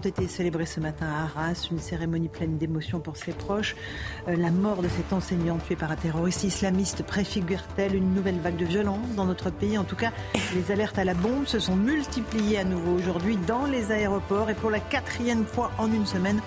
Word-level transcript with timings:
ont 0.00 0.08
été 0.08 0.28
célébrés 0.28 0.64
ce 0.64 0.80
matin 0.80 1.06
à 1.06 1.24
Arras, 1.24 1.68
une 1.70 1.78
cérémonie 1.78 2.28
pleine 2.28 2.56
d'émotions 2.56 3.00
pour 3.00 3.18
ses 3.18 3.32
proches. 3.32 3.76
Euh, 4.28 4.36
la 4.36 4.50
mort 4.50 4.82
de 4.82 4.88
cet 4.88 5.12
enseignant 5.12 5.58
tué 5.58 5.76
par 5.76 5.90
un 5.90 5.96
terroriste 5.96 6.42
islamiste 6.44 7.02
préfigure-t-elle 7.02 7.94
une 7.94 8.14
nouvelle 8.14 8.38
vague 8.38 8.56
de 8.56 8.64
violence 8.64 9.14
dans 9.14 9.26
notre 9.26 9.50
pays? 9.50 9.76
En 9.76 9.84
tout 9.84 9.96
cas, 9.96 10.12
les 10.54 10.72
alertes 10.72 10.98
à 10.98 11.04
la 11.04 11.12
bombe 11.12 11.44
se 11.46 11.58
sont 11.58 11.76
multipliées 11.76 12.58
à 12.58 12.64
nouveau 12.64 12.92
aujourd'hui 12.92 13.36
dans 13.46 13.66
les 13.66 13.92
aéroports 13.92 14.48
et 14.48 14.54
pour 14.54 14.70
la 14.70 14.80
quatrième 14.80 15.44
fois 15.44 15.70
en 15.76 15.92
une 15.92 16.06
semaine 16.06 16.40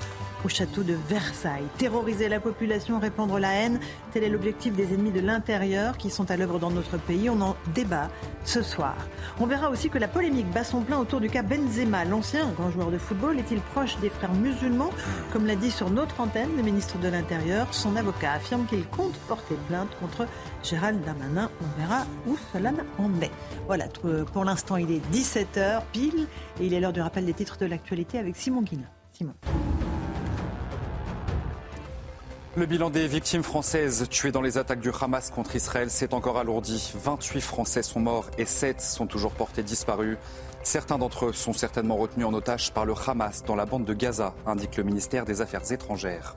au 0.44 0.50
château 0.50 0.84
de 0.84 0.96
Versailles. 1.08 1.64
Terroriser 1.78 2.30
la 2.30 2.40
population, 2.40 3.00
répandre 3.00 3.40
la 3.40 3.54
haine, 3.54 3.80
tel 4.12 4.24
est 4.24 4.30
l'objectif 4.30 4.74
des 4.74 4.94
ennemis 4.94 5.12
de 5.12 5.20
l'intérieur 5.20 5.98
qui 5.98 6.10
sont 6.10 6.30
à 6.30 6.38
l'œuvre 6.38 6.60
dans 6.60 6.72
notre 6.72 6.98
pays. 6.98 7.30
On 7.30 7.42
en 7.42 7.56
débat 7.74 8.10
ce 8.44 8.62
soir. 8.62 8.96
On 9.40 9.46
verra 9.46 9.70
aussi 9.70 9.90
que 9.90 9.98
la 9.98 10.08
polémique 10.08 10.50
bat 10.52 10.64
son 10.64 10.82
plein 10.82 10.98
autour 10.98 11.22
du 11.22 11.30
cas 11.30 11.44
Benzema. 11.44 12.06
L'ancien 12.06 12.50
grand 12.52 12.72
joueur 12.72 12.92
de 12.92 12.98
football 12.98 13.40
est-il 13.40 13.60
proche 13.60 13.98
des 14.00 14.10
frères 14.10 14.34
musulmans? 14.34 14.91
Comme 15.32 15.46
l'a 15.46 15.55
dit 15.55 15.72
sur 15.72 15.90
notre 15.90 16.20
antenne 16.20 16.50
le 16.57 16.63
ministre 16.63 16.98
de 17.00 17.07
l'Intérieur, 17.07 17.74
son 17.74 17.96
avocat 17.96 18.34
affirme 18.34 18.66
qu'il 18.66 18.85
compte 18.85 19.13
porter 19.28 19.55
plainte 19.68 19.90
contre 20.00 20.28
Gérald 20.63 21.04
Darmanin. 21.05 21.50
On 21.62 21.80
verra 21.80 22.05
où 22.28 22.38
cela 22.52 22.72
en 22.98 23.10
est. 23.22 23.32
Voilà, 23.68 23.85
pour 24.34 24.46
l'instant 24.46 24.78
il 24.78 24.91
est 24.91 25.02
17h 25.13 25.82
pile 25.91 26.28
et 26.60 26.66
il 26.66 26.74
est 26.74 26.80
l'heure 26.80 26.94
du 26.94 27.02
rappel 27.02 27.26
des 27.26 27.34
titres 27.34 27.57
de 27.57 27.66
l'actualité 27.66 28.18
avec 28.18 28.35
Simon 28.35 28.62
Guillain. 28.62 28.90
Simon. 29.13 29.34
Le 32.55 32.68
bilan 32.68 32.91
des 32.91 33.07
victimes 33.07 33.41
françaises 33.41 34.07
tuées 34.12 34.32
dans 34.32 34.43
les 34.43 34.59
attaques 34.59 34.79
du 34.79 34.91
Hamas 35.01 35.32
contre 35.32 35.55
Israël 35.55 35.90
s'est 35.90 36.13
encore 36.13 36.37
alourdi. 36.37 36.93
28 37.04 37.41
Français 37.41 37.82
sont 37.82 37.99
morts 37.99 38.29
et 38.37 38.45
7 38.45 38.79
sont 38.79 39.07
toujours 39.07 39.32
portés 39.32 39.63
disparus. 39.63 40.20
Certains 40.62 40.99
d'entre 40.99 41.26
eux 41.26 41.34
sont 41.34 41.54
certainement 41.54 41.95
retenus 41.95 42.27
en 42.27 42.34
otage 42.35 42.71
par 42.71 42.85
le 42.85 42.93
Hamas 43.07 43.43
dans 43.43 43.55
la 43.55 43.65
bande 43.65 43.85
de 43.85 43.95
Gaza, 43.95 44.35
indique 44.45 44.77
le 44.77 44.84
ministère 44.84 45.26
des 45.26 45.41
Affaires 45.41 45.71
étrangères. 45.71 46.35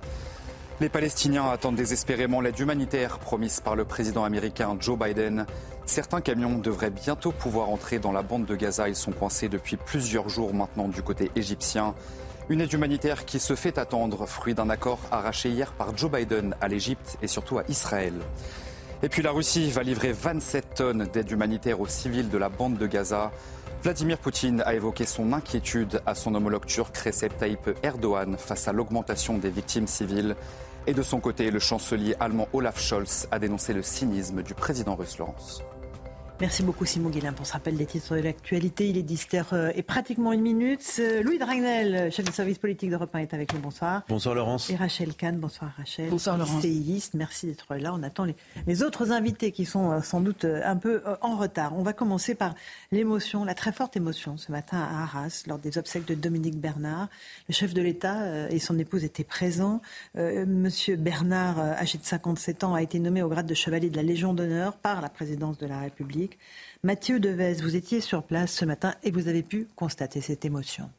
Les 0.80 0.88
Palestiniens 0.88 1.50
attendent 1.50 1.76
désespérément 1.76 2.40
l'aide 2.40 2.58
humanitaire 2.58 3.18
promise 3.18 3.60
par 3.60 3.76
le 3.76 3.84
président 3.84 4.24
américain 4.24 4.74
Joe 4.80 4.98
Biden. 4.98 5.44
Certains 5.84 6.22
camions 6.22 6.56
devraient 6.56 6.88
bientôt 6.88 7.32
pouvoir 7.32 7.68
entrer 7.68 7.98
dans 7.98 8.12
la 8.12 8.22
bande 8.22 8.46
de 8.46 8.56
Gaza. 8.56 8.88
Ils 8.88 8.96
sont 8.96 9.12
coincés 9.12 9.50
depuis 9.50 9.76
plusieurs 9.76 10.30
jours 10.30 10.54
maintenant 10.54 10.88
du 10.88 11.02
côté 11.02 11.30
égyptien. 11.36 11.94
Une 12.48 12.60
aide 12.60 12.72
humanitaire 12.72 13.24
qui 13.24 13.40
se 13.40 13.56
fait 13.56 13.76
attendre, 13.76 14.24
fruit 14.26 14.54
d'un 14.54 14.70
accord 14.70 15.00
arraché 15.10 15.48
hier 15.48 15.72
par 15.72 15.96
Joe 15.96 16.12
Biden 16.12 16.54
à 16.60 16.68
l'Égypte 16.68 17.18
et 17.20 17.26
surtout 17.26 17.58
à 17.58 17.64
Israël. 17.68 18.14
Et 19.02 19.08
puis 19.08 19.20
la 19.20 19.32
Russie 19.32 19.68
va 19.72 19.82
livrer 19.82 20.12
27 20.12 20.74
tonnes 20.74 21.08
d'aide 21.12 21.28
humanitaire 21.28 21.80
aux 21.80 21.88
civils 21.88 22.28
de 22.28 22.38
la 22.38 22.48
bande 22.48 22.78
de 22.78 22.86
Gaza. 22.86 23.32
Vladimir 23.82 24.18
Poutine 24.18 24.62
a 24.64 24.74
évoqué 24.74 25.06
son 25.06 25.32
inquiétude 25.32 26.00
à 26.06 26.14
son 26.14 26.36
homologue 26.36 26.66
turc 26.66 26.96
Recep 26.96 27.36
Tayyip 27.36 27.68
Erdogan 27.82 28.36
face 28.38 28.68
à 28.68 28.72
l'augmentation 28.72 29.38
des 29.38 29.50
victimes 29.50 29.88
civiles. 29.88 30.36
Et 30.86 30.94
de 30.94 31.02
son 31.02 31.18
côté, 31.18 31.50
le 31.50 31.58
chancelier 31.58 32.14
allemand 32.20 32.46
Olaf 32.52 32.80
Scholz 32.80 33.26
a 33.32 33.40
dénoncé 33.40 33.72
le 33.72 33.82
cynisme 33.82 34.44
du 34.44 34.54
président 34.54 34.94
russe 34.94 35.18
Laurence. 35.18 35.64
Merci 36.38 36.62
beaucoup 36.62 36.84
Simon 36.84 37.08
Guillain 37.08 37.32
pour 37.32 37.46
ce 37.46 37.54
rappel 37.54 37.78
des 37.78 37.86
titres 37.86 38.14
de 38.14 38.20
l'actualité. 38.20 38.90
Il 38.90 38.98
est 38.98 39.02
10 39.02 39.28
euh, 39.54 39.72
et 39.74 39.82
pratiquement 39.82 40.34
une 40.34 40.42
minute. 40.42 40.84
Euh, 40.98 41.22
Louis 41.22 41.38
Dragnel, 41.38 42.12
chef 42.12 42.26
du 42.26 42.32
service 42.32 42.58
politique 42.58 42.90
d'Europe 42.90 43.14
1, 43.14 43.20
est 43.20 43.32
avec 43.32 43.54
nous. 43.54 43.60
Bonsoir. 43.60 44.02
Bonsoir 44.06 44.34
Laurence. 44.34 44.68
Et 44.68 44.76
Rachel 44.76 45.14
Kahn. 45.14 45.38
Bonsoir 45.38 45.72
Rachel. 45.78 46.10
Bonsoir 46.10 46.36
Laurence. 46.36 46.62
Merci 47.14 47.46
d'être 47.46 47.74
là. 47.76 47.94
On 47.94 48.02
attend 48.02 48.26
les, 48.66 48.82
autres 48.82 49.12
invités 49.12 49.50
qui 49.50 49.64
sont 49.64 49.92
euh, 49.92 50.02
sans 50.02 50.20
doute 50.20 50.44
un 50.44 50.76
peu 50.76 51.02
en 51.22 51.36
retard. 51.38 51.72
On 51.74 51.82
va 51.82 51.94
commencer 51.94 52.34
par 52.34 52.54
l'émotion, 52.92 53.46
la 53.46 53.54
très 53.54 53.72
forte 53.72 53.96
émotion 53.96 54.36
ce 54.36 54.52
matin 54.52 54.76
à 54.76 55.04
Arras 55.04 55.44
lors 55.46 55.58
des 55.58 55.78
obsèques 55.78 56.06
de 56.06 56.14
Dominique 56.14 56.60
Bernard. 56.60 57.08
Le 57.48 57.54
chef 57.54 57.72
de 57.72 57.80
l'État 57.80 58.50
et 58.50 58.58
son 58.58 58.78
épouse 58.78 59.04
étaient 59.04 59.24
présents. 59.24 59.80
Monsieur 60.14 60.96
Bernard, 60.96 61.58
âgé 61.58 61.96
de 61.96 62.04
57 62.04 62.64
ans, 62.64 62.74
a 62.74 62.82
été 62.82 62.98
nommé 62.98 63.22
au 63.22 63.28
grade 63.28 63.46
de 63.46 63.54
chevalier 63.54 63.88
de 63.88 63.96
la 63.96 64.02
Légion 64.02 64.34
d'honneur 64.34 64.74
par 64.76 65.00
la 65.00 65.08
présidence 65.08 65.56
de 65.56 65.66
la 65.66 65.80
République. 65.80 66.25
Mathieu 66.82 67.20
Devez, 67.20 67.54
vous 67.54 67.76
étiez 67.76 68.00
sur 68.00 68.22
place 68.22 68.52
ce 68.52 68.64
matin 68.64 68.94
et 69.02 69.10
vous 69.10 69.28
avez 69.28 69.42
pu 69.42 69.68
constater 69.76 70.20
cette 70.20 70.44
émotion. 70.44 70.90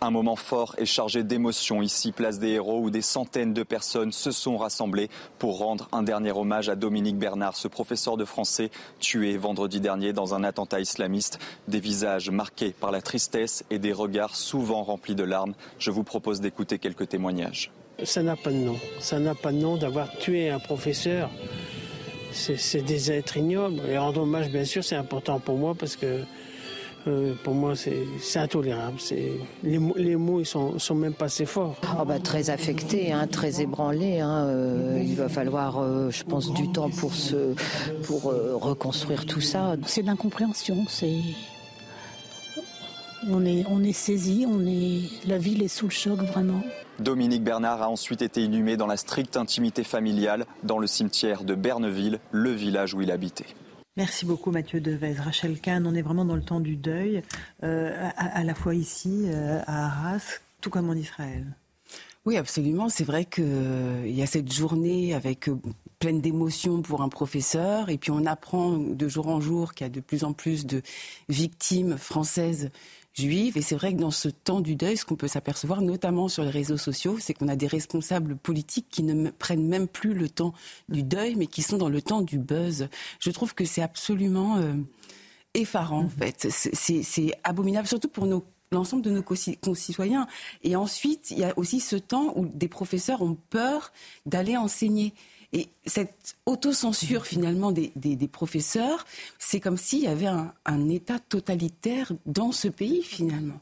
Un 0.00 0.12
moment 0.12 0.36
fort 0.36 0.76
et 0.78 0.86
chargé 0.86 1.24
d'émotions 1.24 1.82
ici, 1.82 2.12
place 2.12 2.38
des 2.38 2.50
héros, 2.50 2.82
où 2.82 2.90
des 2.90 3.02
centaines 3.02 3.52
de 3.52 3.64
personnes 3.64 4.12
se 4.12 4.30
sont 4.30 4.56
rassemblées 4.56 5.10
pour 5.40 5.58
rendre 5.58 5.88
un 5.90 6.04
dernier 6.04 6.30
hommage 6.30 6.68
à 6.68 6.76
Dominique 6.76 7.18
Bernard, 7.18 7.56
ce 7.56 7.66
professeur 7.66 8.16
de 8.16 8.24
français 8.24 8.70
tué 9.00 9.36
vendredi 9.36 9.80
dernier 9.80 10.12
dans 10.12 10.34
un 10.34 10.44
attentat 10.44 10.78
islamiste. 10.78 11.40
Des 11.66 11.80
visages 11.80 12.30
marqués 12.30 12.70
par 12.70 12.92
la 12.92 13.02
tristesse 13.02 13.64
et 13.70 13.80
des 13.80 13.92
regards 13.92 14.36
souvent 14.36 14.84
remplis 14.84 15.16
de 15.16 15.24
larmes. 15.24 15.54
Je 15.80 15.90
vous 15.90 16.04
propose 16.04 16.40
d'écouter 16.40 16.78
quelques 16.78 17.08
témoignages. 17.08 17.72
Ça 18.04 18.22
n'a 18.22 18.36
pas 18.36 18.52
de 18.52 18.58
nom. 18.58 18.78
Ça 19.00 19.18
n'a 19.18 19.34
pas 19.34 19.50
de 19.50 19.58
nom 19.58 19.76
d'avoir 19.76 20.16
tué 20.18 20.50
un 20.50 20.60
professeur 20.60 21.28
c'est 22.38 22.82
des 22.82 23.12
êtres 23.12 23.36
ignobles. 23.36 23.80
Et 23.88 23.98
rendre 23.98 24.22
hommage, 24.22 24.50
bien 24.50 24.64
sûr, 24.64 24.84
c'est 24.84 24.96
important 24.96 25.40
pour 25.40 25.56
moi 25.56 25.74
parce 25.74 25.96
que 25.96 26.20
euh, 27.06 27.34
pour 27.42 27.54
moi, 27.54 27.74
c'est 27.74 28.38
intolérable. 28.38 28.98
Les, 29.62 29.80
les, 29.96 30.16
mots, 30.16 30.40
ils 30.40 30.46
sont, 30.46 30.78
sont 30.78 30.94
même 30.94 31.14
pas 31.14 31.26
assez 31.26 31.46
forts. 31.46 31.76
Oh 31.98 32.04
bah, 32.04 32.18
très 32.18 32.50
affecté, 32.50 33.12
hein, 33.12 33.26
très 33.26 33.62
ébranlé. 33.62 34.20
Hein, 34.20 34.46
euh, 34.46 35.02
il 35.02 35.14
va 35.14 35.28
falloir, 35.28 35.78
euh, 35.78 36.10
je 36.10 36.24
pense, 36.24 36.52
du 36.52 36.70
temps 36.72 36.90
pour, 36.90 37.14
se, 37.14 37.54
pour 38.04 38.24
reconstruire 38.24 39.26
tout 39.26 39.40
ça. 39.40 39.76
C'est 39.86 40.02
de 40.02 40.06
l'incompréhension. 40.06 40.84
C'est 40.88 41.20
on 43.26 43.44
est, 43.44 43.64
on 43.68 43.82
est 43.82 43.92
saisi, 43.92 44.46
on 44.48 44.66
est, 44.66 45.26
la 45.26 45.38
ville 45.38 45.62
est 45.62 45.68
sous 45.68 45.86
le 45.86 45.92
choc 45.92 46.20
vraiment. 46.20 46.62
Dominique 46.98 47.44
Bernard 47.44 47.82
a 47.82 47.88
ensuite 47.88 48.22
été 48.22 48.42
inhumé 48.42 48.76
dans 48.76 48.86
la 48.86 48.96
stricte 48.96 49.36
intimité 49.36 49.84
familiale 49.84 50.46
dans 50.62 50.78
le 50.78 50.86
cimetière 50.86 51.44
de 51.44 51.54
Berneville, 51.54 52.18
le 52.32 52.50
village 52.50 52.94
où 52.94 53.00
il 53.00 53.10
habitait. 53.10 53.46
Merci 53.96 54.26
beaucoup 54.26 54.50
Mathieu 54.50 54.80
Devez. 54.80 55.14
Rachel 55.14 55.60
Kahn, 55.60 55.86
on 55.86 55.94
est 55.94 56.02
vraiment 56.02 56.24
dans 56.24 56.36
le 56.36 56.42
temps 56.42 56.60
du 56.60 56.76
deuil, 56.76 57.22
euh, 57.64 58.08
à, 58.16 58.44
la 58.44 58.54
fois 58.54 58.74
ici, 58.74 59.24
euh, 59.26 59.60
à 59.66 59.86
Arras, 59.86 60.38
tout 60.60 60.70
comme 60.70 60.88
en 60.88 60.94
Israël. 60.94 61.44
Oui, 62.24 62.36
absolument. 62.36 62.88
C'est 62.88 63.04
vrai 63.04 63.24
qu'il 63.24 63.44
euh, 63.44 64.06
y 64.06 64.22
a 64.22 64.26
cette 64.26 64.52
journée 64.52 65.14
avec 65.14 65.50
pleine 65.98 66.20
d'émotions 66.20 66.82
pour 66.82 67.02
un 67.02 67.08
professeur, 67.08 67.90
et 67.90 67.98
puis 67.98 68.10
on 68.10 68.24
apprend 68.26 68.76
de 68.78 69.08
jour 69.08 69.28
en 69.28 69.40
jour 69.40 69.74
qu'il 69.74 69.84
y 69.84 69.90
a 69.90 69.92
de 69.92 70.00
plus 70.00 70.24
en 70.24 70.32
plus 70.32 70.64
de 70.64 70.82
victimes 71.28 71.96
françaises 71.96 72.70
Et 73.20 73.62
c'est 73.62 73.74
vrai 73.74 73.92
que 73.92 73.98
dans 73.98 74.10
ce 74.10 74.28
temps 74.28 74.60
du 74.60 74.76
deuil, 74.76 74.96
ce 74.96 75.04
qu'on 75.04 75.16
peut 75.16 75.28
s'apercevoir, 75.28 75.82
notamment 75.82 76.28
sur 76.28 76.44
les 76.44 76.50
réseaux 76.50 76.76
sociaux, 76.76 77.16
c'est 77.18 77.34
qu'on 77.34 77.48
a 77.48 77.56
des 77.56 77.66
responsables 77.66 78.36
politiques 78.36 78.86
qui 78.90 79.02
ne 79.02 79.30
prennent 79.30 79.66
même 79.66 79.88
plus 79.88 80.14
le 80.14 80.28
temps 80.28 80.54
du 80.88 81.02
deuil, 81.02 81.34
mais 81.34 81.46
qui 81.46 81.62
sont 81.62 81.78
dans 81.78 81.88
le 81.88 82.00
temps 82.00 82.22
du 82.22 82.38
buzz. 82.38 82.88
Je 83.20 83.30
trouve 83.30 83.54
que 83.54 83.64
c'est 83.64 83.82
absolument 83.82 84.58
euh, 84.58 84.74
effarant, 85.54 86.04
en 86.04 86.08
fait. 86.08 86.48
C'est 86.50 87.32
abominable, 87.44 87.88
surtout 87.88 88.08
pour 88.08 88.26
l'ensemble 88.70 89.02
de 89.02 89.10
nos 89.10 89.22
concitoyens. 89.22 90.26
Et 90.62 90.76
ensuite, 90.76 91.30
il 91.30 91.38
y 91.38 91.44
a 91.44 91.52
aussi 91.58 91.80
ce 91.80 91.96
temps 91.96 92.32
où 92.36 92.46
des 92.46 92.68
professeurs 92.68 93.22
ont 93.22 93.36
peur 93.50 93.92
d'aller 94.26 94.56
enseigner. 94.56 95.12
Et 95.54 95.68
cette 95.86 96.36
autocensure 96.44 97.24
finalement 97.24 97.72
des, 97.72 97.90
professeurs, 98.30 99.06
c'est 99.38 99.60
comme 99.60 99.78
s'il 99.78 100.00
y 100.00 100.06
avait 100.06 100.26
un, 100.26 100.88
État 100.90 101.18
totalitaire 101.18 102.12
dans 102.26 102.52
ce 102.52 102.68
pays 102.68 103.02
finalement. 103.02 103.60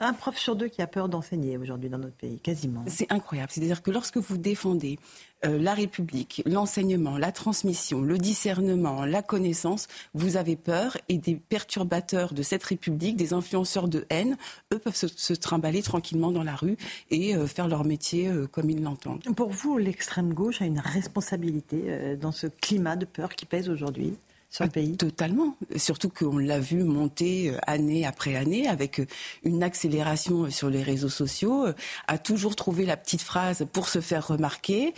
Un, 0.00 0.12
prof 0.14 0.36
sur 0.36 0.56
deux 0.56 0.68
qui 0.68 0.80
a 0.80 0.86
peur 0.86 1.08
d'enseigner 1.08 1.58
aujourd'hui 1.58 1.90
dans 1.90 1.98
notre 1.98 2.16
pays, 2.16 2.38
quasiment. 2.40 2.84
C'est 2.86 3.12
incroyable. 3.12 3.50
C'est-à-dire 3.52 3.82
que 3.82 3.90
lorsque 3.90 4.16
vous 4.16 4.38
défendez 4.38 4.98
euh, 5.46 5.58
la 5.58 5.74
République, 5.74 6.42
l'enseignement, 6.46 7.18
la 7.18 7.32
transmission, 7.32 8.02
le 8.02 8.18
discernement, 8.18 9.04
la 9.04 9.22
connaissance, 9.22 9.88
vous 10.14 10.36
avez 10.36 10.56
peur 10.56 10.96
et 11.08 11.18
des 11.18 11.34
perturbateurs 11.36 12.34
de 12.34 12.42
cette 12.42 12.64
République, 12.64 13.16
des 13.16 13.32
influenceurs 13.32 13.88
de 13.88 14.06
haine, 14.10 14.36
eux 14.72 14.78
peuvent 14.78 14.94
se, 14.94 15.32
trimballer 15.34 15.82
tranquillement 15.82 16.30
dans 16.30 16.42
la 16.42 16.54
rue 16.54 16.76
et 17.10 17.34
euh, 17.34 17.46
faire 17.46 17.68
leur 17.68 17.84
métier 17.84 18.28
euh, 18.28 18.46
comme 18.46 18.70
ils 18.70 18.82
l'entendent. 18.82 19.22
Pour 19.36 19.50
vous, 19.50 19.78
l'extrême 19.78 20.32
gauche 20.32 20.62
a 20.62 20.66
une 20.66 20.80
responsabilité 20.80 22.16
dans 22.20 22.32
ce 22.32 22.46
climat 22.46 22.96
de 22.96 23.04
peur 23.04 23.34
qui 23.34 23.46
pèse 23.46 23.68
aujourd'hui? 23.68 24.16
Sur 24.56 24.64
le 24.64 24.70
pays 24.70 24.96
Totalement. 24.96 25.54
Surtout 25.76 26.08
qu'on 26.08 26.38
l'a 26.38 26.58
vu 26.58 26.82
monter 26.82 27.50
euh, 27.50 27.58
année 27.66 28.06
après 28.06 28.36
année 28.36 28.66
avec 28.66 29.00
euh, 29.00 29.06
une 29.44 29.62
accélération 29.62 30.50
sur 30.50 30.70
les 30.70 30.82
réseaux 30.82 31.10
sociaux, 31.10 31.66
a 32.08 32.18
toujours 32.18 32.56
trouvé 32.56 32.86
la 32.86 32.96
petite 32.96 33.20
phrase 33.20 33.66
pour 33.72 33.88
se 33.88 34.00
faire 34.00 34.26
remarquer, 34.26 34.94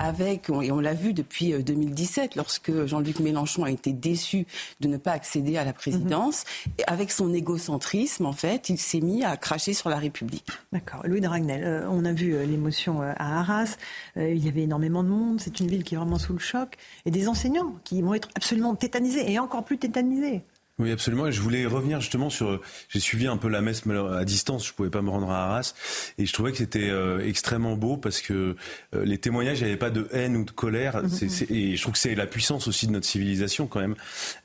avec, 0.00 0.48
et 0.48 0.72
on 0.72 0.80
l'a 0.80 0.94
vu 0.94 1.12
depuis 1.12 1.52
2017, 1.52 2.36
lorsque 2.36 2.86
Jean-Luc 2.86 3.20
Mélenchon 3.20 3.64
a 3.64 3.70
été 3.70 3.92
déçu 3.92 4.46
de 4.80 4.88
ne 4.88 4.96
pas 4.96 5.12
accéder 5.12 5.56
à 5.56 5.64
la 5.64 5.72
présidence, 5.72 6.44
et 6.78 6.84
avec 6.86 7.10
son 7.10 7.32
égocentrisme, 7.34 8.26
en 8.26 8.32
fait, 8.32 8.68
il 8.68 8.78
s'est 8.78 9.00
mis 9.00 9.24
à 9.24 9.36
cracher 9.36 9.74
sur 9.74 9.90
la 9.90 9.96
République. 9.96 10.48
D'accord. 10.72 11.02
Louis 11.04 11.20
de 11.20 11.28
Ragnel, 11.28 11.86
on 11.90 12.04
a 12.04 12.12
vu 12.12 12.36
l'émotion 12.46 13.02
à 13.02 13.40
Arras, 13.40 13.76
il 14.16 14.44
y 14.44 14.48
avait 14.48 14.62
énormément 14.62 15.02
de 15.02 15.08
monde, 15.08 15.40
c'est 15.40 15.60
une 15.60 15.68
ville 15.68 15.84
qui 15.84 15.94
est 15.94 15.98
vraiment 15.98 16.18
sous 16.18 16.32
le 16.32 16.38
choc, 16.38 16.76
et 17.04 17.10
des 17.10 17.28
enseignants 17.28 17.74
qui 17.84 18.00
vont 18.02 18.14
être 18.14 18.28
absolument 18.34 18.53
tétanisés 18.78 19.30
et 19.30 19.38
encore 19.38 19.64
plus 19.64 19.78
tétanisés. 19.78 20.42
Oui, 20.80 20.90
absolument. 20.90 21.30
Je 21.30 21.40
voulais 21.40 21.66
revenir 21.66 22.00
justement 22.00 22.30
sur. 22.30 22.60
J'ai 22.88 22.98
suivi 22.98 23.28
un 23.28 23.36
peu 23.36 23.48
la 23.48 23.60
messe 23.60 23.84
à 23.86 24.24
distance. 24.24 24.66
Je 24.66 24.72
pouvais 24.72 24.90
pas 24.90 25.02
me 25.02 25.10
rendre 25.10 25.30
à 25.30 25.44
Arras, 25.44 25.72
et 26.18 26.26
je 26.26 26.32
trouvais 26.32 26.50
que 26.50 26.58
c'était 26.58 26.90
euh, 26.90 27.24
extrêmement 27.24 27.76
beau 27.76 27.96
parce 27.96 28.20
que 28.20 28.56
euh, 28.94 29.04
les 29.04 29.18
témoignages, 29.18 29.60
il 29.60 29.64
n'y 29.64 29.70
avait 29.70 29.78
pas 29.78 29.90
de 29.90 30.08
haine 30.12 30.36
ou 30.36 30.44
de 30.44 30.50
colère. 30.50 31.04
Mm-hmm. 31.04 31.46
et 31.52 31.76
je 31.76 31.80
trouve 31.80 31.92
que 31.92 32.00
c'est 32.00 32.16
la 32.16 32.26
puissance 32.26 32.66
aussi 32.66 32.88
de 32.88 32.92
notre 32.92 33.06
civilisation 33.06 33.68
quand 33.68 33.78
même. 33.78 33.94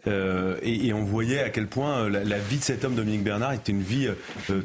Euh, 0.06 0.60
et, 0.62 0.94
on 0.94 1.04
voyait 1.04 1.40
à 1.40 1.50
quel 1.50 1.66
point 1.66 2.08
la, 2.10 2.38
vie 2.38 2.58
de 2.58 2.64
cet 2.64 2.86
homme, 2.86 2.94
Dominique 2.94 3.24
Bernard, 3.24 3.54
était 3.54 3.72
une 3.72 3.82
vie 3.82 4.08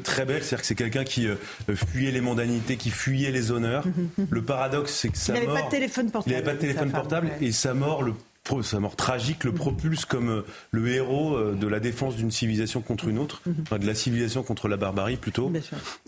très 0.03 0.25
belle. 0.25 0.43
C'est-à-dire 0.43 0.61
que 0.61 0.67
c'est 0.67 0.75
quelqu'un 0.75 1.03
qui 1.03 1.27
fuyait 1.73 2.11
les 2.11 2.21
mondanités, 2.21 2.77
qui 2.77 2.91
fuyait 2.91 3.31
les 3.31 3.51
honneurs. 3.51 3.87
Mm-hmm. 3.87 4.27
Le 4.29 4.41
paradoxe, 4.43 4.93
c'est 4.93 5.09
que 5.09 5.17
sa 5.17 5.33
mort. 5.33 5.41
Il 5.41 5.47
n'avait 5.47 5.61
pas 5.61 5.65
de 5.65 5.71
téléphone 5.71 6.11
portable. 6.11 6.31
Il 6.31 6.33
n'avait 6.33 6.45
pas 6.45 6.53
de 6.53 6.59
téléphone 6.59 6.91
portable, 6.91 7.31
et 7.41 7.51
sa 7.51 7.73
mort 7.73 8.03
le 8.03 8.13
sa 8.61 8.79
mort 8.79 8.95
tragique 8.95 9.43
le 9.43 9.51
propulse 9.53 10.05
comme 10.05 10.29
euh, 10.29 10.41
le 10.71 10.87
héros 10.87 11.35
euh, 11.35 11.53
de 11.53 11.67
la 11.67 11.79
défense 11.79 12.15
d'une 12.15 12.31
civilisation 12.31 12.81
contre 12.81 13.07
une 13.07 13.17
autre, 13.17 13.41
mhm. 13.45 13.79
de 13.79 13.87
la 13.87 13.95
civilisation 13.95 14.43
contre 14.43 14.67
la 14.67 14.77
barbarie 14.77 15.17
plutôt. 15.17 15.51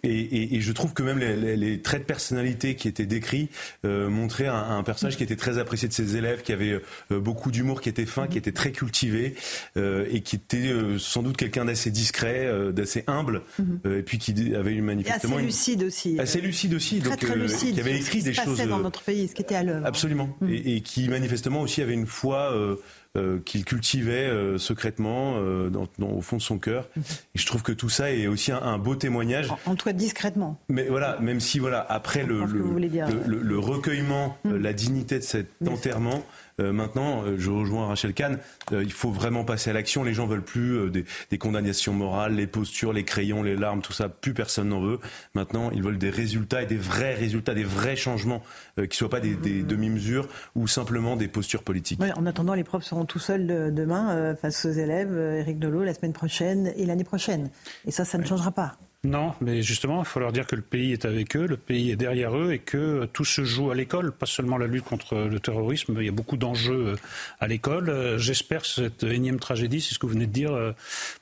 Et, 0.04 0.60
je 0.62 0.72
trouve 0.72 0.94
que 0.94 1.04
même 1.04 1.20
les, 1.20 1.82
traits 1.82 2.02
de 2.02 2.06
personnalité 2.06 2.76
qui 2.76 2.88
étaient 2.88 3.06
décrits 3.06 3.50
euh, 3.86 4.10
montraient 4.10 4.48
un, 4.48 4.84
personnage 4.84 5.18
qui 5.18 5.24
était 5.24 5.36
très 5.36 5.58
apprécié 5.58 5.88
de 5.88 5.94
ses 5.94 6.16
élèves, 6.16 6.42
qui 6.42 6.52
avait 6.52 6.82
beaucoup 7.10 7.52
d'humour, 7.52 7.82
qui 7.82 7.90
était 7.90 8.06
fin, 8.06 8.28
qui 8.28 8.38
était 8.38 8.52
très 8.52 8.72
cultivé 8.72 9.36
et 9.76 10.22
qui 10.22 10.36
était 10.36 10.74
sans 10.98 11.24
doute 11.24 11.38
quelqu'un 11.38 11.66
d'assez 11.66 11.92
discret, 11.92 12.50
d'assez 12.74 13.04
humble, 13.08 13.44
mhm. 13.60 13.80
et 13.98 14.04
puis 14.04 14.18
qui 14.18 14.56
avait 14.56 14.74
une 14.74 14.86
manifestement 14.86 15.38
assez 15.38 15.46
lucide 15.46 15.84
aussi. 15.84 16.20
Assez 16.20 16.42
lucide 16.42 16.74
aussi, 16.74 17.00
très, 17.00 17.10
donc 17.10 17.20
très 17.20 17.36
lucide 17.36 17.76
qui 17.76 17.80
avait 17.80 17.98
écrit 17.98 18.24
des 18.24 18.34
choses 18.34 18.60
dans 18.62 18.80
notre 18.80 19.02
pays, 19.02 19.28
ce 19.28 19.36
qui 19.36 19.42
était 19.42 19.56
à 19.56 19.64
l'œuvre. 19.64 19.86
Absolument, 19.86 20.30
mhm. 20.42 20.50
et, 20.50 20.76
et, 20.76 20.82
qui 20.82 21.08
manifestement 21.10 21.62
aussi 21.62 21.82
avait 21.82 21.94
une 21.94 22.08
foi 22.08 22.27
euh, 22.36 22.76
euh, 23.16 23.40
qu'il 23.40 23.66
cultivait 23.66 24.28
euh, 24.28 24.58
secrètement 24.58 25.38
au 25.38 26.22
fond 26.22 26.38
de 26.38 26.42
son 26.42 26.60
cœur. 26.60 26.88
Mhm. 26.96 27.04
Et 27.36 27.40
je 27.40 27.46
trouve 27.46 27.64
que 27.64 27.72
tout 27.72 27.90
ça 27.90 28.12
est 28.12 28.28
aussi 28.28 28.52
un, 28.52 28.78
beau 28.78 28.96
témoignage. 28.96 29.52
En, 29.66 29.76
tout 29.76 29.86
cas 29.86 29.94
discrètement. 29.94 30.60
Mais 30.70 30.88
voilà, 30.88 31.18
même 31.20 31.40
si 31.40 31.60
voilà 31.60 31.86
après 31.90 32.24
le, 32.24 32.44
le, 32.46 33.60
recueillement, 33.60 34.38
mhm. 34.44 34.58
la 34.58 34.74
dignité 34.74 35.20
de 35.20 35.24
cet 35.24 35.48
enterrement. 35.68 36.24
Euh, 36.60 36.74
maintenant, 36.74 37.24
euh, 37.24 37.36
je 37.38 37.52
rejoins 37.52 37.86
Rachel 37.86 38.16
Kahn, 38.16 38.40
euh, 38.72 38.84
il 38.84 38.92
faut 38.92 39.12
vraiment 39.12 39.44
passer 39.44 39.70
à 39.70 39.74
l'action. 39.74 40.04
Les 40.04 40.16
gens 40.16 40.26
veulent 40.26 40.44
plus 40.44 40.90
des, 40.90 41.38
condamnations 41.38 41.94
morales, 41.94 42.34
les 42.34 42.48
postures, 42.48 42.94
les 42.94 43.04
crayons, 43.04 43.44
les 43.44 43.56
larmes, 43.56 43.82
tout 43.82 43.94
ça. 43.94 44.10
Plus 44.10 44.34
personne 44.34 44.70
n'en 44.70 44.82
veut. 44.82 45.00
Maintenant, 45.36 45.70
ils 45.72 45.84
veulent 45.84 46.00
des 46.00 46.10
résultats 46.10 46.64
et 46.64 46.66
des 46.66 46.78
vrais 46.78 47.14
résultats, 47.14 47.54
des 47.54 47.64
vrais 47.64 47.96
changements, 47.96 48.42
qui 48.76 48.82
ne 48.82 48.94
soient 48.94 49.10
pas 49.10 49.20
des, 49.20 49.36
demi-mesures 49.36 50.28
ou 50.56 50.68
simplement 50.68 51.16
des 51.16 51.28
postures 51.28 51.64
politiques. 51.64 52.02
en 52.02 52.26
attendant, 52.26 52.56
les 52.56 52.64
profs 52.64 52.84
seront 52.84 53.06
tout 53.06 53.20
seuls 53.20 53.74
demain 53.74 54.36
face 54.36 54.66
aux 54.66 54.72
élèves. 54.72 55.16
Éric 55.18 55.60
Delot, 55.60 55.84
la 55.84 55.94
semaine 55.94 56.14
prochaine 56.14 56.74
et 56.76 56.86
l'année 56.86 57.04
prochaine. 57.04 57.50
Et 57.86 57.92
ça, 57.92 58.04
ça 58.04 58.18
ne 58.18 58.26
changera 58.26 58.52
pas. 58.52 58.78
Non, 59.08 59.34
mais 59.40 59.62
justement, 59.62 60.02
il 60.02 60.06
faut 60.06 60.20
leur 60.20 60.34
dire 60.34 60.46
que 60.46 60.58
le 60.58 60.62
pays 60.62 60.92
est 60.92 61.06
avec 61.06 61.38
eux, 61.38 61.48
le 61.48 61.56
pays 61.56 61.92
est 61.92 61.96
derrière 61.96 62.38
eux 62.38 62.52
et 62.52 62.60
que 62.60 63.06
tout 63.14 63.24
se 63.24 63.46
joue 63.46 63.72
à 63.72 63.76
l'école, 63.76 64.12
pas 64.12 64.26
seulement 64.26 64.58
la 64.58 64.68
lutte 64.68 64.84
contre 64.84 65.16
le 65.16 65.40
terrorisme. 65.40 65.96
Il 66.02 66.06
y 66.06 66.10
a 66.10 66.12
beaucoup 66.12 66.36
d'enjeux 66.36 66.88
euh, 66.88 66.96
à 67.40 67.48
l'école. 67.48 67.90
Euh, 67.90 68.18
j'espère 68.18 68.64
que 68.64 68.68
cette 68.68 69.04
énième 69.04 69.40
tragédie, 69.40 69.80
c'est 69.80 69.94
ce 69.94 70.00
que 70.00 70.06
vous 70.06 70.12
venez 70.12 70.28
de 70.28 70.34
dire, 70.34 70.52
euh, 70.52 70.74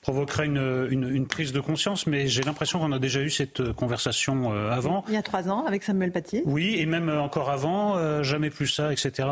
provoquera 0.02 0.46
une, 0.46 0.88
une, 0.90 1.28
prise 1.28 1.54
de 1.54 1.60
conscience. 1.60 2.08
Mais 2.08 2.28
j'ai 2.28 2.42
l'impression 2.42 2.80
qu'on 2.80 2.92
a 2.92 2.98
déjà 2.98 3.22
eu 3.22 3.30
cette 3.30 3.72
conversation 3.74 4.52
avant. 4.52 5.06
Il 5.08 5.14
y 5.14 5.18
a 5.18 5.22
trois 5.22 5.48
ans, 5.48 5.66
avec 5.66 5.84
Samuel 5.84 6.12
Paty. 6.12 6.42
Oui, 6.46 6.78
et 6.80 6.88
même 6.88 7.10
encore 7.10 7.52
avant, 7.52 8.24
jamais 8.24 8.50
plus 8.50 8.68
ça, 8.68 8.92
etc., 8.92 9.28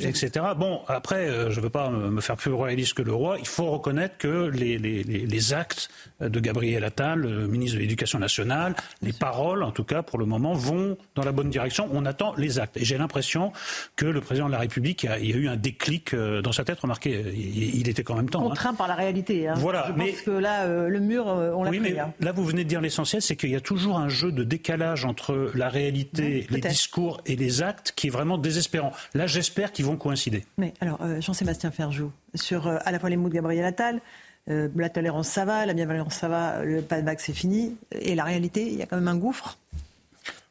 etc. 0.00 0.30
Bon, 0.56 0.80
après, 0.88 1.50
je 1.50 1.56
ne 1.58 1.62
veux 1.62 1.70
pas 1.70 1.90
me 1.90 2.20
faire 2.20 2.36
plus 2.36 2.52
royaliste 2.52 2.94
que 2.94 3.02
le 3.02 3.12
roi. 3.12 3.36
Il 3.38 3.46
faut 3.46 3.70
reconnaître 3.70 4.16
que 4.18 4.48
les, 4.48 4.78
les, 4.78 5.02
les 5.02 5.52
actes 5.52 5.90
de 6.20 6.40
Gabriel 6.40 6.84
Attal, 6.84 7.26
ministre 7.48 7.78
l'éducation 7.90 8.20
nationale, 8.20 8.74
les 9.02 9.12
paroles, 9.12 9.64
en 9.64 9.72
tout 9.72 9.84
cas 9.84 10.02
pour 10.02 10.18
le 10.18 10.24
moment, 10.24 10.52
vont 10.52 10.96
dans 11.16 11.24
la 11.24 11.32
bonne 11.32 11.50
direction. 11.50 11.88
On 11.92 12.06
attend 12.06 12.34
les 12.36 12.60
actes. 12.60 12.76
Et 12.76 12.84
j'ai 12.84 12.96
l'impression 12.96 13.52
que 13.96 14.06
le 14.06 14.20
président 14.20 14.46
de 14.46 14.52
la 14.52 14.58
République, 14.58 15.04
a, 15.04 15.18
il 15.18 15.30
y 15.30 15.32
a 15.32 15.36
eu 15.36 15.48
un 15.48 15.56
déclic 15.56 16.14
euh, 16.14 16.40
dans 16.40 16.52
sa 16.52 16.64
tête. 16.64 16.78
Remarquez, 16.78 17.24
il, 17.34 17.88
était 17.88 18.04
quand 18.04 18.14
même 18.14 18.30
temps. 18.30 18.42
Hein. 18.42 18.48
Contraint 18.48 18.74
par 18.74 18.86
la 18.86 18.94
réalité. 18.94 19.48
Hein. 19.48 19.54
Voilà. 19.56 19.86
Je 19.88 19.92
mais, 19.94 20.12
pense 20.12 20.22
que 20.22 20.30
là, 20.30 20.64
euh, 20.64 20.88
le 20.88 21.00
mur, 21.00 21.28
euh, 21.28 21.52
on 21.54 21.64
l'a 21.64 21.70
oui, 21.70 21.80
Mais 21.80 21.98
hein. 21.98 22.12
Là, 22.20 22.32
vous 22.32 22.44
venez 22.44 22.62
de 22.62 22.68
dire 22.68 22.80
l'essentiel, 22.80 23.20
c'est 23.22 23.34
qu'il 23.34 23.50
y 23.50 23.56
a 23.56 23.60
toujours 23.60 23.98
un 23.98 24.08
jeu 24.08 24.30
de 24.30 24.44
décalage 24.44 25.04
entre 25.04 25.50
la 25.54 25.68
réalité, 25.68 26.46
les 26.48 26.60
discours 26.60 27.20
et 27.26 27.34
les 27.34 27.62
actes 27.62 27.92
qui 27.96 28.06
est 28.06 28.10
vraiment 28.10 28.38
désespérant. 28.38 28.92
Là, 29.14 29.26
j'espère 29.26 29.72
qu'ils 29.72 29.84
vont 29.84 29.96
coïncider. 29.96 30.44
Mais 30.58 30.74
alors, 30.80 31.00
Jean-Sébastien 31.20 31.72
Ferjou, 31.72 32.12
sur 32.34 32.68
à 32.68 32.92
la 32.92 32.98
fois 33.00 33.10
les 33.10 33.16
mots 33.16 33.28
de 33.28 33.34
Gabriel 33.34 33.64
Attal, 33.64 34.00
euh, 34.48 34.68
la 34.74 34.88
tolérance 34.88 35.28
ça 35.28 35.44
va, 35.44 35.66
la 35.66 35.74
bienveillance 35.74 36.14
ça 36.14 36.28
va, 36.28 36.64
le 36.64 36.82
pas 36.82 37.02
de 37.02 37.10
c'est 37.18 37.32
fini. 37.32 37.76
Et 37.92 38.14
la 38.14 38.24
réalité, 38.24 38.66
il 38.66 38.78
y 38.78 38.82
a 38.82 38.86
quand 38.86 38.96
même 38.96 39.08
un 39.08 39.16
gouffre. 39.16 39.58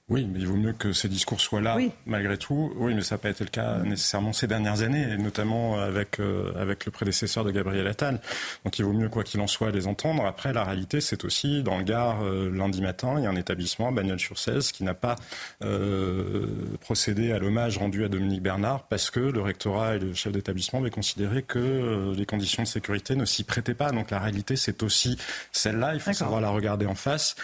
Oui, 0.10 0.28
mais 0.32 0.40
il 0.40 0.48
vaut 0.48 0.56
mieux 0.56 0.74
que 0.74 0.92
ces 0.92 1.08
discours 1.08 1.40
soient 1.40 1.62
là, 1.62 1.78
malgré 2.08 2.38
tout. 2.38 2.74
Oui, 2.78 2.96
mais 2.96 3.02
ça 3.02 3.16
n'a 3.16 3.20
pas 3.20 3.30
été 3.30 3.44
le 3.44 3.52
cas 3.52 3.78
nécessairement 3.80 4.34
ces 4.34 4.48
dernières 4.48 4.82
années, 4.82 5.08
et 5.14 5.18
notamment 5.18 5.80
avec, 5.80 6.20
euh, 6.20 6.52
avec 6.60 6.86
le 6.86 6.92
prédécesseur 6.92 7.44
de 7.44 7.52
Gabriel 7.52 7.86
Attal. 7.86 8.20
Donc 8.66 8.80
il 8.80 8.86
vaut 8.86 8.94
mieux, 8.94 9.10
quoi 9.10 9.24
qu'il 9.24 9.40
en 9.40 9.46
soit, 9.46 9.70
les 9.70 9.86
entendre. 9.86 10.26
Après, 10.26 10.52
la 10.52 10.64
réalité, 10.64 11.00
c'est 11.00 11.26
aussi, 11.26 11.62
dans 11.62 11.78
le 11.78 11.84
Gard, 11.84 12.24
euh, 12.24 12.50
lundi 12.50 12.82
matin, 12.82 13.16
il 13.18 13.24
y 13.24 13.28
a 13.28 13.30
un 13.30 13.36
établissement, 13.36 13.92
Bagnols-sur-Cèze, 13.92 14.72
qui 14.72 14.84
n'a 14.84 14.96
pas 14.96 15.16
euh, 15.64 16.48
procédé 16.82 17.32
à 17.32 17.38
l'hommage 17.38 17.78
rendu 17.78 18.04
à 18.04 18.10
Dominique 18.10 18.42
Bernard, 18.42 18.88
parce 18.88 19.12
que 19.12 19.20
le 19.20 19.42
rectorat 19.42 19.98
et 19.98 20.00
le 20.00 20.16
chef 20.16 20.34
d'établissement 20.34 20.80
avaient 20.80 20.90
considéré 20.90 21.44
que 21.44 22.14
les 22.16 22.26
conditions 22.26 22.64
de 22.64 22.68
sécurité 22.68 23.16
ne 23.16 23.26
s'y 23.26 23.44
prêtaient 23.44 23.76
pas. 23.76 23.92
Donc 23.92 24.10
la 24.10 24.20
réalité, 24.20 24.56
c'est 24.56 24.82
aussi 24.82 25.18
celle-là. 25.52 25.94
Il 25.94 26.00
faut 26.00 26.14
savoir 26.14 26.42
la 26.42 26.50
regarder 26.50 26.88
en 26.88 26.96
face. 26.96 27.36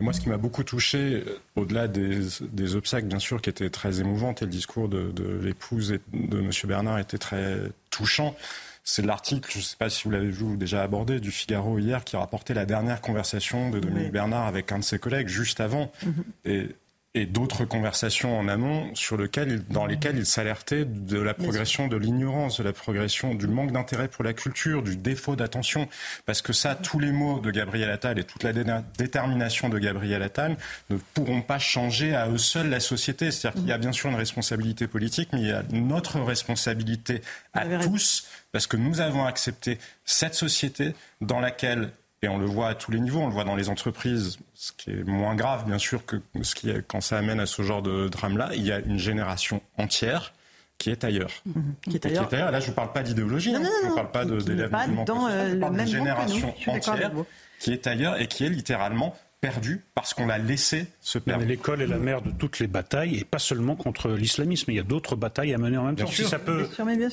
Moi, 0.00 0.12
ce 0.12 0.20
qui 0.20 0.28
m'a 0.28 0.36
beaucoup 0.36 0.62
touché, 0.62 1.24
euh, 1.26 1.40
au-delà 1.56 1.88
des, 1.88 2.20
des, 2.40 2.76
obstacles, 2.76 3.06
bien 3.06 3.18
sûr, 3.18 3.42
qui 3.42 3.50
étaient 3.50 3.70
très 3.70 4.00
émouvantes, 4.00 4.42
et 4.42 4.44
le 4.44 4.50
discours 4.50 4.88
de, 4.88 5.10
de 5.10 5.40
l'épouse 5.42 5.98
de 6.12 6.38
M. 6.38 6.50
Bernard 6.64 7.00
était 7.00 7.18
très 7.18 7.56
touchant, 7.90 8.36
c'est 8.84 9.04
l'article, 9.04 9.50
je 9.52 9.58
ne 9.58 9.62
sais 9.62 9.76
pas 9.76 9.90
si 9.90 10.04
vous 10.04 10.10
l'avez 10.10 10.30
vu 10.30 10.56
déjà 10.56 10.82
abordé, 10.82 11.20
du 11.20 11.30
Figaro 11.30 11.78
hier, 11.78 12.04
qui 12.04 12.16
rapportait 12.16 12.54
la 12.54 12.64
dernière 12.64 13.02
conversation 13.02 13.68
de 13.68 13.80
Dominique 13.80 14.12
Bernard 14.12 14.46
avec 14.46 14.72
un 14.72 14.78
de 14.78 14.84
ses 14.84 14.98
collègues 14.98 15.28
juste 15.28 15.60
avant. 15.60 15.92
Mm-hmm. 16.02 16.50
Et 16.50 16.68
et 17.14 17.26
d'autres 17.26 17.64
conversations 17.64 18.38
en 18.38 18.48
amont 18.48 18.94
sur 18.94 19.16
lequel, 19.16 19.64
dans 19.68 19.86
lesquelles 19.86 20.18
il 20.18 20.26
s'alertait 20.26 20.84
de 20.84 21.18
la 21.18 21.32
progression 21.32 21.88
de 21.88 21.96
l'ignorance, 21.96 22.58
de 22.58 22.64
la 22.64 22.74
progression 22.74 23.34
du 23.34 23.48
manque 23.48 23.72
d'intérêt 23.72 24.08
pour 24.08 24.24
la 24.24 24.34
culture, 24.34 24.82
du 24.82 24.96
défaut 24.96 25.34
d'attention. 25.34 25.88
Parce 26.26 26.42
que 26.42 26.52
ça, 26.52 26.74
tous 26.74 26.98
les 26.98 27.10
mots 27.10 27.40
de 27.40 27.50
Gabriel 27.50 27.90
Attal 27.90 28.18
et 28.18 28.24
toute 28.24 28.42
la 28.42 28.52
détermination 28.98 29.68
de 29.70 29.78
Gabriel 29.78 30.22
Attal 30.22 30.56
ne 30.90 30.98
pourront 31.14 31.40
pas 31.40 31.58
changer 31.58 32.14
à 32.14 32.28
eux 32.28 32.38
seuls 32.38 32.68
la 32.68 32.80
société. 32.80 33.30
C'est-à-dire 33.30 33.60
qu'il 33.60 33.68
y 33.68 33.72
a 33.72 33.78
bien 33.78 33.92
sûr 33.92 34.10
une 34.10 34.16
responsabilité 34.16 34.86
politique, 34.86 35.30
mais 35.32 35.40
il 35.40 35.48
y 35.48 35.52
a 35.52 35.62
notre 35.72 36.20
responsabilité 36.20 37.22
à 37.54 37.64
tous, 37.64 38.26
parce 38.52 38.66
que 38.66 38.76
nous 38.76 39.00
avons 39.00 39.24
accepté 39.24 39.78
cette 40.04 40.34
société 40.34 40.94
dans 41.20 41.40
laquelle 41.40 41.90
et 42.22 42.28
on 42.28 42.38
le 42.38 42.46
voit 42.46 42.68
à 42.68 42.74
tous 42.74 42.90
les 42.90 43.00
niveaux, 43.00 43.20
on 43.20 43.26
le 43.26 43.32
voit 43.32 43.44
dans 43.44 43.54
les 43.54 43.68
entreprises, 43.68 44.38
ce 44.54 44.72
qui 44.72 44.90
est 44.90 45.04
moins 45.04 45.36
grave 45.36 45.64
bien 45.66 45.78
sûr 45.78 46.04
que 46.04 46.16
ce 46.42 46.54
qui 46.54 46.70
est, 46.70 46.84
quand 46.86 47.00
ça 47.00 47.18
amène 47.18 47.40
à 47.40 47.46
ce 47.46 47.62
genre 47.62 47.82
de 47.82 48.08
drame-là. 48.08 48.50
Il 48.54 48.66
y 48.66 48.72
a 48.72 48.80
une 48.80 48.98
génération 48.98 49.60
entière 49.76 50.32
qui 50.78 50.90
est 50.90 51.04
ailleurs. 51.04 51.30
Mhm. 51.46 51.74
Qui, 51.82 51.96
est 51.96 52.06
ailleurs. 52.06 52.30
Là, 52.30 52.60
je 52.60 52.66
ne 52.66 52.70
vous 52.70 52.74
parle 52.74 52.92
pas 52.92 53.02
d'idéologie, 53.02 53.54
hein. 53.54 53.62
je 53.82 53.88
ne 53.88 53.94
parle 53.94 54.10
pas 54.10 54.24
d'élèves 54.24 54.72
musulmans. 54.72 55.04
Dans, 55.04 55.26
euh, 55.28 55.50
je 55.50 55.56
parle 55.56 55.76
d'une 55.76 55.86
génération 55.86 56.54
entière 56.66 57.12
qui 57.58 57.72
est 57.72 57.86
ailleurs 57.86 58.20
et 58.20 58.26
qui 58.28 58.44
est 58.44 58.48
littéralement 58.48 59.16
perdu 59.40 59.84
parce 59.94 60.14
qu'on 60.14 60.26
l'a 60.26 60.38
laissé 60.38 60.86
se 61.00 61.18
perdre. 61.18 61.44
L'école 61.44 61.82
est 61.82 61.86
la 61.86 61.98
mère 61.98 62.22
de 62.22 62.30
toutes 62.30 62.58
les 62.58 62.66
batailles 62.66 63.16
et 63.16 63.24
pas 63.24 63.38
seulement 63.38 63.76
contre 63.76 64.10
l'islamisme. 64.10 64.70
Il 64.70 64.76
y 64.76 64.80
a 64.80 64.84
d'autres 64.84 65.16
batailles 65.16 65.54
à 65.54 65.58
mener 65.58 65.76
en 65.76 65.84
même 65.84 65.96
temps. 65.96 66.06
Si 66.06 66.24
ça 66.24 66.38
peut, 66.38 66.68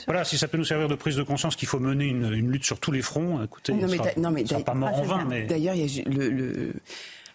voilà, 0.05 0.24
si 0.24 0.38
ça 0.38 0.48
peut 0.48 0.58
nous 0.58 0.65
servir 0.65 0.88
de 0.88 0.96
prise 0.96 1.15
de 1.15 1.24
conscience 1.24 1.55
qu'il 1.55 1.67
faut 1.67 1.79
mener 1.79 2.05
une, 2.05 2.51
lutte 2.51 2.65
sur 2.65 2.79
tous 2.79 2.91
les 2.91 3.01
fronts, 3.01 3.44
écoutez, 3.44 3.74
non, 3.74 3.88
mais 3.88 3.98
sera, 3.98 4.10
non, 4.17 4.32
mais 4.32 4.44
pas 4.44 4.74
mort 4.74 5.00
en 5.00 5.03
vain. 5.03 5.27
D'ailleurs, 5.48 5.75
il 5.75 5.86
y 5.86 6.01
a 6.01 6.03
le, 6.10 6.74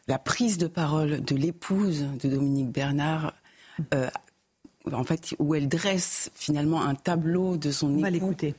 la 0.08 0.18
prise 0.18 0.58
de 0.58 0.66
parole 0.66 1.22
de 1.22 1.36
l'épouse 1.36 2.06
de 2.22 2.28
Dominique 2.28 2.70
Bernard. 2.70 3.34
Euh, 3.94 4.10
en 4.92 5.04
fait, 5.04 5.34
où 5.38 5.54
elle 5.54 5.68
dresse 5.68 6.30
finalement 6.34 6.82
un 6.82 6.94
tableau 6.94 7.56
de 7.56 7.70
son 7.70 7.88
On 7.88 7.90
époux. 7.92 8.00
va 8.00 8.10
l'écouter 8.10 8.54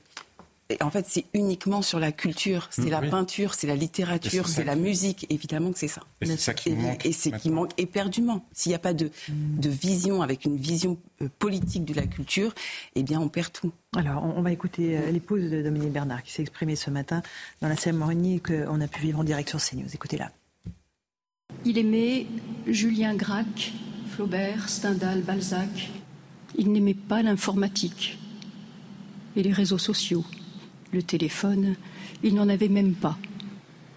en 0.81 0.89
fait, 0.89 1.05
c'est 1.07 1.25
uniquement 1.33 1.81
sur 1.81 1.99
la 1.99 2.11
culture, 2.11 2.67
c'est 2.71 2.89
la 2.89 3.01
peinture, 3.01 3.53
c'est 3.53 3.67
la 3.67 3.75
littérature, 3.75 4.47
c'est 4.47 4.63
la 4.63 4.75
musique. 4.75 5.25
Évidemment 5.29 5.71
que 5.71 5.79
c'est 5.79 5.87
ça. 5.87 6.01
Et 6.21 6.25
c'est 6.25 6.37
ça 6.37 6.53
qui 6.53 6.71
manque. 6.71 7.05
Et 7.05 7.11
c'est 7.11 7.31
qui 7.31 7.49
manque 7.49 7.71
éperdument. 7.77 8.45
S'il 8.53 8.69
n'y 8.71 8.75
a 8.75 8.79
pas 8.79 8.93
de, 8.93 9.09
de 9.29 9.69
vision, 9.69 10.21
avec 10.21 10.45
une 10.45 10.57
vision 10.57 10.97
euh, 11.21 11.29
politique 11.39 11.85
de 11.85 11.93
la 11.93 12.07
culture, 12.07 12.53
eh 12.95 13.03
bien, 13.03 13.19
on 13.19 13.29
perd 13.29 13.51
tout. 13.51 13.71
Alors, 13.95 14.23
on 14.23 14.41
va 14.41 14.51
écouter 14.51 14.97
euh, 14.97 15.11
l'épouse 15.11 15.49
de 15.49 15.61
Dominique 15.61 15.91
Bernard 15.91 16.23
qui 16.23 16.31
s'est 16.31 16.43
exprimée 16.43 16.75
ce 16.75 16.89
matin 16.89 17.21
dans 17.61 17.67
la 17.67 17.75
cérémonie 17.75 18.39
qu'on 18.39 18.81
a 18.81 18.87
pu 18.87 19.01
vivre 19.01 19.19
en 19.19 19.23
direct 19.23 19.49
sur 19.49 19.59
CNews. 19.59 19.93
Écoutez-la. 19.93 20.31
Il 21.65 21.77
aimait 21.77 22.25
Julien 22.67 23.15
Gracq, 23.15 23.73
Flaubert, 24.11 24.69
Stendhal, 24.69 25.21
Balzac. 25.21 25.91
Il 26.55 26.71
n'aimait 26.71 26.93
pas 26.93 27.21
l'informatique 27.21 28.17
et 29.35 29.43
les 29.43 29.53
réseaux 29.53 29.77
sociaux. 29.77 30.25
Le 30.93 31.01
téléphone, 31.01 31.75
il 32.21 32.35
n'en 32.35 32.49
avait 32.49 32.67
même 32.67 32.93
pas. 32.93 33.17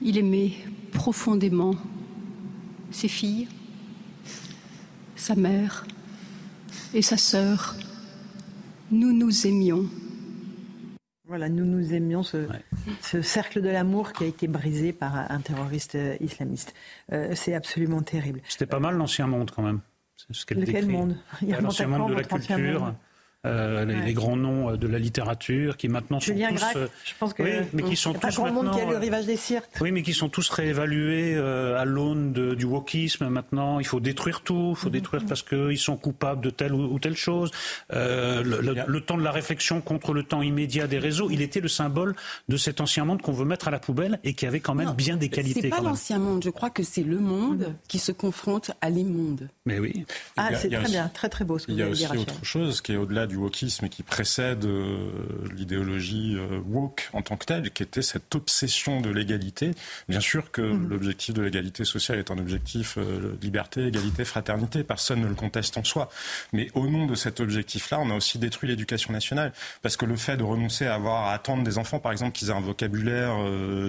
Il 0.01 0.17
aimait 0.17 0.53
profondément 0.93 1.75
ses 2.91 3.09
filles, 3.09 3.49
sa 5.17 5.35
mère 5.35 5.87
et 6.95 7.03
sa 7.03 7.17
sœur. 7.17 7.75
Nous 8.93 9.13
nous 9.13 9.47
aimions. 9.47 9.87
Voilà, 11.27 11.49
nous 11.49 11.65
nous 11.65 11.95
aimions 11.95 12.23
ce, 12.23 12.47
cercle 13.23 13.61
de 13.61 13.69
l'amour 13.71 14.13
qui 14.13 14.25
a 14.25 14.27
été 14.27 14.47
brisé 14.47 14.93
par 14.93 15.17
un 15.17 15.41
terroriste 15.41 15.99
islamiste. 16.21 16.75
Euh, 17.13 17.33
c'est 17.35 17.55
absolument 17.55 18.03
terrible. 18.03 18.41
C'était 18.47 18.67
pas 18.67 18.79
mal 18.79 18.95
l'ancien 18.97 19.27
monde 19.27 19.51
quand 19.51 19.63
même. 19.63 19.81
Ce 20.31 20.45
quel 20.47 20.87
monde? 20.87 21.17
L'ancien 21.43 21.89
monde 21.89 22.11
de 22.11 22.15
la 22.15 22.25
culture. 22.25 22.95
Euh, 23.47 23.85
les, 23.85 24.15
grands 24.15 24.37
noms 24.37 24.71
euh, 24.71 24.77
de 24.77 24.87
la 24.87 24.99
littérature 24.99 25.77
qui 25.77 25.89
maintenant 25.89 26.19
sont 26.19 26.33
Julien 26.33 26.49
tous, 26.49 26.57
Gracq, 26.57 26.77
euh, 26.77 26.87
je 27.05 27.13
pense 27.19 27.35
que 27.35 27.43
oui, 27.43 27.51
mais 27.75 27.83
qui 27.83 27.95
sont 27.95 28.15
pas 28.15 28.29
tous 28.29 28.37
grand 28.37 28.53
monde 28.53 28.73
qui 28.73 28.81
a 28.81 28.87
le 28.87 28.97
rivage 28.97 29.27
des 29.27 29.37
cirques. 29.37 29.71
Oui, 29.81 29.93
mais 29.93 30.03
qui 30.03 30.15
sont 30.15 30.31
tous 30.31 30.49
réévalués 30.49 31.37
à 31.37 31.85
l'aune 31.85 32.33
du 32.33 32.65
wokisme. 32.65 33.29
Maintenant, 33.29 33.81
il 33.81 33.87
faut 33.87 34.01
détruire 34.01 34.41
tout, 34.41 34.75
il 34.77 34.81
faut 34.81 34.91
détruire 34.91 35.25
parce 35.29 35.43
qu'ils 35.43 35.79
sont 35.79 35.97
coupables 35.97 36.41
de 36.41 36.51
telle 36.51 36.73
ou, 36.73 36.99
telle 36.99 37.17
chose. 37.17 37.51
Le, 37.91 38.85
le, 38.87 39.01
temps 39.01 39.19
de 39.19 39.23
la 39.23 39.31
réflexion 39.31 39.81
contre 39.81 40.15
le 40.15 40.23
temps 40.23 40.43
immédiat 40.43 40.87
des 40.87 40.99
réseaux, 40.99 41.29
il 41.31 41.43
était 41.43 41.61
le 41.61 41.69
symbole 41.69 42.15
de 42.49 42.57
cet 42.57 42.81
ancien 42.81 43.05
monde 43.05 43.21
qu'on 43.21 43.33
veut 43.33 43.45
mettre 43.45 43.69
à 43.69 43.71
la 43.71 43.79
poubelle 43.79 44.19
et 44.25 44.35
qui 44.35 44.47
avait 44.47 44.61
quand 44.61 44.75
même 44.75 44.93
bien 44.93 45.17
des 45.17 45.29
qualités. 45.29 45.61
C'est 45.63 45.69
pas 45.69 45.81
l'ancien 45.81 46.19
monde. 46.19 46.43
Je 46.45 46.51
crois 46.51 46.71
que 46.71 46.83
c'est 46.83 47.03
le 47.03 47.19
monde 47.19 47.75
qui 47.89 47.99
se 47.99 48.13
confronte 48.13 48.71
à 48.81 48.91
l'immonde. 48.91 49.49
Mais 49.67 49.79
oui. 49.79 50.07
Ah, 50.37 50.55
c'est 50.55 50.71
très 50.71 50.89
bien, 50.89 51.09
très 51.09 51.29
très 51.29 51.45
beau 51.45 51.59
ce 51.59 51.67
que 51.67 51.73
vous 51.73 51.81
avez 51.81 51.93
dit. 51.93 51.99
Il 51.99 52.03
y 52.03 52.07
a 52.07 52.11
aussi 52.11 52.19
autre 52.21 52.45
chose 52.45 52.81
qui 52.81 52.93
est 52.93 52.97
au-delà 52.97 53.27
du 53.27 53.34
wokisme 53.37 53.87
et 53.87 53.89
qui 53.89 54.03
précède 54.03 54.65
euh, 54.65 55.11
l'idéologie 55.55 56.37
euh, 56.37 56.61
woke 56.67 57.09
en 57.13 57.23
tant 57.23 57.37
que 57.37 57.47
telle, 57.47 57.71
qui 57.71 57.83
était 57.83 58.03
cette 58.03 58.35
obsession 58.35 59.01
de 59.01 59.11
l'égalité. 59.11 59.73
Bien 60.09 60.21
sûr 60.21 60.51
que 60.51 60.63
Mm. 60.63 60.89
l'objectif 60.89 61.35
de 61.35 61.43
l'égalité 61.43 61.85
sociale 61.85 62.19
est 62.19 62.31
un 62.31 62.39
objectif 62.39 62.97
euh, 62.99 63.37
liberté, 63.43 63.87
égalité, 63.87 64.25
fraternité. 64.25 64.85
Personne 64.85 65.21
ne 65.21 65.27
le 65.27 65.35
conteste 65.35 65.77
en 65.77 65.85
soi. 65.85 66.11
Mais 66.53 66.71
au 66.75 66.87
nom 66.87 67.07
de 67.07 67.15
cet 67.15 67.41
objectif-là, 67.41 68.01
on 68.01 68.11
a 68.11 68.15
aussi 68.15 68.39
détruit 68.39 68.69
l'éducation 68.69 69.13
nationale. 69.13 69.53
Parce 69.83 69.97
que 69.97 70.05
le 70.05 70.17
fait 70.17 70.37
de 70.37 70.43
renoncer 70.43 70.87
à 70.87 70.95
avoir 70.95 71.27
à 71.29 71.33
attendre 71.33 71.65
des 71.65 71.79
enfants, 71.79 71.99
par 71.99 72.13
exemple, 72.13 72.33
qu'ils 72.33 72.51
aient 72.51 72.55
un 72.55 72.61
vocabulaire 72.61 73.35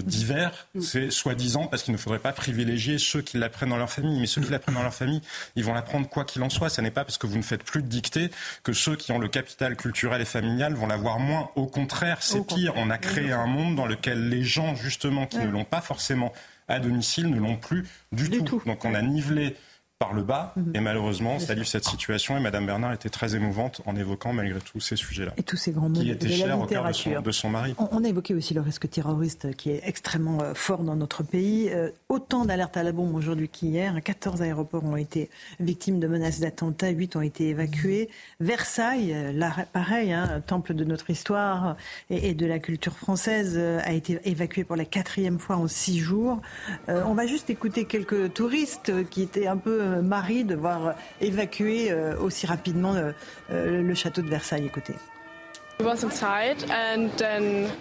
divers, 0.04 0.68
c'est 0.80 1.12
soi-disant 1.12 1.68
parce 1.68 1.84
qu'il 1.84 1.94
ne 1.94 1.98
faudrait 1.98 2.20
pas 2.20 2.32
privilégier 2.32 2.98
ceux 2.98 3.22
qui 3.22 3.38
l'apprennent 3.38 3.70
dans 3.70 3.78
leur 3.78 3.92
famille. 3.92 4.20
Mais 4.20 4.28
ceux 4.28 4.42
qui 4.42 4.52
l'apprennent 4.52 4.76
dans 4.76 4.84
leur 4.84 4.94
famille, 4.94 5.22
ils 5.56 5.64
vont 5.64 5.74
l'apprendre 5.74 6.08
quoi 6.10 6.26
qu'il 6.26 6.42
en 6.44 6.50
soit. 6.50 6.70
Ce 6.70 6.82
n'est 6.82 6.92
pas 6.92 7.04
parce 7.04 7.18
que 7.18 7.28
vous 7.28 7.38
ne 7.38 7.44
faites 7.44 7.64
plus 7.64 7.82
de 7.82 7.88
dictée 7.88 8.30
que 8.64 8.74
ceux 8.74 8.96
qui 8.96 9.12
ont 9.12 9.20
le 9.20 9.30
capital 9.36 9.76
culturel 9.76 10.22
et 10.22 10.26
familial 10.26 10.76
vont 10.76 10.88
l'avoir 10.88 11.20
moins. 11.20 11.50
Au 11.58 11.66
contraire, 11.66 12.20
c'est 12.22 12.48
pire. 12.48 12.72
On 12.78 12.90
a 12.90 12.98
créé 12.98 13.34
un 13.34 13.48
monde 13.48 13.76
dans 13.76 13.86
lequel 13.86 14.30
les 14.30 14.44
gens, 14.44 14.76
justement, 14.76 15.26
qui 15.26 15.40
ne 15.40 15.50
l'ont 15.50 15.66
pas 15.66 15.82
forcément 15.82 16.32
à 16.70 16.80
domicile, 16.80 17.30
ne 17.30 17.38
l'ont 17.38 17.58
plus 17.58 17.86
du, 18.14 18.30
tout. 18.30 18.62
Donc 18.66 18.86
on 18.86 18.94
a 18.94 19.02
nivelé 19.02 19.58
par 19.98 20.14
le 20.14 20.24
bas. 20.24 20.54
Et 20.74 20.82
malheureusement, 20.82 21.40
ça 21.40 21.54
livre 21.54 21.68
cette 21.68 21.86
situation. 21.86 22.36
Et 22.38 22.42
Mme 22.42 22.66
Bernard 22.66 22.92
était 22.92 23.10
très 23.10 23.36
émouvante 23.36 23.82
en 23.86 23.96
évoquant 23.96 24.34
malgré 24.34 24.60
tout 24.60 24.82
ces 24.82 24.98
sujets-là. 24.98 25.32
Et 25.38 25.44
tous 25.44 25.56
ces 25.56 25.72
grands 25.72 25.88
mots 25.88 26.02
qui 26.02 26.12
étaient 26.12 26.28
chers 26.28 26.60
au 26.60 26.66
cœur 26.66 26.86
de 26.86 26.92
son, 26.92 27.22
de 27.22 27.32
son 27.32 27.50
mari. 27.50 27.76
On, 27.78 27.88
on 27.92 28.04
a 28.04 28.10
évoqué 28.10 28.34
aussi 28.34 28.54
le 28.54 28.60
risque 28.60 28.90
terroriste 28.90 29.56
qui 29.56 29.70
est 29.70 29.82
extrêmement 29.86 30.42
euh, 30.42 30.54
fort 30.54 30.84
dans 30.84 30.98
notre 30.98 31.24
pays. 31.24 31.70
Euh, 31.70 31.92
autant 32.10 32.44
d'alertes 32.44 32.76
à 32.76 32.84
la 32.84 32.92
bombe 32.92 33.16
aujourd'hui 33.16 33.48
qu'hier. 33.48 33.98
14 34.04 34.42
aéroports 34.42 34.84
ont 34.84 34.98
été 34.98 35.30
victimes 35.62 36.02
de 36.02 36.08
menaces 36.08 36.42
d'attentats, 36.42 36.90
8 36.90 37.16
ont 37.16 37.22
été 37.22 37.48
évacués. 37.48 38.10
Versailles, 38.42 39.14
euh, 39.14 39.32
là, 39.32 39.54
pareil, 39.72 40.12
hein, 40.12 40.42
temple 40.46 40.74
de 40.74 40.84
notre 40.84 41.10
histoire 41.10 41.78
et, 42.10 42.30
et 42.30 42.34
de 42.34 42.46
la 42.46 42.60
culture 42.60 42.98
française, 42.98 43.54
euh, 43.56 43.80
a 43.86 43.94
été 43.94 44.20
évacué 44.26 44.66
pour 44.66 44.76
la 44.76 44.86
quatrième 44.86 45.40
fois 45.40 45.56
en 45.56 45.70
six 45.70 46.00
jours. 46.00 46.42
On 46.88 47.14
va 47.14 47.28
juste 47.28 47.50
écouter 47.50 47.86
quelques 47.86 48.34
touristes 48.34 48.92
qui 49.10 49.22
étaient 49.22 49.48
un 49.48 49.58
peu 49.58 49.85
maris 50.02 50.44
de 50.44 50.56
voir 50.56 50.96
évacuer 51.22 51.92
euh, 51.92 52.18
aussi 52.20 52.46
rapidement 52.46 52.94
euh, 52.94 53.12
euh, 53.52 53.82
le 53.82 53.94
château 53.94 54.22
de 54.22 54.30
Versailles. 54.30 54.66
Écoutez. 54.66 54.94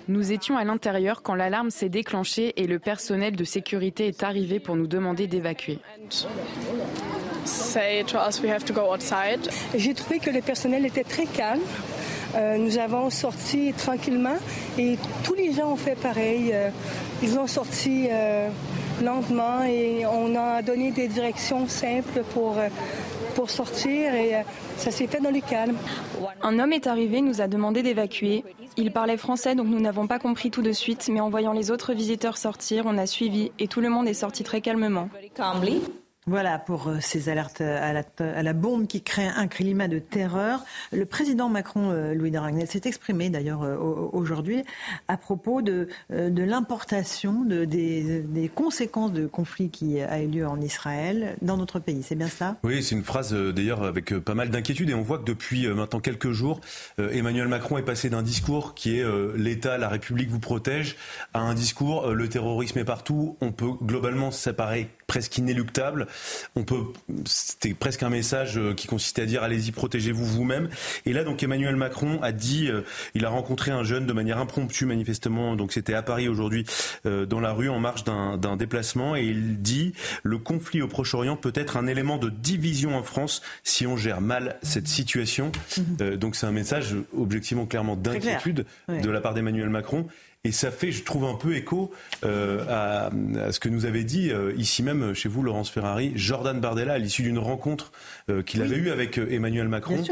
Nous 0.09 0.33
étions 0.33 0.57
à 0.57 0.65
l'intérieur 0.65 1.23
quand 1.23 1.35
l'alarme 1.35 1.71
s'est 1.71 1.89
déclenchée 1.89 2.53
et 2.57 2.67
le 2.67 2.81
personnel 2.81 3.37
de 3.37 3.45
sécurité 3.45 4.09
est 4.09 4.25
arrivé 4.25 4.59
pour 4.59 4.75
nous 4.75 4.89
demander 4.89 5.29
d'évacuer. 5.29 5.79
J'ai 9.77 9.95
trouvé 9.95 10.19
que 10.19 10.31
le 10.31 10.41
personnel 10.41 10.87
était 10.87 11.05
très 11.05 11.27
calme. 11.27 11.61
Euh, 12.35 12.57
nous 12.57 12.79
avons 12.79 13.11
sorti 13.11 13.73
tranquillement 13.75 14.39
et 14.77 14.99
tous 15.23 15.35
les 15.35 15.53
gens 15.53 15.71
ont 15.71 15.77
fait 15.77 15.95
pareil. 15.95 16.53
Ils 17.23 17.39
ont 17.39 17.47
sorti 17.47 18.09
euh, 18.11 18.49
lentement 19.03 19.63
et 19.65 20.05
on 20.07 20.35
a 20.37 20.63
donné 20.63 20.91
des 20.91 21.09
directions 21.09 21.67
simples 21.69 22.23
pour, 22.33 22.59
euh, 22.59 22.69
pour 23.35 23.51
sortir 23.51 24.15
et 24.15 24.37
euh, 24.37 24.43
ça 24.77 24.91
s'est 24.91 25.07
fait 25.07 25.21
dans 25.21 25.31
le 25.31 25.41
calme. 25.41 25.77
Un 26.43 26.59
homme 26.59 26.73
est 26.73 26.87
arrivé, 26.87 27.21
nous 27.21 27.41
a 27.41 27.49
demandé 27.49 27.83
d'évacuer. 27.83 28.45
Il 28.77 28.93
parlait 28.93 29.17
français, 29.17 29.55
donc 29.55 29.67
nous 29.69 29.81
n'avons 29.81 30.07
pas 30.07 30.19
compris 30.19 30.51
tout 30.51 30.63
de 30.63 30.73
suite, 30.73 31.09
mais 31.13 31.21
en 31.21 31.31
voyant 31.31 31.53
les 31.53 31.71
autres 31.71 31.95
visiteurs 31.95 32.37
sortir, 32.37 32.85
on 32.87 32.99
a 32.99 33.07
suivi 33.07 33.53
et 33.59 33.69
tout 33.69 33.81
le 33.81 33.89
monde 33.89 34.09
est 34.09 34.15
sorti 34.15 34.43
très 34.43 34.61
calmement. 34.61 35.09
Voilà 36.27 36.59
pour 36.59 36.89
euh, 36.89 36.97
ces 37.01 37.29
alertes 37.29 37.61
à 37.61 37.93
la, 37.93 38.03
à 38.19 38.43
la 38.43 38.53
bombe 38.55 38.87
qui 38.87 39.03
créent 39.03 39.29
un 39.37 39.47
climat 39.47 39.89
de 39.89 39.99
terreur. 39.99 40.65
Le 40.91 41.05
président 41.05 41.51
Macron, 41.51 41.91
euh, 41.91 42.15
Louis 42.15 42.31
de 42.31 42.39
Ragnel, 42.39 42.67
s'est 42.67 42.81
exprimé 42.85 43.29
d'ailleurs 43.29 43.63
euh, 43.63 43.77
au- 43.77 44.09
aujourd'hui 44.15 44.65
à 45.07 45.19
propos 45.19 45.61
de, 45.61 45.89
euh, 46.13 46.31
l'importation 46.35 47.45
de, 47.45 47.67
des, 47.67 48.51
conséquences 48.55 49.13
de 49.13 49.27
conflit 49.27 49.69
qui 49.69 50.01
a 50.01 50.23
eu 50.23 50.29
lieu 50.29 50.47
en 50.47 50.61
Israël 50.63 51.37
dans 51.43 51.59
notre 51.59 51.79
pays. 51.79 52.03
C'est 52.03 52.15
bien 52.15 52.29
cela? 52.29 52.57
Oui, 52.63 52.83
c'est 52.83 52.95
une 52.95 53.05
phrase 53.05 53.35
euh, 53.35 53.53
d'ailleurs 53.53 53.83
avec 53.83 54.13
euh, 54.13 54.21
pas 54.21 54.35
mal 54.35 54.49
d'inquiétude 54.49 54.89
et 54.89 54.95
on 54.95 55.03
voit 55.03 55.19
que 55.19 55.25
depuis 55.25 55.67
euh, 55.67 55.75
maintenant 55.75 56.01
quelques 56.01 56.31
jours, 56.31 56.61
euh, 57.01 57.11
Emmanuel 57.13 57.49
Macron 57.49 57.77
est 57.77 57.83
passé 57.83 58.09
d'un 58.09 58.23
discours 58.23 58.75
qui 58.75 58.99
est 58.99 59.03
euh, 59.05 59.35
l'État, 59.37 59.77
la 59.77 59.89
République 59.91 60.31
vous 60.31 60.41
protège 60.41 60.97
à 61.35 61.41
un 61.41 61.53
discours 61.53 62.07
euh, 62.09 62.15
le 62.15 62.29
terrorisme 62.31 62.79
est 62.79 62.85
partout. 62.85 63.37
On 63.43 63.53
peut 63.53 63.73
globalement, 63.83 64.31
ça 64.31 64.55
paraît 64.55 64.89
presque 65.07 65.39
inéluctable. 65.39 66.07
On 66.57 66.65
peut, 66.65 66.83
c'était 67.27 67.75
presque 67.75 68.03
un 68.03 68.11
message 68.11 68.59
euh, 68.59 68.75
qui 68.75 68.87
consistait 68.87 69.23
à 69.23 69.27
dire 69.27 69.43
allez-y, 69.43 69.73
protégez-vous 69.73 70.25
vous-même. 70.25 70.69
Et 71.07 71.13
là, 71.13 71.25
donc 71.25 71.43
Emmanuel 71.43 71.77
Macron 71.77 72.21
a 72.23 72.33
dit, 72.33 72.69
euh, 72.71 72.83
il 73.15 73.25
a 73.25 73.29
rencontré 73.29 73.71
un 73.71 73.85
jeune 73.85 74.07
de 74.07 74.13
manière 74.13 74.39
impromptue 74.39 74.87
manifestement, 74.87 75.57
donc 75.57 75.73
c'était 75.73 75.95
à 75.95 76.03
Paris 76.03 76.29
aujourd'hui, 76.29 76.65
euh, 77.07 77.27
dans 77.27 77.41
la 77.41 77.53
rue 77.53 77.69
en 77.69 77.81
marge 77.81 78.05
d'un 78.05 78.57
déplacement, 78.57 79.17
et 79.17 79.23
il 79.25 79.61
dit 79.61 79.93
le 80.23 80.39
conflit 80.39 80.83
au 80.83 80.89
Proche-Orient 80.89 81.37
peut 81.37 81.53
être 81.55 81.77
un 81.77 81.87
élément 81.87 82.19
de 82.19 82.31
division 82.31 82.97
en 82.97 83.03
France 83.03 83.43
si 83.63 83.87
on 83.87 83.97
gère 83.97 84.21
mal 84.21 84.57
cette 84.63 84.89
situation. 84.89 85.53
Euh, 86.01 86.17
donc 86.17 86.37
c'est 86.37 86.47
un 86.47 86.53
message 86.53 86.95
objectivement 87.17 87.67
clairement 87.67 87.97
clair. 87.97 88.15
d'inquiétude 88.15 88.67
Ouais. 88.89 89.01
de 89.01 89.11
la 89.11 89.21
part 89.21 89.35
d'Emmanuel 89.35 89.69
Macron. 89.71 90.07
Et 90.47 90.53
ça 90.53 90.71
fait, 90.71 90.93
je 90.93 91.03
trouve, 91.05 91.25
un 91.25 91.35
peu 91.35 91.57
écho 91.57 91.91
euh, 92.23 92.67
à, 92.69 93.11
ce 93.51 93.59
que 93.59 93.71
nous 93.71 93.87
avait 93.87 94.05
dit 94.05 94.31
euh, 94.31 94.53
ici 94.59 94.83
même 94.83 95.15
chez 95.15 95.31
vous, 95.31 95.43
Laurence 95.43 95.71
Ferrari, 95.71 96.13
Jordan 96.17 96.61
Bardella, 96.61 96.93
à 96.93 96.99
l'issue 96.99 97.23
d'une 97.23 97.39
rencontre 97.39 97.93
euh, 98.31 98.43
qu'il 98.43 98.63
avait 98.63 98.77
eue 98.77 98.91
avec 98.91 99.19
euh, 99.19 99.27
Emmanuel 99.31 99.69
Macron, 99.69 100.03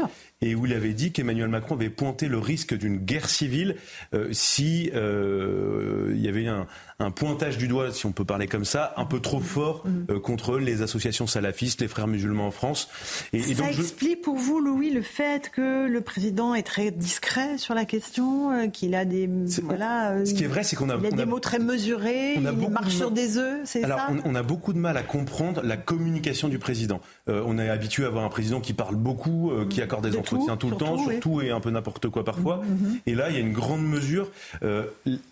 et 0.41 0.55
où 0.55 0.65
il 0.65 0.73
avait 0.73 0.93
dit 0.93 1.11
qu'Emmanuel 1.11 1.47
Macron 1.47 1.75
avait 1.75 1.89
pointé 1.89 2.27
le 2.27 2.37
risque 2.37 2.73
d'une 2.77 2.97
guerre 2.97 3.29
civile 3.29 3.75
euh, 4.13 4.27
si 4.31 4.91
euh, 4.93 6.11
il 6.15 6.21
y 6.21 6.27
avait 6.27 6.47
un, 6.47 6.67
un 6.99 7.11
pointage 7.11 7.57
du 7.57 7.67
doigt, 7.67 7.91
si 7.91 8.05
on 8.05 8.11
peut 8.11 8.25
parler 8.25 8.47
comme 8.47 8.65
ça, 8.65 8.93
un 8.97 9.05
peu 9.05 9.19
trop 9.19 9.39
fort 9.39 9.83
euh, 10.09 10.19
contre 10.19 10.57
les 10.59 10.81
associations 10.81 11.27
salafistes, 11.27 11.81
les 11.81 11.87
frères 11.87 12.07
musulmans 12.07 12.47
en 12.47 12.51
France. 12.51 12.89
Et, 13.33 13.37
et 13.39 13.55
Ça 13.55 13.71
je- 13.71 13.81
explique 13.81 14.21
pour 14.21 14.35
vous, 14.35 14.59
Louis, 14.59 14.89
le 14.89 15.01
fait 15.01 15.49
que 15.49 15.87
le 15.87 16.01
président 16.01 16.53
est 16.55 16.63
très 16.63 16.91
discret 16.91 17.57
sur 17.57 17.73
la 17.73 17.85
question, 17.85 18.69
qu'il 18.71 18.95
a 18.95 19.05
des 19.05 19.29
voilà. 19.63 20.25
ce 20.25 20.33
qui 20.33 20.43
est 20.43 20.47
vrai, 20.47 20.63
c'est 20.63 20.75
qu'on 20.75 20.89
a- 20.89 20.97
il 20.97 21.05
a 21.05 21.09
on 21.11 21.15
des 21.15 21.23
a- 21.23 21.25
mots 21.25 21.39
très 21.39 21.59
mesurés, 21.59 22.35
on 22.37 22.45
a 22.45 22.51
il 22.51 22.69
marche 22.69 22.93
de 22.93 22.97
sur 22.97 23.11
des 23.11 23.37
œufs, 23.37 23.61
c'est 23.65 23.83
Alors, 23.83 23.99
ça? 23.99 24.07
on, 24.25 24.31
on 24.31 24.35
a 24.35 24.43
beaucoup 24.43 24.73
de 24.73 24.77
mal 24.79 24.97
à 24.97 25.03
comprendre 25.03 25.61
la 25.63 25.77
communication 25.77 26.47
du 26.49 26.59
président. 26.59 27.01
On 27.27 27.57
est 27.57 27.69
habitué 27.69 28.02
à 28.03 28.07
avoir 28.07 28.23
un 28.23 28.29
président 28.29 28.59
qui 28.59 28.73
parle 28.73 28.95
beaucoup, 28.95 29.51
euh, 29.51 29.65
qui 29.67 29.81
accorde 29.81 30.05
des 30.05 30.11
De 30.11 30.17
entretiens 30.17 30.57
tout, 30.57 30.69
le 30.69 30.75
temps, 30.75 30.97
sur 30.97 31.19
tout 31.19 31.41
et 31.41 31.51
un 31.51 31.59
peu 31.59 31.69
n'importe 31.69 32.09
quoi 32.09 32.23
parfois. 32.23 32.61
Mm-hmm. 32.63 32.99
Et 33.07 33.15
là, 33.15 33.29
il 33.29 33.35
y 33.35 33.37
a 33.37 33.41
une 33.41 33.53
grande 33.53 33.83
mesure. 33.85 34.29
Euh, 34.63 34.85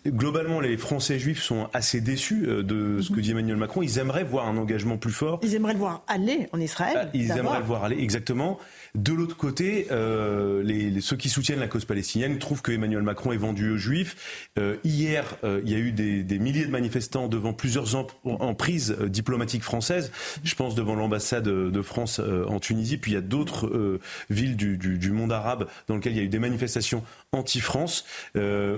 globalement, 0.06 0.60
les 0.60 0.76
Français 0.76 1.18
juifs 1.18 1.42
sont 1.42 1.68
assez 1.72 2.00
déçus 2.00 2.44
euh, 2.46 2.62
de 2.62 3.00
ce 3.00 3.10
que 3.10 3.20
dit 3.20 3.32
Emmanuel 3.32 3.56
Macron. 3.56 3.82
Ils 3.82 3.98
aimeraient 3.98 4.24
voir 4.24 4.48
un 4.48 4.56
engagement 4.56 4.96
plus 4.96 5.12
fort. 5.12 5.40
Ils 5.42 5.54
aimeraient 5.54 5.74
le 5.74 5.78
voir 5.78 6.02
aller 6.08 6.48
en 6.52 6.60
Israël. 6.60 6.96
Ah, 6.96 7.08
ils 7.14 7.30
aimeraient 7.30 7.60
le 7.60 7.64
voir 7.64 7.84
aller, 7.84 7.98
exactement. 8.00 8.58
De 8.94 9.14
l'autre 9.14 9.38
côté, 9.38 9.86
euh, 9.90 10.62
les, 10.62 11.00
ceux 11.00 11.16
qui 11.16 11.30
soutiennent 11.30 11.60
la 11.60 11.66
cause 11.66 11.86
palestinienne 11.86 12.38
trouvent 12.38 12.60
que 12.60 12.72
Emmanuel 12.72 13.02
Macron 13.02 13.32
est 13.32 13.38
vendu 13.38 13.70
aux 13.70 13.78
Juifs. 13.78 14.50
Euh, 14.58 14.76
hier, 14.84 15.38
euh, 15.44 15.62
il 15.64 15.70
y 15.70 15.74
a 15.74 15.78
eu 15.78 15.92
des, 15.92 16.22
des, 16.22 16.38
milliers 16.38 16.66
de 16.66 16.70
manifestants 16.70 17.26
devant 17.26 17.54
plusieurs 17.54 17.96
emprises 18.24 18.94
diplomatiques 19.06 19.62
françaises. 19.62 20.12
Je 20.44 20.54
pense 20.54 20.74
devant 20.74 20.94
l'ambassade 20.94 21.44
de 21.44 21.82
France 21.82 22.20
en 22.20 22.60
Tunisie. 22.60 22.98
Puis 22.98 23.12
il 23.12 23.14
y 23.14 23.18
a 23.18 23.22
d'autres 23.22 23.98
villes 24.28 24.56
du, 24.56 24.76
du, 24.76 24.98
du, 24.98 25.10
monde 25.10 25.32
arabe 25.32 25.68
dans 25.88 25.94
lesquelles 25.94 26.12
il 26.12 26.18
y 26.18 26.20
a 26.20 26.24
eu 26.24 26.28
des 26.28 26.38
manifestations 26.38 27.02
anti-France. 27.32 28.04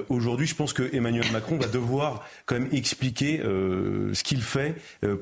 Aujourd'hui, 0.08 0.46
je 0.46 0.54
pense 0.54 0.72
que 0.72 0.94
Emmanuel 0.94 1.26
Macron 1.32 1.56
va 1.56 1.66
devoir 1.66 2.24
quand 2.46 2.54
même 2.54 2.68
expliquer 2.70 3.40
ce 3.42 4.22
qu'il 4.22 4.42
fait, 4.42 4.76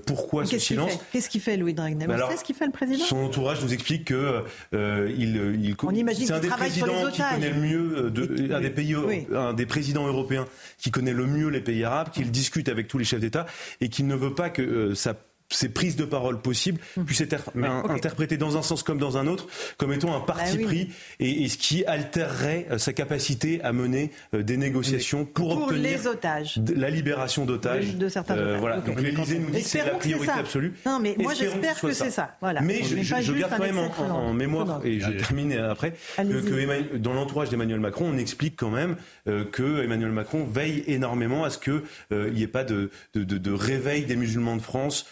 pourquoi 0.06 0.44
ce 0.44 0.58
silence. 0.58 0.98
Qu'est-ce 1.12 1.30
qu'il 1.30 1.40
fait, 1.40 1.56
Louis 1.56 1.72
Dragnet 1.72 2.06
Vous 2.06 2.18
savez 2.18 2.36
ce 2.36 2.44
qu'il 2.44 2.56
fait 2.56 2.66
le 2.66 2.72
président? 2.72 3.04
Son 3.04 3.24
entourage 3.24 3.62
nous 3.62 3.72
explique 3.72 4.04
que 4.04 4.42
euh, 4.82 5.10
il, 5.16 5.36
il 5.62 5.76
c'est 6.14 6.32
un 6.32 6.40
des 6.40 6.48
présidents 6.48 7.10
qui 7.10 7.22
connaît 7.22 7.50
le 7.50 7.60
mieux, 7.60 7.92
euh, 7.96 8.10
de, 8.10 8.52
un 8.52 8.60
des 8.60 8.70
pays, 8.70 8.94
un 9.34 9.52
des 9.54 9.66
présidents 9.66 10.06
européens 10.06 10.46
qui 10.78 10.90
connaît 10.90 11.12
le 11.12 11.26
mieux 11.26 11.48
les 11.48 11.60
pays 11.60 11.84
arabes, 11.84 12.10
qu'il 12.10 12.30
discute 12.30 12.68
avec 12.68 12.88
tous 12.88 12.98
les 12.98 13.04
chefs 13.04 13.20
d'État 13.20 13.46
et 13.80 13.88
qui 13.88 14.02
ne 14.02 14.14
veut 14.14 14.34
pas 14.34 14.50
que 14.50 14.62
euh, 14.62 14.94
ça 14.94 15.14
ces 15.54 15.68
prises 15.68 15.96
de 15.96 16.04
parole 16.04 16.40
possibles 16.40 16.80
hum. 16.96 17.04
puissent 17.04 17.20
être 17.20 17.50
interprétées 17.88 18.36
dans 18.36 18.56
un 18.56 18.62
sens 18.62 18.82
comme 18.82 18.98
dans 18.98 19.16
un 19.16 19.26
autre, 19.26 19.46
comme 19.76 19.92
étant 19.92 20.14
un 20.14 20.20
parti 20.20 20.58
bah 20.58 20.64
pris, 20.64 20.88
et, 21.20 21.48
ce 21.48 21.56
qui 21.56 21.84
altérerait 21.84 22.66
euh, 22.70 22.78
sa 22.78 22.92
capacité 22.92 23.60
à 23.62 23.72
mener 23.72 24.10
euh, 24.34 24.42
des 24.42 24.56
négociations 24.56 25.24
pour, 25.24 25.62
obtenir 25.64 25.82
les 25.82 26.06
otages. 26.06 26.60
la 26.74 26.90
libération 26.90 27.44
d'otages. 27.44 27.96
De 27.96 28.08
certains 28.08 28.36
euh, 28.36 28.56
voilà. 28.58 28.78
Donc 28.78 29.00
l'Élysée 29.00 29.38
nous 29.38 29.50
dit 29.50 29.62
que 29.62 29.68
c'est 29.68 29.84
la 29.84 29.94
priorité 29.94 30.32
absolue. 30.32 30.74
Non, 30.86 30.98
mais 31.00 31.14
moi 31.18 31.34
j'espère 31.34 31.80
que 31.80 31.92
c'est 31.92 32.10
ça. 32.10 32.36
Voilà. 32.40 32.60
Mais 32.60 32.82
je, 32.82 33.32
garde 33.32 33.52
quand 33.56 33.62
même 33.62 33.78
en, 33.78 34.32
mémoire, 34.32 34.80
et 34.84 35.00
je 35.00 35.10
termine 35.10 35.52
après, 35.52 35.94
que, 36.16 36.96
dans 36.96 37.12
l'entourage 37.12 37.50
d'Emmanuel 37.50 37.80
Macron, 37.80 38.10
on 38.12 38.18
explique 38.18 38.56
quand 38.56 38.70
même 38.70 38.96
que 39.26 39.82
Emmanuel 39.82 40.12
Macron 40.12 40.44
veille 40.44 40.84
énormément 40.86 41.44
à 41.44 41.50
ce 41.50 41.58
qu'il 41.58 41.82
n'y 42.10 42.42
ait 42.42 42.46
pas 42.46 42.64
de, 42.64 42.90
de, 43.14 43.52
réveil 43.52 44.04
des 44.04 44.16
musulmans 44.16 44.56
de 44.56 44.62
France 44.62 45.06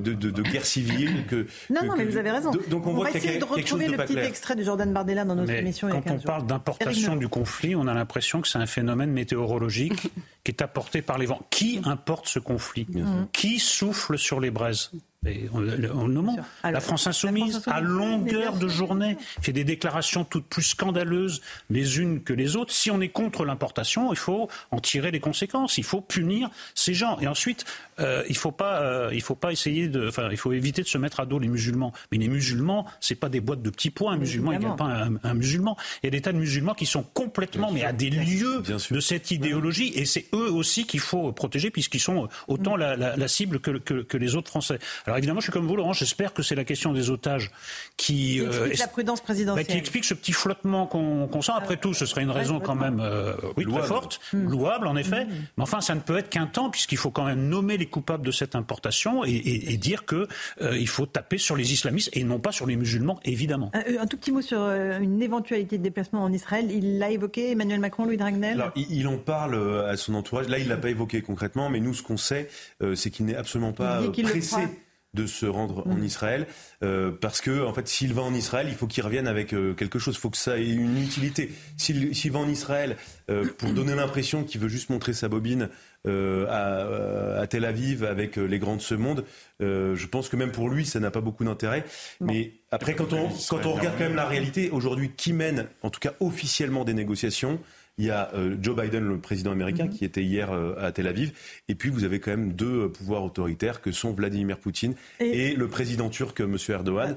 de, 0.00 0.42
guerre 0.42 0.64
civile. 0.64 1.26
Que, 1.26 1.46
non, 1.70 1.84
non, 1.84 1.94
mais 1.96 2.04
vous 2.04 2.16
avez 2.16 2.30
raison. 2.30 2.50
donc 2.68 2.86
on, 2.86 2.94
va 2.94 3.10
essayer 3.10 3.38
de 3.38 3.44
retrouver 3.44 3.88
le 3.88 3.96
petit 3.96 4.18
extrait 4.18 4.56
de 4.56 4.62
Jordan 4.62 4.92
Bardella 4.92 5.24
dans 5.24 5.34
notre 5.34 5.52
émission. 5.52 5.88
Quand 5.88 6.10
on 6.10 6.18
parle 6.18 6.46
d'importation 6.46 7.16
du 7.16 7.28
conflit, 7.28 7.74
on 7.74 7.86
a 7.86 7.94
l'impression 7.94 8.40
que 8.40 8.48
c'est 8.48 8.58
un 8.58 8.66
phénomène 8.66 9.12
météorologique 9.12 10.10
qui 10.44 10.52
est 10.52 10.62
apporté 10.62 11.02
par 11.02 11.18
les 11.18 11.26
vents. 11.26 11.42
Qui 11.50 11.80
importe 11.84 12.28
ce 12.28 12.38
conflit? 12.38 12.86
Qui 13.32 13.58
souffle 13.58 14.18
sur 14.18 14.40
les 14.40 14.50
braises? 14.50 14.90
La 15.24 16.80
France 16.80 17.06
insoumise, 17.06 17.62
à 17.66 17.80
longueur 17.80 18.56
de 18.56 18.68
journée, 18.68 19.16
fait 19.40 19.52
des 19.52 19.64
déclarations 19.64 20.24
toutes 20.24 20.46
plus 20.46 20.62
scandaleuses 20.62 21.40
les 21.70 21.98
unes 21.98 22.22
que 22.22 22.32
les 22.32 22.56
autres. 22.56 22.72
Si 22.72 22.90
on 22.90 23.00
est 23.00 23.08
contre 23.08 23.44
l'importation, 23.44 24.12
il 24.12 24.18
faut 24.18 24.48
en 24.70 24.78
tirer 24.78 25.10
les 25.10 25.20
conséquences. 25.20 25.76
Il 25.78 25.84
faut 25.84 26.00
punir 26.00 26.50
ces 26.74 26.94
gens. 26.94 27.18
Et 27.20 27.26
ensuite, 27.26 27.64
euh, 27.98 28.22
il 28.28 28.36
faut 28.36 28.52
pas, 28.52 28.80
euh, 28.82 29.10
il 29.12 29.22
faut 29.22 29.34
pas 29.34 29.50
essayer 29.50 29.88
de, 29.88 30.08
enfin, 30.08 30.28
il 30.30 30.36
faut 30.36 30.52
éviter 30.52 30.82
de 30.82 30.88
se 30.88 30.98
mettre 30.98 31.18
à 31.18 31.26
dos 31.26 31.40
les 31.40 31.48
musulmans. 31.48 31.92
Mais 32.12 32.18
les 32.18 32.28
musulmans, 32.28 32.86
c'est 33.00 33.16
pas 33.16 33.28
des 33.28 33.40
boîtes 33.40 33.62
de 33.62 33.70
petits 33.70 33.90
points. 33.90 34.12
Un 34.12 34.18
musulman, 34.18 34.52
il 34.52 34.60
n'y 34.60 34.66
a 34.66 34.70
pas 34.70 35.08
un, 35.24 35.34
musulman. 35.34 35.76
Il 36.02 36.06
y 36.06 36.08
a 36.08 36.10
des 36.10 36.20
tas 36.20 36.32
de 36.32 36.38
musulmans 36.38 36.74
qui 36.74 36.86
sont 36.86 37.02
complètement, 37.02 37.72
mais 37.72 37.84
à 37.84 37.92
des 37.92 38.10
lieux 38.10 38.62
de 38.62 39.00
cette 39.00 39.32
idéologie. 39.32 39.92
Et 39.96 40.04
c'est 40.04 40.26
eux 40.32 40.52
aussi 40.52 40.86
qu'il 40.86 41.00
faut 41.00 41.32
protéger, 41.32 41.70
puisqu'ils 41.70 42.00
sont 42.00 42.28
autant 42.46 42.76
la, 42.76 42.96
la, 42.96 43.28
cible 43.28 43.58
que, 43.58 43.72
que, 43.72 44.02
que 44.02 44.16
les 44.16 44.36
autres 44.36 44.48
Français. 44.48 44.78
Alors 45.08 45.16
évidemment, 45.16 45.40
je 45.40 45.46
suis 45.46 45.52
comme 45.52 45.66
vous, 45.66 45.74
Laurent. 45.74 45.94
J'espère 45.94 46.34
que 46.34 46.42
c'est 46.42 46.54
la 46.54 46.64
question 46.64 46.92
des 46.92 47.08
otages 47.08 47.50
qui, 47.96 48.40
explique 48.40 48.60
euh, 48.60 48.74
la 48.78 48.88
prudence 48.88 49.22
présidentielle, 49.22 49.66
bah, 49.66 49.72
qui 49.72 49.78
explique 49.78 50.04
ce 50.04 50.12
petit 50.12 50.34
flottement 50.34 50.86
qu'on 50.86 51.40
sent. 51.40 51.52
Après 51.56 51.78
tout, 51.78 51.94
ce 51.94 52.04
serait 52.04 52.22
une 52.22 52.30
raison 52.30 52.60
quand 52.60 52.74
même, 52.74 53.00
euh, 53.00 53.32
oui, 53.56 53.64
très 53.64 53.84
forte, 53.84 54.20
hmm. 54.34 54.50
louable 54.50 54.86
en 54.86 54.96
effet. 54.96 55.24
Hmm. 55.24 55.30
Mais 55.56 55.62
enfin, 55.62 55.80
ça 55.80 55.94
ne 55.94 56.00
peut 56.00 56.18
être 56.18 56.28
qu'un 56.28 56.44
temps, 56.44 56.68
puisqu'il 56.68 56.98
faut 56.98 57.10
quand 57.10 57.24
même 57.24 57.48
nommer 57.48 57.78
les 57.78 57.86
coupables 57.86 58.26
de 58.26 58.30
cette 58.30 58.54
importation 58.54 59.24
et, 59.24 59.78
dire 59.78 60.04
que 60.04 60.28
euh, 60.60 60.76
il 60.76 60.88
faut 60.88 61.06
taper 61.06 61.38
sur 61.38 61.56
les 61.56 61.72
islamistes 61.72 62.10
et 62.12 62.22
non 62.22 62.38
pas 62.38 62.52
sur 62.52 62.66
les 62.66 62.76
musulmans, 62.76 63.18
évidemment. 63.24 63.70
Un, 63.72 64.06
tout 64.06 64.18
petit 64.18 64.32
mot 64.32 64.42
sur 64.42 64.60
une 64.60 65.22
éventualité 65.22 65.78
de 65.78 65.82
déplacement 65.82 66.22
en 66.22 66.32
Israël. 66.34 66.66
Il 66.70 66.98
l'a 66.98 67.10
évoqué, 67.10 67.52
Emmanuel 67.52 67.80
Macron, 67.80 68.04
Louis 68.04 68.18
Dragnel? 68.18 68.60
Alors, 68.60 68.72
il, 68.76 69.06
en 69.06 69.16
parle 69.16 69.86
à 69.88 69.96
son 69.96 70.12
entourage. 70.14 70.48
Là, 70.48 70.58
il 70.58 70.68
l'a 70.68 70.76
pas 70.76 70.90
évoqué 70.90 71.22
concrètement, 71.22 71.70
mais 71.70 71.80
nous, 71.80 71.94
ce 71.94 72.02
qu'on 72.02 72.18
sait, 72.18 72.50
c'est 72.94 73.10
qu'il 73.10 73.24
n'est 73.24 73.36
absolument 73.36 73.72
pas 73.72 74.02
pressé 74.02 74.68
de 75.14 75.26
se 75.26 75.46
rendre 75.46 75.86
en 75.86 75.94
mm. 75.94 76.04
Israël 76.04 76.46
euh, 76.84 77.10
parce 77.10 77.40
que 77.40 77.64
en 77.64 77.72
fait 77.72 77.88
s'il 77.88 78.12
va 78.12 78.22
en 78.22 78.34
Israël 78.34 78.66
il 78.68 78.74
faut 78.74 78.86
qu'il 78.86 79.02
revienne 79.02 79.26
avec 79.26 79.54
euh, 79.54 79.74
quelque 79.74 79.98
chose. 79.98 80.16
Il 80.16 80.20
faut 80.20 80.30
que 80.30 80.36
ça 80.36 80.58
ait 80.58 80.68
une 80.68 81.02
utilité. 81.02 81.50
S'il 81.76 82.32
va 82.32 82.38
en 82.38 82.48
Israël 82.48 82.96
euh, 83.30 83.46
pour 83.56 83.70
donner 83.70 83.94
l'impression 83.94 84.44
qu'il 84.44 84.60
veut 84.60 84.68
juste 84.68 84.90
montrer 84.90 85.12
sa 85.12 85.28
bobine 85.28 85.68
à, 86.06 87.46
Tel 87.50 87.64
Aviv 87.64 88.04
avec 88.04 88.36
les 88.36 88.58
grands 88.58 88.76
de 88.76 88.80
ce 88.80 88.94
monde 88.94 89.24
je 89.60 90.06
pense 90.06 90.28
que 90.28 90.36
même 90.36 90.52
pour 90.52 90.68
lui 90.70 90.86
ça 90.86 91.00
n'a 91.00 91.10
pas 91.10 91.20
beaucoup 91.20 91.44
d'intérêt. 91.44 91.84
Mais 92.20 92.52
après 92.70 92.94
quand 92.94 93.12
on 93.12 93.28
quand 93.48 93.66
on 93.66 93.72
regarde 93.72 93.96
quand 93.98 94.04
même 94.04 94.14
la 94.14 94.26
réalité 94.26 94.70
aujourd'hui 94.70 95.10
qui 95.16 95.32
mène 95.32 95.66
en 95.82 95.90
tout 95.90 96.00
cas 96.00 96.12
officiellement 96.20 96.84
des 96.84 96.94
négociations 96.94 97.60
il 97.98 98.06
y 98.06 98.10
a 98.10 98.30
euh, 98.34 98.56
Joe 98.60 98.76
Biden, 98.80 99.06
le 99.06 99.18
président 99.18 99.52
américain, 99.52 99.84
mhm. 99.84 99.90
qui 99.90 100.04
était 100.04 100.22
hier 100.22 100.52
euh, 100.52 100.74
à 100.78 100.92
Tel 100.92 101.06
Aviv. 101.06 101.32
Et 101.68 101.74
puis, 101.74 101.90
vous 101.90 102.04
avez 102.04 102.20
quand 102.20 102.30
même 102.30 102.52
deux 102.52 102.84
euh, 102.84 102.88
pouvoirs 102.88 103.24
autoritaires 103.24 103.80
que 103.80 103.92
sont 103.92 104.12
Vladimir 104.12 104.58
Poutine 104.58 104.94
et, 105.20 105.54
le 105.54 105.68
président 105.68 106.08
turc, 106.08 106.40
M. 106.40 106.56
Erdogan. 106.68 107.14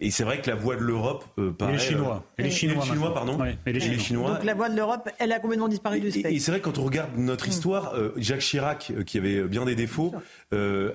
Et 0.00 0.10
c'est 0.10 0.24
vrai 0.24 0.40
que 0.40 0.48
la 0.48 0.56
voix 0.56 0.76
de 0.76 0.82
l'Europe 0.82 1.24
paraît... 1.58 1.72
Et 1.72 1.76
les 1.76 1.82
Chinois. 1.82 2.24
Et 2.38 2.42
les 2.42 2.50
Chinois, 2.50 3.14
pardon. 3.14 3.38
et 3.66 3.72
les, 3.72 3.98
Chinois. 3.98 4.34
Donc 4.34 4.44
la 4.44 4.54
voix 4.54 4.68
de 4.68 4.76
l'Europe, 4.76 5.08
elle 5.18 5.32
a 5.32 5.40
complètement 5.40 5.68
disparu 5.68 6.00
du 6.00 6.10
spectre. 6.10 6.30
Et, 6.30 6.38
c'est 6.38 6.52
vrai, 6.52 6.60
quand 6.60 6.78
on 6.78 6.84
regarde 6.84 7.10
notre 7.16 7.46
mm. 7.46 7.50
histoire, 7.50 7.94
Jacques 8.16 8.40
Chirac, 8.40 8.92
qui 9.06 9.18
avait 9.18 9.42
bien 9.42 9.64
des 9.64 9.74
défauts, 9.74 10.14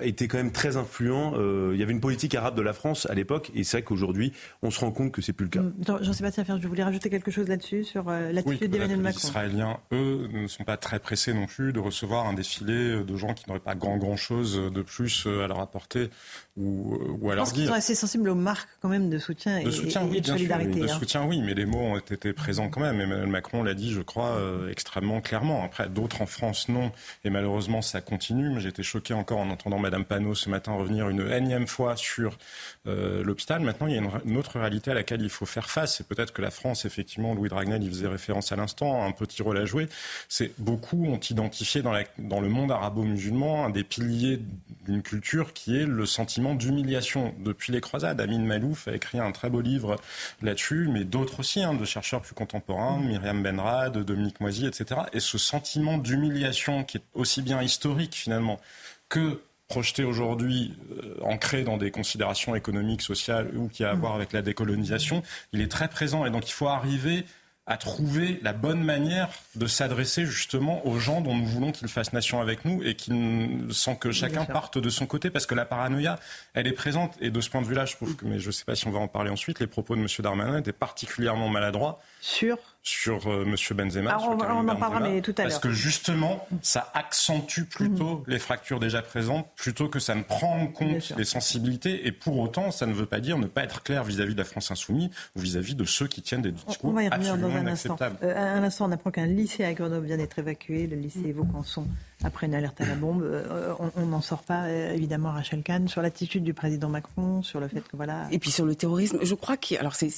était 0.00 0.28
quand 0.28 0.38
même 0.38 0.52
très 0.52 0.76
influent. 0.76 1.34
il 1.72 1.78
y 1.78 1.82
avait 1.82 1.92
une 1.92 2.00
politique 2.00 2.34
arabe 2.34 2.56
de 2.56 2.62
la 2.62 2.72
France 2.72 3.06
à 3.10 3.14
l'époque. 3.14 3.50
Et 3.54 3.64
c'est 3.64 3.78
vrai 3.78 3.82
qu'aujourd'hui, 3.84 4.32
on 4.62 4.70
se 4.70 4.80
rend 4.80 4.90
compte 4.90 5.12
que 5.12 5.22
c'est 5.22 5.32
plus 5.32 5.44
le 5.44 5.50
cas. 5.50 5.60
Mm. 5.60 6.02
Jean-Sébastien 6.02 6.44
Ferre, 6.44 6.58
je 6.60 6.68
voulais 6.68 6.84
rajouter 6.84 7.10
quelque 7.10 7.30
chose 7.30 7.48
là-dessus, 7.48 7.84
sur 7.84 8.10
l'attitude 8.10 8.74
les 8.74 9.10
Israéliens, 9.10 9.78
eux, 9.92 10.28
ne 10.32 10.46
sont 10.46 10.64
pas 10.64 10.76
très 10.76 10.98
pressés 10.98 11.32
non 11.32 11.46
plus 11.46 11.72
de 11.72 11.80
recevoir 11.80 12.26
un 12.26 12.34
défilé 12.34 13.04
de 13.04 13.16
gens 13.16 13.34
qui 13.34 13.44
n'auraient 13.48 13.60
pas 13.60 13.74
grand 13.74 13.96
grand 13.96 14.16
chose 14.16 14.56
de 14.72 14.82
plus 14.82 15.26
à 15.26 15.46
leur 15.46 15.60
apporter 15.60 16.10
ou, 16.56 16.98
ou 17.20 17.30
à 17.30 17.34
leur 17.34 17.44
dire. 17.46 17.54
qu'ils 17.54 17.66
sont 17.66 17.72
assez 17.72 17.94
sensibles 17.94 18.28
aux 18.28 18.34
marques 18.34 18.68
quand 18.80 18.88
même 18.88 18.95
de 19.00 19.18
soutien 19.18 19.58
et 19.58 19.64
de, 19.64 19.70
soutien, 19.70 20.04
oui, 20.04 20.20
de 20.20 20.26
solidarité. 20.26 20.80
de 20.80 20.84
hein. 20.84 20.98
soutien, 20.98 21.24
oui, 21.24 21.40
mais 21.42 21.54
les 21.54 21.66
mots 21.66 21.78
ont 21.78 21.98
été 21.98 22.32
présents 22.32 22.68
quand 22.68 22.80
même. 22.80 23.00
Emmanuel 23.00 23.28
Macron 23.28 23.62
l'a 23.62 23.74
dit, 23.74 23.92
je 23.92 24.00
crois, 24.00 24.36
euh, 24.36 24.70
extrêmement 24.70 25.20
clairement. 25.20 25.64
Après, 25.64 25.88
d'autres 25.88 26.22
en 26.22 26.26
France, 26.26 26.68
non. 26.68 26.92
Et 27.24 27.30
malheureusement, 27.30 27.82
ça 27.82 28.00
continue. 28.00 28.60
J'ai 28.60 28.68
été 28.68 28.82
choqué 28.82 29.14
encore 29.14 29.38
en 29.38 29.50
entendant 29.50 29.78
Madame 29.78 30.04
Panot 30.04 30.34
ce 30.34 30.50
matin 30.50 30.72
revenir 30.72 31.08
une 31.08 31.20
énième 31.30 31.66
fois 31.66 31.96
sur 31.96 32.38
euh, 32.86 33.22
l'hôpital. 33.24 33.60
Maintenant, 33.60 33.86
il 33.86 33.94
y 33.94 33.98
a 33.98 34.02
une, 34.24 34.36
autre 34.36 34.58
réalité 34.58 34.90
à 34.90 34.94
laquelle 34.94 35.22
il 35.22 35.30
faut 35.30 35.46
faire 35.46 35.70
face. 35.70 35.96
C'est 35.96 36.06
peut-être 36.06 36.32
que 36.32 36.42
la 36.42 36.50
France, 36.50 36.84
effectivement, 36.84 37.34
Louis 37.34 37.48
Dragnel, 37.48 37.82
il 37.82 37.88
faisait 37.88 38.08
référence 38.08 38.52
à 38.52 38.56
l'instant, 38.56 39.04
un 39.04 39.12
petit 39.12 39.42
rôle 39.42 39.58
à 39.58 39.64
jouer. 39.64 39.88
C'est 40.28 40.52
beaucoup 40.58 41.06
ont 41.06 41.18
identifié 41.18 41.82
dans, 41.82 41.92
la, 41.92 42.04
dans 42.18 42.40
le 42.40 42.48
monde 42.48 42.70
arabo-musulman 42.70 43.66
un 43.66 43.70
des 43.70 43.84
piliers 43.84 44.40
d'une 44.84 45.02
culture 45.02 45.52
qui 45.52 45.76
est 45.76 45.86
le 45.86 46.06
sentiment 46.06 46.54
d'humiliation. 46.54 47.34
Depuis 47.38 47.72
les 47.72 47.80
croisades, 47.80 48.20
Amin 48.20 48.40
Malouf 48.40 48.85
a 48.90 48.94
écrit 48.94 49.18
un 49.18 49.32
très 49.32 49.50
beau 49.50 49.60
livre 49.60 49.96
là-dessus, 50.42 50.88
mais 50.90 51.04
d'autres 51.04 51.40
aussi, 51.40 51.62
hein, 51.62 51.74
de 51.74 51.84
chercheurs 51.84 52.22
plus 52.22 52.34
contemporains, 52.34 52.98
Myriam 52.98 53.42
Benrad, 53.42 53.96
Dominique 53.98 54.40
Moisy, 54.40 54.66
etc. 54.66 55.02
Et 55.12 55.20
ce 55.20 55.38
sentiment 55.38 55.98
d'humiliation 55.98 56.84
qui 56.84 56.98
est 56.98 57.04
aussi 57.14 57.42
bien 57.42 57.62
historique 57.62 58.14
finalement 58.14 58.60
que 59.08 59.40
projeté 59.68 60.04
aujourd'hui, 60.04 60.74
euh, 61.02 61.16
ancré 61.22 61.64
dans 61.64 61.76
des 61.76 61.90
considérations 61.90 62.54
économiques, 62.54 63.02
sociales 63.02 63.50
ou 63.56 63.68
qui 63.68 63.84
a 63.84 63.90
à 63.90 63.94
voir 63.94 64.14
avec 64.14 64.32
la 64.32 64.42
décolonisation, 64.42 65.22
il 65.52 65.60
est 65.60 65.70
très 65.70 65.88
présent. 65.88 66.24
Et 66.24 66.30
donc 66.30 66.48
il 66.48 66.52
faut 66.52 66.68
arriver 66.68 67.24
à 67.66 67.76
trouver 67.76 68.38
la 68.42 68.52
bonne 68.52 68.82
manière 68.82 69.28
de 69.56 69.66
s'adresser 69.66 70.24
justement 70.24 70.86
aux 70.86 70.98
gens 70.98 71.20
dont 71.20 71.34
nous 71.34 71.46
voulons 71.46 71.72
qu'ils 71.72 71.88
fassent 71.88 72.12
nation 72.12 72.40
avec 72.40 72.64
nous 72.64 72.82
et 72.84 72.94
qu'ils, 72.94 73.66
sans 73.70 73.96
que 73.96 74.12
chacun 74.12 74.44
parte 74.44 74.78
de 74.78 74.88
son 74.88 75.06
côté, 75.06 75.30
parce 75.30 75.46
que 75.46 75.54
la 75.54 75.64
paranoïa, 75.64 76.18
elle 76.54 76.68
est 76.68 76.72
présente. 76.72 77.16
Et 77.20 77.30
de 77.30 77.40
ce 77.40 77.50
point 77.50 77.62
de 77.62 77.66
vue-là, 77.66 77.84
je 77.84 77.96
trouve 77.96 78.14
que, 78.14 78.24
mais 78.24 78.38
je 78.38 78.46
ne 78.46 78.52
sais 78.52 78.64
pas 78.64 78.76
si 78.76 78.86
on 78.86 78.92
va 78.92 79.00
en 79.00 79.08
parler 79.08 79.30
ensuite, 79.30 79.58
les 79.58 79.66
propos 79.66 79.96
de 79.96 80.00
M. 80.00 80.06
Darmanin 80.20 80.58
étaient 80.58 80.72
particulièrement 80.72 81.48
maladroits. 81.48 82.00
Sur 82.20 82.58
sur 82.88 83.26
euh, 83.26 83.44
M. 83.44 83.56
Benzema. 83.76 84.10
Alors, 84.10 84.28
on, 84.30 84.38
on 84.40 84.68
en 84.68 84.76
parlera 84.76 85.00
mais 85.00 85.20
tout 85.20 85.34
à 85.38 85.42
l'heure. 85.42 85.50
Parce 85.50 85.58
que 85.58 85.70
justement, 85.70 86.46
ça 86.62 86.90
accentue 86.94 87.62
plutôt 87.62 88.22
les 88.26 88.38
fractures 88.38 88.78
déjà 88.78 89.02
présentes, 89.02 89.46
plutôt 89.56 89.88
que 89.88 89.98
ça 89.98 90.14
ne 90.14 90.22
prend 90.22 90.56
en 90.56 90.66
compte 90.68 91.12
les 91.16 91.24
sensibilités. 91.24 92.06
Et 92.06 92.12
pour 92.12 92.38
autant, 92.38 92.70
ça 92.70 92.86
ne 92.86 92.92
veut 92.92 93.06
pas 93.06 93.20
dire 93.20 93.38
ne 93.38 93.46
pas 93.46 93.64
être 93.64 93.82
clair 93.82 94.04
vis-à-vis 94.04 94.34
de 94.34 94.38
la 94.38 94.44
France 94.44 94.70
insoumise 94.70 95.10
ou 95.34 95.40
vis-à-vis 95.40 95.74
de 95.74 95.84
ceux 95.84 96.06
qui 96.06 96.22
tiennent 96.22 96.42
des 96.42 96.52
discours 96.52 96.90
on 96.90 96.92
va 96.92 97.02
y 97.02 97.08
revenir 97.08 97.36
dans 97.36 97.48
un 97.48 97.60
inacceptables. 97.60 98.16
Instant. 98.16 98.28
Euh, 98.28 98.56
un 98.56 98.62
instant, 98.62 98.88
on 98.88 98.92
apprend 98.92 99.10
qu'un 99.10 99.26
lycée 99.26 99.64
à 99.64 99.72
Grenoble 99.74 100.06
vient 100.06 100.16
d'être 100.16 100.38
évacué, 100.38 100.86
le 100.86 100.96
lycée 100.96 101.32
Vaucanson, 101.32 101.86
après 102.22 102.46
une 102.46 102.54
alerte 102.54 102.80
à 102.80 102.86
la 102.86 102.94
bombe. 102.94 103.22
Euh, 103.22 103.74
on 103.96 104.06
n'en 104.06 104.20
sort 104.20 104.42
pas, 104.42 104.70
évidemment, 104.70 105.32
Rachel 105.32 105.62
Kahn, 105.62 105.88
sur 105.88 106.02
l'attitude 106.02 106.44
du 106.44 106.54
président 106.54 106.88
Macron, 106.88 107.42
sur 107.42 107.58
le 107.58 107.66
fait 107.68 107.80
que 107.80 107.96
voilà. 107.96 108.28
Et 108.30 108.38
puis 108.38 108.50
sur 108.50 108.64
le 108.64 108.76
terrorisme, 108.76 109.18
je 109.22 109.34
crois 109.34 109.56
que 109.56 109.74
alors 109.78 109.94
c'est 109.96 110.08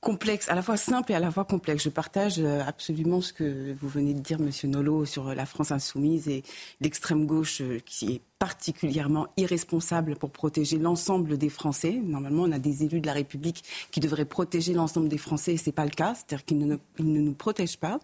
complexe, 0.00 0.48
à 0.48 0.54
la 0.54 0.62
fois 0.62 0.76
simple 0.76 1.12
et 1.12 1.14
à 1.14 1.20
la 1.20 1.30
fois 1.30 1.44
complexe. 1.44 1.84
Je 1.84 1.88
partage 1.88 2.38
euh, 2.38 2.62
absolument 2.66 3.20
ce 3.20 3.32
que 3.32 3.74
vous 3.80 3.88
venez 3.88 4.14
de 4.14 4.20
dire, 4.20 4.38
Monsieur 4.38 4.68
Nolo, 4.68 5.04
sur 5.04 5.34
la 5.34 5.46
France 5.46 5.72
insoumise 5.72 6.28
et 6.28 6.42
l'extrême 6.80 7.26
gauche 7.26 7.62
qui 7.84 8.14
est 8.14 8.20
particulièrement 8.38 9.28
irresponsable 9.36 10.16
pour 10.16 10.30
protéger 10.30 10.78
l'ensemble 10.78 11.38
des 11.38 11.48
Français. 11.48 12.00
Normalement, 12.04 12.42
on 12.42 12.52
a 12.52 12.58
des 12.58 12.84
élus 12.84 13.00
de 13.00 13.06
la 13.06 13.14
République 13.14 13.64
qui 13.90 14.00
devraient 14.00 14.26
protéger 14.26 14.74
l'ensemble 14.74 15.08
des 15.08 15.18
Français 15.18 15.54
et 15.54 15.56
c'est 15.56 15.72
pas 15.72 15.84
le 15.84 15.90
cas, 15.90 16.14
c'est-à-dire 16.14 16.44
qu'ils 16.44 16.58
ne, 16.58 16.76
nous 16.98 17.32
protègent 17.32 17.78
pas. 17.78 17.98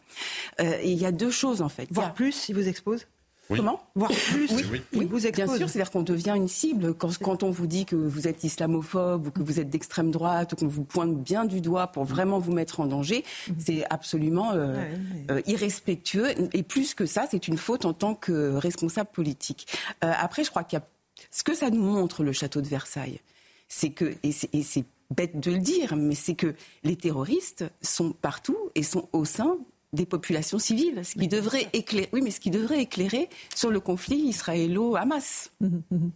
Euh, 0.60 0.78
et 0.80 0.90
il 0.90 0.98
y 0.98 1.06
a 1.06 1.12
deux 1.12 1.30
choses 1.30 1.62
en 1.62 1.68
fait. 1.68 1.88
Voire 1.90 2.14
plus, 2.14 2.48
ils 2.48 2.54
vous 2.54 2.68
exposent 2.68 3.06
oui. 3.50 3.58
Comment 3.58 3.80
Voire 3.94 4.10
plus, 4.10 4.50
oui, 4.52 4.82
oui. 4.94 5.04
vous 5.04 5.26
expose. 5.26 5.48
Bien 5.48 5.56
sûr, 5.56 5.68
c'est-à-dire 5.68 5.90
qu'on 5.90 6.02
devient 6.02 6.34
une 6.36 6.48
cible. 6.48 6.94
Quand, 6.94 7.16
quand, 7.18 7.42
on 7.42 7.50
vous 7.50 7.66
dit 7.66 7.84
que 7.84 7.96
vous 7.96 8.28
êtes 8.28 8.44
islamophobe 8.44 9.26
ou 9.26 9.30
que 9.30 9.42
vous 9.42 9.58
êtes 9.58 9.68
d'extrême 9.68 10.10
droite 10.10 10.52
ou 10.52 10.56
qu'on 10.56 10.68
vous 10.68 10.84
pointe 10.84 11.16
bien 11.16 11.44
du 11.44 11.60
doigt 11.60 11.88
pour 11.88 12.04
vraiment 12.04 12.38
vous 12.38 12.52
mettre 12.52 12.80
en 12.80 12.86
danger, 12.86 13.24
c'est 13.58 13.84
absolument 13.90 14.52
euh, 14.52 14.84
euh, 15.30 15.42
irrespectueux. 15.46 16.28
Et 16.52 16.62
plus 16.62 16.94
que 16.94 17.04
ça, 17.04 17.26
c'est 17.30 17.48
une 17.48 17.58
faute 17.58 17.84
en 17.84 17.92
tant 17.92 18.14
que 18.14 18.54
responsable 18.54 19.10
politique. 19.12 19.66
Euh, 20.04 20.12
après, 20.16 20.44
je 20.44 20.50
crois 20.50 20.64
qu'il 20.64 20.78
y 20.78 20.82
a 20.82 20.86
ce 21.30 21.42
que 21.42 21.54
ça 21.54 21.70
nous 21.70 21.82
montre, 21.82 22.22
le 22.22 22.32
château 22.32 22.60
de 22.60 22.68
Versailles, 22.68 23.20
c'est 23.68 23.90
que, 23.90 24.14
et 24.22 24.32
c'est 24.32 24.84
bête 25.12 25.38
de 25.38 25.50
le 25.50 25.58
dire, 25.58 25.94
mais 25.96 26.14
c'est 26.14 26.34
que 26.34 26.54
les 26.84 26.96
terroristes 26.96 27.64
sont 27.80 28.12
partout 28.12 28.58
et 28.74 28.82
sont 28.82 29.08
au 29.12 29.24
sein 29.24 29.58
des 29.92 30.06
populations 30.06 30.58
civiles, 30.58 31.04
ce 31.04 31.14
qui 31.14 31.28
devrait 31.28 31.68
éclairer, 31.72 32.08
oui, 32.12 32.22
mais 32.22 32.30
ce 32.30 32.40
qui 32.40 32.50
devrait 32.50 32.80
éclairer 32.80 33.28
sur 33.54 33.70
le 33.70 33.78
conflit 33.78 34.16
israélo-Hamas. 34.16 35.52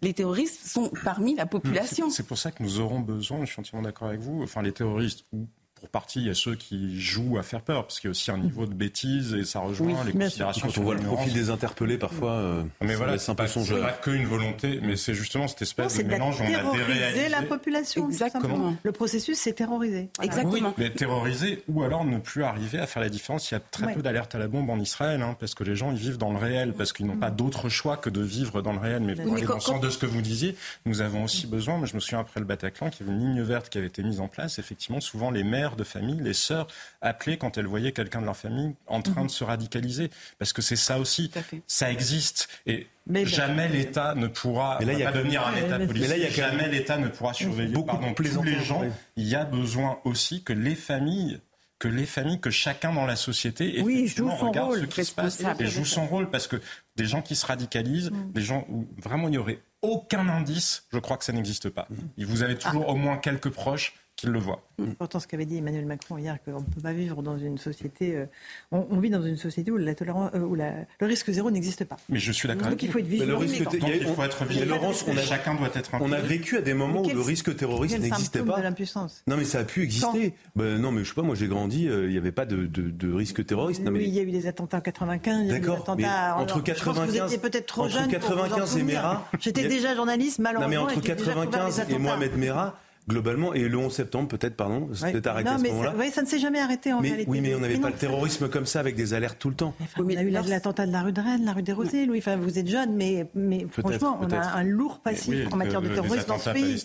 Les 0.03 0.15
terroristes 0.15 0.67
sont 0.67 0.91
parmi 1.05 1.35
la 1.35 1.47
population. 1.47 2.09
C'est 2.11 2.27
pour 2.27 2.39
ça 2.39 2.51
que 2.51 2.63
nous 2.63 2.81
aurons 2.81 3.01
besoin, 3.01 3.45
je 3.45 3.53
suis 3.53 3.61
entièrement 3.61 3.83
d'accord 3.83 4.09
avec 4.09 4.21
vous, 4.21 4.43
enfin 4.43 4.63
les 4.63 4.73
terroristes 4.73 5.25
ou 5.33 5.47
pour 5.81 5.91
partie, 5.91 6.21
il 6.21 6.27
y 6.27 6.31
a 6.31 6.35
ceux 6.35 6.55
qui 6.55 6.99
jouent 7.01 7.37
à 7.39 7.43
faire 7.43 7.61
peur, 7.61 7.85
parce 7.85 8.01
qu'il 8.01 8.09
y 8.09 8.11
a 8.11 8.13
aussi 8.13 8.31
un 8.31 8.39
niveau 8.39 8.65
de 8.65 8.73
bêtise 8.73 9.35
et 9.35 9.45
ça 9.45 9.61
rejoint 9.61 9.89
oui, 9.89 9.95
les 10.07 10.13
considérations. 10.13 10.69
Quand 10.69 10.79
on 10.81 10.85
voit 10.85 10.95
le 10.95 11.03
profil 11.03 11.35
des 11.35 11.51
interpellés, 11.51 11.99
parfois, 11.99 12.33
euh, 12.33 12.63
mais 12.81 12.95
voilà, 12.95 13.19
c'est 13.19 13.31
un 13.31 13.35
peu 13.35 13.47
son 13.47 13.63
jeu. 13.63 13.81
pas 13.81 13.93
qu'une 13.93 14.25
volonté, 14.25 14.81
mais 14.83 14.97
c'est 14.97 15.13
justement 15.13 15.49
cette 15.49 15.63
espèce 15.63 15.99
non, 15.99 16.05
de 16.05 16.09
mélange. 16.09 16.37
On 16.41 16.45
a 16.45 16.77
déréalisé 16.77 17.29
la 17.29 17.43
population. 17.43 18.09
Exactement. 18.09 18.75
Le 18.83 18.93
processus, 18.93 19.39
c'est 19.39 19.53
terroriser. 19.53 20.09
Voilà. 20.17 20.33
Exactement. 20.33 20.69
Oui, 20.69 20.75
mais 20.79 20.91
terroriser 20.91 21.63
ou 21.69 21.83
alors 21.83 22.05
ne 22.05 22.19
plus 22.19 22.43
arriver 22.43 22.79
à 22.79 22.87
faire 22.87 23.03
la 23.03 23.11
différence. 23.11 23.51
Il 23.51 23.55
y 23.55 23.57
a 23.59 23.61
très 23.61 23.87
ouais. 23.87 23.95
peu 23.95 24.03
d'alertes 24.03 24.35
à 24.35 24.39
la 24.39 24.49
bombe 24.49 24.71
en 24.71 24.79
Israël, 24.79 25.21
hein, 25.21 25.37
parce 25.39 25.55
que 25.55 25.63
les 25.63 25.77
gens 25.77 25.93
ils 25.93 25.99
vivent 25.99 26.19
dans 26.19 26.33
le 26.33 26.39
réel, 26.39 26.73
parce 26.73 26.95
qu'ils 26.95 27.07
n'ont 27.07 27.19
pas 27.19 27.31
d'autre 27.31 27.69
choix 27.69 27.99
que 27.99 28.09
de 28.09 28.23
vivre 28.23 28.63
dans 28.63 28.73
le 28.73 28.79
réel. 28.79 29.03
Mais 29.03 29.15
pour 29.15 29.35
aller 29.35 29.45
dans 29.45 29.55
le 29.55 29.61
sens 29.61 29.81
de 29.81 29.91
ce 29.91 29.99
que 29.99 30.07
vous 30.07 30.23
disiez, 30.23 30.57
nous 30.87 31.03
avons 31.03 31.25
aussi 31.25 31.47
besoin. 31.47 31.77
Moi, 31.77 31.87
je 31.87 31.95
me 31.95 32.01
souviens 32.01 32.21
après 32.21 32.41
le 32.41 32.47
Bataclan, 32.47 32.89
qu'il 32.89 33.07
y 33.07 33.11
avait 33.11 33.19
une 33.19 33.35
ligne 33.35 33.43
verte 33.43 33.69
qui 33.69 33.77
avait 33.77 33.89
été 33.89 34.03
mise 34.03 34.21
en 34.21 34.29
place. 34.29 34.59
Effectivement, 34.59 35.01
souvent 35.01 35.31
les 35.31 35.45
mères 35.67 35.77
de 35.77 35.85
famille, 35.85 36.21
les 36.21 36.35
sœurs 36.35 36.67
appelaient 37.01 37.37
quand 37.37 37.59
elles 37.59 37.67
voyaient 37.67 37.93
quelqu'un 37.93 38.21
de 38.21 38.27
leur 38.27 38.37
famille 38.37 38.75
en 38.87 39.03
train 39.03 39.25
de 39.25 39.31
se 39.31 39.45
radicaliser. 39.45 40.11
Parce 40.39 40.53
que 40.53 40.63
c'est 40.63 40.77
ça 40.77 40.99
aussi. 40.99 41.31
Ça 41.67 41.91
existe. 41.91 42.49
Et 42.67 42.87
mais 43.09 43.25
jamais 43.25 43.69
l'État 43.69 44.15
ne 44.15 44.27
pourra 44.27 44.79
mais 44.81 44.87
là, 44.87 44.93
il 44.95 44.99
y 44.99 45.05
a 45.05 45.13
pas 45.13 45.19
devenir 45.19 45.47
un 45.47 45.55
État 45.55 45.79
politique. 45.79 46.03
Mais 46.03 46.09
là, 46.09 46.17
il 46.17 46.23
y 46.23 46.27
a 46.27 46.31
jamais 46.31 46.69
l'État 46.69 46.99
ne 46.99 47.09
pourra 47.09 47.35
surveiller 47.35 47.73
beaucoup 47.73 47.97
pardon, 47.97 48.15
tous 48.15 48.43
les 48.43 48.65
gens. 48.65 48.83
Il 49.17 49.29
y 49.29 49.35
a 49.35 49.45
besoin 49.45 49.99
aussi 50.05 50.43
que 50.43 50.53
les 50.53 50.75
familles 50.75 51.41
que 51.79 51.89
les 51.89 52.07
familles, 52.07 52.41
que 52.41 52.51
chacun 52.51 52.95
dans 52.95 53.05
la 53.05 53.17
société 53.17 53.83
oui, 53.83 54.07
joue 54.07 54.31
son 54.31 54.49
regarde 54.49 54.69
rôle, 54.69 54.81
ce 54.81 54.87
qui 54.87 55.05
se 55.05 55.13
passe 55.13 55.43
et 55.59 55.67
joue 55.67 55.85
son 55.85 56.07
rôle 56.07 56.31
parce 56.31 56.47
que 56.47 56.57
des 56.97 57.05
gens 57.05 57.21
qui 57.21 57.37
se 57.37 57.45
radicalisent, 57.45 58.11
mm. 58.11 58.33
des 58.33 58.41
gens 58.41 58.67
où 58.71 58.87
vraiment 58.97 59.29
il 59.29 59.33
n'y 59.33 59.39
aurait 59.39 59.61
aucun 59.83 60.27
indice, 60.29 60.87
je 60.91 60.99
crois 60.99 61.19
que 61.19 61.25
ça 61.25 61.35
n'existe 61.35 61.69
pas. 61.69 61.87
Mm. 61.91 62.25
Vous 62.25 62.43
avez 62.43 62.57
toujours 62.57 62.87
ah. 62.89 62.93
au 62.93 62.97
moins 62.97 63.19
quelques 63.19 63.51
proches 63.51 63.95
qu'il 64.17 64.31
le 64.31 64.39
voit. 64.39 64.63
Pourtant, 64.99 65.21
ce 65.21 65.27
qu'avait 65.27 65.45
dit 65.45 65.59
Emmanuel 65.59 65.85
Macron 65.87 66.17
hier, 66.19 66.39
qu'on 66.43 66.61
ne 66.61 66.65
peut 66.65 66.81
pas 66.83 66.93
vivre 66.93 67.23
dans 67.23 67.39
une 67.39 67.59
société. 67.59 68.17
Euh, 68.17 68.27
on, 68.73 68.87
on, 68.91 68.99
vit 68.99 69.11
dans 69.11 69.23
une 69.23 69.37
société 69.37 69.71
où, 69.71 69.77
la 69.77 69.95
tolérance, 69.95 70.31
euh, 70.35 70.41
où 70.41 70.55
la, 70.55 70.73
le 71.01 71.07
risque 71.07 71.31
zéro 71.31 71.51
n'existe 71.51 71.85
pas. 71.85 71.97
Mais 72.09 72.19
je 72.19 72.33
suis 72.33 72.49
d'accord. 72.49 72.69
Donc 72.71 72.83
il 72.83 72.91
faut 72.91 72.99
être 72.99 73.07
vigilant. 73.07 73.27
Le 73.27 73.37
risque 73.37 73.67
il 73.73 74.07
faut 74.07 74.23
être 74.23 74.45
vigilant. 74.45 74.77
Laurence, 74.77 75.05
on 75.07 75.17
a, 75.17 75.21
chacun 75.21 75.55
doit 75.55 75.71
être 75.75 75.91
On 76.01 76.13
a 76.13 76.21
vécu 76.21 76.57
à 76.57 76.63
des 76.63 76.75
moments 76.75 77.03
où 77.03 77.09
le 77.09 77.21
risque 77.21 77.55
terroriste 77.57 77.99
n'existait 77.99 78.43
pas. 78.43 78.59
de 78.59 78.63
l'impuissance. 78.63 79.23
Non, 79.27 79.37
mais 79.37 79.45
ça 79.45 79.61
a 79.61 79.65
pu 79.65 79.83
exister. 79.83 80.35
Ben, 80.57 80.79
non, 80.79 80.93
mais 80.93 81.05
je 81.05 81.11
sais 81.11 81.15
pas. 81.15 81.23
Moi, 81.23 81.35
j'ai 81.35 81.49
grandi. 81.49 81.89
Euh, 81.89 82.07
il 82.07 82.13
n'y 82.13 82.19
avait 82.19 82.33
pas 82.33 82.47
de, 82.47 82.67
de, 82.67 82.91
de, 82.91 83.13
risque 83.13 83.45
terroriste. 83.45 83.83
Non, 83.83 83.91
mais... 83.91 84.01
Oui, 84.01 84.05
il 84.09 84.15
y 84.15 84.21
a 84.21 84.23
eu 84.23 84.31
des 84.31 84.47
attentats 84.47 84.79
en 84.79 84.81
95. 84.81 85.49
D'accord. 85.49 85.85
Entre 85.89 86.63
95. 86.63 87.09
Vous 87.09 87.25
étiez 87.27 87.39
peut-être 87.39 87.67
trop 87.67 87.89
jeune. 87.89 88.05
Entre 88.05 88.11
95 88.11 88.77
et 88.79 88.83
Mera. 88.83 89.29
J'étais 89.41 89.69
déjà 89.69 89.95
journaliste, 89.95 90.39
malheureusement. 90.39 90.83
Non, 90.83 90.87
mais 90.87 90.93
entre 90.93 91.03
95 91.03 91.87
et 91.91 91.99
Mohamed 91.99 92.37
Mera 92.37 92.79
globalement, 93.09 93.55
et 93.55 93.61
le 93.69 93.77
11 93.77 93.93
septembre 93.93 94.29
peut-être, 94.29 94.57
pardon, 94.57 94.89
c'était 94.93 95.15
ouais. 95.15 95.29
arrêté 95.29 95.51
non, 95.51 95.57
à 95.57 95.59
ce 95.59 95.65
moment-là. 95.65 95.95
Oui, 95.97 96.11
ça 96.11 96.23
ne 96.23 96.27
s'est 96.27 96.39
jamais 96.39 96.59
arrêté 96.59 96.93
en 96.93 97.01
mais, 97.01 97.09
réalité. 97.09 97.31
Oui, 97.31 97.41
mais 97.41 97.55
on 97.55 97.61
n'avait 97.61 97.75
mais 97.75 97.81
pas 97.81 97.89
non, 97.89 97.95
le 97.95 97.99
terrorisme 98.01 98.49
comme 98.49 98.67
ça 98.67 98.81
avec 98.81 98.97
des 98.97 99.15
alertes 99.15 99.39
tout 99.39 99.49
le 99.49 99.55
temps. 99.55 99.75
Enfin, 99.81 100.03
on 100.05 100.09
a 100.09 100.23
eu 100.23 100.31
l'attentat 100.31 100.87
de 100.87 100.93
la 100.93 101.03
rue 101.03 101.13
de 101.13 101.21
Rennes, 101.21 101.45
la 101.45 101.53
rue 101.53 101.63
des 101.63 101.73
Rosées, 101.73 102.07
Louis. 102.07 102.19
Enfin, 102.19 102.37
vous 102.37 102.59
êtes 102.59 102.69
jeune, 102.69 102.97
mais, 102.97 103.27
mais 103.35 103.67
franchement, 103.71 104.19
on 104.21 104.31
a 104.31 104.39
un 104.39 104.65
lourd 104.65 105.01
passif 105.01 105.29
oui, 105.29 105.47
en 105.53 105.57
matière 105.57 105.83
de 105.83 105.89
terrorisme 105.89 106.27
dans 106.27 106.39
ce 106.39 106.51
pays. 106.51 106.85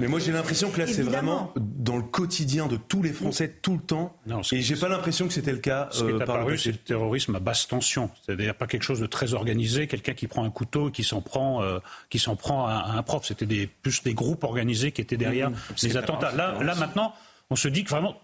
Mais 0.00 0.08
moi, 0.08 0.18
j'ai 0.18 0.32
l'impression 0.32 0.70
que 0.70 0.80
là, 0.80 0.86
c'est 0.86 1.02
vraiment 1.02 1.52
dans 1.56 1.96
le 1.96 2.02
quotidien 2.02 2.66
de 2.66 2.76
tous 2.76 3.02
les 3.02 3.12
Français 3.12 3.52
tout 3.62 3.74
le 3.74 3.82
temps. 3.82 4.16
Non, 4.26 4.40
et 4.52 4.60
j'ai 4.60 4.76
pas 4.76 4.88
l'impression 4.88 5.26
que 5.26 5.34
c'était 5.34 5.52
le 5.52 5.58
cas. 5.58 5.88
Ce 5.90 6.04
qui 6.04 6.10
est 6.10 6.22
apparu, 6.22 6.58
c'est 6.58 6.72
le 6.72 6.78
terrorisme 6.78 7.34
à 7.36 7.40
basse 7.40 7.66
tension. 7.66 8.10
C'est-à-dire 8.24 8.54
pas 8.54 8.66
quelque 8.66 8.84
chose 8.84 9.00
de 9.00 9.06
très 9.06 9.32
organisé, 9.34 9.86
quelqu'un 9.86 10.14
qui 10.14 10.26
prend 10.26 10.44
un 10.44 10.50
couteau 10.50 10.90
et 10.90 10.92
qui 10.92 11.04
s'en 11.04 11.22
prend, 11.22 11.62
qui 12.10 12.18
s'en 12.18 12.36
prend 12.36 12.66
à 12.66 12.92
un 12.96 13.02
prof. 13.02 13.24
C'était 13.24 13.46
des, 13.46 13.66
plus 13.66 14.02
des 14.02 14.14
groupes 14.14 14.44
organisés 14.44 14.92
qui 14.92 15.00
étaient 15.00 15.16
derrière 15.16 15.50
les 15.82 15.96
attentats. 15.96 16.32
Là, 16.32 16.62
là 16.62 16.74
maintenant 16.74 17.14
on 17.52 17.56
se 17.56 17.68
dit 17.68 17.84
que 17.84 17.90
vraiment 17.90 18.14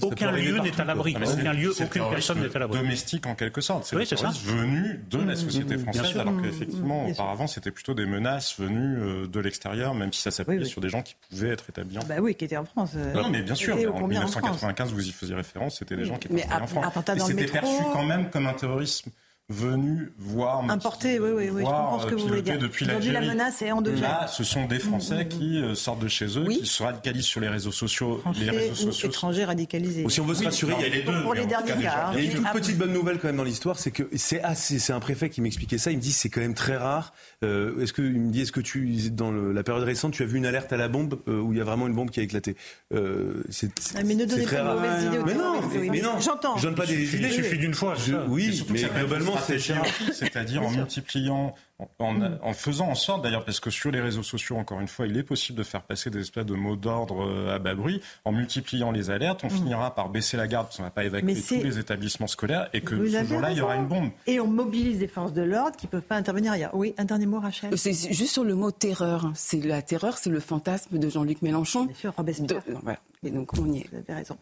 aucun 0.00 0.32
lieu 0.32 0.58
n'est 0.58 0.80
à 0.80 0.84
l'abri. 0.84 1.14
Aucun 1.14 1.52
lieu, 1.52 1.70
aucune 1.70 2.08
personne 2.08 2.40
n'est 2.40 2.56
à 2.56 2.58
l'abri. 2.60 2.78
Domestique 2.78 3.26
en 3.26 3.34
quelque 3.34 3.60
sorte. 3.60 3.84
C'est 3.84 3.94
oui, 3.94 4.06
ça. 4.06 4.16
venu 4.44 5.04
de 5.10 5.18
la 5.18 5.36
société 5.36 5.76
française, 5.76 6.16
alors 6.16 6.40
qu'effectivement, 6.40 7.06
auparavant, 7.06 7.46
c'était 7.46 7.70
plutôt 7.70 7.94
des 7.94 8.06
menaces 8.06 8.58
venues 8.58 9.28
de 9.28 9.40
l'extérieur, 9.40 9.94
même 9.94 10.12
si 10.12 10.22
ça 10.22 10.30
s'appuyait 10.30 10.58
oui, 10.58 10.64
oui. 10.64 10.70
sur 10.70 10.80
des 10.80 10.88
gens 10.88 11.02
qui 11.02 11.14
pouvaient 11.28 11.50
être 11.50 11.68
établis 11.68 11.98
en 11.98 12.00
France. 12.00 12.08
Bah 12.08 12.22
oui, 12.22 12.34
qui 12.34 12.44
étaient 12.46 12.56
en 12.56 12.64
France. 12.64 12.92
Euh, 12.96 13.12
non, 13.12 13.28
mais 13.28 13.42
bien 13.42 13.54
sûr. 13.54 13.76
En 13.94 14.06
1995, 14.06 14.92
vous 14.92 15.06
y 15.06 15.12
faisiez 15.12 15.34
référence, 15.34 15.78
c'était 15.78 15.96
des 15.96 16.04
gens 16.04 16.16
qui 16.16 16.28
étaient 16.28 16.46
en 16.50 16.66
France. 16.66 16.86
Mais 17.14 17.20
c'était 17.20 17.46
perçu 17.46 17.82
quand 17.92 18.04
même 18.04 18.30
comme 18.30 18.46
un 18.46 18.54
terrorisme 18.54 19.10
venus 19.50 20.12
voir 20.16 20.70
importer 20.70 21.18
oui 21.18 21.30
oui 21.34 21.50
oui 21.50 21.62
je 21.62 21.66
comprends 21.66 21.98
ce 21.98 22.06
que 22.06 22.14
vous 22.14 22.28
voulez 22.28 22.40
dire. 22.40 22.56
depuis 22.56 22.86
aujourd'hui 22.86 23.10
la 23.10 23.20
menace 23.20 23.60
est 23.62 23.72
endogène 23.72 24.02
là 24.02 24.28
ce 24.28 24.44
sont 24.44 24.66
des 24.66 24.78
français 24.78 25.24
mmh, 25.24 25.28
qui 25.28 25.60
euh, 25.60 25.74
sortent 25.74 25.98
de 25.98 26.06
chez 26.06 26.26
eux 26.38 26.44
oui. 26.46 26.60
qui 26.60 26.66
se 26.66 26.82
radicalisent 26.84 27.24
sur 27.24 27.40
les 27.40 27.48
réseaux 27.48 27.72
sociaux 27.72 28.18
français 28.18 28.44
les 28.44 28.50
réseaux 28.50 28.74
sociaux. 28.74 29.08
ou 29.08 29.10
étrangers 29.10 29.44
radicalisés. 29.44 30.08
Si 30.08 30.20
on 30.20 30.24
veut 30.24 30.36
se 30.36 30.44
rassurer 30.44 30.74
il 30.78 30.82
y 30.82 30.86
a 30.86 30.94
les 30.94 31.02
deux 31.02 31.22
pour 31.22 31.34
les 31.34 31.46
derniers 31.46 31.82
cas 31.82 32.12
il 32.14 32.24
y 32.24 32.28
a 32.28 32.30
une 32.30 32.44
toute 32.44 32.52
petite 32.52 32.78
bonne 32.78 32.92
nouvelle 32.92 33.18
quand 33.18 33.26
même 33.26 33.36
dans 33.36 33.44
l'histoire 33.44 33.76
c'est 33.78 33.90
que 33.90 34.08
c'est 34.14 34.40
assez 34.42 34.78
c'est 34.78 34.92
un 34.92 35.00
préfet 35.00 35.30
qui 35.30 35.40
m'expliquait 35.40 35.78
ça 35.78 35.90
il 35.90 35.96
me 35.96 36.02
dit 36.02 36.12
c'est 36.12 36.28
quand 36.28 36.40
même 36.40 36.54
très 36.54 36.76
rare 36.76 37.12
euh, 37.42 37.80
est-ce 37.80 37.94
que 37.94 38.02
il 38.02 38.20
me 38.20 38.30
dit 38.30 38.42
est-ce 38.42 38.52
que 38.52 38.60
tu 38.60 39.10
dans 39.10 39.30
le, 39.30 39.52
la 39.52 39.62
période 39.62 39.84
récente 39.84 40.12
tu 40.12 40.22
as 40.22 40.26
vu 40.26 40.36
une 40.36 40.44
alerte 40.44 40.74
à 40.74 40.76
la 40.76 40.88
bombe 40.88 41.20
euh, 41.26 41.40
où 41.40 41.52
il 41.52 41.58
y 41.58 41.60
a 41.60 41.64
vraiment 41.64 41.86
une 41.86 41.94
bombe 41.94 42.10
qui 42.10 42.20
a 42.20 42.22
éclaté? 42.22 42.54
Euh, 42.92 43.42
c'est 43.48 43.70
ah, 43.96 44.02
mais 44.04 44.14
ne 44.14 44.26
donnez 44.26 44.44
pas 44.44 44.60
de 44.60 44.74
mauvaises 44.74 45.04
idées 45.04 45.18
mais 45.24 45.34
non 45.34 45.60
mais 45.90 46.00
non. 46.00 46.20
J'entends. 46.20 46.58
Je 46.58 46.64
donne 46.64 46.74
pas 46.74 46.84
des 46.84 47.16
idées 47.16 47.28
il 47.28 47.32
suffit 47.32 47.58
d'une 47.58 47.72
fois 47.72 47.94
oui 48.28 48.62
mais 48.68 48.82
globalement 48.82 49.38
c'est 49.38 49.58
c'est-à-dire 49.58 50.62
en 50.62 50.70
multipliant, 50.70 51.54
en, 51.98 52.12
Mm. 52.12 52.38
en, 52.42 52.52
faisant 52.52 52.88
en 52.88 52.94
sorte 52.94 53.22
d'ailleurs, 53.22 53.44
parce 53.44 53.60
que 53.60 53.70
sur 53.70 53.90
les 53.90 54.00
réseaux 54.00 54.22
sociaux, 54.22 54.56
encore 54.56 54.80
une 54.80 54.88
fois, 54.88 55.06
il 55.06 55.16
est 55.16 55.22
possible 55.22 55.58
de 55.58 55.62
faire 55.64 55.82
passer 55.82 56.10
des 56.10 56.20
espèces 56.20 56.46
de 56.46 56.54
mots 56.54 56.76
d'ordre 56.76 57.50
à 57.50 57.58
bas 57.58 57.74
bruit, 57.74 58.00
en 58.24 58.32
multipliant 58.32 58.90
les 58.90 59.10
alertes, 59.10 59.42
on 59.44 59.48
Mm. 59.48 59.50
finira 59.50 59.94
par 59.94 60.08
baisser 60.08 60.36
la 60.36 60.46
garde, 60.46 60.66
parce 60.66 60.76
qu'on 60.78 60.82
n'a 60.82 60.90
pas 60.90 61.04
évacué 61.04 61.34
tous 61.34 61.54
les 61.62 61.78
établissements 61.78 62.26
scolaires, 62.26 62.68
et 62.72 62.80
que 62.80 63.08
ce 63.08 63.24
jour-là, 63.24 63.52
il 63.52 63.58
y 63.58 63.60
aura 63.60 63.76
une 63.76 63.86
bombe. 63.86 64.10
Et 64.26 64.40
on 64.40 64.46
mobilise 64.46 64.98
des 64.98 65.08
forces 65.08 65.32
de 65.32 65.42
l'ordre 65.42 65.76
qui 65.76 65.86
ne 65.86 65.90
peuvent 65.90 66.02
pas 66.02 66.16
intervenir. 66.16 66.54
Il 66.56 66.60
y 66.60 66.64
a... 66.64 66.74
Oui, 66.74 66.94
un 66.98 67.04
dernier 67.04 67.26
mot, 67.26 67.40
Rachel 67.40 67.76
C'est 67.78 67.92
juste 68.12 68.32
sur 68.32 68.44
le 68.44 68.54
mot 68.54 68.70
terreur. 68.70 69.30
C'est 69.34 69.60
la 69.64 69.82
terreur, 69.82 70.18
c'est 70.18 70.30
le 70.30 70.40
fantasme 70.40 70.98
de 70.98 71.08
Jean-Luc 71.08 71.42
Mélenchon. 71.42 71.84
Bien 71.84 71.94
sûr, 71.94 72.14
Robespierre. 72.16 72.62
De... 72.66 72.74
Voilà. 72.82 72.98
Et 73.22 73.30
donc 73.30 73.50
on 73.58 73.70
y 73.72 73.78
est. 73.80 73.86
Vous 73.92 73.98
avez 73.98 74.14
raison. 74.14 74.36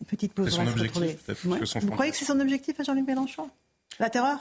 Une 0.00 0.06
petite 0.06 0.32
pause. 0.34 0.50
C'est 0.50 0.56
son 0.64 0.66
objectif. 0.68 1.02
Ouais. 1.46 1.64
Son 1.66 1.80
Vous 1.80 1.90
croyez 1.90 2.12
que 2.12 2.16
c'est 2.16 2.24
son 2.24 2.38
objectif 2.38 2.78
à 2.78 2.82
Jean-Luc 2.84 3.06
Mélenchon? 3.06 3.50
La 3.98 4.08
terreur? 4.08 4.38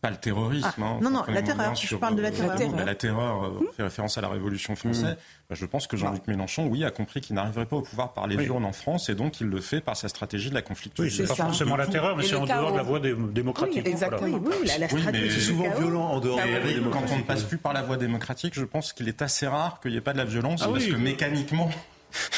Pas 0.00 0.10
le 0.10 0.16
terrorisme. 0.16 0.68
Ah, 0.80 0.84
hein, 0.84 0.98
non, 1.02 1.10
non, 1.10 1.24
la 1.28 1.42
terreur. 1.42 1.74
Je 1.74 1.96
parle 1.96 2.16
de 2.16 2.22
la 2.22 2.30
terreur. 2.30 2.56
La, 2.76 2.84
la 2.84 2.94
terreur 2.94 3.44
euh, 3.44 3.70
fait 3.76 3.82
référence 3.82 4.16
à 4.18 4.20
la 4.20 4.28
Révolution 4.28 4.76
française. 4.76 5.16
Bah, 5.48 5.56
je 5.58 5.66
pense 5.66 5.86
que 5.86 5.96
Jean-Luc 5.96 6.26
Mélenchon, 6.26 6.66
oui, 6.66 6.84
a 6.84 6.90
compris 6.90 7.20
qu'il 7.20 7.34
n'arriverait 7.34 7.66
pas 7.66 7.76
au 7.76 7.82
pouvoir 7.82 8.12
par 8.12 8.26
les 8.26 8.36
oui. 8.36 8.46
urnes 8.46 8.64
en 8.64 8.72
France 8.72 9.08
et 9.08 9.14
donc 9.14 9.40
il 9.40 9.48
le 9.48 9.60
fait 9.60 9.80
par 9.80 9.96
sa 9.96 10.08
stratégie 10.08 10.50
de 10.50 10.54
la 10.54 10.62
conflictualité. 10.62 11.22
Oui, 11.22 11.26
c'est 11.26 11.36
pas 11.36 11.44
forcément 11.44 11.76
la 11.76 11.86
terreur, 11.86 12.16
mais 12.16 12.22
c'est 12.22 12.36
en 12.36 12.46
dehors 12.46 12.72
de 12.72 12.76
la 12.76 12.82
voie 12.82 13.00
démocratique. 13.00 13.82
Oui, 13.84 13.90
exactement. 13.90 14.38
Oui, 14.42 14.66
la, 14.66 14.78
la 14.78 14.88
stratégie 14.88 15.30
c'est 15.30 15.46
souvent 15.46 15.70
violent 15.70 16.08
en 16.08 16.20
dehors 16.20 16.36
de 16.36 16.42
la 16.42 16.60
voie 16.60 16.72
démocratique. 16.72 17.08
Quand 17.08 17.14
on 17.14 17.18
ne 17.18 17.24
passe 17.24 17.44
plus 17.44 17.58
par 17.58 17.72
la 17.72 17.82
voie 17.82 17.96
démocratique, 17.96 18.54
je 18.54 18.64
pense 18.64 18.92
qu'il 18.92 19.08
est 19.08 19.22
assez 19.22 19.46
rare 19.46 19.80
qu'il 19.80 19.90
n'y 19.92 19.96
ait 19.96 20.02
pas 20.02 20.12
de 20.12 20.18
la 20.18 20.24
violence 20.24 20.62
ah 20.64 20.68
parce 20.72 20.84
que 20.84 20.96
mécaniquement, 20.96 21.70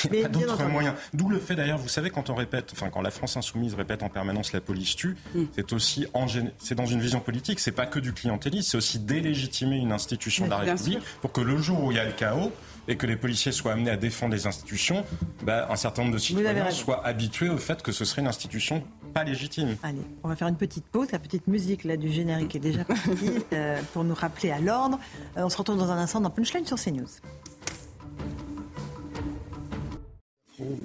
il 0.05 0.11
n'y 0.13 0.25
a 0.25 0.29
pas 0.29 0.29
d'autres 0.29 0.65
moyens. 0.65 0.95
D'où 1.13 1.29
le 1.29 1.39
fait 1.39 1.55
d'ailleurs, 1.55 1.79
vous 1.79 1.89
savez, 1.89 2.11
quand 2.11 2.31
on 2.31 2.35
répète, 2.35 2.71
enfin 2.73 2.91
quand 2.91 3.03
la 3.03 3.11
France 3.11 3.37
insoumise 3.37 3.75
répète 3.75 4.03
en 4.03 4.09
permanence 4.09 4.53
la 4.53 4.61
police 4.61 4.97
tue, 4.97 5.17
mm. 5.35 5.45
c'est 5.55 5.73
aussi 5.73 6.07
en 6.15 6.27
c'est 6.59 6.75
dans 6.75 6.87
une 6.87 7.01
vision 7.01 7.21
politique, 7.21 7.61
c'est 7.61 7.73
pas 7.73 7.87
que 7.87 7.99
du 7.99 8.13
clientélisme, 8.13 8.71
c'est 8.71 8.77
aussi 8.77 8.99
délégitimer 8.99 9.77
une 9.77 9.93
institution 9.93 10.45
de 10.45 10.51
la 10.51 10.59
République 10.59 11.01
pour 11.21 11.33
que 11.33 11.41
le 11.41 11.57
jour 11.59 11.85
où 11.85 11.91
il 11.91 11.97
y 11.97 12.01
a 12.01 12.05
le 12.05 12.13
chaos 12.13 12.53
et 12.89 12.97
que 12.97 13.07
les 13.07 13.17
policiers 13.17 13.53
soient 13.53 13.73
amenés 13.73 13.91
à 13.91 13.97
défendre 13.97 14.35
les 14.35 14.47
institutions, 14.47 15.05
bah, 15.45 15.69
un 15.71 15.77
certain 15.77 16.03
nombre 16.03 16.15
de 16.15 16.19
citoyens 16.19 16.71
soient 16.71 17.05
habitués 17.07 17.49
au 17.49 17.59
fait 17.59 17.83
que 17.83 17.93
ce 17.93 18.05
serait 18.05 18.23
une 18.23 18.29
institution 18.29 18.83
pas 19.13 19.25
légitime. 19.25 19.77
Allez, 19.83 19.99
on 20.23 20.29
va 20.29 20.37
faire 20.37 20.49
une 20.49 20.57
petite 20.57 20.87
pause. 20.87 21.11
La 21.13 21.19
petite 21.19 21.47
musique 21.49 21.85
là, 21.85 21.97
du 21.97 22.11
générique 22.11 22.55
est 22.57 22.61
déjà 22.61 22.85
partie 22.85 23.31
euh, 23.53 23.81
pour 23.93 24.05
nous 24.05 24.15
rappeler 24.15 24.51
à 24.51 24.61
l'ordre. 24.61 24.99
Euh, 25.37 25.43
on 25.45 25.49
se 25.49 25.57
retrouve 25.57 25.79
dans 25.79 25.91
un 25.91 25.99
instant 25.99 26.21
dans 26.21 26.31
Punchline 26.31 26.67
sur 26.67 26.79
CNews. 26.79 27.09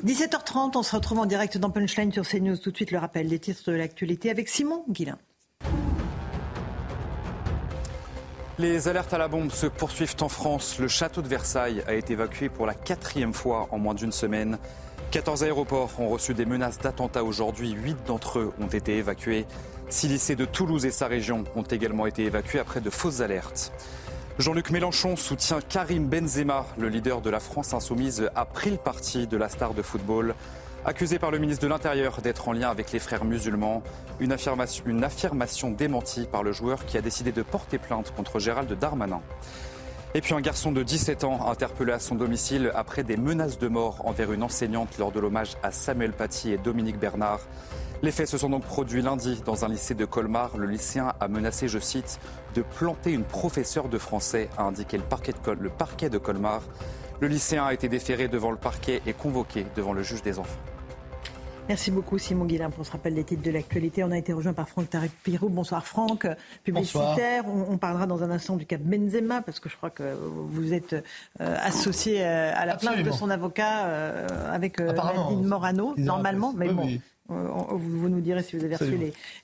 17h30, 0.05 0.77
on 0.77 0.83
se 0.83 0.95
retrouve 0.95 1.19
en 1.19 1.25
direct 1.25 1.57
dans 1.57 1.69
Punchline 1.69 2.11
sur 2.11 2.27
CNews. 2.27 2.57
Tout 2.57 2.71
de 2.71 2.75
suite, 2.75 2.91
le 2.91 2.97
rappel 2.97 3.27
des 3.27 3.39
titres 3.39 3.71
de 3.71 3.75
l'actualité 3.75 4.29
avec 4.29 4.47
Simon 4.47 4.83
Guillain. 4.89 5.17
Les 8.57 8.87
alertes 8.87 9.13
à 9.13 9.17
la 9.17 9.27
bombe 9.27 9.51
se 9.51 9.67
poursuivent 9.67 10.15
en 10.21 10.29
France. 10.29 10.79
Le 10.79 10.87
château 10.87 11.21
de 11.21 11.27
Versailles 11.27 11.83
a 11.87 11.93
été 11.93 12.13
évacué 12.13 12.47
pour 12.47 12.65
la 12.65 12.73
quatrième 12.73 13.33
fois 13.33 13.67
en 13.71 13.77
moins 13.77 13.93
d'une 13.93 14.13
semaine. 14.13 14.57
14 15.11 15.43
aéroports 15.43 15.91
ont 15.99 16.07
reçu 16.07 16.33
des 16.33 16.45
menaces 16.45 16.79
d'attentats 16.79 17.25
aujourd'hui. 17.25 17.71
8 17.71 17.97
d'entre 18.07 18.39
eux 18.39 18.53
ont 18.61 18.67
été 18.67 18.97
évacués. 18.97 19.45
Six 19.89 20.07
lycées 20.07 20.37
de 20.37 20.45
Toulouse 20.45 20.85
et 20.85 20.91
sa 20.91 21.07
région 21.07 21.43
ont 21.55 21.63
également 21.63 22.05
été 22.05 22.23
évacués 22.23 22.59
après 22.59 22.79
de 22.79 22.89
fausses 22.89 23.19
alertes. 23.19 23.73
Jean-Luc 24.37 24.69
Mélenchon 24.69 25.15
soutient 25.15 25.61
Karim 25.61 26.09
Benzema. 26.09 26.65
Le 26.77 26.89
leader 26.89 27.21
de 27.21 27.29
la 27.29 27.39
France 27.39 27.73
insoumise 27.73 28.29
a 28.35 28.43
pris 28.43 28.69
le 28.71 28.75
parti 28.75 29.27
de 29.27 29.37
la 29.37 29.47
star 29.47 29.73
de 29.73 29.81
football. 29.81 30.35
Accusé 30.83 31.19
par 31.19 31.31
le 31.31 31.39
ministre 31.39 31.63
de 31.63 31.69
l'Intérieur 31.69 32.19
d'être 32.21 32.49
en 32.49 32.51
lien 32.51 32.69
avec 32.69 32.91
les 32.91 32.99
frères 32.99 33.23
musulmans, 33.23 33.81
une 34.19 34.33
affirmation, 34.33 34.83
une 34.87 35.05
affirmation 35.05 35.71
démentie 35.71 36.27
par 36.29 36.43
le 36.43 36.51
joueur 36.51 36.85
qui 36.85 36.97
a 36.97 37.01
décidé 37.01 37.31
de 37.31 37.43
porter 37.43 37.77
plainte 37.77 38.13
contre 38.13 38.39
Gérald 38.39 38.71
Darmanin. 38.77 39.21
Et 40.15 40.19
puis 40.19 40.33
un 40.33 40.41
garçon 40.41 40.73
de 40.73 40.83
17 40.83 41.23
ans 41.23 41.49
interpellé 41.49 41.93
à 41.93 41.99
son 41.99 42.15
domicile 42.15 42.71
après 42.75 43.03
des 43.03 43.15
menaces 43.15 43.57
de 43.57 43.69
mort 43.69 44.01
envers 44.03 44.33
une 44.33 44.43
enseignante 44.43 44.97
lors 44.97 45.13
de 45.13 45.21
l'hommage 45.21 45.55
à 45.63 45.71
Samuel 45.71 46.11
Paty 46.11 46.51
et 46.51 46.57
Dominique 46.57 46.99
Bernard. 46.99 47.39
Les 48.05 48.11
faits 48.11 48.27
se 48.27 48.37
sont 48.37 48.51
donc 48.51 48.61
produits 48.61 49.01
lundi 49.01 49.41
dans 49.43 49.65
un 49.65 49.67
lycée 49.67 49.95
de 49.95 50.05
Colmar. 50.05 50.59
Le 50.59 50.67
lycéen 50.67 51.13
a 51.19 51.27
menacé, 51.27 51.67
je 51.67 51.79
cite, 51.79 52.19
de 52.53 52.61
planter 52.61 53.11
une 53.11 53.23
professeure 53.23 53.89
de 53.89 53.97
français, 53.97 54.47
a 54.59 54.61
indiqué 54.61 54.97
le 54.97 55.03
parquet 55.03 55.31
de, 55.31 55.51
le 55.53 55.69
parquet 55.71 56.07
de 56.11 56.19
Colmar. 56.19 56.61
Le 57.19 57.27
lycéen 57.27 57.65
a 57.65 57.73
été 57.73 57.89
déféré 57.89 58.27
devant 58.27 58.51
le 58.51 58.57
parquet 58.57 59.01
et 59.07 59.13
convoqué 59.13 59.65
devant 59.75 59.91
le 59.91 60.03
juge 60.03 60.21
des 60.21 60.37
enfants. 60.37 60.59
Merci 61.67 61.89
beaucoup 61.89 62.19
Simon 62.19 62.45
Guillain 62.45 62.69
pour 62.69 62.85
ce 62.85 62.91
rappel 62.91 63.15
des 63.15 63.23
titres 63.23 63.41
de 63.41 63.49
l'actualité. 63.49 64.03
On 64.03 64.11
a 64.11 64.19
été 64.19 64.33
rejoint 64.33 64.53
par 64.53 64.69
Franck 64.69 64.87
Tarek-Pirou. 64.91 65.49
Bonsoir 65.49 65.83
Franck, 65.83 66.27
publicitaire. 66.63 67.45
On, 67.47 67.79
parlera 67.79 68.05
dans 68.05 68.21
un 68.21 68.29
instant 68.29 68.55
du 68.55 68.67
cas 68.67 68.77
Benzema 68.77 69.41
parce 69.41 69.59
que 69.59 69.67
je 69.67 69.75
crois 69.75 69.89
que 69.89 70.15
vous 70.21 70.73
êtes 70.73 70.93
euh, 70.93 71.57
associé 71.59 72.23
euh, 72.23 72.51
à 72.53 72.67
la 72.67 72.75
plainte 72.75 73.01
de 73.01 73.09
son 73.09 73.31
avocat 73.31 73.85
euh, 73.85 74.27
avec 74.53 74.79
Nadine 74.79 75.47
Morano, 75.47 75.95
normalement. 75.97 76.53
Mais 76.55 76.69
bon, 76.69 76.87
vous 77.27 78.09
nous 78.09 78.21
direz 78.21 78.43
si 78.43 78.55
vous 78.55 78.63
avez 78.63 78.75
reçu 78.75 78.97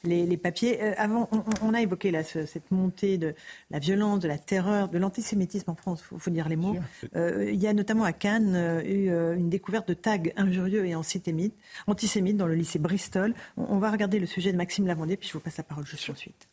les, 0.04 0.26
les, 0.26 0.38
papiers. 0.38 0.82
Euh, 0.82 0.94
avant, 0.98 1.30
on, 1.62 1.74
a 1.74 1.82
évoqué 1.82 2.12
là, 2.12 2.24
cette 2.24 2.70
montée 2.70 3.18
de 3.18 3.34
la 3.72 3.80
violence, 3.80 4.20
de 4.20 4.28
la 4.28 4.38
terreur, 4.38 4.90
de 4.90 4.98
l'antisémitisme 4.98 5.72
en 5.72 5.76
France, 5.76 6.04
il 6.12 6.20
faut, 6.20 6.32
dire 6.32 6.48
les 6.48 6.56
mots. 6.56 6.76
Euh, 7.16 7.50
il 7.52 7.60
y 7.60 7.68
a 7.68 7.74
notamment 7.74 8.04
à 8.04 8.14
Cannes 8.14 8.82
eu 8.86 9.10
une 9.10 9.50
découverte 9.50 9.88
de 9.88 9.94
tags 9.94 10.18
injurieux 10.38 10.86
et 10.86 10.96
antisémites, 10.96 11.56
antisémites 11.88 12.38
dans 12.38 12.48
le 12.48 12.56
lycée 12.56 12.80
Bristol. 12.80 13.34
On, 13.58 13.80
va 13.80 13.92
regarder 13.92 14.20
le 14.20 14.28
sujet 14.28 14.52
de 14.52 14.58
Maxime 14.58 14.86
Lavandier, 14.86 15.18
puis 15.18 15.28
je 15.28 15.34
vous 15.34 15.40
passe 15.40 15.58
la 15.58 15.64
parole 15.64 15.86
juste 15.86 16.10
ensuite. 16.10 16.48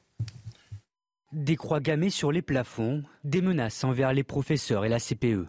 Des 1.33 1.57
croix 1.57 1.81
gammées 1.81 2.11
sur 2.11 2.33
les 2.33 2.41
plafonds, 2.41 3.03
des 3.25 3.43
menaces 3.43 3.85
envers 3.85 4.15
les 4.15 4.23
professeurs 4.23 4.87
et 4.87 4.89
la 4.89 4.99
CPE. 4.99 5.47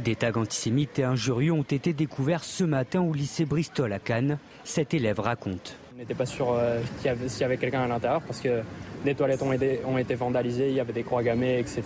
Des 0.00 0.14
tags 0.14 0.32
antisémites 0.36 0.98
et 1.00 1.04
injurieux 1.04 1.52
ont 1.52 1.62
été 1.62 1.92
découverts 1.92 2.44
ce 2.44 2.62
matin 2.62 3.00
au 3.00 3.12
lycée 3.12 3.44
Bristol 3.44 3.92
à 3.92 3.98
Cannes. 3.98 4.38
Cet 4.68 4.92
élève 4.92 5.18
raconte. 5.18 5.76
On 5.94 5.98
n'était 5.98 6.14
pas 6.14 6.26
sûr 6.26 6.52
euh, 6.52 6.82
s'il 7.00 7.40
y 7.40 7.44
avait 7.44 7.56
quelqu'un 7.56 7.80
à 7.80 7.88
l'intérieur 7.88 8.20
parce 8.20 8.38
que 8.38 8.60
des 9.02 9.14
toilettes 9.14 9.40
ont 9.40 9.50
été, 9.50 9.80
ont 9.86 9.96
été 9.96 10.14
vandalisées, 10.14 10.68
il 10.68 10.74
y 10.74 10.80
avait 10.80 10.92
des 10.92 11.04
croix 11.04 11.22
gammées, 11.22 11.58
etc. 11.58 11.84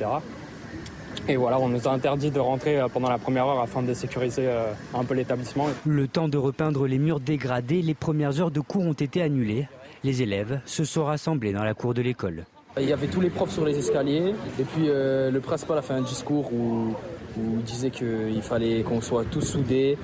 Et 1.29 1.37
voilà, 1.37 1.61
on 1.61 1.69
nous 1.69 1.87
a 1.87 1.93
interdit 1.93 2.33
de 2.33 2.41
rentrer 2.41 2.81
euh, 2.81 2.89
pendant 2.89 3.09
la 3.09 3.19
première 3.19 3.47
heure 3.47 3.61
afin 3.61 3.83
de 3.83 3.95
sécuriser 3.95 4.49
euh, 4.49 4.73
un 4.95 5.05
peu 5.05 5.15
l'établissement. 5.15 5.69
Le 5.87 6.09
temps 6.09 6.27
de 6.27 6.37
repeindre 6.37 6.89
les 6.89 6.99
murs 6.99 7.21
dégradés, 7.21 7.83
les 7.83 7.95
premières 7.95 8.41
heures 8.41 8.51
de 8.51 8.61
cours 8.61 8.83
ont 8.83 8.95
été 8.95 9.23
annulées. 9.23 9.69
Les 10.03 10.23
élèves 10.23 10.61
se 10.67 10.83
sont 10.83 11.05
rassemblés 11.05 11.53
dans 11.53 11.63
la 11.63 11.75
cour 11.75 11.95
de 11.95 12.03
l'école. 12.03 12.47
Il 12.81 12.89
y 12.89 12.93
avait 12.93 13.07
tous 13.07 13.21
les 13.21 13.31
profs 13.31 13.53
sur 13.53 13.65
les 13.65 13.79
escaliers 13.79 14.35
et 14.59 14.65
puis 14.65 14.87
le 14.87 15.39
principal 15.41 15.79
a 15.79 15.83
fait 15.83 15.93
un 15.95 16.03
discours 16.03 16.53
où 16.53 16.95
où 17.39 17.57
il 17.59 17.63
disait 17.63 17.91
qu'il 17.91 18.43
fallait 18.43 18.83
qu'on 18.83 19.01
soit 19.01 19.25
tous 19.25 19.41
soudés, 19.41 19.97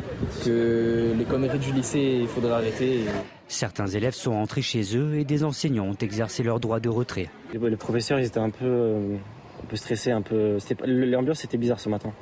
que 0.44 1.12
les 1.16 1.24
conneries 1.24 1.59
du 1.59 1.72
lycée, 1.72 2.18
il 2.20 2.28
faudrait 2.28 2.52
arrêter. 2.52 3.04
Certains 3.48 3.87
élèves 3.87 4.14
sont 4.14 4.33
rentrés 4.33 4.62
chez 4.62 4.96
eux 4.96 5.18
et 5.18 5.24
des 5.24 5.44
enseignants 5.44 5.87
ont 5.87 5.96
exercé 6.00 6.42
leur 6.42 6.61
droit 6.61 6.81
de 6.81 6.88
retrait. 6.88 7.28
Les 7.52 7.76
professeurs, 7.76 8.18
ils 8.18 8.26
étaient 8.26 8.38
un 8.38 8.50
peu, 8.50 8.66
euh, 8.66 9.16
un 9.62 9.66
peu 9.66 9.76
stressés, 9.76 10.11
un 10.11 10.22
peu. 10.22 10.59
L'ambiance 10.85 11.44
était 11.44 11.59
bizarre 11.59 11.81
ce 11.81 11.88
matin. 11.88 12.12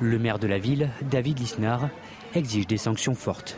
Le 0.00 0.18
maire 0.18 0.38
de 0.38 0.46
la 0.46 0.58
ville, 0.58 0.90
David 1.10 1.38
Lisnard, 1.38 1.88
exige 2.34 2.66
des 2.66 2.76
sanctions 2.76 3.14
fortes. 3.14 3.56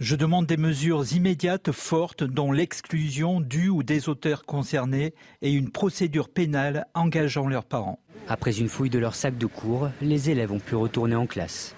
Je 0.00 0.14
demande 0.14 0.46
des 0.46 0.56
mesures 0.56 1.12
immédiates 1.12 1.72
fortes 1.72 2.22
dont 2.22 2.52
l'exclusion 2.52 3.40
du 3.40 3.68
ou 3.68 3.82
des 3.82 4.08
auteurs 4.08 4.44
concernés 4.44 5.12
et 5.42 5.52
une 5.52 5.72
procédure 5.72 6.28
pénale 6.28 6.86
engageant 6.94 7.48
leurs 7.48 7.64
parents. 7.64 7.98
Après 8.28 8.56
une 8.60 8.68
fouille 8.68 8.90
de 8.90 9.00
leur 9.00 9.16
sac 9.16 9.36
de 9.36 9.46
cours, 9.46 9.90
les 10.00 10.30
élèves 10.30 10.52
ont 10.52 10.60
pu 10.60 10.76
retourner 10.76 11.16
en 11.16 11.26
classe. 11.26 11.74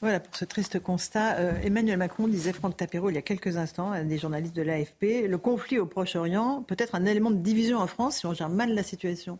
Voilà 0.00 0.18
pour 0.18 0.34
ce 0.34 0.46
triste 0.46 0.80
constat. 0.80 1.36
Euh, 1.40 1.52
Emmanuel 1.62 1.98
Macron 1.98 2.26
disait 2.26 2.54
Franck 2.54 2.78
Tapero 2.78 3.10
il 3.10 3.16
y 3.16 3.18
a 3.18 3.22
quelques 3.22 3.58
instants 3.58 3.92
à 3.92 4.02
des 4.02 4.16
journalistes 4.16 4.56
de 4.56 4.62
l'AFP 4.62 5.28
le 5.28 5.36
conflit 5.36 5.78
au 5.78 5.84
Proche-Orient 5.84 6.62
peut 6.62 6.76
être 6.78 6.94
un 6.94 7.04
élément 7.04 7.30
de 7.30 7.36
division 7.36 7.80
en 7.80 7.86
France 7.86 8.16
si 8.16 8.24
on 8.24 8.32
gère 8.32 8.48
mal 8.48 8.74
la 8.74 8.82
situation. 8.82 9.38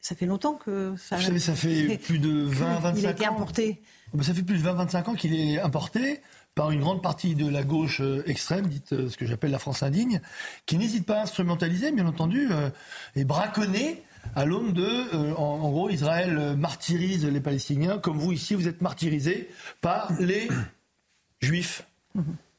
Ça 0.00 0.16
fait 0.16 0.26
longtemps 0.26 0.54
que 0.54 0.96
ça. 0.98 1.14
Vous 1.14 1.22
savez, 1.22 1.38
ça 1.38 1.54
fait 1.54 1.96
plus 2.02 2.18
de 2.18 2.48
20-25 2.48 2.86
ans. 2.86 2.94
Il 2.96 3.06
a 3.06 3.10
été 3.12 3.24
importé. 3.24 3.82
Ça 4.20 4.34
fait 4.34 4.42
plus 4.42 4.60
de 4.60 4.68
20-25 4.68 5.10
ans 5.10 5.14
qu'il 5.14 5.32
est 5.32 5.60
importé 5.60 6.20
par 6.54 6.70
une 6.70 6.80
grande 6.80 7.02
partie 7.02 7.34
de 7.34 7.48
la 7.48 7.62
gauche 7.62 8.00
euh, 8.00 8.22
extrême, 8.26 8.66
dite 8.66 8.92
euh, 8.92 9.08
ce 9.08 9.16
que 9.16 9.26
j'appelle 9.26 9.50
la 9.50 9.58
France 9.58 9.82
indigne, 9.82 10.20
qui 10.66 10.76
n'hésite 10.76 11.06
pas 11.06 11.18
à 11.18 11.22
instrumentaliser, 11.22 11.92
bien 11.92 12.06
entendu, 12.06 12.48
euh, 12.50 12.70
et 13.16 13.24
braconner 13.24 14.02
à 14.36 14.44
l'aune 14.44 14.72
de, 14.72 15.34
en, 15.34 15.68
gros, 15.70 15.90
Israël 15.90 16.54
martyrise 16.56 17.26
les 17.26 17.40
Palestiniens, 17.40 17.98
comme 17.98 18.18
vous 18.18 18.30
ici, 18.30 18.54
vous 18.54 18.68
êtes 18.68 18.80
martyrisés 18.80 19.50
par 19.80 20.12
les 20.20 20.48
Juifs. 21.40 21.84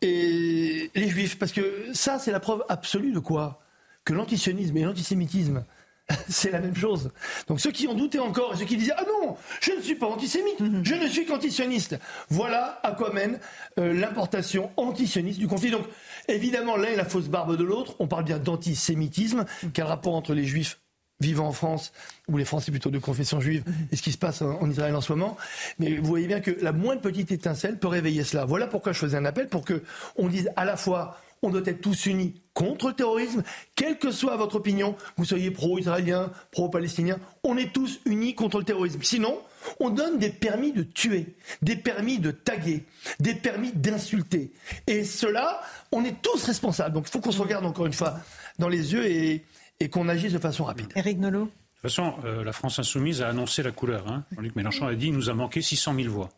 Et 0.01 0.91
les 0.93 1.07
Juifs, 1.07 1.39
parce 1.39 1.53
que 1.53 1.85
ça, 1.93 2.19
c'est 2.19 2.31
la 2.31 2.41
preuve 2.41 2.65
absolue 2.67 3.13
de 3.13 3.19
quoi? 3.19 3.61
Que 4.03 4.11
l'antisionisme 4.11 4.75
et 4.75 4.83
l'antisémitisme 4.83 5.63
c'est 6.29 6.51
la 6.51 6.59
même 6.59 6.75
chose. 6.75 7.11
Donc 7.47 7.59
ceux 7.59 7.71
qui 7.71 7.87
ont 7.87 7.93
douté 7.93 8.19
encore 8.19 8.53
et 8.53 8.57
ceux 8.57 8.65
qui 8.65 8.77
disaient 8.77 8.93
ah 8.97 9.05
non, 9.07 9.35
je 9.61 9.71
ne 9.71 9.81
suis 9.81 9.95
pas 9.95 10.07
antisémite, 10.07 10.59
mhm. 10.59 10.83
je 10.83 10.95
ne 10.95 11.07
suis 11.07 11.25
qu'antisioniste. 11.25 11.97
Voilà 12.29 12.79
à 12.83 12.91
quoi 12.91 13.13
mène 13.13 13.39
euh, 13.79 13.93
l'importation 13.93 14.71
antisioniste 14.77 15.39
du 15.39 15.47
conflit. 15.47 15.71
Donc 15.71 15.85
évidemment 16.27 16.75
l'un 16.75 16.89
est 16.89 16.95
la 16.95 17.05
fausse 17.05 17.27
barbe 17.27 17.57
de 17.57 17.63
l'autre. 17.63 17.95
On 17.99 18.07
parle 18.07 18.25
bien 18.25 18.39
d'antisémitisme. 18.39 19.45
Mhm. 19.63 19.71
Quel 19.71 19.85
rapport 19.85 20.15
entre 20.15 20.33
les 20.33 20.45
juifs 20.45 20.79
vivant 21.19 21.47
en 21.47 21.51
France, 21.53 21.93
ou 22.27 22.37
les 22.37 22.43
Français 22.43 22.69
plutôt 22.69 22.89
de 22.89 22.99
confession 22.99 23.39
juive, 23.39 23.63
mhm. 23.65 23.87
et 23.91 23.95
ce 23.95 24.01
qui 24.01 24.11
se 24.11 24.17
passe 24.17 24.41
en, 24.41 24.69
Israël 24.69 24.93
en 24.93 24.99
ce 24.99 25.13
moment. 25.13 25.37
Mais 25.79 25.95
vous 25.95 26.07
voyez 26.07 26.27
bien 26.27 26.41
que 26.41 26.51
la 26.59 26.73
moindre 26.73 27.01
petite 27.01 27.31
étincelle 27.31 27.79
peut 27.79 27.87
réveiller 27.87 28.25
cela. 28.25 28.43
Voilà 28.43 28.67
pourquoi 28.67 28.91
je 28.91 28.99
faisais 28.99 29.15
un 29.15 29.23
appel 29.23 29.47
pour 29.47 29.63
que 29.63 29.83
on 30.17 30.27
dise 30.27 30.51
à 30.57 30.65
la 30.65 30.75
fois 30.75 31.17
on 31.43 31.49
doit 31.49 31.61
être 31.65 31.81
tous 31.81 32.07
unis 32.07 32.41
contre 32.53 32.89
le 32.89 32.93
terrorisme, 32.93 33.43
quelle 33.75 33.97
que 33.97 34.11
soit 34.11 34.35
votre 34.37 34.55
opinion, 34.55 34.95
vous 35.17 35.25
soyez 35.25 35.51
pro-israélien, 35.51 36.31
pro-palestinien, 36.51 37.19
on 37.43 37.57
est 37.57 37.73
tous 37.73 37.99
unis 38.05 38.35
contre 38.35 38.59
le 38.59 38.63
terrorisme. 38.63 39.01
Sinon, 39.03 39.39
on 39.79 39.89
donne 39.89 40.19
des 40.19 40.29
permis 40.29 40.71
de 40.71 40.83
tuer, 40.83 41.35
des 41.61 41.75
permis 41.75 42.19
de 42.19 42.31
taguer, 42.31 42.85
des 43.19 43.33
permis 43.33 43.71
d'insulter. 43.71 44.51
Et 44.87 45.03
cela, 45.03 45.61
on 45.91 46.03
est 46.03 46.21
tous 46.21 46.43
responsables. 46.45 46.93
Donc 46.93 47.07
il 47.07 47.11
faut 47.11 47.19
qu'on 47.19 47.31
se 47.31 47.41
regarde 47.41 47.65
encore 47.65 47.85
une 47.85 47.93
fois 47.93 48.19
dans 48.59 48.69
les 48.69 48.93
yeux 48.93 49.05
et, 49.05 49.43
et 49.79 49.89
qu'on 49.89 50.07
agisse 50.09 50.33
de 50.33 50.39
façon 50.39 50.63
rapide. 50.63 50.91
Éric 50.95 51.19
Nolot 51.19 51.45
De 51.45 51.49
toute 51.49 51.81
façon, 51.81 52.15
euh, 52.23 52.43
la 52.43 52.53
France 52.53 52.79
insoumise 52.79 53.21
a 53.21 53.29
annoncé 53.29 53.63
la 53.63 53.71
couleur. 53.71 54.07
Hein. 54.07 54.23
Jean-Luc 54.35 54.55
Mélenchon 54.55 54.85
a 54.85 54.95
dit 54.95 55.07
il 55.07 55.13
nous 55.13 55.29
a 55.29 55.33
manqué 55.33 55.61
600 55.61 55.95
000 55.95 56.13
voix. 56.13 56.29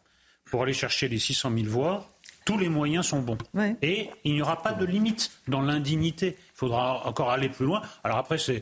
Pour 0.49 0.63
aller 0.63 0.73
chercher 0.73 1.07
les 1.07 1.19
600 1.19 1.51
000 1.55 1.67
voix, 1.67 2.14
tous 2.45 2.58
les 2.58 2.69
moyens 2.69 3.08
sont 3.08 3.21
bons. 3.21 3.38
Et 3.81 4.10
il 4.23 4.34
n'y 4.36 4.41
aura 4.41 4.62
pas 4.62 4.73
de 4.73 4.86
limite 4.86 5.31
dans 5.47 5.62
l'indignité. 5.62 6.38
Il 6.55 6.59
faudra 6.59 7.05
encore 7.05 7.31
aller 7.31 7.49
plus 7.49 7.65
loin. 7.65 7.81
Alors 8.05 8.17
après, 8.17 8.37
c'est 8.37 8.61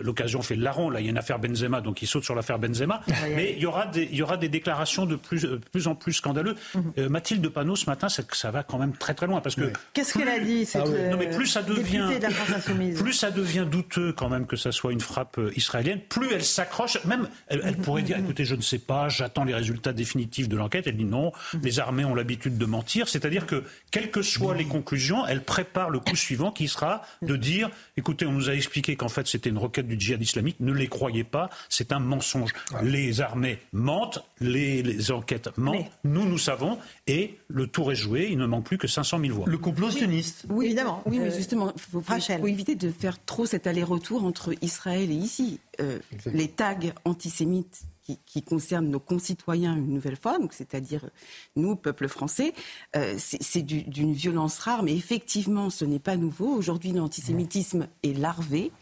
l'occasion 0.00 0.40
fait 0.40 0.56
le 0.56 0.62
larron. 0.62 0.88
Là, 0.88 1.00
il 1.00 1.04
y 1.04 1.08
a 1.08 1.10
une 1.10 1.18
affaire 1.18 1.38
Benzema, 1.38 1.82
donc 1.82 2.00
il 2.00 2.06
saute 2.06 2.24
sur 2.24 2.34
l'affaire 2.34 2.58
Benzema. 2.58 3.02
Mais 3.36 3.52
il 3.54 3.62
y 3.62 3.66
aura 3.66 3.84
des, 3.84 4.08
il 4.10 4.16
y 4.16 4.22
aura 4.22 4.38
des 4.38 4.48
déclarations 4.48 5.04
de 5.04 5.16
plus, 5.16 5.42
de 5.42 5.56
plus 5.56 5.88
en 5.88 5.94
plus 5.94 6.14
scandaleuses. 6.14 6.56
Mhm. 6.74 6.92
Euh, 6.96 7.08
Mathilde 7.10 7.46
Panot 7.50 7.76
ce 7.76 7.84
matin, 7.84 8.08
ça, 8.08 8.22
ça 8.32 8.50
va 8.50 8.62
quand 8.62 8.78
même 8.78 8.94
très 8.96 9.12
très 9.12 9.26
loin 9.26 9.42
parce 9.42 9.56
que 9.56 9.70
Qu'est-ce 9.92 10.14
qu'elle 10.14 10.28
a 10.28 10.38
dit 10.38 10.64
cette, 10.64 10.82
Ah 10.86 11.10
non, 11.10 11.18
mais 11.18 11.28
plus 11.28 11.46
ça 11.46 11.60
euh, 11.60 11.64
devient 11.64 12.08
de 12.18 12.22
la 12.22 12.94
plus 13.02 13.12
ça 13.12 13.30
devient 13.30 13.66
douteux 13.70 14.14
quand 14.14 14.30
même 14.30 14.46
que 14.46 14.56
ça 14.56 14.72
soit 14.72 14.92
une 14.92 15.00
frappe 15.00 15.36
euh, 15.36 15.52
israélienne, 15.54 16.00
plus 16.00 16.32
elle 16.32 16.44
s'accroche. 16.44 17.04
Même, 17.04 17.28
elle, 17.48 17.60
elle 17.62 17.76
pourrait 17.76 18.02
dire, 18.02 18.16
écoutez, 18.16 18.46
je 18.46 18.54
ne 18.54 18.62
sais 18.62 18.78
pas, 18.78 19.10
j'attends 19.10 19.44
les 19.44 19.54
résultats 19.54 19.92
définitifs 19.92 20.48
de 20.48 20.56
l'enquête. 20.56 20.86
Elle 20.86 20.96
dit 20.96 21.04
non, 21.04 21.32
les 21.62 21.78
armées 21.78 22.06
ont 22.06 22.14
l'habitude 22.14 22.56
de 22.56 22.64
mentir. 22.64 23.08
C'est-à-dire 23.08 23.46
que, 23.46 23.64
quelles 23.90 24.10
que 24.10 24.22
soient 24.22 24.54
les 24.54 24.64
conclusions, 24.64 25.26
elle 25.26 25.44
prépare 25.44 25.90
le 25.90 25.98
coup 25.98 26.16
suivant 26.16 26.52
qui 26.52 26.68
sera 26.68 27.01
de 27.22 27.36
dire, 27.36 27.70
écoutez, 27.96 28.26
on 28.26 28.32
nous 28.32 28.48
a 28.50 28.54
expliqué 28.54 28.96
qu'en 28.96 29.08
fait 29.08 29.26
c'était 29.26 29.50
une 29.50 29.58
requête 29.58 29.86
du 29.88 29.98
djihad 29.98 30.20
islamique, 30.22 30.56
ne 30.60 30.72
les 30.72 30.88
croyez 30.88 31.24
pas, 31.24 31.50
c'est 31.68 31.92
un 31.92 31.98
mensonge. 32.00 32.50
Les 32.82 33.20
armées 33.20 33.58
mentent, 33.72 34.24
les, 34.40 34.82
les 34.82 35.10
enquêtes 35.12 35.50
mentent, 35.56 35.90
nous, 36.04 36.24
nous 36.28 36.38
savons, 36.38 36.78
et 37.06 37.38
le 37.48 37.66
tour 37.66 37.92
est 37.92 37.96
joué, 37.96 38.28
il 38.30 38.38
ne 38.38 38.46
manque 38.46 38.64
plus 38.64 38.78
que 38.78 38.86
500 38.88 39.20
000 39.20 39.34
voix. 39.34 39.44
Le 39.48 39.58
complot 39.58 39.90
sioniste. 39.90 40.44
Oui, 40.48 40.66
évidemment. 40.66 41.02
Oui, 41.06 41.18
mais 41.18 41.30
Euh, 41.30 41.36
justement, 41.36 41.72
il 41.74 41.80
faut, 41.80 42.00
faut- 42.00 42.20
faut 42.20 42.46
éviter 42.46 42.74
de 42.74 42.90
faire 42.90 43.22
trop 43.24 43.46
cet 43.46 43.66
aller-retour 43.66 44.24
entre 44.24 44.54
Israël 44.62 45.10
et 45.10 45.14
ici. 45.14 45.60
Euh, 45.80 45.98
les 46.26 46.48
tags 46.48 46.76
antisémites 47.04 47.82
qui, 48.02 48.18
qui 48.26 48.42
concernent 48.42 48.88
nos 48.88 49.00
concitoyens 49.00 49.76
une 49.76 49.92
nouvelle 49.94 50.16
fois, 50.16 50.38
donc 50.38 50.52
c'est-à-dire 50.52 51.08
nous, 51.56 51.76
peuple 51.76 52.08
français, 52.08 52.52
euh, 52.96 53.14
c'est 53.18 53.42
c'est 53.42 53.62
du- 53.62 53.82
d'une 53.84 54.12
violence 54.12 54.58
rare, 54.58 54.82
mais 54.82 54.94
effectivement, 54.94 55.70
ce 55.70 55.84
n'est 55.84 55.98
pas 56.00 56.16
nouveau. 56.16 56.48
Aujourd'hui, 56.54 56.92
l'antisémitisme 56.92 57.86
est 58.02 58.16
larvé. 58.18 58.72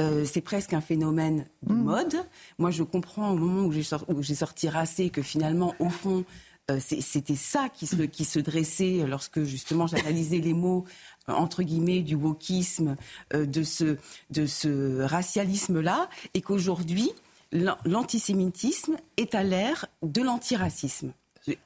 Euh, 0.00 0.24
c'est 0.24 0.42
presque 0.42 0.74
un 0.74 0.80
phénomène 0.82 1.46
de 1.62 1.72
mode. 1.72 2.16
Moi, 2.58 2.70
je 2.70 2.82
comprends 2.82 3.30
au 3.30 3.36
moment 3.36 3.62
où 3.66 3.72
j'ai 3.72 3.82
sor- 3.82 4.04
où 4.08 4.22
j'ai 4.22 4.34
sorti 4.34 4.68
Racé 4.68 5.08
que 5.08 5.22
finalement, 5.22 5.74
au 5.78 5.88
fond, 5.88 6.24
euh, 6.70 6.78
c'était 6.80 7.34
ça 7.36 7.70
qui 7.70 7.86
se, 7.86 8.02
qui 8.02 8.26
se 8.26 8.38
dressait 8.38 9.06
lorsque 9.08 9.42
justement 9.44 9.86
j'analysais 9.86 10.38
les 10.38 10.52
mots 10.52 10.84
euh, 11.30 11.32
entre 11.32 11.62
guillemets 11.62 12.02
du 12.02 12.14
wokisme, 12.14 12.96
euh, 13.32 13.46
de 13.46 13.62
ce, 13.62 13.96
de 14.30 14.44
ce 14.44 15.00
racialisme-là, 15.02 16.10
et 16.34 16.42
qu'aujourd'hui, 16.42 17.10
l'antisémitisme 17.52 18.96
est 19.16 19.34
à 19.34 19.42
l'ère 19.42 19.86
de 20.02 20.22
l'antiracisme. 20.22 21.12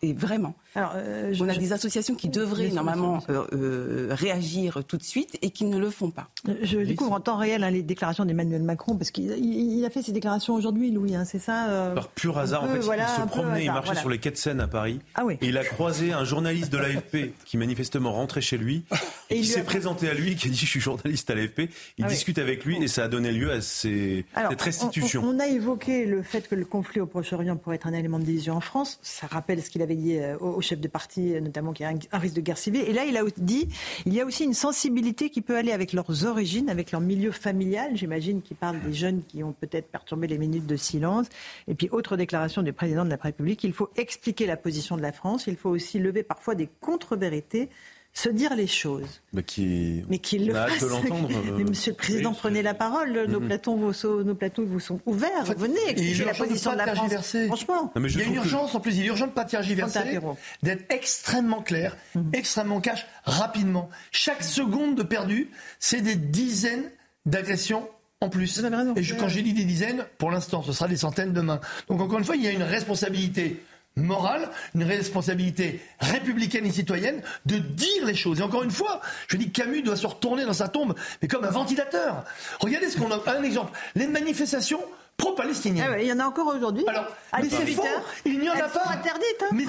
Et 0.03 0.13
vraiment. 0.13 0.55
euh, 0.77 1.35
On 1.41 1.49
a 1.49 1.55
des 1.57 1.73
associations 1.73 2.15
qui 2.15 2.29
devraient 2.29 2.69
normalement 2.71 3.23
euh, 3.29 3.45
euh, 3.53 4.07
réagir 4.11 4.83
tout 4.87 4.97
de 4.97 5.03
suite 5.03 5.39
et 5.43 5.51
qui 5.51 5.65
ne 5.65 5.79
le 5.79 5.91
font 5.91 6.11
pas. 6.11 6.29
Je 6.63 6.79
découvre 6.79 7.13
en 7.13 7.21
temps 7.21 7.37
réel 7.37 7.63
hein, 7.65 7.71
les 7.71 7.83
déclarations 7.83 8.25
d'Emmanuel 8.25 8.63
Macron, 8.63 8.97
parce 8.97 9.11
qu'il 9.11 9.31
il- 9.39 9.79
il 9.79 9.85
a 9.85 9.91
fait 9.91 10.03
ses 10.03 10.13
déclarations 10.13 10.55
aujourd'hui, 10.55 10.91
Louis, 10.91 11.15
hein, 11.15 11.25
c'est 11.25 11.39
ça 11.39 11.69
euh, 11.69 11.95
Par 11.95 12.09
pur 12.09 12.39
hasard, 12.39 12.65
un 12.65 12.67
en 12.67 12.69
peu, 12.71 12.75
fait, 12.77 12.81
voilà, 12.87 13.07
il 13.09 13.17
se 13.17 13.21
peu 13.23 13.27
promenait, 13.27 13.65
il 13.65 13.67
marchait 13.73 13.87
voilà. 13.87 14.01
sur 14.01 14.11
les 14.11 14.19
quais 14.19 14.31
de 14.31 14.37
Seine 14.37 14.61
à 14.61 14.69
Paris. 14.69 15.01
Ah 15.15 15.25
oui. 15.25 15.37
Et 15.41 15.49
il 15.49 15.59
a 15.59 15.65
croisé 15.65 16.13
un 16.13 16.25
journaliste 16.25 16.73
de 16.73 16.79
l'AFP 16.79 17.33
qui 17.45 17.57
manifestement 17.57 18.13
rentrait 18.13 18.41
chez 18.41 18.59
lui. 18.59 18.85
Et 19.31 19.37
qui 19.41 19.47
s'est 19.47 19.61
a- 19.61 19.65
présenté 19.65 20.09
à 20.09 20.15
lui, 20.15 20.37
qui 20.37 20.49
a 20.49 20.51
dit 20.51 20.57
Je 20.57 20.67
suis 20.67 20.81
journaliste 20.81 21.29
à 21.31 21.35
l'AFP. 21.35 21.69
Il 21.99 22.05
Ah 22.05 22.09
oui. 22.09 22.15
discute 22.15 22.39
avec 22.39 22.65
lui 22.65 22.83
et 22.83 22.89
ça 22.89 23.05
a 23.05 23.09
donné 23.09 23.33
lieu 23.33 23.51
à 23.53 23.61
ces- 23.61 24.25
Alors, 24.35 24.51
cette 24.51 24.63
restitution. 24.63 25.23
On, 25.25 25.37
on 25.37 25.39
a 25.41 25.47
évoqué 25.49 26.07
le 26.07 26.23
fait 26.23 26.49
que 26.49 26.55
le 26.55 26.65
conflit 26.65 27.01
au 27.01 27.07
Proche-Orient 27.07 27.57
pourrait 27.57 27.77
être 27.77 27.87
un 27.87 27.93
élément 27.95 28.19
de 28.19 28.25
division 28.25 28.55
en 28.57 28.61
France. 28.61 28.99
Ça 29.03 29.27
rappelle 29.27 29.63
ce 29.63 29.71
qu'il 29.73 29.83
avait 29.83 29.97
dit 29.97 30.19
euh, 30.19 30.37
au, 30.39 30.61
chef 30.61 30.81
de 30.81 30.89
parti, 30.89 31.41
notamment 31.41 31.73
qu'il 31.73 31.85
y 31.85 31.87
a 31.87 31.93
un, 31.93 31.99
un 32.13 32.19
risque 32.19 32.37
de 32.37 32.41
guerre 32.41 32.59
civile. 32.59 32.85
Et 32.87 32.93
là, 32.93 33.05
il 33.05 33.17
a 33.17 33.23
dit 33.37 33.69
il 34.07 34.15
y 34.15 34.21
a 34.21 34.25
aussi 34.25 34.45
une 34.45 34.55
sensibilité 34.55 35.31
qui 35.31 35.41
peut 35.41 35.57
aller 35.57 35.73
avec 35.73 35.93
leurs 35.93 36.27
origines, 36.27 36.69
avec 36.69 36.93
leur 36.93 37.01
milieu 37.01 37.33
familial. 37.33 37.97
J'imagine 37.97 38.43
qu'il 38.43 38.57
parle 38.57 38.81
des 38.81 38.93
jeunes 38.93 39.23
qui 39.27 39.43
ont 39.43 39.53
peut-être 39.53 39.89
perturbé 39.89 40.27
les 40.27 40.39
minutes 40.39 40.67
de 40.67 40.77
silence. 40.77 41.27
Et 41.69 41.75
puis, 41.75 41.89
autre 41.91 42.17
déclaration 42.17 42.63
du 42.63 42.73
président 42.73 43.05
de 43.05 43.11
la 43.11 43.17
République 43.17 43.63
il 43.65 43.73
faut 43.73 43.91
expliquer 43.97 44.47
la 44.47 44.57
position 44.57 44.97
de 44.97 45.03
la 45.03 45.13
France. 45.13 45.47
Il 45.47 45.57
faut 45.57 45.71
aussi 45.71 45.99
lever 45.99 46.23
parfois 46.23 46.55
des 46.55 46.69
contre-vérités, 46.81 47.69
se 48.15 48.29
dire 48.29 48.55
les 48.55 48.67
choses. 48.67 49.23
Bah, 49.33 49.43
qui... 49.43 50.05
Mais 50.11 50.19
qu'il 50.19 50.47
le 50.47 50.53
fasse. 50.53 50.81
de 50.81 50.87
l'entendre. 50.87 51.31
euh, 51.31 51.55
Mais 51.57 51.65
Monsieur 51.65 51.93
le 51.93 51.97
Président, 51.97 52.35
prenez 52.35 52.61
la 52.63 52.75
parole. 52.75 53.27
Nos, 53.27 53.41
Mhm. 53.41 53.47
plateaux, 53.47 53.75
vous, 53.77 53.93
sont- 53.95 54.23
nos 54.23 54.35
plateaux 54.35 54.67
vous 54.67 54.81
sont 54.81 55.01
ouverts. 55.07 55.45
Venez 55.57 55.79
la 56.25 56.33
de 56.33 56.37
position 56.39 56.71
pas 56.73 56.83
de 56.83 56.87
la 56.87 56.95
France. 56.95 57.37
Franchement. 57.47 57.91
Non, 57.97 58.03
mais 58.03 58.09
je 58.11 58.19
il 58.19 58.21
y 58.21 58.25
a 58.25 58.27
une 58.29 58.35
que- 58.35 58.39
urgence, 58.39 58.75
en 58.75 58.81
plus, 58.81 58.97
il 58.97 59.05
est 59.05 59.07
urgent 59.07 59.25
de 59.27 59.31
ne 59.31 59.35
pas 59.35 59.45
tergiverser, 59.47 60.19
d'être 60.63 60.85
extrêmement 60.93 61.63
clair, 61.63 61.97
extrêmement 62.35 62.81
cash, 62.81 63.07
rapidement. 63.25 63.89
Chaque 64.11 64.43
seconde 64.45 64.95
de 64.97 65.03
perdu, 65.03 65.51
c'est 65.79 66.03
des 66.03 66.17
dizaines 66.17 66.91
d'agressions 67.25 67.89
en 68.21 68.29
plus. 68.29 68.63
Et 68.97 69.03
je- 69.03 69.15
quand 69.15 69.29
j'ai 69.29 69.43
dit 69.43 69.53
des 69.55 69.65
dizaines, 69.65 70.05
pour 70.19 70.31
l'instant, 70.31 70.63
ce 70.63 70.73
sera 70.73 70.87
des 70.87 70.97
centaines 70.99 71.33
demain. 71.33 71.61
Donc 71.89 72.01
encore 72.01 72.19
une 72.19 72.25
fois, 72.25 72.37
il 72.37 72.43
y 72.43 72.47
a 72.47 72.53
une 72.53 72.63
responsabilité 72.63 73.63
morale, 73.97 74.49
une 74.75 74.85
responsabilité 74.85 75.81
républicaine 76.01 76.67
et 76.67 76.73
citoyenne 76.73 77.23
de 77.47 77.59
dire 77.59 78.07
les 78.07 78.15
choses. 78.15 78.41
Et 78.41 78.43
encore 78.43 78.63
une 78.63 78.71
fois, 78.71 79.01
je 79.29 79.37
dis 79.37 79.51
que 79.51 79.61
Camus 79.63 79.83
doit 79.83 79.97
se 79.97 80.07
retourner 80.07 80.45
dans 80.45 80.53
sa 80.53 80.69
tombe, 80.69 80.95
mais 81.21 81.29
comme 81.29 81.45
un 81.45 81.51
ventilateur. 81.51 82.25
Regardez 82.61 82.89
ce 82.91 82.99
qu'on 82.99 83.11
a. 83.11 83.21
Un 83.27 83.43
exemple. 83.43 83.73
Les 83.95 84.07
manifestations 84.07 84.81
pro-palestiniennes. 85.17 85.87
Ah 85.89 85.93
ouais, 85.93 86.05
il 86.05 86.09
y 86.09 86.13
en 86.13 86.19
a 86.19 86.25
encore 86.25 86.49
aujourd'hui. 86.49 86.85
Alors, 86.89 87.07
À 87.31 87.41
mais 87.41 87.49
c'est 87.49 87.65
18 87.65 87.75
faux. 87.75 87.83
Il 88.25 88.41
n'y 88.41 88.49
en 88.51 88.55
a 88.55 88.69
pas. 88.69 88.83
interdites. 88.91 89.43
hein. 89.43 89.49
Mais, 89.53 89.65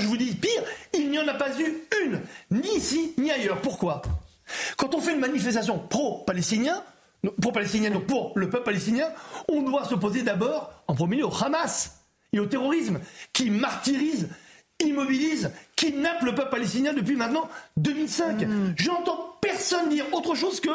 je 0.00 0.06
vous 0.06 0.16
dis 0.16 0.34
pire, 0.34 0.62
il 0.92 1.10
n'y 1.10 1.18
en 1.18 1.26
a 1.28 1.34
pas 1.34 1.48
eu 1.58 1.82
une, 2.04 2.20
ni 2.50 2.76
ici 2.76 3.14
ni 3.18 3.30
ailleurs. 3.30 3.60
Pourquoi? 3.60 4.02
Quand 4.76 4.94
on 4.94 5.00
fait 5.00 5.14
une 5.14 5.20
manifestation 5.20 5.78
pro-palestinien, 5.78 6.82
non, 7.22 7.32
pro-palestinien, 7.40 7.90
donc 7.90 8.06
pour 8.06 8.32
le 8.36 8.50
peuple 8.50 8.64
palestinien, 8.64 9.08
on 9.48 9.62
doit 9.62 9.84
s'opposer 9.84 10.22
d'abord, 10.22 10.70
en 10.86 10.94
premier 10.94 11.16
lieu, 11.16 11.26
au 11.26 11.32
Hamas 11.42 11.93
et 12.34 12.40
au 12.40 12.46
terrorisme 12.46 13.00
qui 13.32 13.50
martyrise, 13.50 14.28
immobilise, 14.80 15.50
kidnappe 15.84 16.22
le 16.22 16.34
peuple 16.34 16.50
palestinien 16.50 16.92
depuis 16.92 17.16
maintenant 17.16 17.48
2005. 17.76 18.42
Mm. 18.42 18.74
J'entends 18.76 19.34
personne 19.44 19.90
dire 19.90 20.06
autre 20.12 20.34
chose 20.34 20.60
que 20.60 20.70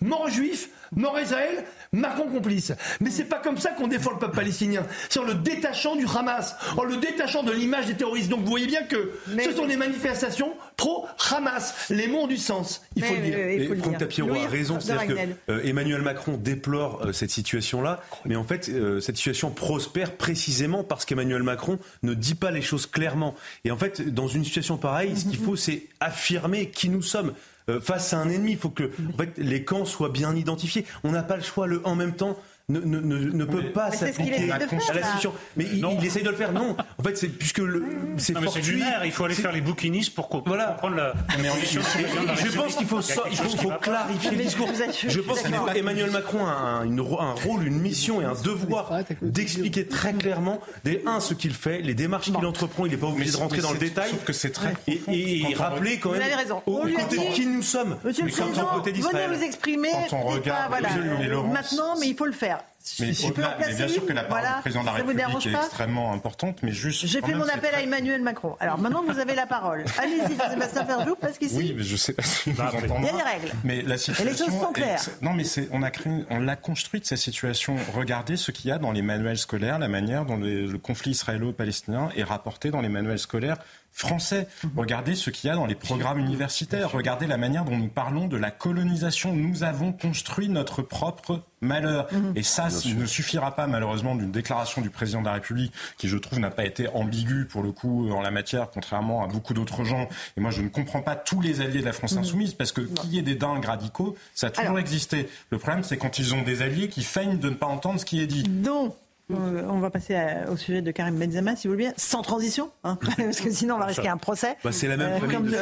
mort 0.00 0.22
aux 0.22 0.28
juifs, 0.28 0.70
mort 0.96 1.18
Israël, 1.20 1.64
Macron 1.92 2.26
complice. 2.28 2.72
Mais 3.00 3.10
c'est 3.10 3.24
pas 3.24 3.38
comme 3.38 3.58
ça 3.58 3.70
qu'on 3.70 3.86
défend 3.86 4.12
le 4.12 4.18
peuple 4.18 4.34
palestinien. 4.34 4.86
C'est 5.08 5.20
en 5.20 5.24
le 5.24 5.34
détachant 5.34 5.94
du 5.96 6.06
Hamas, 6.06 6.56
en 6.76 6.84
le 6.84 6.96
détachant 6.96 7.42
de 7.42 7.52
l'image 7.52 7.86
des 7.86 7.94
terroristes. 7.94 8.30
Donc 8.30 8.40
vous 8.40 8.50
voyez 8.50 8.66
bien 8.66 8.82
que 8.82 9.12
ce 9.42 9.52
sont 9.52 9.66
des 9.66 9.76
manifestations 9.76 10.54
pro-Hamas. 10.76 11.90
Les 11.90 12.08
mots 12.08 12.22
ont 12.22 12.26
du 12.26 12.36
sens, 12.36 12.82
il 12.96 13.04
faut 13.04 13.14
le 13.14 13.20
dire. 13.20 13.78
Franck 13.78 13.98
Tapiro 13.98 14.34
a 14.34 14.48
raison, 14.48 14.80
c'est-à-dire 14.80 15.14
que 15.14 15.52
euh, 15.52 15.62
Emmanuel 15.64 16.02
Macron 16.02 16.36
déplore 16.36 17.02
euh, 17.04 17.12
cette 17.12 17.30
situation-là, 17.30 18.02
mais 18.24 18.36
en 18.36 18.44
fait, 18.44 18.68
euh, 18.68 19.00
cette 19.00 19.16
situation 19.16 19.50
prospère 19.50 20.16
précisément 20.16 20.82
parce 20.82 21.04
qu'Emmanuel 21.04 21.42
Macron 21.42 21.78
ne 22.02 22.14
dit 22.14 22.34
pas 22.34 22.50
les 22.50 22.62
choses 22.62 22.86
clairement. 22.86 23.34
Et 23.64 23.70
en 23.70 23.76
fait, 23.76 24.12
dans 24.12 24.28
une 24.28 24.44
situation 24.54 24.76
pareille, 24.76 25.16
ce 25.16 25.24
qu'il 25.24 25.38
faut, 25.38 25.56
c'est 25.56 25.86
affirmer 25.98 26.70
qui 26.70 26.88
nous 26.88 27.02
sommes. 27.02 27.32
Euh, 27.68 27.80
face 27.80 28.12
à 28.12 28.18
un 28.18 28.28
ennemi, 28.28 28.52
il 28.52 28.58
faut 28.58 28.70
que 28.70 28.90
les 29.36 29.64
camps 29.64 29.84
soient 29.84 30.10
bien 30.10 30.36
identifiés. 30.36 30.84
On 31.02 31.10
n'a 31.10 31.22
pas 31.22 31.36
le 31.36 31.42
choix. 31.42 31.66
Le 31.66 31.80
en 31.86 31.96
même 31.96 32.14
temps 32.14 32.38
ne, 32.70 32.80
ne, 32.80 32.98
ne, 32.98 33.16
ne 33.30 33.44
peut 33.44 33.72
pas 33.72 33.90
Mais 33.90 33.96
s'appliquer 33.98 34.50
à 34.50 34.58
la 34.58 34.66
là. 34.66 34.68
situation. 34.80 35.34
Mais 35.58 35.66
il, 35.70 35.84
il 36.00 36.06
essaye 36.06 36.22
de 36.22 36.30
le 36.30 36.34
faire. 36.36 36.50
Non, 36.50 36.74
en 36.98 37.02
fait, 37.02 37.14
c'est 37.18 37.28
puisque 37.28 37.58
le, 37.58 37.84
c'est 38.16 38.32
Non, 38.32 38.40
mais 38.40 38.46
c'est 38.46 38.52
fortuit. 38.54 38.72
lunaire, 38.72 39.04
il 39.04 39.12
faut 39.12 39.24
aller 39.24 39.34
faire 39.34 39.52
les 39.52 39.60
bouquinistes 39.60 40.14
pour 40.14 40.30
co- 40.30 40.42
Voilà. 40.46 40.68
comprendre 40.68 40.96
la, 40.96 41.12
la 41.12 41.12
Et 41.50 41.66
je 41.70 42.56
pense 42.56 42.74
qu'il 42.76 42.86
faut, 42.86 43.02
so- 43.02 43.20
il 43.30 43.36
clarifier 43.80 44.30
le 44.30 44.36
discours. 44.38 44.68
Je 45.06 45.20
pense 45.20 45.42
qu'il 45.42 45.54
faut 45.54 45.68
Emmanuel 45.68 46.10
Macron 46.10 46.46
a 46.46 46.52
un, 46.52 46.84
une 46.84 47.02
ro- 47.02 47.20
un 47.20 47.32
rôle, 47.34 47.66
une 47.66 47.80
mission 47.80 48.22
et 48.22 48.24
un 48.24 48.32
devoir 48.32 48.90
d'expliquer 49.20 49.86
très 49.86 50.14
clairement 50.14 50.58
des 50.84 51.02
un 51.06 51.20
ce 51.20 51.34
qu'il 51.34 51.52
fait, 51.52 51.82
les 51.82 51.94
démarches 51.94 52.32
qu'il 52.32 52.46
entreprend. 52.46 52.86
Il 52.86 52.92
n'est 52.92 52.96
pas 52.96 53.08
obligé 53.08 53.32
de 53.32 53.36
rentrer 53.36 53.58
mais 53.58 53.62
dans 53.62 53.72
le 53.72 53.78
détail. 53.78 54.08
sauf 54.08 54.24
que 54.24 54.32
c'est 54.32 54.50
très 54.52 54.72
et, 54.88 55.54
rappeler 55.54 55.98
quand 55.98 56.08
Vous 56.10 56.14
même 56.14 56.22
avez 56.24 56.34
raison. 56.34 56.62
au, 56.64 56.78
On 56.80 56.84
lui 56.86 56.96
a 56.96 57.00
côté 57.00 57.18
dit- 57.18 57.28
de 57.28 57.32
qui 57.34 57.46
nous 57.46 57.60
sommes. 57.62 57.98
Monsieur 58.04 58.22
le 58.24 58.30
Mais 58.30 58.32
Président, 58.32 58.70
venez 59.12 59.36
vous 59.36 59.42
exprimer. 59.42 59.88
Quand 60.08 60.16
on 60.16 60.28
regarde 60.28 60.72
mais 61.18 61.28
Laurence, 61.28 61.52
maintenant, 61.52 61.94
mais 62.00 62.06
il 62.08 62.16
faut 62.16 62.24
le 62.24 62.32
faire. 62.32 62.54
Mais, 63.00 63.14
je 63.14 63.32
peux 63.32 63.42
en 63.42 63.48
mais 63.58 63.74
bien 63.74 63.88
sûr 63.88 64.04
que 64.04 64.12
la 64.12 64.24
parole 64.24 64.42
voilà, 64.42 64.56
du 64.56 64.60
président 64.60 64.82
de 64.82 64.86
la 64.86 64.92
République 64.92 65.46
est 65.46 65.54
extrêmement 65.54 66.12
importante, 66.12 66.62
mais 66.62 66.72
juste. 66.72 67.06
J'ai 67.06 67.22
fait 67.22 67.34
mon 67.34 67.48
appel 67.48 67.74
à 67.74 67.80
Emmanuel 67.80 68.20
Macron. 68.20 68.56
Alors 68.60 68.78
maintenant, 68.78 69.02
vous 69.02 69.18
avez 69.18 69.34
la 69.34 69.46
parole. 69.46 69.84
Allez-y, 69.98 70.36
Sébastien 70.50 70.84
Ferjou, 70.84 71.16
parce 71.18 71.38
qu'ici. 71.38 71.56
Oui, 71.56 71.74
mais 71.76 71.82
je 71.82 71.96
sais 71.96 72.12
pas 72.12 72.22
si 72.22 72.52
vous 72.52 72.60
entendez. 72.60 72.84
Il 72.98 73.04
y 73.04 73.08
a 73.08 73.12
des 73.12 73.22
règles. 73.22 73.52
Mais 73.64 73.80
la 73.80 73.96
situation. 73.96 74.26
Et 74.26 74.30
les 74.30 74.36
choses 74.36 74.60
sont 74.60 74.72
claires. 74.72 75.00
Est... 75.00 75.22
Non, 75.22 75.32
mais 75.32 75.44
c'est, 75.44 75.68
on 75.72 75.82
a 75.82 75.90
créé, 75.90 76.12
on 76.28 76.40
l'a 76.40 76.56
construite 76.56 77.06
cette 77.06 77.18
situation. 77.18 77.76
Regardez 77.94 78.36
ce 78.36 78.50
qu'il 78.50 78.68
y 78.68 78.72
a 78.72 78.78
dans 78.78 78.92
les 78.92 79.02
manuels 79.02 79.38
scolaires, 79.38 79.78
la 79.78 79.88
manière 79.88 80.26
dont 80.26 80.36
le 80.36 80.76
conflit 80.76 81.12
israélo-palestinien 81.12 82.10
est 82.14 82.24
rapporté 82.24 82.70
dans 82.70 82.82
les 82.82 82.90
manuels 82.90 83.18
scolaires 83.18 83.56
français. 83.94 84.48
Regardez 84.76 85.14
ce 85.14 85.30
qu'il 85.30 85.48
y 85.48 85.50
a 85.52 85.54
dans 85.56 85.66
les 85.66 85.76
programmes 85.76 86.18
universitaires. 86.18 86.90
Regardez 86.90 87.26
la 87.28 87.36
manière 87.36 87.64
dont 87.64 87.76
nous 87.76 87.88
parlons 87.88 88.26
de 88.26 88.36
la 88.36 88.50
colonisation. 88.50 89.32
Nous 89.34 89.62
avons 89.62 89.92
construit 89.92 90.48
notre 90.48 90.82
propre 90.82 91.40
malheur. 91.60 92.08
Et 92.34 92.42
ça, 92.42 92.68
il 92.84 92.98
ne 92.98 93.06
suffira 93.06 93.54
pas 93.54 93.66
malheureusement 93.68 94.16
d'une 94.16 94.32
déclaration 94.32 94.82
du 94.82 94.90
président 94.90 95.20
de 95.20 95.26
la 95.26 95.34
République 95.34 95.72
qui, 95.96 96.08
je 96.08 96.18
trouve, 96.18 96.40
n'a 96.40 96.50
pas 96.50 96.64
été 96.64 96.88
ambiguë 96.88 97.46
pour 97.46 97.62
le 97.62 97.70
coup 97.72 98.10
en 98.10 98.20
la 98.20 98.30
matière, 98.32 98.68
contrairement 98.70 99.22
à 99.24 99.28
beaucoup 99.28 99.54
d'autres 99.54 99.84
gens. 99.84 100.08
Et 100.36 100.40
moi, 100.40 100.50
je 100.50 100.60
ne 100.60 100.68
comprends 100.68 101.00
pas 101.00 101.14
tous 101.16 101.40
les 101.40 101.60
alliés 101.60 101.80
de 101.80 101.86
la 101.86 101.92
France 101.92 102.16
insoumise 102.16 102.52
parce 102.52 102.72
que 102.72 102.80
qu'il 102.82 103.14
y 103.14 103.18
ait 103.18 103.22
des 103.22 103.36
dingues 103.36 103.64
radicaux, 103.64 104.16
ça 104.34 104.48
a 104.48 104.50
toujours 104.50 104.70
Alors- 104.70 104.78
existé. 104.80 105.28
Le 105.50 105.58
problème, 105.58 105.84
c'est 105.84 105.96
quand 105.96 106.18
ils 106.18 106.34
ont 106.34 106.42
des 106.42 106.62
alliés 106.62 106.88
qui 106.88 107.04
feignent 107.04 107.38
de 107.38 107.48
ne 107.48 107.54
pas 107.54 107.66
entendre 107.66 108.00
ce 108.00 108.04
qui 108.04 108.20
est 108.20 108.26
dit. 108.26 108.42
Donc, 108.42 108.94
euh, 109.30 109.66
on 109.70 109.78
va 109.80 109.90
passer 109.90 110.14
à- 110.14 110.50
au 110.50 110.56
sujet 110.56 110.82
de 110.82 110.90
Karim 110.90 111.18
Benzema, 111.18 111.56
si 111.56 111.66
vous 111.66 111.74
voulez 111.74 111.86
bien, 111.86 111.94
sans 111.96 112.22
transition, 112.22 112.70
hein, 112.84 112.98
parce 113.16 113.40
que 113.40 113.50
sinon 113.50 113.76
on 113.76 113.78
va 113.78 113.86
risquer 113.86 114.08
un 114.08 114.16
procès. 114.18 114.56
Bah, 114.62 114.70
c'est 114.72 114.86
la 114.88 114.96
même 114.96 115.18
comme 115.20 115.46
de 115.46 115.56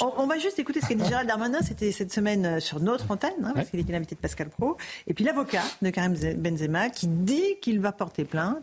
on, 0.00 0.12
on 0.22 0.26
va 0.26 0.38
juste 0.38 0.58
écouter 0.58 0.80
ce 0.80 0.88
qu'a 0.88 0.94
dit 0.94 1.04
Gérald 1.08 1.28
Darmanin, 1.28 1.60
c'était 1.62 1.92
cette 1.92 2.12
semaine 2.12 2.46
euh, 2.46 2.60
sur 2.60 2.80
notre 2.80 3.10
antenne, 3.10 3.32
hein, 3.44 3.52
parce 3.54 3.70
qu'il 3.70 3.80
était 3.80 3.92
l'invité 3.92 4.14
de 4.14 4.20
Pascal 4.20 4.48
Pro, 4.48 4.76
et 5.06 5.14
puis 5.14 5.24
l'avocat 5.24 5.62
de 5.82 5.90
Karim 5.90 6.14
Benzema 6.36 6.90
qui 6.90 7.08
dit 7.08 7.56
qu'il 7.60 7.80
va 7.80 7.92
porter 7.92 8.24
plainte, 8.24 8.62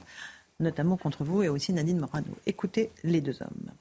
notamment 0.60 0.98
contre 0.98 1.24
vous 1.24 1.44
et 1.44 1.50
aussi 1.50 1.74
Nadine 1.74 2.00
Morano. 2.00 2.28
Écoutez 2.46 2.92
les 3.04 3.22
deux 3.22 3.42
hommes. 3.42 3.72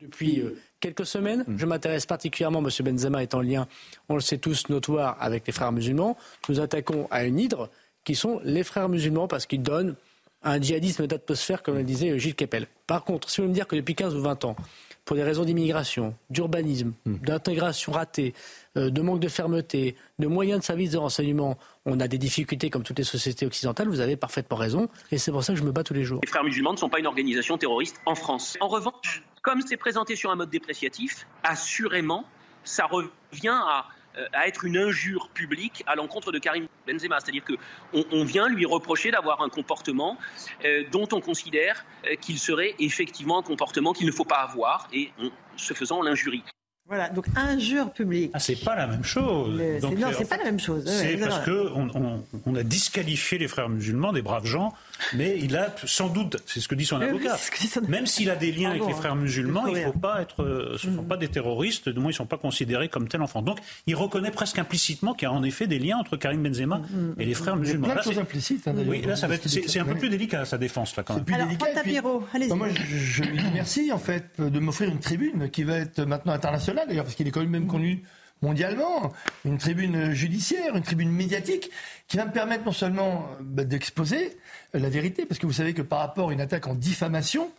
Depuis 0.00 0.40
euh, 0.40 0.58
quelques 0.80 1.06
semaines, 1.06 1.44
je 1.56 1.64
m'intéresse 1.64 2.06
particulièrement, 2.06 2.58
M. 2.58 2.68
Benzema 2.84 3.22
est 3.22 3.34
en 3.34 3.40
lien, 3.40 3.68
on 4.08 4.14
le 4.14 4.20
sait 4.20 4.38
tous, 4.38 4.68
notoire 4.68 5.16
avec 5.20 5.46
les 5.46 5.52
frères 5.52 5.70
musulmans. 5.70 6.16
Nous 6.48 6.58
attaquons 6.58 7.06
à 7.12 7.22
une 7.24 7.38
hydre 7.38 7.70
qui 8.04 8.14
sont 8.14 8.40
les 8.44 8.64
frères 8.64 8.88
musulmans 8.88 9.28
parce 9.28 9.46
qu'ils 9.46 9.62
donnent 9.62 9.96
un 10.44 10.60
djihadisme 10.60 11.06
d'atmosphère, 11.06 11.62
comme 11.62 11.76
le 11.76 11.84
disait 11.84 12.18
Gilles 12.18 12.34
Kepel. 12.34 12.66
Par 12.86 13.04
contre, 13.04 13.30
si 13.30 13.40
vous 13.40 13.48
me 13.48 13.52
dire 13.52 13.66
que 13.66 13.76
depuis 13.76 13.94
15 13.94 14.14
ou 14.16 14.20
20 14.20 14.44
ans, 14.44 14.56
pour 15.04 15.16
des 15.16 15.22
raisons 15.22 15.44
d'immigration, 15.44 16.14
d'urbanisme, 16.30 16.92
d'intégration 17.06 17.92
ratée, 17.92 18.34
euh, 18.76 18.90
de 18.90 19.02
manque 19.02 19.20
de 19.20 19.28
fermeté, 19.28 19.96
de 20.18 20.26
moyens 20.26 20.60
de 20.60 20.64
services 20.64 20.90
de 20.90 20.98
renseignement, 20.98 21.58
on 21.86 21.98
a 22.00 22.06
des 22.08 22.18
difficultés 22.18 22.70
comme 22.70 22.82
toutes 22.82 22.98
les 22.98 23.04
sociétés 23.04 23.46
occidentales, 23.46 23.88
vous 23.88 24.00
avez 24.00 24.16
parfaiement 24.16 24.56
raison, 24.56 24.88
et 25.10 25.18
c'est 25.18 25.32
pour 25.32 25.42
ça 25.42 25.54
que 25.54 25.58
je 25.58 25.64
me 25.64 25.72
bats 25.72 25.82
tous 25.82 25.94
les 25.94 26.04
jours. 26.04 26.20
Les 26.22 26.28
frères 26.28 26.44
musulmans 26.44 26.72
ne 26.72 26.78
sont 26.78 26.88
pas 26.88 27.00
une 27.00 27.06
organisation 27.06 27.58
terroriste 27.58 28.00
en 28.06 28.14
France. 28.14 28.56
En 28.60 28.68
revanche, 28.68 29.22
comme 29.42 29.60
c'est 29.60 29.76
présenté 29.76 30.14
sur 30.14 30.30
un 30.30 30.36
mode 30.36 30.50
dépréciatif, 30.50 31.26
assurément, 31.42 32.24
ça 32.64 32.86
revient 32.86 33.48
à, 33.48 33.86
à 34.32 34.46
être 34.48 34.64
une 34.64 34.76
injure 34.76 35.28
publique 35.30 35.82
à 35.86 35.94
l'encontre 35.94 36.32
de 36.32 36.38
Karim 36.38 36.66
Benzema. 36.86 37.18
C'est-à-dire 37.20 37.44
qu'on 37.44 38.04
on 38.12 38.24
vient 38.24 38.48
lui 38.48 38.66
reprocher 38.66 39.10
d'avoir 39.10 39.42
un 39.42 39.48
comportement 39.48 40.18
euh, 40.64 40.82
dont 40.90 41.08
on 41.12 41.20
considère 41.20 41.84
euh, 42.06 42.14
qu'il 42.16 42.38
serait 42.38 42.74
effectivement 42.78 43.38
un 43.38 43.42
comportement 43.42 43.92
qu'il 43.92 44.06
ne 44.06 44.12
faut 44.12 44.24
pas 44.24 44.36
avoir, 44.42 44.88
et 44.92 45.10
on, 45.20 45.30
ce 45.56 45.74
faisant, 45.74 45.98
on 46.00 46.02
l'injurie. 46.02 46.42
Voilà, 46.86 47.08
donc 47.08 47.26
injure 47.36 47.92
publique. 47.92 48.32
Ah, 48.34 48.40
c'est 48.40 48.56
pas 48.62 48.74
la 48.74 48.86
même 48.88 49.04
chose. 49.04 49.56
Le- 49.56 49.80
Donc, 49.80 49.92
c'est- 49.94 50.00
non, 50.00 50.08
euh, 50.08 50.14
c'est 50.18 50.28
pas 50.28 50.36
la 50.36 50.44
même 50.44 50.58
chose. 50.60 50.84
C'est 50.84 51.14
ouais, 51.14 51.16
parce 51.20 51.44
qu'on 51.44 51.88
on, 51.94 52.24
on 52.44 52.54
a 52.56 52.62
disqualifié 52.64 53.38
les 53.38 53.48
frères 53.48 53.68
musulmans, 53.68 54.12
des 54.12 54.20
braves 54.20 54.44
gens, 54.46 54.74
mais 55.14 55.38
il 55.40 55.56
a 55.56 55.74
sans 55.84 56.08
doute, 56.08 56.36
c'est 56.46 56.60
ce 56.60 56.68
que 56.68 56.74
dit 56.74 56.84
son 56.86 56.96
Oui, 56.98 57.04
oui, 57.04 57.10
avocat, 57.10 57.36
c'est 57.38 57.46
ce 57.46 57.50
que 57.50 57.58
dit 57.58 57.66
son- 57.68 57.80
même 57.88 58.06
s'il 58.06 58.30
a 58.30 58.36
des 58.36 58.52
liens 58.52 58.70
Pardon, 58.70 58.84
avec 58.84 58.88
les 58.88 58.94
hein. 58.94 59.00
frères 59.00 59.16
musulmans, 59.16 59.66
Il 59.66 59.74
ne 59.76 59.84
faut 59.84 59.92
pas 59.98 60.22
être, 60.22 60.42
euh, 60.42 60.76
ce 60.78 60.86
ne 60.88 60.96
sont 60.96 61.02
pas 61.04 61.16
des 61.16 61.28
terroristes, 61.28 61.88
du 61.88 61.98
moins 61.98 62.08
ils 62.10 62.14
ne 62.14 62.16
sont 62.16 62.26
pas 62.26 62.38
considérés 62.38 62.88
comme 62.88 63.08
tels 63.08 63.22
en 63.22 63.26
France. 63.26 63.44
Donc 63.44 63.58
il 63.86 63.94
reconnaît 63.96 64.30
presque 64.30 64.58
implicitement 64.58 65.14
qu'il 65.14 65.26
y 65.26 65.30
a 65.30 65.32
en 65.32 65.42
effet 65.42 65.66
des 65.66 65.78
liens 65.78 65.98
entre 65.98 66.16
Karim 66.16 66.42
Benzema 66.42 66.78
Mm, 66.78 67.20
et 67.20 67.24
les 67.24 67.34
frères 67.34 67.54
Il 67.54 67.56
y 67.56 67.60
a 67.60 67.62
musulmans. 67.62 67.84
plein 67.86 67.94
de 67.94 67.98
Là, 67.98 68.04
choses 68.04 68.14
c'est- 68.14 68.20
implicites, 68.20 68.68
hein, 68.68 68.72
d'ailleurs, 68.74 68.90
oui, 68.90 69.02
là 69.02 69.16
ça 69.16 69.26
va 69.26 69.34
être, 69.34 69.48
ce 69.48 69.60
c'est 69.66 69.78
un 69.80 69.84
peu 69.84 69.94
plus 69.96 70.08
délicat 70.08 70.44
sa 70.44 70.58
défense 70.58 70.96
là 70.96 71.02
quand 71.02 71.14
même. 71.14 71.24
plus 71.24 71.34
Alors, 71.34 71.48
Tapiro, 71.74 72.24
allez-y. 72.34 72.48
Bah, 72.48 72.54
moi, 72.56 72.68
je, 72.68 72.96
je 72.96 73.22
lui 73.22 73.38
dis 73.38 73.44
merci, 73.52 73.92
en 73.92 73.98
fait, 73.98 74.26
de 74.40 74.58
m'offrir 74.58 74.88
une 74.88 75.00
tribune 75.00 75.50
qui 75.50 75.62
va 75.64 75.76
être 75.78 76.00
maintenant 76.04 76.32
internationale, 76.32 76.86
d'ailleurs, 76.88 77.04
parce 77.04 77.14
qu'il 77.16 77.26
est 77.26 77.30
quand 77.30 77.44
même 77.46 77.66
connu 77.66 78.02
mondialement. 78.42 79.12
Une 79.44 79.58
tribune 79.58 80.12
judiciaire, 80.12 80.76
une 80.76 80.82
tribune 80.82 81.10
médiatique, 81.10 81.70
qui 82.08 82.16
va 82.16 82.26
me 82.26 82.32
permettre 82.32 82.64
non 82.64 82.72
seulement 82.72 83.26
euh, 83.32 83.36
bah, 83.40 83.64
d'exposer 83.64 84.36
la 84.74 84.88
vérité, 84.88 85.24
parce 85.24 85.38
que 85.38 85.46
vous 85.46 85.52
savez 85.52 85.74
que 85.74 85.82
par 85.82 86.00
rapport 86.00 86.30
à 86.30 86.32
une 86.32 86.40
attaque 86.40 86.66
en 86.66 86.74
diffamation, 86.74 87.50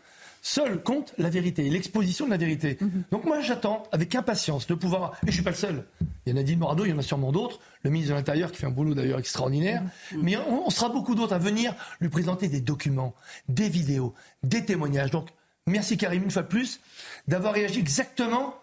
seul 0.41 0.83
compte 0.83 1.13
la 1.17 1.29
vérité, 1.29 1.69
l'exposition 1.69 2.25
de 2.25 2.31
la 2.31 2.37
vérité. 2.37 2.77
Donc 3.11 3.23
moi, 3.23 3.39
j'attends 3.39 3.83
avec 3.91 4.13
impatience 4.13 4.67
de 4.67 4.73
pouvoir. 4.73 5.13
Et 5.25 5.27
je 5.27 5.31
suis 5.31 5.41
pas 5.41 5.51
le 5.51 5.55
seul. 5.55 5.85
Il 6.25 6.31
y 6.31 6.33
en 6.33 6.35
a 6.35 6.39
Nadine 6.39 6.59
Morado, 6.59 6.85
il 6.85 6.91
y 6.91 6.93
en 6.93 6.97
a 6.97 7.03
sûrement 7.03 7.31
d'autres. 7.31 7.59
Le 7.83 7.89
ministre 7.89 8.13
de 8.13 8.17
l'Intérieur 8.17 8.51
qui 8.51 8.57
fait 8.57 8.67
un 8.67 8.71
boulot 8.71 8.93
d'ailleurs 8.93 9.19
extraordinaire. 9.19 9.81
Mais 10.21 10.35
on, 10.35 10.67
on 10.67 10.69
sera 10.69 10.89
beaucoup 10.89 11.15
d'autres 11.15 11.33
à 11.33 11.37
venir 11.37 11.73
lui 12.01 12.09
présenter 12.09 12.49
des 12.49 12.59
documents, 12.59 13.15
des 13.47 13.69
vidéos, 13.69 14.13
des 14.43 14.65
témoignages. 14.65 15.11
Donc 15.11 15.29
merci 15.65 15.97
Karim 15.97 16.23
une 16.23 16.31
fois 16.31 16.41
de 16.41 16.47
plus 16.47 16.81
d'avoir 17.27 17.53
réagi 17.53 17.79
exactement 17.79 18.55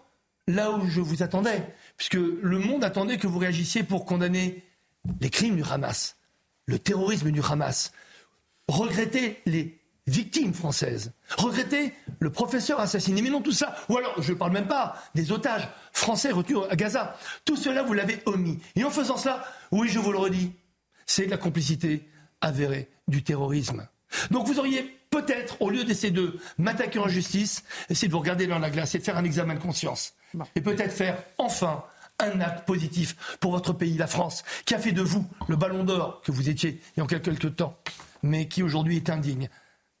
là 0.47 0.71
où 0.71 0.87
je 0.87 1.01
vous 1.01 1.23
attendais, 1.23 1.63
puisque 2.01 2.15
le 2.15 2.57
monde 2.57 2.83
attendait 2.83 3.19
que 3.19 3.27
vous 3.27 3.37
réagissiez 3.37 3.83
pour 3.83 4.05
condamner 4.05 4.63
les 5.19 5.29
crimes 5.29 5.55
du 5.55 5.61
Hamas, 5.61 6.17
le 6.65 6.79
terrorisme 6.79 7.29
du 7.29 7.41
Hamas, 7.47 7.91
regretter 8.67 9.39
les 9.45 9.79
victimes 10.07 10.55
françaises, 10.55 11.11
regretter 11.37 11.93
le 12.19 12.31
professeur 12.31 12.79
assassiné, 12.79 13.21
mais 13.21 13.29
non 13.29 13.43
tout 13.43 13.51
ça, 13.51 13.75
ou 13.87 13.99
alors 13.99 14.19
je 14.19 14.33
ne 14.33 14.37
parle 14.39 14.51
même 14.51 14.67
pas 14.67 14.95
des 15.13 15.31
otages 15.31 15.69
français 15.93 16.31
retenus 16.31 16.63
à 16.71 16.75
Gaza, 16.75 17.15
tout 17.45 17.55
cela 17.55 17.83
vous 17.83 17.93
l'avez 17.93 18.19
omis. 18.25 18.57
Et 18.75 18.83
en 18.83 18.89
faisant 18.89 19.17
cela, 19.17 19.45
oui 19.71 19.87
je 19.87 19.99
vous 19.99 20.11
le 20.11 20.17
redis, 20.17 20.53
c'est 21.05 21.27
de 21.27 21.29
la 21.29 21.37
complicité 21.37 22.09
avérée 22.41 22.89
du 23.09 23.21
terrorisme. 23.21 23.87
Donc 24.31 24.47
vous 24.47 24.57
auriez 24.57 24.97
peut-être, 25.11 25.61
au 25.61 25.69
lieu 25.69 25.83
d'essayer 25.83 26.11
de 26.11 26.39
m'attaquer 26.57 26.97
en 26.97 27.07
justice, 27.07 27.63
essayer 27.89 28.07
de 28.07 28.13
vous 28.13 28.19
regarder 28.19 28.47
dans 28.47 28.57
la 28.57 28.71
glace 28.71 28.95
et 28.95 28.99
de 28.99 29.03
faire 29.03 29.17
un 29.17 29.23
examen 29.23 29.53
de 29.53 29.59
conscience. 29.59 30.13
Et 30.55 30.61
peut-être 30.61 30.93
faire 30.93 31.21
enfin 31.37 31.83
un 32.19 32.39
acte 32.39 32.65
positif 32.65 33.37
pour 33.39 33.51
votre 33.51 33.73
pays, 33.73 33.97
la 33.97 34.07
France, 34.07 34.43
qui 34.65 34.73
a 34.73 34.79
fait 34.79 34.91
de 34.91 35.01
vous 35.01 35.25
le 35.47 35.55
ballon 35.55 35.83
d'or 35.83 36.21
que 36.21 36.31
vous 36.31 36.49
étiez 36.49 36.81
il 36.95 36.99
y 36.99 37.03
a 37.03 37.19
quelques 37.19 37.55
temps, 37.55 37.77
mais 38.23 38.47
qui 38.47 38.63
aujourd'hui 38.63 38.97
est 38.97 39.09
indigne 39.09 39.49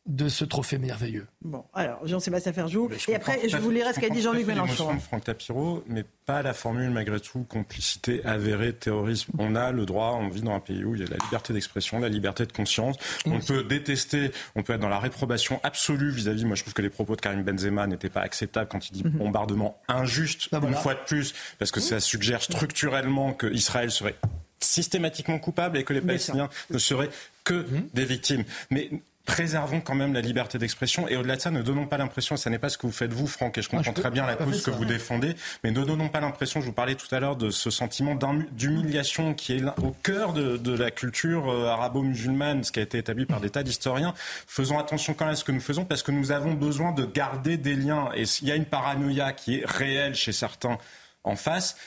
de 0.07 0.29
ce 0.29 0.43
trophée 0.43 0.79
merveilleux. 0.79 1.27
Bon, 1.41 1.63
alors 1.73 2.05
Jean-Sébastien 2.07 2.53
Ferjou, 2.53 2.89
et 3.07 3.15
après 3.15 3.47
je 3.47 3.57
vous 3.57 3.69
lirai 3.69 3.93
ce 3.93 3.99
qu'a 3.99 4.07
je 4.07 4.13
dit 4.13 4.21
Jean-Luc 4.21 4.47
Mélenchon. 4.47 4.99
Franck 4.99 5.25
Tapiro, 5.25 5.83
mais 5.87 6.03
pas 6.25 6.41
la 6.41 6.53
formule 6.53 6.89
malgré 6.89 7.19
tout 7.19 7.43
complicité 7.43 8.25
avérée, 8.25 8.73
terrorisme. 8.73 9.31
On 9.37 9.55
a 9.55 9.71
le 9.71 9.85
droit, 9.85 10.17
on 10.19 10.29
vit 10.29 10.41
dans 10.41 10.55
un 10.55 10.59
pays 10.59 10.83
où 10.83 10.95
il 10.95 11.01
y 11.01 11.03
a 11.03 11.07
la 11.07 11.17
liberté 11.23 11.53
d'expression, 11.53 11.99
la 11.99 12.09
liberté 12.09 12.47
de 12.47 12.51
conscience. 12.51 12.95
On 13.27 13.39
peut 13.39 13.63
détester, 13.63 14.31
on 14.55 14.63
peut 14.63 14.73
être 14.73 14.79
dans 14.79 14.89
la 14.89 14.99
réprobation 14.99 15.59
absolue 15.63 16.09
vis-à-vis. 16.09 16.45
Moi, 16.45 16.55
je 16.55 16.63
trouve 16.63 16.73
que 16.73 16.81
les 16.81 16.89
propos 16.89 17.15
de 17.15 17.21
Karim 17.21 17.43
Benzema 17.43 17.85
n'étaient 17.85 18.09
pas 18.09 18.21
acceptables 18.21 18.69
quand 18.69 18.89
il 18.89 18.93
dit 18.93 19.03
bombardement 19.03 19.79
injuste 19.87 20.49
Ah, 20.51 20.59
une 20.63 20.73
fois 20.73 20.95
de 20.95 21.01
plus, 21.05 21.35
parce 21.59 21.71
que 21.71 21.79
ça 21.79 21.99
suggère 21.99 22.41
structurellement 22.41 23.33
que 23.33 23.47
Israël 23.47 23.91
serait 23.91 24.15
systématiquement 24.59 25.39
coupable 25.39 25.77
et 25.77 25.83
que 25.83 25.93
les. 25.93 26.01
Palestiniens 26.01 26.49
ne 26.69 26.77
seraient 26.77 27.09
que 27.43 27.65
des 27.93 28.05
victimes. 28.05 28.43
Mais 28.69 28.89
préservons 29.25 29.81
quand 29.81 29.95
même 29.95 30.13
la 30.13 30.21
liberté 30.21 30.57
d'expression 30.57 31.07
et 31.07 31.15
au-delà 31.15 31.35
de 31.35 31.41
ça, 31.41 31.51
ne 31.51 31.61
donnons 31.61 31.85
pas 31.87 31.97
l'impression, 31.97 32.35
et 32.35 32.37
ça 32.37 32.49
n'est 32.49 32.59
pas 32.59 32.69
ce 32.69 32.77
que 32.77 32.87
vous 32.87 32.91
faites 32.93 33.13
vous, 33.13 33.27
Franck, 33.27 33.57
et 33.57 33.61
je 33.61 33.69
comprends 33.69 33.91
je 33.95 34.01
très 34.01 34.09
bien 34.11 34.25
la 34.25 34.35
cause 34.35 34.63
que 34.63 34.71
vous 34.71 34.85
défendez, 34.85 35.35
mais 35.63 35.71
ne 35.71 35.83
donnons 35.83 36.09
pas 36.09 36.19
l'impression, 36.19 36.59
je 36.61 36.65
vous 36.65 36.73
parlais 36.73 36.95
tout 36.95 37.13
à 37.13 37.19
l'heure 37.19 37.35
de 37.35 37.49
ce 37.49 37.69
sentiment 37.69 38.15
d'hum- 38.15 38.47
d'humiliation 38.51 39.33
qui 39.33 39.57
est 39.57 39.63
au 39.81 39.91
cœur 40.03 40.33
de, 40.33 40.57
de 40.57 40.75
la 40.75 40.91
culture 40.91 41.49
euh, 41.51 41.67
arabo-musulmane, 41.67 42.63
ce 42.63 42.71
qui 42.71 42.79
a 42.79 42.83
été 42.83 42.97
établi 42.97 43.25
par 43.25 43.39
des 43.41 43.49
tas 43.49 43.63
d'historiens. 43.63 44.13
Faisons 44.47 44.79
attention 44.79 45.13
quand 45.13 45.25
même 45.25 45.33
à 45.33 45.37
ce 45.37 45.43
que 45.43 45.51
nous 45.51 45.61
faisons 45.61 45.85
parce 45.85 46.03
que 46.03 46.11
nous 46.11 46.31
avons 46.31 46.53
besoin 46.53 46.91
de 46.91 47.05
garder 47.05 47.57
des 47.57 47.75
liens 47.75 48.09
et 48.15 48.25
s'il 48.25 48.47
y 48.47 48.51
a 48.51 48.55
une 48.55 48.65
paranoïa 48.65 49.33
qui 49.33 49.59
est 49.59 49.65
réelle 49.65 50.15
chez 50.15 50.31
certains 50.31 50.77
en 51.23 51.35
face, 51.35 51.77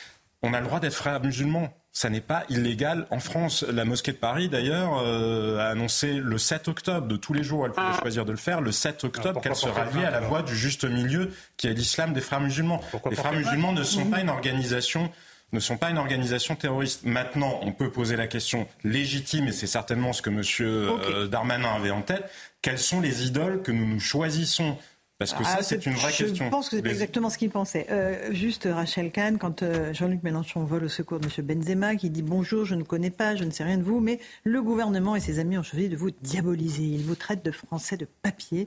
on 0.42 0.54
a 0.54 0.60
le 0.60 0.66
droit 0.66 0.78
d'être 0.80 0.94
frères 0.94 1.20
musulmans. 1.20 1.72
Ça 1.96 2.10
n'est 2.10 2.20
pas 2.20 2.42
illégal 2.48 3.06
en 3.10 3.20
France. 3.20 3.62
La 3.62 3.84
mosquée 3.84 4.10
de 4.10 4.16
Paris, 4.16 4.48
d'ailleurs, 4.48 5.00
euh, 5.00 5.58
a 5.60 5.68
annoncé 5.68 6.14
le 6.14 6.38
7 6.38 6.66
octobre, 6.66 7.06
de 7.06 7.16
tous 7.16 7.32
les 7.32 7.44
jours 7.44 7.66
elle 7.66 7.72
pouvait 7.72 7.98
choisir 8.00 8.24
de 8.24 8.32
le 8.32 8.36
faire, 8.36 8.60
le 8.60 8.72
7 8.72 9.04
octobre, 9.04 9.34
pourquoi 9.34 9.42
qu'elle 9.42 9.56
se 9.56 9.66
porter 9.66 9.80
ralliait 9.80 10.00
plainte, 10.00 10.14
à 10.14 10.20
la 10.20 10.26
voie 10.26 10.42
du 10.42 10.56
juste 10.56 10.84
milieu 10.84 11.30
qui 11.56 11.68
est 11.68 11.72
l'islam 11.72 12.12
des 12.12 12.20
frères 12.20 12.40
musulmans. 12.40 12.80
Pourquoi 12.90 13.10
les 13.10 13.16
frères 13.16 13.32
musulmans 13.32 13.72
ne 13.72 13.84
sont 13.84 14.06
pas 14.06 14.20
une 14.20 14.28
organisation 14.28 15.10
ne 15.52 15.60
sont 15.60 15.76
pas 15.76 15.90
une 15.90 15.98
organisation 15.98 16.56
terroriste. 16.56 17.04
Maintenant, 17.04 17.60
on 17.62 17.70
peut 17.70 17.88
poser 17.88 18.16
la 18.16 18.26
question 18.26 18.66
légitime, 18.82 19.46
et 19.46 19.52
c'est 19.52 19.68
certainement 19.68 20.12
ce 20.12 20.20
que 20.20 20.30
M. 20.30 21.28
Darmanin 21.28 21.72
avait 21.76 21.92
en 21.92 22.02
tête, 22.02 22.28
quelles 22.60 22.78
sont 22.80 23.00
les 23.00 23.24
idoles 23.24 23.62
que 23.62 23.70
nous 23.70 23.86
nous 23.86 24.00
choisissons 24.00 24.76
Parce 25.18 25.32
que 25.32 25.44
ça, 25.44 25.56
ah, 25.58 25.62
c'est 25.62 25.86
une 25.86 25.92
vraie 25.92 26.12
question. 26.12 26.44
Je 26.44 26.50
pense 26.50 26.68
que 26.68 26.76
c'est 26.76 26.86
exactement 26.86 27.30
ce 27.30 27.38
qu'il 27.38 27.50
pensait. 27.50 27.86
Euh, 27.90 28.32
juste, 28.32 28.68
Rachel 28.70 29.12
Kahn, 29.12 29.38
quand 29.38 29.62
euh, 29.62 29.94
Jean-Luc 29.94 30.24
Mélenchon 30.24 30.64
vole 30.64 30.84
au 30.84 30.88
secours 30.88 31.20
de 31.20 31.26
M. 31.26 31.46
Benzema, 31.46 31.94
qui 31.94 32.10
dit 32.10 32.22
bonjour, 32.22 32.64
je 32.64 32.74
ne 32.74 32.82
connais 32.82 33.10
pas, 33.10 33.36
je 33.36 33.44
ne 33.44 33.50
sais 33.50 33.62
rien 33.62 33.78
de 33.78 33.84
vous, 33.84 34.00
mais 34.00 34.18
le 34.42 34.60
gouvernement 34.60 35.14
et 35.14 35.20
ses 35.20 35.38
amis 35.38 35.56
ont 35.56 35.62
choisi 35.62 35.88
de 35.88 35.96
vous 35.96 36.10
diaboliser. 36.10 36.82
Ils 36.82 37.04
vous 37.04 37.14
traitent 37.14 37.44
de 37.44 37.52
français 37.52 37.96
de 37.96 38.08
papier. 38.22 38.66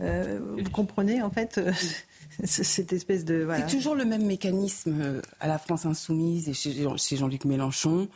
Euh, 0.00 0.40
vous 0.56 0.70
comprenez, 0.70 1.20
en 1.20 1.30
fait, 1.30 1.60
cette 2.44 2.94
espèce 2.94 3.26
de. 3.26 3.46
C'est 3.56 3.76
toujours 3.76 3.94
le 3.94 4.06
même 4.06 4.24
mécanisme 4.24 5.20
à 5.40 5.46
la 5.46 5.58
France 5.58 5.84
insoumise 5.84 6.48
et 6.48 6.54
chez 6.54 7.16
Jean-Luc 7.16 7.44
Mélenchon 7.44 8.08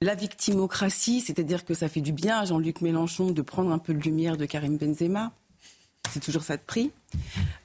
la 0.00 0.14
victimocratie, 0.14 1.20
c'est-à-dire 1.20 1.64
que 1.64 1.74
ça 1.74 1.88
fait 1.88 2.00
du 2.00 2.12
bien 2.12 2.38
à 2.38 2.44
Jean-Luc 2.44 2.82
Mélenchon 2.82 3.32
de 3.32 3.42
prendre 3.42 3.72
un 3.72 3.78
peu 3.78 3.92
de 3.92 3.98
lumière 3.98 4.36
de 4.36 4.46
Karim 4.46 4.76
Benzema 4.76 5.32
c'est 6.12 6.20
toujours 6.20 6.42
ça 6.42 6.56
de 6.56 6.62
prix. 6.66 6.90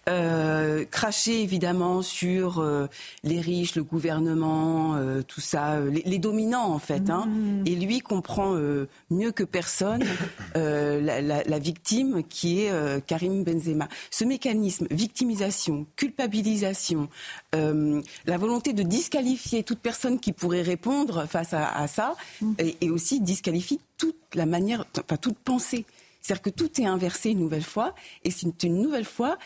Euh, 0.10 0.84
cracher 0.84 1.42
évidemment 1.42 2.02
sur 2.02 2.60
euh, 2.60 2.88
les 3.24 3.40
riches, 3.40 3.76
le 3.76 3.84
gouvernement, 3.84 4.96
euh, 4.96 5.22
tout 5.22 5.40
ça, 5.40 5.80
les, 5.80 6.20
dominants 6.20 6.74
en 6.74 6.80
fait. 6.80 7.10
Hein. 7.10 7.26
Mm. 7.26 7.64
Et 7.66 7.76
lui 7.76 8.00
comprend 8.00 8.58
mieux 9.10 9.32
que 9.32 9.44
personne 9.44 10.04
la, 10.56 11.60
victime 11.60 12.24
qui 12.24 12.62
est 12.62 13.06
Karim 13.06 13.44
Benzema. 13.44 13.88
Ce 14.12 14.26
mécanisme, 14.26 14.88
victimisation, 14.92 15.86
culpabilisation, 15.96 17.08
la 17.54 18.38
volonté 18.38 18.74
de 18.74 18.84
disqualifier 18.84 19.64
toute 19.64 19.80
personne 19.80 20.20
qui 20.20 20.34
pourrait 20.34 20.62
répondre 20.62 21.26
face 21.28 21.54
à, 21.54 21.88
ça, 21.88 22.16
mm. 22.42 22.54
et, 22.82 22.90
aussi 22.90 23.22
disqualifie 23.22 23.80
toute 23.98 24.16
la 24.36 24.46
manière, 24.46 24.86
enfin 25.00 25.18
toute 25.18 25.38
pensée. 25.38 25.86
C'est-à-dire 26.24 26.42
que 26.42 26.50
tout 26.50 26.82
est 26.82 26.86
inversé 26.86 27.32
une 27.32 27.40
nouvelle 27.40 27.64
fois, 27.64 27.94
et 28.24 28.32
c'est 28.32 28.64
une 28.64 28.82
nouvelle 28.82 29.06
fois 29.06 29.38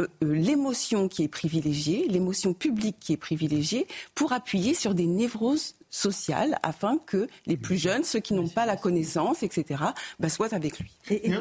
euh, 0.00 0.06
euh, 0.24 0.34
l'émotion 0.34 1.08
qui 1.08 1.24
est 1.24 1.28
privilégiée, 1.28 2.06
l'émotion 2.08 2.54
publique 2.54 2.96
qui 3.00 3.12
est 3.12 3.16
privilégiée, 3.16 3.86
pour 4.14 4.32
appuyer 4.32 4.74
sur 4.74 4.94
des 4.94 5.06
névroses 5.06 5.74
sociales 5.90 6.58
afin 6.62 6.98
que 6.98 7.28
les 7.46 7.56
plus 7.56 7.78
jeunes, 7.78 8.02
ceux 8.04 8.20
qui 8.20 8.34
n'ont 8.34 8.48
pas 8.48 8.66
la 8.66 8.76
connaissance, 8.76 9.42
etc., 9.42 9.84
bah, 10.18 10.28
soient 10.28 10.52
avec 10.54 10.78
lui. 10.80 10.90
Et, 11.10 11.32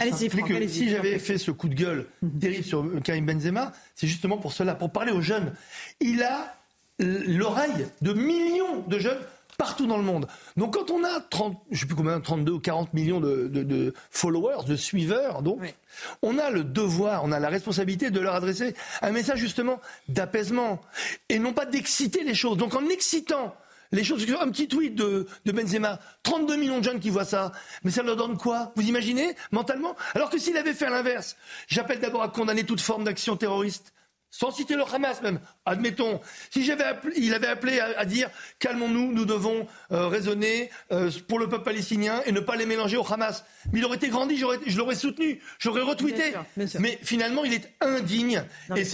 allez 0.00 0.68
si 0.68 0.88
j'avais 0.88 1.18
fait 1.18 1.38
ce 1.38 1.50
coup 1.50 1.68
de 1.68 1.74
gueule 1.74 2.08
mhm. 2.22 2.38
terrible 2.38 2.64
sur 2.64 3.02
Karim 3.02 3.26
Benzema, 3.26 3.72
c'est 3.94 4.06
justement 4.06 4.38
pour 4.38 4.52
cela, 4.52 4.74
pour 4.74 4.90
parler 4.90 5.12
aux 5.12 5.20
jeunes. 5.20 5.52
Il 6.00 6.22
a 6.22 6.56
l'oreille 6.98 7.86
de 8.00 8.12
millions 8.12 8.82
de 8.86 8.98
jeunes 8.98 9.20
partout 9.58 9.86
dans 9.86 9.96
le 9.96 10.02
monde. 10.02 10.26
Donc 10.56 10.74
quand 10.74 10.90
on 10.90 11.04
a 11.04 11.20
30, 11.20 11.56
je 11.70 11.80
sais 11.80 11.86
plus 11.86 11.94
combien, 11.94 12.20
32 12.20 12.52
ou 12.52 12.60
40 12.60 12.94
millions 12.94 13.20
de, 13.20 13.94
followers, 14.10 14.64
de 14.66 14.76
suiveurs, 14.76 15.42
donc, 15.42 15.74
on 16.22 16.38
a 16.38 16.50
le 16.50 16.64
devoir, 16.64 17.24
on 17.24 17.32
a 17.32 17.38
la 17.38 17.48
responsabilité 17.48 18.10
de 18.10 18.20
leur 18.20 18.34
adresser 18.34 18.74
un 19.02 19.10
message 19.10 19.38
justement 19.38 19.80
d'apaisement 20.08 20.80
et 21.28 21.38
non 21.38 21.52
pas 21.52 21.66
d'exciter 21.66 22.24
les 22.24 22.34
choses. 22.34 22.56
Donc 22.56 22.74
en 22.74 22.88
excitant 22.88 23.54
les 23.92 24.04
choses, 24.04 24.26
un 24.40 24.48
petit 24.48 24.68
tweet 24.68 24.94
de, 24.94 25.26
de 25.44 25.52
Benzema, 25.52 26.00
32 26.22 26.56
millions 26.56 26.78
de 26.78 26.84
jeunes 26.84 27.00
qui 27.00 27.10
voient 27.10 27.26
ça, 27.26 27.52
mais 27.84 27.90
ça 27.90 28.02
leur 28.02 28.16
donne 28.16 28.38
quoi? 28.38 28.72
Vous 28.74 28.88
imaginez 28.88 29.36
mentalement? 29.50 29.94
Alors 30.14 30.30
que 30.30 30.38
s'il 30.38 30.56
avait 30.56 30.72
fait 30.72 30.88
l'inverse, 30.88 31.36
j'appelle 31.68 32.00
d'abord 32.00 32.22
à 32.22 32.30
condamner 32.30 32.64
toute 32.64 32.80
forme 32.80 33.04
d'action 33.04 33.36
terroriste 33.36 33.92
sans 34.32 34.50
citer 34.50 34.74
le 34.74 34.82
Hamas 34.82 35.20
même, 35.22 35.38
admettons, 35.66 36.20
si 36.50 36.64
j'avais 36.64 36.84
il 37.16 37.34
avait 37.34 37.46
appelé 37.46 37.78
à, 37.78 38.04
dire 38.06 38.30
calmons-nous, 38.58 39.12
nous 39.12 39.26
devons 39.26 39.68
euh, 39.92 40.08
raisonner 40.08 40.70
euh, 40.90 41.10
pour 41.28 41.38
le 41.38 41.48
peuple 41.48 41.64
palestinien 41.64 42.22
et 42.24 42.32
ne 42.32 42.40
pas 42.40 42.56
les 42.56 42.64
mélanger 42.64 42.96
au 42.96 43.06
Hamas. 43.06 43.44
Mais 43.72 43.78
il 43.78 43.84
aurait 43.84 43.96
été 43.96 44.08
grandi, 44.08 44.38
je 44.38 44.78
l'aurais 44.78 44.94
soutenu, 44.94 45.40
j'aurais 45.58 45.82
retweeté. 45.82 46.32
Mais 46.56 46.98
finalement, 47.02 47.44
il 47.44 47.52
est 47.52 47.70
indigne. 47.80 48.42
et 48.74 48.84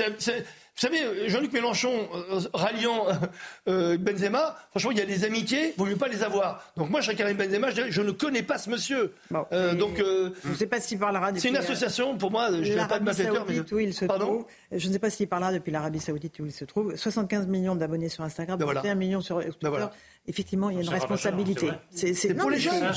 vous 0.79 0.87
savez, 0.87 1.29
Jean-Luc 1.29 1.53
Mélenchon 1.53 2.09
euh, 2.15 2.41
ralliant 2.55 3.07
euh, 3.69 3.99
Benzema, 3.99 4.55
franchement, 4.71 4.93
il 4.93 4.99
y 4.99 5.01
a 5.01 5.07
des 5.07 5.25
amitiés, 5.25 5.73
il 5.77 5.77
vaut 5.77 5.87
mieux 5.87 5.97
pas 5.97 6.07
les 6.07 6.23
avoir. 6.23 6.73
Donc 6.77 6.89
moi, 6.91 7.01
je 7.01 7.07
serais 7.07 7.17
Karim 7.17 7.37
Benzema, 7.37 7.71
je, 7.71 7.75
dirais, 7.75 7.91
je 7.91 8.01
ne 8.01 8.13
connais 8.13 8.45
pas 8.45 8.59
ce 8.59 8.71
monsieur. 8.71 9.13
Euh, 9.53 9.75
donc, 9.75 9.97
je 9.99 10.49
ne 10.49 10.55
sais 10.55 10.69
pas 10.69 10.79
s'il 10.79 11.01
parlera. 11.01 11.33
C'est 11.35 11.49
une 11.49 11.57
association, 11.57 12.17
pour 12.17 12.31
moi, 12.31 12.51
je 12.63 12.75
ne 12.75 12.87
pas 12.87 13.01
de 13.01 13.05
ma 13.05 13.13
mais... 13.13 13.73
où 13.73 13.79
il 13.81 13.93
se 13.93 14.05
trouve. 14.05 14.47
Je 14.71 14.87
ne 14.87 14.93
sais 14.93 14.99
pas 15.01 15.11
s'il 15.11 15.27
parlera 15.29 15.53
depuis 15.53 15.73
l'Arabie 15.73 15.99
Saoudite 15.99 16.39
où 16.39 16.47
il 16.47 16.53
se 16.53 16.65
trouve. 16.65 16.95
75 16.95 17.49
millions 17.49 17.75
d'abonnés 17.75 18.09
sur 18.09 18.23
Instagram, 18.23 18.57
ben 18.57 18.67
21 18.67 18.95
millions 18.95 19.21
sur 19.21 19.41
Twitter. 19.41 19.71
Ben 19.71 19.91
effectivement, 20.29 20.71
il 20.71 20.77
y 20.77 20.81
a 20.81 20.83
une 20.83 20.89
responsabilité. 20.89 21.71
C'est 21.91 22.35
pour 22.35 22.51
les 22.51 22.59
jeunes. 22.59 22.93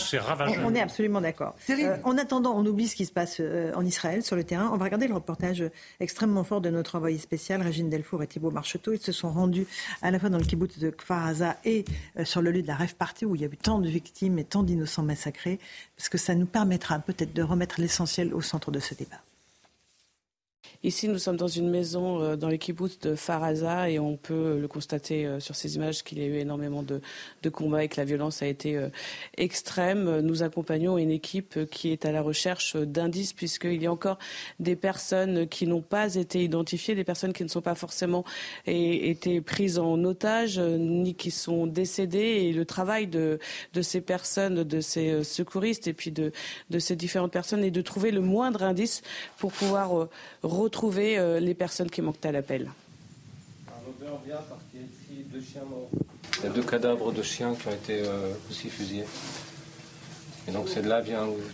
On, 0.63 0.75
est 0.75 0.81
absolument 0.81 1.21
d'accord. 1.21 1.55
Euh, 1.69 1.97
en 2.03 2.17
attendant, 2.17 2.53
on 2.55 2.65
oublie 2.65 2.87
ce 2.87 2.95
qui 2.95 3.05
se 3.05 3.11
passe 3.11 3.37
euh, 3.39 3.71
en 3.75 3.85
Israël, 3.85 4.23
sur 4.23 4.35
le 4.35 4.43
terrain. 4.43 4.69
On 4.73 4.77
va 4.77 4.85
regarder 4.85 5.07
le 5.07 5.13
reportage 5.13 5.63
extrêmement 5.99 6.43
fort 6.43 6.61
de 6.61 6.69
notre 6.69 6.95
envoyé 6.95 7.17
spécial, 7.17 7.61
Régine 7.61 7.89
Delfour 7.89 8.21
et 8.23 8.27
Thibault 8.27 8.51
Marcheteau. 8.51 8.93
Ils 8.93 9.01
se 9.01 9.11
sont 9.11 9.29
rendus 9.29 9.65
à 10.01 10.11
la 10.11 10.19
fois 10.19 10.29
dans 10.29 10.37
le 10.37 10.43
kibbutz 10.43 10.77
de 10.79 10.89
Kfar 10.89 11.31
et 11.65 11.85
euh, 12.19 12.25
sur 12.25 12.41
le 12.41 12.51
lieu 12.51 12.61
de 12.61 12.67
la 12.67 12.75
rêve 12.75 12.95
partie 12.95 13.25
où 13.25 13.35
il 13.35 13.41
y 13.41 13.45
a 13.45 13.47
eu 13.47 13.57
tant 13.57 13.79
de 13.79 13.87
victimes 13.87 14.37
et 14.39 14.43
tant 14.43 14.63
d'innocents 14.63 15.03
massacrés, 15.03 15.59
parce 15.97 16.09
que 16.09 16.17
ça 16.17 16.35
nous 16.35 16.45
permettra 16.45 16.99
peut-être 16.99 17.33
de 17.33 17.43
remettre 17.43 17.79
l'essentiel 17.79 18.33
au 18.33 18.41
centre 18.41 18.71
de 18.71 18.79
ce 18.79 18.93
débat. 18.93 19.21
Ici, 20.83 21.07
nous 21.07 21.19
sommes 21.19 21.37
dans 21.37 21.47
une 21.47 21.69
maison 21.69 22.23
euh, 22.23 22.35
dans 22.35 22.49
les 22.49 22.57
kibbutz 22.57 22.97
de 23.01 23.13
Faraza 23.13 23.87
et 23.91 23.99
on 23.99 24.17
peut 24.17 24.33
euh, 24.33 24.59
le 24.59 24.67
constater 24.67 25.27
euh, 25.27 25.39
sur 25.39 25.55
ces 25.55 25.75
images 25.75 26.03
qu'il 26.03 26.17
y 26.17 26.23
a 26.23 26.25
eu 26.25 26.37
énormément 26.37 26.81
de, 26.81 27.01
combats 27.51 27.83
et 27.83 27.87
que 27.87 27.97
la 27.97 28.05
violence 28.05 28.41
a 28.41 28.47
été 28.47 28.79
extrême. 29.37 30.21
Nous 30.21 30.41
accompagnons 30.41 30.97
une 30.97 31.11
équipe 31.11 31.65
qui 31.69 31.91
est 31.91 32.05
à 32.05 32.11
la 32.11 32.21
recherche 32.21 32.77
d'indices 32.77 33.33
puisqu'il 33.33 33.81
y 33.81 33.85
a 33.85 33.91
encore 33.91 34.17
des 34.59 34.75
personnes 34.75 35.47
qui 35.47 35.67
n'ont 35.67 35.81
pas 35.81 36.15
été 36.15 36.43
identifiées, 36.43 36.95
des 36.95 37.03
personnes 37.03 37.33
qui 37.33 37.43
ne 37.43 37.49
sont 37.49 37.61
pas 37.61 37.75
forcément 37.75 38.23
été 38.65 39.41
prises 39.41 39.79
en 39.79 40.01
otage 40.05 40.59
ni 40.59 41.13
qui 41.13 41.29
sont 41.29 41.67
décédées 41.67 42.17
et 42.19 42.53
le 42.53 42.63
travail 42.63 43.07
de, 43.07 43.39
de 43.73 43.81
ces 43.81 43.99
personnes, 43.99 44.63
de 44.63 44.79
ces 44.79 45.23
secouristes 45.25 45.87
et 45.87 45.93
puis 45.93 46.11
de, 46.11 46.31
de 46.69 46.79
ces 46.79 46.95
différentes 46.95 47.33
personnes 47.33 47.65
est 47.65 47.71
de 47.71 47.81
trouver 47.81 48.11
le 48.11 48.21
moindre 48.21 48.63
indice 48.63 49.01
pour 49.37 49.51
pouvoir 49.51 50.07
retrouver 50.41 50.70
retrouver 50.71 51.17
euh, 51.17 51.41
les 51.41 51.53
personnes 51.53 51.89
qui 51.89 52.01
manquent 52.01 52.25
à 52.25 52.31
l'appel. 52.31 52.71
L'odeur 53.85 54.21
vient 54.25 54.39
parce 54.49 54.61
qu'il 54.71 54.79
y 54.79 54.83
a 54.83 54.87
ici 54.87 55.25
deux 55.29 55.41
chiens 55.41 55.65
morts. 55.69 55.89
Il 56.39 56.45
y 56.45 56.47
a 56.47 56.49
deux 56.49 56.63
cadavres 56.63 57.11
de 57.11 57.21
chiens 57.21 57.53
qui 57.55 57.67
ont 57.67 57.71
été 57.71 58.01
euh, 58.01 58.31
aussi 58.49 58.69
fusillés. 58.69 59.03
Et 60.47 60.51
donc 60.51 60.69
c'est 60.69 60.81
de 60.81 60.87
là 60.87 61.03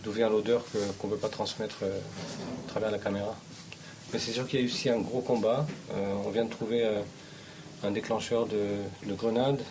d'où 0.03 0.11
vient 0.11 0.29
l'odeur 0.29 0.63
qu'on 0.99 1.07
ne 1.07 1.13
peut 1.13 1.19
pas 1.19 1.29
transmettre 1.29 1.79
euh, 1.81 1.99
à 2.65 2.69
travers 2.69 2.91
la 2.91 2.99
caméra. 2.99 3.35
Mais 4.13 4.19
c'est 4.19 4.31
sûr 4.31 4.47
qu'il 4.47 4.59
y 4.59 4.61
a 4.61 4.65
eu 4.65 4.69
aussi 4.69 4.87
un 4.89 4.99
gros 4.99 5.21
combat. 5.21 5.65
on 6.25 6.29
vient 6.29 6.45
de 6.45 6.49
trouver 6.49 6.87
un 7.83 7.91
déclencheur 7.91 8.45
de, 8.45 8.63
de 9.05 9.13
grenades. 9.13 9.61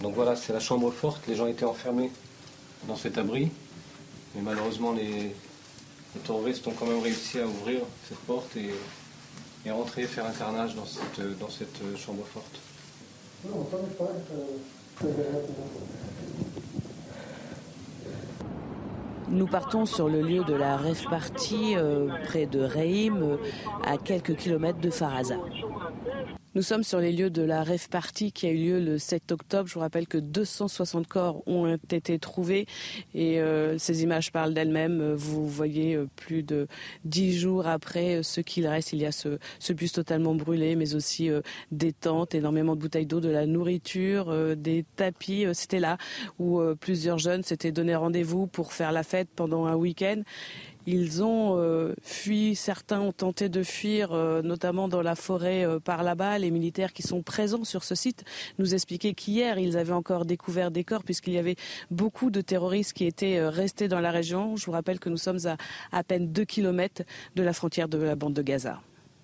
donc 0.00 0.14
voilà, 0.14 0.36
c'est 0.36 0.52
la 0.52 0.60
chambre 0.60 0.92
forte. 0.92 1.26
Les 1.26 1.34
gens 1.34 1.48
étaient 1.48 1.64
enfermés 1.64 2.12
dans 2.86 2.94
cet 2.94 3.18
abri. 3.18 3.50
Mais 4.34 4.42
malheureusement, 4.42 4.92
les, 4.92 5.34
les 6.14 6.20
terroristes 6.20 6.66
ont 6.66 6.72
quand 6.72 6.86
même 6.86 7.02
réussi 7.02 7.40
à 7.40 7.46
ouvrir 7.46 7.80
cette 8.08 8.18
porte 8.18 8.56
et, 8.56 8.70
et 9.66 9.70
rentrer 9.70 10.04
faire 10.04 10.26
un 10.26 10.32
carnage 10.32 10.74
dans 10.74 10.86
cette, 10.86 11.38
dans 11.38 11.50
cette 11.50 11.80
chambre 11.96 12.24
forte. 12.24 12.60
Nous 19.28 19.46
partons 19.46 19.86
sur 19.86 20.08
le 20.08 20.20
lieu 20.20 20.44
de 20.44 20.54
la 20.54 20.76
rêve 20.76 21.02
party 21.08 21.74
euh, 21.76 22.08
près 22.24 22.46
de 22.46 22.60
Reim, 22.60 23.22
euh, 23.22 23.36
à 23.84 23.96
quelques 23.96 24.36
kilomètres 24.36 24.80
de 24.80 24.90
Faraza. 24.90 25.36
Nous 26.54 26.62
sommes 26.62 26.84
sur 26.84 27.00
les 27.00 27.10
lieux 27.10 27.30
de 27.30 27.42
la 27.42 27.64
rêve 27.64 27.88
party 27.88 28.30
qui 28.30 28.46
a 28.46 28.50
eu 28.52 28.56
lieu 28.56 28.78
le 28.78 28.96
7 28.96 29.32
octobre. 29.32 29.68
Je 29.68 29.74
vous 29.74 29.80
rappelle 29.80 30.06
que 30.06 30.18
260 30.18 31.08
corps 31.08 31.42
ont 31.48 31.76
été 31.90 32.16
trouvés 32.20 32.66
et 33.12 33.40
euh, 33.40 33.76
ces 33.76 34.04
images 34.04 34.30
parlent 34.30 34.54
d'elles-mêmes. 34.54 35.14
Vous 35.14 35.48
voyez 35.48 35.96
euh, 35.96 36.06
plus 36.14 36.44
de 36.44 36.68
dix 37.04 37.36
jours 37.36 37.66
après 37.66 38.18
euh, 38.18 38.22
ce 38.22 38.40
qu'il 38.40 38.68
reste. 38.68 38.92
Il 38.92 39.00
y 39.00 39.06
a 39.06 39.10
ce, 39.10 39.40
ce, 39.58 39.72
bus 39.72 39.90
totalement 39.90 40.36
brûlé, 40.36 40.76
mais 40.76 40.94
aussi 40.94 41.28
des 41.72 41.92
tentes, 41.92 42.36
énormément 42.36 42.76
de 42.76 42.80
bouteilles 42.80 43.06
d'eau, 43.06 43.18
de 43.18 43.30
la 43.30 43.46
nourriture, 43.46 44.54
des 44.56 44.84
tapis. 44.94 45.46
C'était 45.54 45.80
là 45.80 45.98
où 46.38 46.60
plusieurs 46.78 47.18
jeunes 47.18 47.42
s'étaient 47.42 47.72
donné 47.72 47.96
rendez-vous 47.96 48.46
pour 48.46 48.72
faire 48.72 48.92
la 48.92 49.02
fête 49.02 49.28
pendant 49.34 49.66
un 49.66 49.74
week-end. 49.74 50.22
Ils 50.86 51.22
ont 51.22 51.58
euh, 51.58 51.94
fui, 52.02 52.54
certains 52.54 53.00
ont 53.00 53.12
tenté 53.12 53.48
de 53.48 53.62
fuir, 53.62 54.12
euh, 54.12 54.42
notamment 54.42 54.86
dans 54.86 55.00
la 55.00 55.14
forêt 55.14 55.64
euh, 55.64 55.80
par 55.80 56.02
là-bas. 56.02 56.38
Les 56.38 56.50
militaires 56.50 56.92
qui 56.92 57.02
sont 57.02 57.22
présents 57.22 57.64
sur 57.64 57.84
ce 57.84 57.94
site 57.94 58.24
nous 58.58 58.74
expliquaient 58.74 59.14
qu'hier, 59.14 59.58
ils 59.58 59.78
avaient 59.78 59.92
encore 59.92 60.26
découvert 60.26 60.70
des 60.70 60.84
corps 60.84 61.02
puisqu'il 61.02 61.32
y 61.32 61.38
avait 61.38 61.56
beaucoup 61.90 62.30
de 62.30 62.42
terroristes 62.42 62.92
qui 62.92 63.06
étaient 63.06 63.46
restés 63.46 63.88
dans 63.88 64.00
la 64.00 64.10
région. 64.10 64.56
Je 64.56 64.66
vous 64.66 64.72
rappelle 64.72 64.98
que 65.00 65.08
nous 65.08 65.16
sommes 65.16 65.46
à 65.46 65.56
à 65.92 66.02
peine 66.02 66.32
2 66.32 66.44
kilomètres 66.44 67.02
de 67.34 67.42
la 67.42 67.52
frontière 67.52 67.88
de 67.88 67.98
la 67.98 68.16
bande 68.16 68.34
de 68.34 68.42
Gaza. 68.42 68.80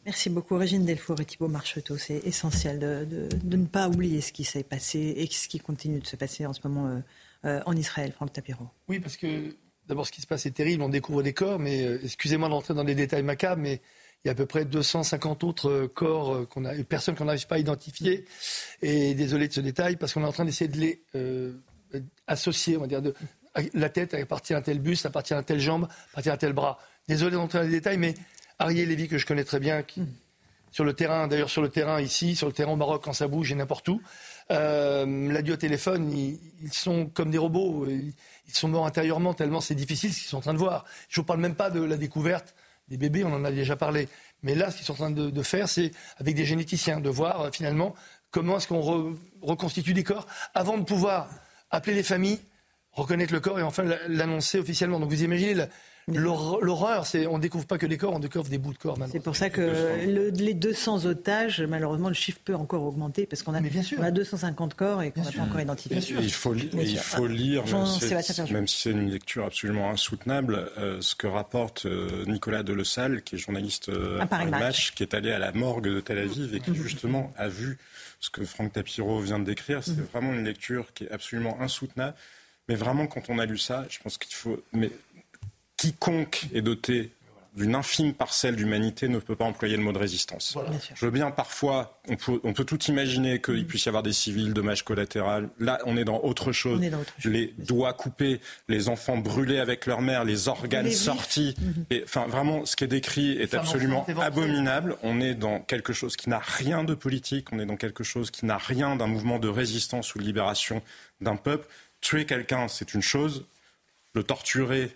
Merci 0.07 0.31
beaucoup, 0.31 0.57
Régine 0.57 0.85
Delfour 0.85 1.21
et 1.21 1.25
Thibault 1.25 1.49
Marcheteau. 1.49 1.99
C'est 1.99 2.23
essentiel 2.25 2.79
de, 2.79 3.29
ne 3.57 3.67
pas 3.67 3.89
oublier 3.89 4.21
ce 4.21 4.33
qui 4.33 4.45
s'est 4.45 4.63
passé 4.63 5.15
et 5.17 5.27
ce 5.27 5.47
qui 5.49 5.59
continue 5.59 5.99
de 5.99 6.07
se 6.07 6.17
passer 6.17 6.47
en 6.47 6.53
ce 6.53 6.61
moment 6.67 7.03
en 7.45 7.77
Israël, 7.77 8.13
Franck 8.13 8.33
Tapiro. 8.33 8.69
Oui, 8.89 9.01
parce 9.01 9.17
que 9.17 9.55
d'abord, 9.89 10.07
ce 10.07 10.13
qui 10.13 10.21
se 10.21 10.27
passe 10.27 10.47
est 10.47 10.53
terrible. 10.53 10.83
On 10.83 10.89
découvre 10.89 11.23
des 11.23 11.33
corps, 11.33 11.59
mais 11.59 11.83
excusez-moi 12.05 12.49
d'entrer 12.49 12.75
dans 12.75 12.85
les 12.85 12.95
détails 12.95 13.23
macabres, 13.23 13.63
mais 13.63 13.81
il 14.25 14.29
y 14.29 14.31
a 14.31 14.33
à 14.33 14.35
peu 14.35 14.47
près 14.47 14.65
250 14.65 15.45
autres 15.45 15.87
corps, 15.95 16.49
qu'on 16.49 16.65
a, 16.65 16.75
personnes 16.85 17.15
qu'on 17.15 17.25
n'arrive 17.25 17.47
pas 17.47 17.57
à 17.57 17.59
identifier. 17.59 18.27
Et 18.83 19.15
désolé 19.15 19.49
de 19.49 19.53
ce 19.53 19.61
détail, 19.61 19.97
parce 19.97 20.13
qu'on 20.13 20.23
est 20.23 20.27
en 20.27 20.33
train 20.33 20.45
d'essayer 20.45 20.69
de 20.69 20.79
les 20.79 21.03
associer, 22.27 22.77
on 22.77 22.83
va 22.83 22.87
dire, 22.87 23.03
de, 23.03 23.15
la 23.75 23.89
tête 23.89 24.15
appartient 24.15 24.55
à 24.55 24.61
tel 24.61 24.79
buste, 24.79 25.07
appartient 25.07 25.35
à 25.35 25.43
telle 25.43 25.61
jambe, 25.61 25.89
appartient 26.13 26.31
à 26.31 26.37
tel 26.37 26.53
bras. 26.53 26.79
Désolé 27.09 27.33
d'entrer 27.37 27.59
dans 27.59 27.65
les 27.65 27.71
détails, 27.71 27.99
mais 27.99 28.15
Ariel 28.59 28.89
Lévy, 28.89 29.09
que 29.09 29.19
je 29.19 29.27
connais 29.27 29.45
très 29.45 29.59
bien, 29.59 29.83
qui, 29.83 30.03
sur 30.71 30.85
le 30.85 30.93
terrain, 30.93 31.27
d'ailleurs 31.27 31.51
sur 31.51 31.63
le 31.63 31.69
terrain 31.69 32.01
ici, 32.01 32.37
sur 32.37 32.47
le 32.47 32.53
terrain 32.53 32.73
au 32.73 32.77
Maroc, 32.77 33.03
quand 33.05 33.13
ça 33.13 33.27
bouge 33.27 33.51
et 33.51 33.55
n'importe 33.55 33.89
où, 33.89 34.01
euh, 34.51 35.33
l'a 35.33 35.43
dit 35.43 35.53
au 35.53 35.57
téléphone, 35.57 36.13
ils, 36.13 36.73
sont 36.73 37.07
comme 37.07 37.31
des 37.31 37.39
robots, 37.39 37.87
sont 38.59 38.69
morts 38.69 38.87
intérieurement 38.87 39.35
tellement 39.35 39.61
c'est 39.61 39.75
difficile 39.75 40.13
ce 40.13 40.21
qu'ils 40.21 40.29
sont 40.29 40.39
en 40.39 40.43
train 40.43 40.55
de 40.55 40.59
voir. 40.59 40.85
Je 41.09 41.19
ne 41.19 41.23
vous 41.23 41.27
parle 41.27 41.41
même 41.41 41.55
pas 41.55 41.71
de 41.71 41.83
la 41.83 41.97
découverte 41.97 42.55
des 42.89 42.97
bébés, 42.97 43.25
on 43.25 43.33
en 43.33 43.45
a 43.45 43.53
déjà 43.53 43.77
parlé. 43.77 44.09
Mais 44.43 44.55
là, 44.55 44.71
ce 44.71 44.77
qu'ils 44.77 44.87
sont 44.87 44.95
en 44.95 44.97
train 44.97 45.11
de, 45.11 45.43
faire, 45.43 45.69
c'est 45.69 45.93
avec 46.19 46.35
des 46.35 46.45
généticiens, 46.45 47.01
de 47.01 47.09
voir 47.09 47.41
euh, 47.41 47.51
finalement 47.53 47.95
comment 48.31 48.57
est-ce 48.57 48.69
qu'on 48.69 49.17
reconstitue 49.43 49.95
des 49.95 50.05
corps 50.05 50.27
avant 50.55 50.77
de 50.77 50.85
pouvoir 50.85 51.29
appeler 51.71 51.95
les 51.95 52.03
familles, 52.03 52.41
reconnaître 52.93 53.33
le 53.33 53.41
corps 53.41 53.59
et 53.61 53.63
enfin 53.63 53.85
l'annoncer 54.09 54.59
officiellement. 54.59 54.99
Donc 54.99 55.11
vous 55.11 55.23
imaginez 55.23 55.67
L'horreur, 56.15 57.07
c'est 57.07 57.27
on 57.27 57.39
découvre 57.39 57.67
pas 57.67 57.79
que 57.79 57.87
des 57.87 57.97
corps, 57.97 58.15
on 58.15 58.19
découvre 58.19 58.49
des 58.49 58.59
bouts 58.59 58.73
de 58.73 58.79
corps 58.79 58.99
C'est 59.11 59.21
pour 59.21 59.37
ça 59.37 59.51
que 59.51 60.05
les 60.05 60.55
200 60.55 61.07
otages, 61.07 61.63
malheureusement, 61.63 62.09
le 62.09 62.15
chiffre 62.15 62.41
peut 62.45 62.55
encore 62.55 62.85
augmenter 62.85 63.27
parce 63.27 63.43
qu'on 63.43 63.55
a, 63.55 63.59
a 63.59 64.11
250 64.11 64.75
corps 64.75 65.03
et 65.03 65.11
qu'on 65.11 65.23
n'a 65.23 65.33
pas 65.33 65.43
encore 65.43 65.61
identifié. 65.61 65.99
Il 66.21 66.33
faut, 66.33 66.55
il 66.55 66.99
faut 66.99 67.27
lire, 67.27 67.65
même 68.51 68.67
si 68.67 68.81
c'est 68.83 68.91
une 68.91 69.11
lecture 69.11 69.45
absolument 69.45 69.91
insoutenable, 69.91 70.71
euh, 70.79 71.01
ce 71.01 71.15
que 71.15 71.27
rapporte 71.27 71.87
euh, 71.87 72.25
Nicolas 72.27 72.63
Delessal, 72.63 73.23
qui 73.23 73.37
est 73.37 73.39
journaliste 73.39 73.89
euh, 73.89 74.21
à 74.21 74.45
Match, 74.47 74.93
qui 74.95 75.03
est 75.03 75.15
allé 75.15 75.33
à 75.33 75.39
la 75.39 75.53
morgue 75.53 75.89
de 75.89 76.01
Tel 76.01 76.19
Aviv 76.19 76.55
et 76.55 76.61
qui 76.61 76.75
justement 76.75 77.33
a 77.37 77.49
vu 77.49 77.79
ce 78.21 78.31
que 78.31 78.45
Franck 78.45 78.73
Tapiro 78.73 79.21
vient 79.21 79.39
de 79.39 79.45
décrire. 79.45 79.83
C'est 79.83 79.97
mhm. 79.97 80.07
vraiment 80.13 80.33
une 80.33 80.45
lecture 80.45 80.93
qui 80.95 81.05
est 81.05 81.11
absolument 81.11 81.61
insoutenable. 81.61 82.15
Mais 82.69 82.77
vraiment, 82.77 83.09
quand 83.09 83.31
on 83.31 83.39
a 83.41 83.47
lu 83.47 83.59
ça, 83.59 83.85
je 83.89 83.99
pense 83.99 84.17
qu'il 84.17 84.33
faut. 84.33 84.63
Mais 84.73 84.93
quiconque 85.81 86.47
est 86.53 86.61
doté 86.61 87.11
d'une 87.57 87.75
infime 87.75 88.13
parcelle 88.13 88.55
d'humanité 88.55 89.09
ne 89.09 89.19
peut 89.19 89.35
pas 89.35 89.47
employer 89.47 89.77
le 89.77 89.83
mot 89.83 89.93
de 89.93 89.99
résistance. 89.99 90.57
Je 90.95 91.05
veux 91.05 91.11
bien 91.11 91.31
parfois, 91.31 91.99
on 92.09 92.53
peut, 92.53 92.65
tout 92.65 92.83
imaginer 92.85 93.41
qu'il 93.41 93.67
puisse 93.67 93.87
y 93.87 93.89
avoir 93.89 94.03
des 94.03 94.13
civils, 94.13 94.53
dommages 94.53 94.85
collatéraux. 94.85 95.49
Là, 95.59 95.79
on 95.87 95.97
est 95.97 96.05
dans 96.05 96.21
autre 96.21 96.53
chose. 96.53 96.81
Les 97.25 97.55
doigts 97.59 97.95
coupés, 97.95 98.41
les 98.69 98.89
enfants 98.89 99.17
brûlés 99.17 99.59
avec 99.59 99.87
leur 99.87 100.01
mère, 100.01 100.25
les 100.25 100.49
organes 100.49 100.91
sortis. 100.91 101.57
Mhm. 101.59 101.85
Et, 101.91 102.03
enfin, 102.05 102.27
vraiment, 102.29 102.67
ce 102.67 102.77
qui 102.77 102.85
est 102.85 102.89
décrit 102.89 103.33
est 103.33 103.55
absolument 103.55 104.07
abominable. 104.21 104.97
On 105.03 105.21
est 105.21 105.35
dans 105.35 105.61
quelque 105.61 105.93
chose 105.95 106.17
qui 106.17 106.29
n'a 106.29 106.41
rien 106.41 106.85
de 106.85 106.95
politique. 106.95 107.53
On 107.53 107.59
est 107.59 107.67
dans 107.67 107.77
quelque 107.77 108.05
chose 108.05 108.31
qui 108.31 108.45
n'a 108.47 108.59
rien 108.59 108.97
d'un 108.97 109.09
mouvement 109.09 109.39
de 109.39 109.49
résistance 109.49 110.15
ou 110.15 110.19
de 110.19 110.25
libération 110.25 110.83
d'un 111.21 111.37
peuple. 111.37 111.67
Tuer 112.01 112.27
quelqu'un, 112.27 112.69
c'est 112.69 112.95
une 112.95 113.03
chose. 113.03 113.45
Le 114.15 114.23
torturer, 114.23 114.91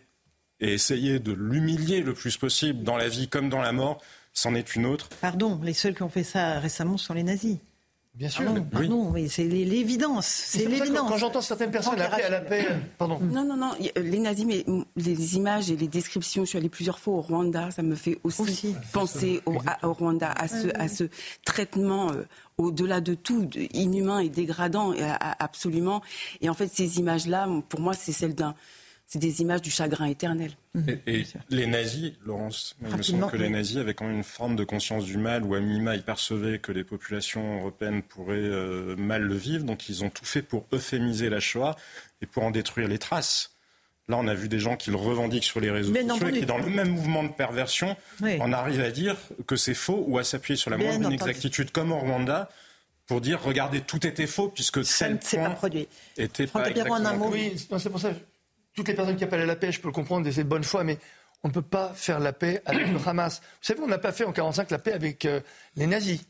et 0.60 0.72
essayer 0.72 1.18
de 1.18 1.32
l'humilier 1.32 2.00
le 2.00 2.14
plus 2.14 2.36
possible 2.36 2.82
dans 2.82 2.96
la 2.96 3.08
vie 3.08 3.28
comme 3.28 3.48
dans 3.48 3.60
la 3.60 3.72
mort, 3.72 4.00
c'en 4.32 4.54
est 4.54 4.74
une 4.74 4.86
autre. 4.86 5.08
Pardon, 5.20 5.60
les 5.62 5.74
seuls 5.74 5.94
qui 5.94 6.02
ont 6.02 6.08
fait 6.08 6.24
ça 6.24 6.58
récemment 6.58 6.96
sont 6.96 7.14
les 7.14 7.22
nazis. 7.22 7.58
Bien 8.14 8.28
sûr. 8.28 8.44
Pardon, 8.70 9.10
oui. 9.12 9.28
c'est 9.28 9.42
l'évidence. 9.42 10.26
C'est 10.26 10.66
l'évidence. 10.66 11.10
Quand 11.10 11.16
j'entends 11.16 11.40
certaines 11.40 11.72
personnes 11.72 12.00
appeler 12.00 12.22
à 12.22 12.28
la 12.28 12.40
paix, 12.40 12.64
pardon. 12.96 13.18
Non, 13.18 13.44
non, 13.44 13.56
non. 13.56 13.72
Les 13.96 14.20
nazis, 14.20 14.44
mais 14.46 14.64
les 14.94 15.36
images 15.36 15.68
et 15.68 15.76
les 15.76 15.88
descriptions, 15.88 16.44
je 16.44 16.50
suis 16.50 16.58
allée 16.58 16.68
plusieurs 16.68 17.00
fois 17.00 17.14
au 17.14 17.20
Rwanda, 17.20 17.72
ça 17.72 17.82
me 17.82 17.96
fait 17.96 18.20
aussi, 18.22 18.76
penser 18.92 19.40
au, 19.46 19.58
Rwanda, 19.82 20.30
à 20.30 20.46
ce, 20.46 20.68
à 20.78 20.86
ce 20.86 21.04
traitement 21.44 22.12
euh, 22.12 22.22
au-delà 22.56 23.00
de 23.00 23.14
tout, 23.14 23.50
inhumain 23.72 24.20
et 24.20 24.28
dégradant, 24.28 24.94
absolument. 25.40 26.00
Et 26.40 26.48
en 26.48 26.54
fait, 26.54 26.68
ces 26.68 27.00
images-là, 27.00 27.48
pour 27.68 27.80
moi, 27.80 27.94
c'est 27.94 28.12
celle 28.12 28.36
d'un 28.36 28.54
c'est 29.14 29.20
des 29.20 29.42
images 29.42 29.62
du 29.62 29.70
chagrin 29.70 30.06
éternel. 30.06 30.50
Et, 31.06 31.22
les 31.48 31.68
nazis, 31.68 32.14
Laurence, 32.26 32.74
il 32.82 32.96
me 32.96 33.00
semble 33.00 33.30
que 33.30 33.36
les 33.36 33.48
nazis 33.48 33.76
avaient 33.76 33.94
quand 33.94 34.06
même 34.06 34.16
une 34.16 34.24
forme 34.24 34.56
de 34.56 34.64
conscience 34.64 35.04
du 35.04 35.18
mal, 35.18 35.44
où 35.44 35.54
à 35.54 35.60
minima, 35.60 35.94
ils 35.94 36.02
percevaient 36.02 36.58
que 36.58 36.72
les 36.72 36.82
populations 36.82 37.60
européennes 37.60 38.02
pourraient 38.02 38.34
euh, 38.38 38.96
mal 38.96 39.22
le 39.22 39.36
vivre, 39.36 39.62
donc 39.62 39.88
ils 39.88 40.02
ont 40.02 40.10
tout 40.10 40.24
fait 40.24 40.42
pour 40.42 40.66
euphémiser 40.72 41.30
la 41.30 41.38
Shoah 41.38 41.76
et 42.22 42.26
pour 42.26 42.42
en 42.42 42.50
détruire 42.50 42.88
les 42.88 42.98
traces. 42.98 43.52
Là, 44.08 44.16
on 44.16 44.26
a 44.26 44.34
vu 44.34 44.48
des 44.48 44.58
gens 44.58 44.76
qui 44.76 44.90
le 44.90 44.96
revendiquent 44.96 45.44
sur 45.44 45.60
les 45.60 45.70
réseaux 45.70 45.94
sociaux 45.94 46.26
et 46.26 46.40
qui, 46.40 46.44
dans 46.44 46.58
le 46.58 46.66
même 46.66 46.88
mouvement 46.88 47.22
de 47.22 47.28
perversion, 47.28 47.96
en 48.20 48.52
arrivent 48.52 48.80
à 48.80 48.90
dire 48.90 49.14
que 49.46 49.54
c'est 49.54 49.74
faux 49.74 50.04
ou 50.08 50.18
à 50.18 50.24
s'appuyer 50.24 50.56
sur 50.56 50.70
la 50.70 50.76
moindre 50.76 51.06
inexactitude, 51.06 51.70
comme 51.70 51.92
au 51.92 52.00
Rwanda, 52.00 52.50
pour 53.06 53.20
dire 53.20 53.40
regardez, 53.40 53.80
tout 53.80 54.04
était 54.04 54.26
faux 54.26 54.48
puisque 54.48 54.84
ça 54.84 55.06
tel 55.06 55.18
point 55.18 55.50
pas 55.50 55.54
produit. 55.54 55.86
était 56.16 56.48
pas 56.48 56.68
exactement. 56.68 57.28
Oui, 57.28 57.52
c'est 57.56 57.90
pour 57.90 58.00
ça 58.00 58.10
toutes 58.74 58.88
les 58.88 58.94
personnes 58.94 59.16
qui 59.16 59.24
appellent 59.24 59.42
à 59.42 59.46
la 59.46 59.56
paix, 59.56 59.72
je 59.72 59.80
peux 59.80 59.88
le 59.88 59.92
comprendre, 59.92 60.28
c'est 60.30 60.44
de 60.44 60.48
bonne 60.48 60.64
foi, 60.64 60.84
mais 60.84 60.98
on 61.42 61.48
ne 61.48 61.52
peut 61.52 61.62
pas 61.62 61.92
faire 61.94 62.20
la 62.20 62.32
paix 62.32 62.62
avec 62.64 62.88
le 62.88 62.98
Hamas. 63.06 63.40
Vous 63.40 63.66
savez, 63.66 63.80
on 63.80 63.86
n'a 63.86 63.98
pas 63.98 64.12
fait 64.12 64.24
en 64.24 64.32
1945 64.32 64.70
la 64.70 64.78
paix 64.78 64.92
avec 64.92 65.24
euh, 65.26 65.40
les 65.76 65.86
nazis. 65.86 66.24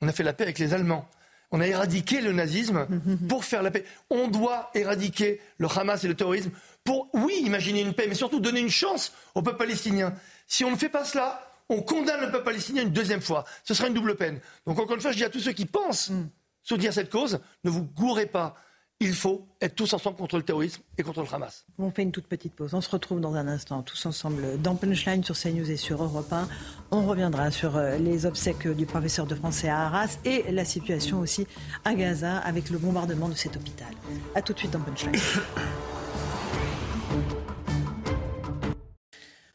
On 0.00 0.08
a 0.08 0.12
fait 0.12 0.22
la 0.22 0.32
paix 0.32 0.44
avec 0.44 0.58
les 0.58 0.74
Allemands. 0.74 1.08
On 1.50 1.60
a 1.60 1.66
éradiqué 1.66 2.20
le 2.20 2.32
nazisme 2.32 2.86
pour 3.26 3.44
faire 3.44 3.62
la 3.62 3.70
paix. 3.70 3.84
On 4.10 4.28
doit 4.28 4.70
éradiquer 4.74 5.40
le 5.56 5.66
Hamas 5.66 6.04
et 6.04 6.08
le 6.08 6.14
terrorisme 6.14 6.50
pour, 6.84 7.08
oui, 7.14 7.40
imaginer 7.42 7.80
une 7.80 7.94
paix, 7.94 8.06
mais 8.06 8.14
surtout 8.14 8.38
donner 8.38 8.60
une 8.60 8.68
chance 8.68 9.14
au 9.34 9.40
peuple 9.40 9.56
palestinien. 9.56 10.12
Si 10.46 10.64
on 10.64 10.70
ne 10.70 10.76
fait 10.76 10.90
pas 10.90 11.06
cela, 11.06 11.50
on 11.70 11.80
condamne 11.80 12.20
le 12.20 12.30
peuple 12.30 12.44
palestinien 12.44 12.82
une 12.82 12.92
deuxième 12.92 13.22
fois. 13.22 13.44
Ce 13.64 13.72
sera 13.72 13.88
une 13.88 13.94
double 13.94 14.16
peine. 14.16 14.40
Donc 14.66 14.78
encore 14.78 14.94
une 14.94 15.00
fois, 15.00 15.12
je 15.12 15.16
dis 15.16 15.24
à 15.24 15.30
tous 15.30 15.40
ceux 15.40 15.52
qui 15.52 15.64
pensent 15.64 16.10
mm. 16.10 16.28
soutenir 16.62 16.92
cette 16.92 17.10
cause, 17.10 17.40
ne 17.64 17.70
vous 17.70 17.84
gourrez 17.84 18.26
pas 18.26 18.54
il 19.00 19.14
faut 19.14 19.46
être 19.60 19.76
tous 19.76 19.92
ensemble 19.92 20.16
contre 20.16 20.36
le 20.36 20.42
terrorisme 20.42 20.82
et 20.96 21.02
contre 21.04 21.22
le 21.22 21.32
Hamas. 21.32 21.64
On 21.78 21.90
fait 21.90 22.02
une 22.02 22.10
toute 22.10 22.26
petite 22.26 22.54
pause. 22.54 22.74
On 22.74 22.80
se 22.80 22.90
retrouve 22.90 23.20
dans 23.20 23.34
un 23.34 23.46
instant, 23.46 23.82
tous 23.82 24.06
ensemble, 24.06 24.60
dans 24.60 24.74
Punchline 24.74 25.22
sur 25.22 25.38
CNews 25.38 25.70
et 25.70 25.76
sur 25.76 26.02
Europe 26.02 26.32
1. 26.32 26.48
On 26.90 27.06
reviendra 27.06 27.50
sur 27.52 27.76
euh, 27.76 27.96
les 27.98 28.26
obsèques 28.26 28.66
du 28.66 28.86
professeur 28.86 29.26
de 29.26 29.36
français 29.36 29.68
à 29.68 29.86
Arras 29.86 30.18
et 30.24 30.50
la 30.50 30.64
situation 30.64 31.20
aussi 31.20 31.46
à 31.84 31.94
Gaza 31.94 32.38
avec 32.38 32.70
le 32.70 32.78
bombardement 32.78 33.28
de 33.28 33.34
cet 33.34 33.56
hôpital. 33.56 33.88
A 34.34 34.42
tout 34.42 34.52
de 34.52 34.58
suite 34.58 34.72
dans 34.72 34.80
Punchline. 34.80 35.12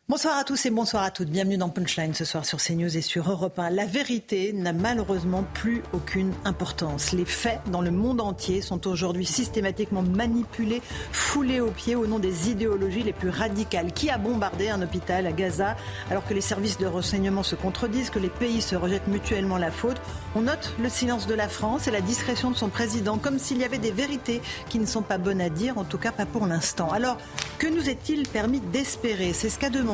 Bonsoir 0.09 0.37
à 0.37 0.43
tous 0.43 0.65
et 0.65 0.69
bonsoir 0.69 1.01
à 1.01 1.11
toutes. 1.11 1.29
Bienvenue 1.29 1.55
dans 1.55 1.69
Punchline 1.69 2.13
ce 2.13 2.25
soir 2.25 2.45
sur 2.45 2.57
CNews 2.61 2.97
et 2.97 3.01
sur 3.01 3.31
Europe 3.31 3.57
1. 3.57 3.69
La 3.69 3.85
vérité 3.85 4.51
n'a 4.51 4.73
malheureusement 4.73 5.45
plus 5.53 5.81
aucune 5.93 6.33
importance. 6.43 7.13
Les 7.13 7.23
faits 7.23 7.61
dans 7.71 7.79
le 7.79 7.89
monde 7.89 8.19
entier 8.19 8.59
sont 8.59 8.85
aujourd'hui 8.85 9.25
systématiquement 9.25 10.01
manipulés, 10.01 10.81
foulés 11.13 11.61
aux 11.61 11.71
pieds 11.71 11.95
au 11.95 12.05
nom 12.05 12.19
des 12.19 12.49
idéologies 12.49 13.03
les 13.03 13.13
plus 13.13 13.29
radicales. 13.29 13.93
Qui 13.93 14.09
a 14.09 14.17
bombardé 14.17 14.67
un 14.67 14.81
hôpital 14.81 15.25
à 15.25 15.31
Gaza 15.31 15.77
alors 16.11 16.27
que 16.27 16.33
les 16.33 16.41
services 16.41 16.77
de 16.77 16.85
renseignement 16.85 17.41
se 17.41 17.55
contredisent, 17.55 18.09
que 18.09 18.19
les 18.19 18.27
pays 18.27 18.61
se 18.61 18.75
rejettent 18.75 19.07
mutuellement 19.07 19.57
la 19.57 19.71
faute? 19.71 20.01
On 20.35 20.41
note 20.41 20.73
le 20.81 20.89
silence 20.89 21.27
de 21.27 21.33
la 21.33 21.47
France 21.47 21.87
et 21.87 21.91
la 21.91 22.01
discrétion 22.01 22.51
de 22.51 22.57
son 22.57 22.67
président, 22.67 23.17
comme 23.17 23.39
s'il 23.39 23.59
y 23.59 23.63
avait 23.63 23.77
des 23.77 23.91
vérités 23.91 24.41
qui 24.67 24.79
ne 24.79 24.85
sont 24.85 25.01
pas 25.01 25.17
bonnes 25.17 25.39
à 25.39 25.49
dire, 25.49 25.77
en 25.77 25.85
tout 25.85 25.97
cas 25.97 26.11
pas 26.11 26.25
pour 26.25 26.45
l'instant. 26.45 26.91
Alors, 26.91 27.17
que 27.57 27.67
nous 27.67 27.89
est-il 27.89 28.27
permis 28.27 28.59
d'espérer? 28.59 29.31
C'est 29.31 29.49
ce 29.49 29.57
qu'a 29.57 29.69
demandé 29.69 29.92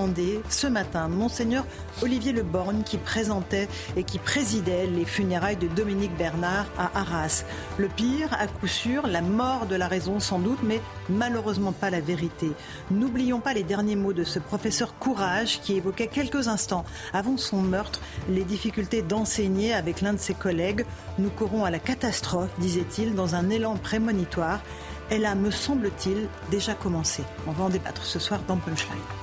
ce 0.49 0.67
matin 0.67 1.09
Monseigneur 1.09 1.65
Olivier 2.01 2.31
Leborgne 2.31 2.83
qui 2.83 2.97
présentait 2.97 3.67
et 3.97 4.03
qui 4.03 4.17
présidait 4.17 4.87
les 4.87 5.03
funérailles 5.03 5.57
de 5.57 5.67
Dominique 5.67 6.15
Bernard 6.17 6.67
à 6.77 6.99
Arras. 6.99 7.43
Le 7.77 7.87
pire, 7.87 8.29
à 8.39 8.47
coup 8.47 8.67
sûr, 8.67 9.07
la 9.07 9.21
mort 9.21 9.65
de 9.65 9.75
la 9.75 9.87
raison 9.87 10.19
sans 10.19 10.39
doute, 10.39 10.59
mais 10.63 10.79
malheureusement 11.09 11.73
pas 11.73 11.89
la 11.89 11.99
vérité. 11.99 12.51
N'oublions 12.91 13.41
pas 13.41 13.53
les 13.53 13.63
derniers 13.63 13.97
mots 13.97 14.13
de 14.13 14.23
ce 14.23 14.39
professeur 14.39 14.97
Courage 14.99 15.59
qui 15.61 15.75
évoquait 15.75 16.07
quelques 16.07 16.47
instants 16.47 16.85
avant 17.11 17.35
son 17.35 17.61
meurtre 17.61 17.99
les 18.29 18.45
difficultés 18.45 19.01
d'enseigner 19.01 19.73
avec 19.73 20.01
l'un 20.01 20.13
de 20.13 20.19
ses 20.19 20.33
collègues. 20.33 20.85
Nous 21.17 21.29
courons 21.29 21.65
à 21.65 21.71
la 21.71 21.79
catastrophe, 21.79 22.51
disait-il, 22.59 23.15
dans 23.15 23.35
un 23.35 23.49
élan 23.49 23.75
prémonitoire. 23.75 24.61
Elle 25.09 25.25
a, 25.25 25.35
me 25.35 25.51
semble-t-il, 25.51 26.29
déjà 26.51 26.73
commencé. 26.73 27.23
On 27.47 27.51
va 27.51 27.65
en 27.65 27.69
débattre 27.69 28.05
ce 28.05 28.19
soir 28.19 28.39
dans 28.47 28.57
Punchline. 28.57 29.18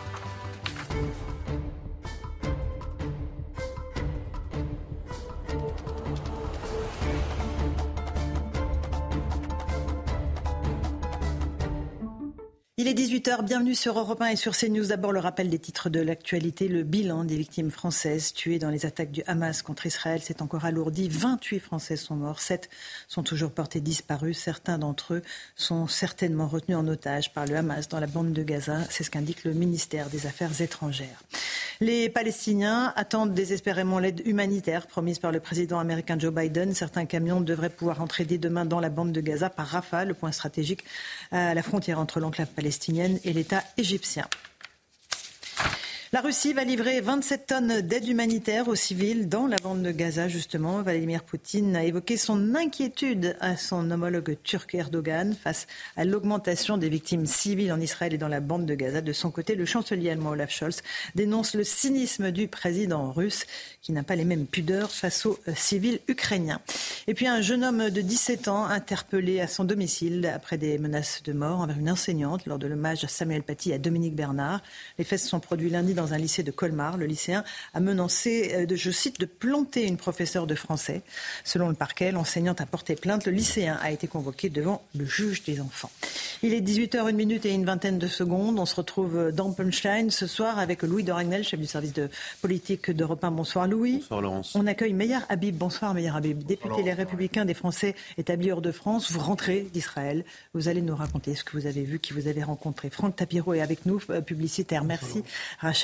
Thank 0.96 1.08
you. 1.08 1.25
Il 12.86 12.90
est 12.90 13.04
18h 13.04 13.40
8h, 13.40 13.44
bienvenue 13.44 13.74
sur 13.74 13.98
Europe 13.98 14.22
1 14.22 14.26
et 14.26 14.36
sur 14.36 14.56
CNews. 14.56 14.86
D'abord 14.86 15.10
le 15.10 15.18
rappel 15.18 15.50
des 15.50 15.58
titres 15.58 15.90
de 15.90 15.98
l'actualité. 15.98 16.68
Le 16.68 16.84
bilan 16.84 17.24
des 17.24 17.34
victimes 17.34 17.72
françaises 17.72 18.32
tuées 18.32 18.60
dans 18.60 18.70
les 18.70 18.86
attaques 18.86 19.10
du 19.10 19.24
Hamas 19.26 19.62
contre 19.62 19.86
Israël 19.86 20.22
s'est 20.22 20.40
encore 20.40 20.64
alourdi. 20.64 21.08
28 21.08 21.58
Français 21.58 21.96
sont 21.96 22.14
morts, 22.14 22.38
7 22.38 22.70
sont 23.08 23.24
toujours 23.24 23.50
portés 23.50 23.80
disparus. 23.80 24.38
Certains 24.38 24.78
d'entre 24.78 25.14
eux 25.14 25.22
sont 25.56 25.88
certainement 25.88 26.46
retenus 26.46 26.78
en 26.78 26.86
otage 26.86 27.32
par 27.32 27.46
le 27.46 27.56
Hamas 27.56 27.88
dans 27.88 27.98
la 27.98 28.06
bande 28.06 28.32
de 28.32 28.44
Gaza. 28.44 28.78
C'est 28.88 29.02
ce 29.02 29.10
qu'indique 29.10 29.42
le 29.42 29.52
ministère 29.52 30.08
des 30.08 30.28
Affaires 30.28 30.60
étrangères. 30.60 31.24
Les 31.80 32.08
Palestiniens 32.08 32.94
attendent 32.96 33.34
désespérément 33.34 33.98
l'aide 33.98 34.22
humanitaire 34.24 34.86
promise 34.86 35.18
par 35.18 35.30
le 35.30 35.40
président 35.40 35.78
américain 35.78 36.18
Joe 36.18 36.32
Biden. 36.32 36.72
Certains 36.72 37.04
camions 37.04 37.42
devraient 37.42 37.68
pouvoir 37.68 38.00
entrer 38.00 38.24
dès 38.24 38.38
demain 38.38 38.64
dans 38.64 38.80
la 38.80 38.88
bande 38.88 39.12
de 39.12 39.20
Gaza 39.20 39.50
par 39.50 39.66
Rafah, 39.66 40.06
le 40.06 40.14
point 40.14 40.32
stratégique 40.32 40.84
à 41.32 41.52
la 41.52 41.62
frontière 41.62 41.98
entre 41.98 42.18
l'enclave 42.18 42.46
palestinienne 42.46 42.75
et 43.24 43.32
l'État 43.32 43.64
égyptien. 43.76 44.26
La 46.16 46.22
Russie 46.22 46.54
va 46.54 46.64
livrer 46.64 47.02
27 47.02 47.46
tonnes 47.46 47.80
d'aide 47.82 48.08
humanitaire 48.08 48.68
aux 48.68 48.74
civils 48.74 49.28
dans 49.28 49.46
la 49.46 49.58
bande 49.62 49.82
de 49.82 49.90
Gaza, 49.90 50.28
justement. 50.28 50.80
Vladimir 50.80 51.22
Poutine 51.22 51.76
a 51.76 51.84
évoqué 51.84 52.16
son 52.16 52.54
inquiétude 52.54 53.36
à 53.38 53.58
son 53.58 53.90
homologue 53.90 54.38
turc 54.42 54.74
Erdogan 54.74 55.34
face 55.34 55.66
à 55.94 56.06
l'augmentation 56.06 56.78
des 56.78 56.88
victimes 56.88 57.26
civiles 57.26 57.70
en 57.70 57.82
Israël 57.82 58.14
et 58.14 58.16
dans 58.16 58.28
la 58.28 58.40
bande 58.40 58.64
de 58.64 58.74
Gaza. 58.74 59.02
De 59.02 59.12
son 59.12 59.30
côté, 59.30 59.56
le 59.56 59.66
chancelier 59.66 60.08
allemand 60.08 60.30
Olaf 60.30 60.50
Scholz 60.50 60.80
dénonce 61.14 61.54
le 61.54 61.64
cynisme 61.64 62.30
du 62.30 62.48
président 62.48 63.12
russe 63.12 63.44
qui 63.82 63.92
n'a 63.92 64.02
pas 64.02 64.16
les 64.16 64.24
mêmes 64.24 64.46
pudeurs 64.46 64.92
face 64.92 65.26
aux 65.26 65.38
civils 65.54 66.00
ukrainiens. 66.08 66.62
Et 67.08 67.12
puis 67.12 67.26
un 67.26 67.42
jeune 67.42 67.62
homme 67.62 67.90
de 67.90 68.00
17 68.00 68.48
ans 68.48 68.64
interpellé 68.64 69.42
à 69.42 69.48
son 69.48 69.64
domicile 69.64 70.32
après 70.34 70.56
des 70.56 70.78
menaces 70.78 71.22
de 71.24 71.34
mort 71.34 71.60
envers 71.60 71.78
une 71.78 71.90
enseignante 71.90 72.46
lors 72.46 72.58
de 72.58 72.66
l'hommage 72.66 73.04
à 73.04 73.08
Samuel 73.08 73.42
Paty 73.42 73.74
à 73.74 73.78
Dominique 73.78 74.16
Bernard. 74.16 74.62
Les 74.96 75.04
faits 75.04 75.20
se 75.20 75.28
sont 75.28 75.40
produits 75.40 75.68
lundi 75.68 75.92
dans 75.92 76.05
un 76.12 76.18
lycée 76.18 76.42
de 76.42 76.50
Colmar. 76.50 76.96
Le 76.96 77.06
lycéen 77.06 77.44
a 77.74 77.80
menacé, 77.80 78.52
euh, 78.54 78.66
de, 78.66 78.76
je 78.76 78.90
cite, 78.90 79.20
de 79.20 79.26
planter 79.26 79.86
une 79.86 79.96
professeure 79.96 80.46
de 80.46 80.54
français. 80.54 81.02
Selon 81.44 81.68
le 81.68 81.74
parquet, 81.74 82.12
l'enseignante 82.12 82.60
a 82.60 82.66
porté 82.66 82.94
plainte. 82.94 83.26
Le 83.26 83.32
lycéen 83.32 83.78
a 83.82 83.90
été 83.90 84.06
convoqué 84.06 84.48
devant 84.48 84.82
le 84.94 85.04
juge 85.04 85.44
des 85.44 85.60
enfants. 85.60 85.90
Il 86.42 86.54
est 86.54 86.60
18h, 86.60 87.08
une 87.10 87.16
minute 87.16 87.46
et 87.46 87.52
une 87.52 87.64
vingtaine 87.64 87.98
de 87.98 88.06
secondes. 88.06 88.58
On 88.58 88.66
se 88.66 88.74
retrouve 88.74 89.32
dans 89.32 89.52
Punchline 89.52 90.10
ce 90.10 90.26
soir 90.26 90.58
avec 90.58 90.82
Louis 90.82 91.02
Doragnel, 91.02 91.44
chef 91.44 91.60
du 91.60 91.66
service 91.66 91.92
de 91.92 92.08
politique 92.40 92.90
d'Europe 92.90 93.24
1. 93.24 93.30
Bonsoir 93.30 93.66
Louis. 93.66 93.98
Bonsoir 93.98 94.20
Laurence. 94.20 94.54
On 94.54 94.66
accueille 94.66 94.92
Meyer 94.92 95.18
Habib. 95.28 95.56
Bonsoir 95.56 95.94
Meyer 95.94 96.12
Habib. 96.14 96.42
Député 96.44 96.82
Les 96.82 96.92
Républicains 96.92 97.44
des 97.44 97.54
Français 97.54 97.94
établis 98.18 98.52
hors 98.52 98.62
de 98.62 98.72
France. 98.72 99.10
Vous 99.10 99.20
rentrez 99.20 99.62
d'Israël. 99.72 100.24
Vous 100.54 100.68
allez 100.68 100.82
nous 100.82 100.96
raconter 100.96 101.34
ce 101.34 101.44
que 101.44 101.56
vous 101.56 101.66
avez 101.66 101.82
vu, 101.82 101.98
qui 101.98 102.12
vous 102.12 102.28
avez 102.28 102.42
rencontré. 102.42 102.90
Franck 102.90 103.16
Tapiro 103.16 103.54
est 103.54 103.60
avec 103.60 103.86
nous, 103.86 104.00
euh, 104.10 104.20
publicitaire. 104.20 104.84
Merci. 104.84 105.22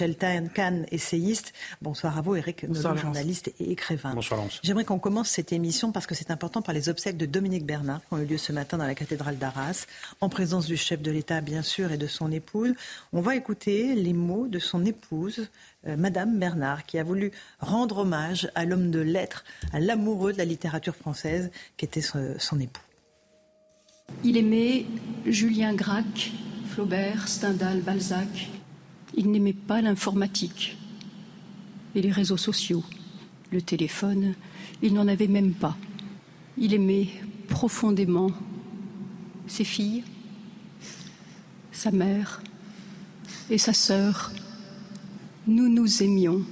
Rachel 0.03 0.49
Kahn, 0.53 0.85
essayiste. 0.91 1.53
Bonsoir 1.81 2.19
à 2.19 2.23
vous, 2.23 2.35
Eric 2.35 2.65
Nolot, 2.65 2.97
journaliste 2.97 3.53
et 3.61 3.71
écrivain. 3.71 4.15
Bonsoir, 4.15 4.41
J'aimerais 4.65 4.85
qu'on 4.85 4.99
commence 4.99 5.29
cette 5.29 5.53
émission 5.53 5.93
parce 5.93 6.09
que 6.09 6.17
c'est 6.17 6.33
important 6.33 6.61
par 6.61 6.75
les 6.75 6.89
obsèques 6.89 7.17
de 7.17 7.25
Dominique 7.25 7.65
Bernard 7.65 8.01
qui 8.01 8.15
ont 8.15 8.19
eu 8.19 8.25
lieu 8.25 8.37
ce 8.37 8.51
matin 8.51 8.79
dans 8.79 8.87
la 8.87 8.97
cathédrale 8.97 9.39
d'Arras, 9.39 9.87
en 10.21 10.29
présence 10.29 10.67
du 10.67 10.77
chef 10.77 11.03
de 11.03 11.13
l'État, 11.13 11.41
bien 11.41 11.63
sûr, 11.63 11.93
et 11.93 11.99
de 11.99 12.09
son 12.09 12.33
épouse. 12.33 12.75
On 13.13 13.21
va 13.21 13.37
écouter 13.37 13.95
les 13.95 14.13
mots 14.13 14.49
de 14.49 14.59
son 14.59 14.85
épouse, 14.85 15.49
euh, 15.87 15.97
Madame 15.97 16.37
Bernard, 16.37 16.85
qui 16.85 16.99
a 16.99 17.05
voulu 17.05 17.31
rendre 17.61 17.99
hommage 17.99 18.51
à 18.57 18.65
l'homme 18.65 18.91
de 18.91 18.99
lettres, 18.99 19.45
à 19.73 19.79
l'amoureux 19.79 20.33
de 20.33 20.39
la 20.39 20.45
littérature 20.45 20.97
française, 20.97 21.53
qui 21.77 21.85
était 21.85 22.03
son 22.03 22.59
époux. 22.59 22.83
Il 24.25 24.37
aimait 24.37 24.85
Julien 25.27 25.75
Gracq, 25.75 26.33
Flaubert, 26.71 27.29
Stendhal, 27.29 27.83
Balzac, 27.83 28.49
il 29.15 29.31
n'aimait 29.31 29.53
pas 29.53 29.81
l'informatique 29.81 30.77
et 31.95 32.03
les 32.03 32.11
réseaux 32.11 32.37
sociaux. 32.37 32.85
Le 33.51 33.61
téléphone, 33.61 34.35
il 34.83 34.95
n'en 34.95 35.09
avait 35.09 35.27
même 35.27 35.53
pas. 35.53 35.77
Il 36.57 36.75
aimait 36.75 37.09
profondément 37.49 38.31
ses 39.47 39.65
filles, 39.65 40.05
sa 41.71 41.91
mère 41.91 42.43
et 43.51 43.59
sa 43.59 43.73
sœur. 43.73 44.33
Nous 45.47 45.69
nous 45.69 46.03
aimions. 46.03 46.43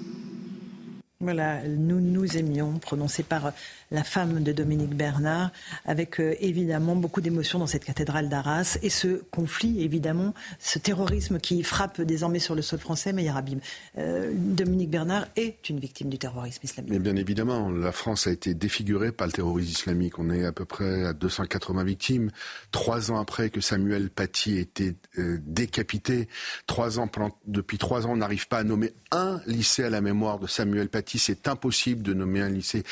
Voilà, 1.20 1.66
nous 1.68 2.00
nous 2.00 2.36
aimions, 2.36 2.78
prononcé 2.78 3.22
par 3.22 3.52
la 3.90 4.04
femme 4.04 4.42
de 4.42 4.52
Dominique 4.52 4.94
Bernard, 4.94 5.50
avec 5.84 6.20
euh, 6.20 6.34
évidemment 6.40 6.94
beaucoup 6.94 7.20
d'émotions 7.20 7.58
dans 7.58 7.66
cette 7.66 7.84
cathédrale 7.84 8.28
d'Arras 8.28 8.78
et 8.82 8.90
ce 8.90 9.22
conflit, 9.30 9.82
évidemment, 9.82 10.34
ce 10.58 10.78
terrorisme 10.78 11.38
qui 11.38 11.62
frappe 11.62 12.00
désormais 12.00 12.38
sur 12.38 12.54
le 12.54 12.62
sol 12.62 12.78
français, 12.78 13.12
mais 13.12 13.28
Habib. 13.28 13.60
Euh, 13.98 14.32
Dominique 14.34 14.90
Bernard 14.90 15.26
est 15.36 15.68
une 15.68 15.80
victime 15.80 16.08
du 16.08 16.18
terrorisme 16.18 16.60
islamique. 16.62 16.92
bien 17.00 17.16
évidemment, 17.16 17.70
la 17.70 17.92
France 17.92 18.26
a 18.26 18.30
été 18.30 18.54
défigurée 18.54 19.12
par 19.12 19.26
le 19.26 19.32
terrorisme 19.32 19.70
islamique. 19.70 20.18
On 20.18 20.30
est 20.30 20.44
à 20.44 20.52
peu 20.52 20.64
près 20.64 21.04
à 21.04 21.12
280 21.12 21.84
victimes. 21.84 22.30
Trois 22.70 23.10
ans 23.10 23.18
après 23.18 23.50
que 23.50 23.60
Samuel 23.60 24.10
Paty 24.10 24.58
ait 24.58 24.60
été 24.60 24.96
euh, 25.18 25.38
décapité, 25.44 26.28
trois 26.66 26.98
ans, 26.98 27.08
depuis 27.46 27.78
trois 27.78 28.06
ans, 28.06 28.12
on 28.12 28.16
n'arrive 28.16 28.46
pas 28.46 28.58
à 28.58 28.64
nommer 28.64 28.92
un 29.10 29.40
lycée 29.46 29.84
à 29.84 29.90
la 29.90 30.00
mémoire 30.00 30.38
de 30.38 30.46
Samuel 30.46 30.88
Paty. 30.88 31.18
C'est 31.18 31.48
impossible 31.48 32.02
de 32.02 32.14
nommer 32.14 32.40
un 32.40 32.50
lycée. 32.50 32.84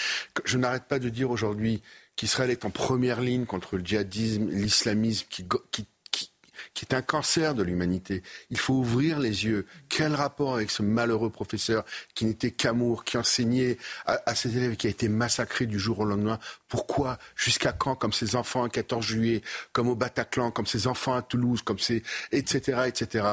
Je 0.45 0.59
n'arrête 0.59 0.88
pas 0.89 0.99
de 0.99 1.09
dire 1.09 1.31
aujourd'hui 1.31 1.83
qu'Israël 2.17 2.51
est 2.51 2.65
en 2.65 2.71
première 2.71 3.21
ligne 3.21 3.47
contre 3.47 3.77
le 3.77 3.85
djihadisme, 3.85 4.49
l'islamisme 4.51 5.27
qui, 5.31 5.45
est 6.83 6.95
un 6.95 7.03
cancer 7.03 7.55
de 7.55 7.63
l'humanité. 7.63 8.23
Il 8.51 8.59
faut 8.59 8.75
ouvrir 8.75 9.19
les 9.19 9.45
yeux. 9.45 9.67
Quel 9.89 10.15
rapport 10.15 10.55
avec 10.55 10.71
ce 10.71 10.83
malheureux 10.83 11.31
professeur 11.31 11.85
qui 12.15 12.25
n'était 12.25 12.51
qu'amour, 12.51 13.05
qui 13.05 13.17
enseignait 13.17 13.79
à, 14.07 14.35
ses 14.35 14.57
élèves 14.57 14.77
qui 14.77 14.87
a 14.87 14.91
été 14.91 15.09
massacré 15.09 15.67
du 15.67 15.79
jour 15.79 16.01
au 16.01 16.05
lendemain? 16.05 16.39
Pourquoi 16.69 17.19
Jusqu'à 17.37 17.73
quand 17.73 17.95
Comme 17.95 18.13
ses 18.13 18.37
enfants 18.37 18.65
un 18.65 18.69
14 18.69 19.05
juillet, 19.05 19.43
comme 19.73 19.89
au 19.89 19.95
Bataclan, 19.95 20.51
comme 20.51 20.67
ses 20.67 20.87
enfants 20.87 21.15
à 21.15 21.23
Toulouse, 21.23 21.63
comme 21.63 21.79
ses... 21.79 22.03
etc. 22.33 22.83
etc. 22.87 23.25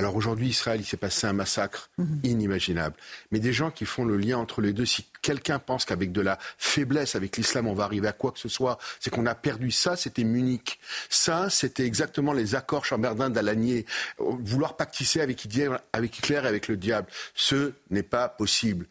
Alors 0.00 0.16
aujourd'hui, 0.16 0.48
Israël, 0.48 0.80
il 0.80 0.86
s'est 0.86 0.96
passé 0.96 1.26
un 1.26 1.34
massacre 1.34 1.90
mhm. 1.98 2.20
inimaginable. 2.24 2.96
Mais 3.32 3.38
des 3.38 3.52
gens 3.52 3.70
qui 3.70 3.84
font 3.84 4.06
le 4.06 4.16
lien 4.16 4.38
entre 4.38 4.62
les 4.62 4.72
deux, 4.72 4.86
si 4.86 5.04
quelqu'un 5.20 5.58
pense 5.58 5.84
qu'avec 5.84 6.10
de 6.10 6.22
la 6.22 6.38
faiblesse, 6.56 7.16
avec 7.16 7.36
l'islam, 7.36 7.66
on 7.66 7.74
va 7.74 7.84
arriver 7.84 8.08
à 8.08 8.14
quoi 8.14 8.32
que 8.32 8.38
ce 8.38 8.48
soit, 8.48 8.78
c'est 8.98 9.10
qu'on 9.10 9.26
a 9.26 9.34
perdu 9.34 9.70
ça, 9.70 9.96
c'était 9.96 10.24
Munich. 10.24 10.80
Ça, 11.10 11.50
c'était 11.50 11.84
exactement 11.84 12.32
les 12.32 12.54
accords 12.54 12.86
chamberdins 12.86 13.28
d'Alanier. 13.28 13.84
Vouloir 14.18 14.78
pactisser 14.78 15.20
avec 15.20 15.44
Hitler, 15.44 15.68
avec 15.92 16.16
Hitler 16.16 16.40
et 16.44 16.46
avec 16.46 16.68
le 16.68 16.78
diable. 16.78 17.08
Ce 17.34 17.74
n'est 17.90 18.02
pas 18.02 18.30
possible. 18.30 18.86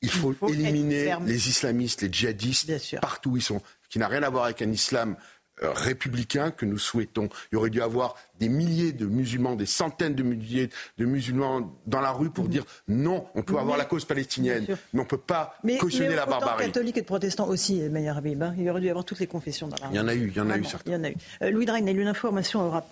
Il 0.00 0.10
faut, 0.10 0.32
éliminer 0.48 1.16
les 1.26 1.48
islamistes, 1.48 2.02
les 2.02 2.12
djihadistes, 2.12 3.00
partout 3.00 3.30
où 3.30 3.36
ils 3.36 3.42
sont, 3.42 3.60
qui 3.88 3.98
n'a 3.98 4.06
rien 4.06 4.22
à 4.22 4.30
voir 4.30 4.44
avec 4.44 4.62
un 4.62 4.70
islam 4.70 5.16
euh, 5.62 5.70
républicain 5.70 6.50
que 6.50 6.64
nous 6.64 6.78
souhaitons. 6.78 7.28
Il 7.52 7.58
aurait 7.58 7.70
dû 7.70 7.82
avoir 7.82 8.16
des 8.42 8.48
milliers 8.48 8.92
de 8.92 9.06
musulmans, 9.06 9.54
des 9.54 9.66
centaines 9.66 10.14
de 10.14 10.22
milliers 10.22 10.68
de 10.98 11.04
musulmans 11.04 11.72
dans 11.86 12.00
la 12.00 12.10
rue 12.10 12.30
pour 12.30 12.44
mhm. 12.44 12.50
dire 12.50 12.64
non, 12.88 13.26
on 13.34 13.42
peut 13.42 13.56
avoir 13.56 13.76
la 13.76 13.84
cause 13.84 14.04
palestinienne, 14.04 14.66
mais 14.92 15.00
on 15.00 15.04
ne 15.04 15.08
peut 15.08 15.16
pas 15.16 15.54
cautionner 15.78 16.16
la 16.16 16.26
barbarie. 16.26 16.66
catholiques 16.66 16.98
et 16.98 17.02
de 17.02 17.06
protestants 17.06 17.48
aussi, 17.48 17.80
Meyer 17.88 18.08
Habib. 18.08 18.42
Hein. 18.42 18.54
Il 18.58 18.68
aurait 18.68 18.80
dû 18.80 18.88
y 18.88 18.90
avoir 18.90 19.04
toutes 19.04 19.20
les 19.20 19.26
confessions 19.26 19.68
dans 19.68 19.76
la 19.80 19.88
rue. 19.88 19.94
Il 19.94 19.96
y 19.96 20.00
en 20.00 20.08
a 20.08 20.14
eu, 20.14 20.28
il 20.28 20.36
y 20.36 20.40
en 20.40 20.50
a 20.50 20.58
eu 20.58 20.64
certains. 20.64 20.90
Il 20.90 20.94
y 20.94 20.96
en 20.96 21.04
a 21.04 21.10
eu. 21.10 21.16
Euh, 21.42 21.50
Louis 21.50 21.66
Drain, 21.66 21.78
il 21.78 21.86
y 21.86 21.88
a 21.88 21.92
eu 21.92 22.00
une 22.00 22.08
information 22.08 22.66
au 22.66 22.82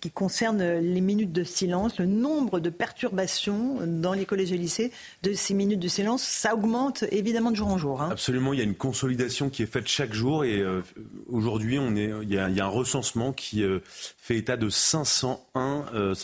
qui 0.00 0.10
concerne 0.10 0.62
les 0.62 1.00
minutes 1.00 1.32
de 1.32 1.44
silence, 1.44 1.98
le 1.98 2.06
nombre 2.06 2.60
de 2.60 2.70
perturbations 2.70 3.78
dans 3.86 4.12
les 4.12 4.26
collèges 4.26 4.52
et 4.52 4.58
lycées 4.58 4.92
de 5.22 5.32
ces 5.32 5.54
minutes 5.54 5.80
de 5.80 5.88
silence. 5.88 6.22
Ça 6.22 6.54
augmente 6.54 7.04
évidemment 7.10 7.50
de 7.50 7.56
jour 7.56 7.68
en 7.68 7.78
jour. 7.78 8.02
Hein. 8.02 8.10
Absolument, 8.12 8.52
il 8.52 8.58
y 8.58 8.62
a 8.62 8.64
une 8.64 8.74
consolidation 8.74 9.48
qui 9.48 9.62
est 9.62 9.66
faite 9.66 9.88
chaque 9.88 10.12
jour 10.12 10.44
et 10.44 10.60
euh, 10.60 10.82
aujourd'hui, 11.30 11.76
il, 11.76 12.30
y 12.30 12.38
a, 12.38 12.44
un 12.46 12.68
recensement 12.68 13.32
qui 13.32 13.62
euh, 13.62 13.80
fait 14.16 14.36
état 14.36 14.56
de 14.56 14.68
501, 14.68 14.97
501 15.04 15.86
euh, 15.94 16.14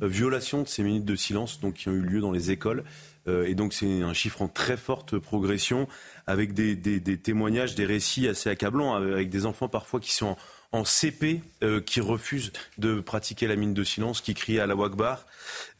violations 0.00 0.62
de 0.62 0.68
ces 0.68 0.82
minutes 0.82 1.04
de 1.04 1.16
silence 1.16 1.60
donc, 1.60 1.74
qui 1.74 1.88
ont 1.88 1.92
eu 1.92 2.00
lieu 2.00 2.20
dans 2.20 2.32
les 2.32 2.50
écoles. 2.50 2.84
Euh, 3.28 3.46
et 3.46 3.54
donc 3.54 3.72
c'est 3.72 4.02
un 4.02 4.14
chiffre 4.14 4.42
en 4.42 4.48
très 4.48 4.76
forte 4.76 5.16
progression 5.16 5.86
avec 6.26 6.54
des, 6.54 6.76
témoignages, 7.18 7.74
des 7.74 7.84
récits 7.84 8.26
assez 8.26 8.50
accablants, 8.50 8.94
avec 8.94 9.30
des 9.30 9.46
enfants 9.46 9.68
parfois 9.68 10.00
qui 10.00 10.12
sont 10.12 10.36
en, 10.72 10.84
CP, 10.84 11.42
euh, 11.62 11.80
qui 11.80 12.00
refusent 12.00 12.52
de 12.78 13.00
pratiquer 13.00 13.46
la 13.46 13.56
mine 13.56 13.74
de 13.74 13.84
silence, 13.84 14.20
qui 14.22 14.34
crient 14.34 14.58
à 14.58 14.66
la 14.66 14.74
Wagbar. 14.74 15.26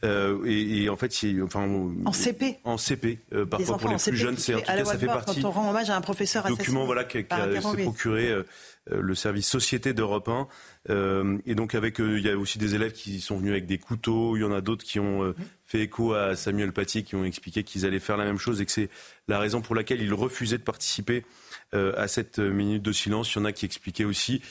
et, 0.03 0.87
en 0.89 0.95
fait, 0.95 1.13
enfin 1.43 1.67
en 2.05 2.13
CP. 2.13 2.59
En 2.63 2.77
CP, 2.77 3.19
parfois 3.49 3.77
pour 3.77 3.89
les 3.89 3.97
plus 3.97 4.15
jeunes, 4.15 4.37
c'est 4.37 4.55
en 4.55 4.59
tout 4.59 4.65
cas 4.65 4.85
ça 4.85 4.97
fait 4.97 5.05
partie. 5.07 5.41
Quand 5.41 5.49
on 5.49 5.51
rend 5.51 5.69
hommage 5.69 5.89
à 5.89 5.97
un 5.97 6.01
professeur 6.01 6.47
document 6.47 6.85
voilà 6.85 7.03
qui, 7.03 7.17
s'est 7.17 7.83
procuré 7.83 8.33
le 8.89 9.15
service 9.15 9.47
société 9.47 9.93
d'Europe 9.93 10.29
1. 10.29 11.39
et 11.45 11.55
donc 11.55 11.75
avec, 11.75 11.99
il 11.99 12.19
y 12.19 12.29
a 12.29 12.37
aussi 12.37 12.57
des 12.57 12.75
élèves 12.75 12.91
qui 12.91 13.21
sont 13.21 13.37
venus 13.37 13.51
avec 13.51 13.65
des 13.65 13.77
couteaux. 13.77 14.35
Il 14.35 14.41
y 14.41 14.43
en 14.43 14.51
a 14.51 14.61
d'autres 14.61 14.83
qui 14.83 14.99
ont 14.99 15.33
fait 15.65 15.81
écho 15.81 16.13
à 16.13 16.35
Samuel 16.35 16.73
Paty, 16.73 17.03
qui 17.03 17.15
ont 17.15 17.23
expliqué 17.23 17.63
qu'ils 17.63 17.85
allaient 17.85 17.99
faire 17.99 18.17
la 18.17 18.25
même 18.25 18.37
chose 18.37 18.59
et 18.61 18.65
que 18.65 18.71
c'est 18.71 18.89
la 19.27 19.39
raison 19.39 19.61
pour 19.61 19.75
laquelle 19.75 20.01
ils 20.01 20.13
refusaient 20.13 20.57
de 20.57 20.63
participer 20.63 21.23
à 21.71 22.07
cette 22.07 22.39
minute 22.39 22.83
de 22.83 22.91
silence. 22.91 23.33
Il 23.33 23.39
y 23.39 23.41
en 23.41 23.45
a 23.45 23.53
qui 23.53 23.65
expliquaient 23.65 24.03
aussi 24.03 24.41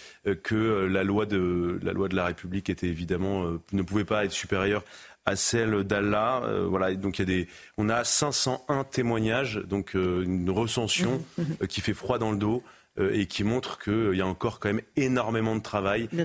que 0.43 0.87
la 0.87 1.05
loi 1.05 1.27
de 1.27 1.79
la 1.83 1.93
loi 1.93 2.09
de 2.09 2.17
la 2.17 2.25
République 2.25 2.71
était 2.71 2.89
évidemment 2.89 3.45
ne 3.73 3.83
pouvait 3.83 4.05
pas 4.05 4.25
être 4.25 4.33
supérieure 4.33 4.83
à 5.25 5.37
celle 5.37 5.85
d'Allah. 5.85 6.43
Euh, 6.45 6.67
voilà, 6.69 6.95
donc 6.95 7.19
il 7.19 7.23
y 7.23 7.23
a 7.23 7.27
des, 7.27 7.49
on 7.79 7.89
a 7.89 8.05
501 8.05 8.85
témoignages, 8.85 9.57
donc 9.65 9.95
euh, 9.95 10.23
une 10.25 10.51
recension. 10.51 11.25
Euh, 11.39 11.67
qui 11.67 11.81
fait 11.81 11.95
froid 11.95 12.19
dans 12.19 12.31
le 12.31 12.37
dos. 12.37 12.63
Et 12.99 13.27
qui 13.27 13.43
montre 13.43 13.79
qu'il 13.79 14.15
y 14.15 14.21
a 14.21 14.27
encore 14.27 14.61
quand 14.61 14.69
même 14.69 14.83
énormément 14.97 15.57
de 15.57 15.63
travail. 15.63 16.09
il 16.13 16.19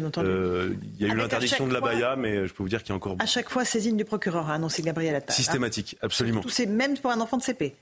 y 0.99 1.05
a 1.05 1.13
eu 1.13 1.15
l'interdiction 1.15 1.67
de 1.67 1.73
la 1.73 1.81
Baïa, 1.81 2.15
mais 2.17 2.47
je 2.47 2.53
peux 2.53 2.63
vous 2.63 2.69
dire 2.69 2.81
qu'il 2.81 2.89
y 2.89 2.93
a 2.93 2.95
encore. 2.95 3.15
À 3.19 3.25
chaque 3.25 3.49
fois, 3.49 3.63
saisine 3.63 3.95
du 3.95 4.05
procureur 4.05 4.49
a 4.49 4.55
annoncé 4.55 4.81
Gabriel 4.81 5.15
Attal. 5.15 5.31
Hein. 5.31 5.33
Systématique, 5.33 5.97
absolument. 6.01 6.41
C'est 6.47 6.65
même 6.65 6.97
pour 6.97 7.11
un 7.11 7.21
enfant 7.21 7.37
de 7.37 7.43
CP. 7.43 7.75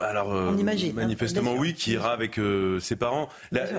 Alors, 0.00 0.28
On 0.30 0.56
imagine, 0.56 0.90
hein. 0.90 1.02
manifestement 1.02 1.54
oui, 1.54 1.74
qui 1.74 1.92
ira 1.92 2.12
avec 2.12 2.40
ses 2.80 2.96
parents. 2.96 3.28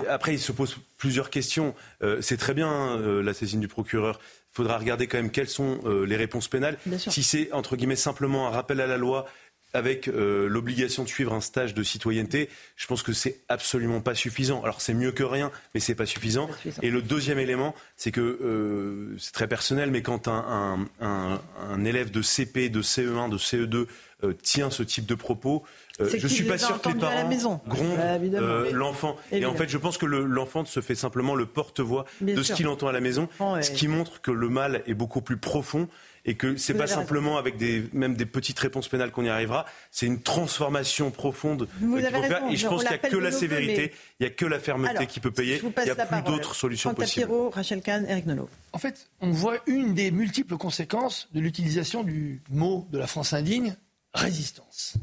après, 0.09 0.34
il 0.34 0.39
se 0.39 0.53
pose 0.53 0.78
plusieurs 0.97 1.30
questions. 1.30 1.76
c'est 2.22 2.38
très 2.38 2.53
bien 2.53 2.97
la 2.97 3.34
saisine 3.34 3.59
du 3.59 3.68
procureur 3.68 4.20
il 4.53 4.57
faudra 4.57 4.78
regarder 4.78 5.07
quand 5.07 5.18
même 5.18 5.32
quelles 5.32 5.49
sont 5.49 5.80
euh, 5.86 6.05
les 6.05 6.16
réponses 6.16 6.47
pénales. 6.47 6.78
Si 6.97 7.24
c'est, 7.24 7.51
entre 7.53 7.76
guillemets, 7.76 7.95
simplement 7.95 8.47
un 8.47 8.51
rappel 8.51 8.82
à 8.82 8.86
la 8.86 8.97
loi 8.97 9.26
avec 9.74 10.07
euh, 10.07 10.47
l'obligation 10.47 11.03
de 11.03 11.09
suivre 11.09 11.34
un 11.34 11.41
stage 11.41 11.74
de 11.74 11.84
citoyenneté, 11.84 12.49
je 12.76 12.88
pense 12.88 13.01
que 13.01 13.13
c'est 13.13 13.41
absolument 13.49 14.01
pas 14.01 14.15
suffisant. 14.15 14.61
Alors 14.63 14.82
c'est 14.82 14.93
mieux 14.93 15.11
que 15.11 15.24
rien, 15.24 15.51
mais 15.74 15.80
c'est 15.80 15.95
pas 15.95 16.05
suffisant. 16.05 16.47
pas 16.47 16.53
suffisant. 16.53 16.82
Et 16.84 16.91
le 16.91 17.01
deuxième 17.01 17.39
élément, 17.39 17.74
c'est 17.97 18.11
que 18.11 18.21
euh, 18.21 19.17
c'est 19.17 19.34
très 19.34 19.47
personnel, 19.47 19.89
mais 19.91 20.01
quand 20.01 20.28
un, 20.28 20.88
un, 21.01 21.41
un, 21.59 21.86
élève 21.86 22.11
de 22.11 22.21
CP, 22.21 22.69
de 22.69 22.82
CE1, 22.82 23.30
de 23.30 23.38
CE2 23.38 23.88
tient 24.32 24.69
ce 24.69 24.84
type 24.84 25.05
de 25.05 25.15
propos, 25.15 25.63
euh, 26.01 26.09
je 26.17 26.28
suis 26.28 26.43
pas 26.43 26.57
sûr 26.57 26.82
que 26.82 26.89
les 26.89 26.95
parents 26.95 27.61
grondent 27.67 27.99
euh, 27.99 28.71
l'enfant. 28.71 29.15
Et 29.32 29.45
en 29.45 29.53
fait, 29.53 29.69
je 29.69 29.78
pense 29.78 29.97
que 29.97 30.05
l'enfant 30.05 30.65
se 30.65 30.82
fait 30.82 30.95
simplement 30.95 31.36
le 31.36 31.45
porte-voix 31.45 32.05
de 32.21 32.41
ce 32.41 32.53
qu'il 32.53 32.67
entend 32.67 32.88
à 32.88 32.91
la 32.91 33.01
maison, 33.01 33.30
ce 33.39 33.71
qui 33.71 33.88
montre 33.88 34.21
que 34.21 34.32
le 34.32 34.49
mal 34.49 34.84
est 34.88 34.93
beaucoup 34.93 35.21
plus 35.21 35.38
profond 35.38 35.88
et 36.26 36.36
que 36.36 36.55
c'est 36.55 36.74
pas 36.74 36.88
simplement 36.88 37.38
avec 37.38 37.57
des 37.57 37.84
même 37.91 38.15
des 38.15 38.26
petites 38.26 38.57
réponses 38.57 38.88
pénales 38.88 39.11
qu'on 39.11 39.26
y 39.26 39.30
arrivera, 39.30 39.65
c'est 39.91 40.05
une 40.05 40.21
transformation 40.21 41.11
profonde 41.11 41.67
qu'il 41.80 41.89
faut 41.89 42.24
faire. 42.24 42.43
Et 42.49 42.55
je 42.55 42.67
pense 42.67 42.82
qu'il 42.82 42.89
n'y 42.89 42.95
a 42.95 43.09
que 43.09 43.17
la 43.17 43.32
sévérité, 43.32 43.91
il 44.19 44.24
n'y 44.24 44.28
a 44.28 44.30
que 44.34 44.45
la 44.45 44.59
fermeté 44.59 45.05
qui 45.05 45.19
peut 45.19 45.32
payer. 45.32 45.61
Il 45.61 45.84
n'y 45.84 45.89
a 45.89 46.05
plus 46.05 46.21
d'autres 46.24 46.55
solutions 46.55 46.93
possibles. 46.93 47.30
Rachel 47.51 47.82
Kahn, 47.82 48.05
Eric 48.07 48.26
Nolot. 48.26 48.49
En 48.71 48.80
fait, 48.80 49.09
on 49.21 49.32
voit 49.32 49.57
une 49.67 49.93
des 49.93 50.11
multiples 50.11 50.57
conséquences 50.57 51.30
de 51.34 51.39
l'utilisation 51.39 52.03
du 52.03 52.41
mot 52.49 52.88
de 52.91 52.97
la 52.97 53.05
France 53.05 53.34
indigne 53.34 53.76
résistance. 54.14 54.95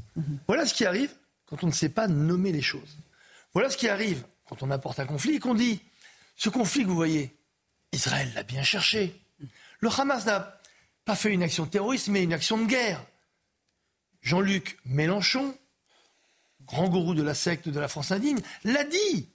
Voilà 0.46 0.66
ce 0.66 0.74
qui 0.74 0.84
arrive 0.84 1.14
quand 1.46 1.64
on 1.64 1.66
ne 1.66 1.72
sait 1.72 1.88
pas 1.88 2.08
nommer 2.08 2.52
les 2.52 2.62
choses. 2.62 2.98
Voilà 3.52 3.70
ce 3.70 3.76
qui 3.76 3.88
arrive 3.88 4.24
quand 4.48 4.62
on 4.62 4.70
apporte 4.70 5.00
un 5.00 5.06
conflit 5.06 5.36
et 5.36 5.40
qu'on 5.40 5.54
dit 5.54 5.80
ce 6.36 6.48
conflit 6.48 6.82
que 6.82 6.88
vous 6.88 6.94
voyez, 6.94 7.36
Israël 7.92 8.32
l'a 8.34 8.42
bien 8.42 8.62
cherché. 8.62 9.20
Le 9.80 9.88
Hamas 9.88 10.24
n'a 10.26 10.60
pas 11.04 11.16
fait 11.16 11.32
une 11.32 11.42
action 11.42 11.66
terroriste, 11.66 12.08
mais 12.08 12.22
une 12.22 12.32
action 12.32 12.58
de 12.58 12.66
guerre. 12.66 13.04
Jean-Luc 14.22 14.78
Mélenchon, 14.84 15.56
grand 16.64 16.88
gourou 16.88 17.14
de 17.14 17.22
la 17.22 17.34
secte 17.34 17.68
de 17.68 17.80
la 17.80 17.88
France 17.88 18.12
indigne, 18.12 18.40
l'a 18.64 18.84
dit. 18.84 19.28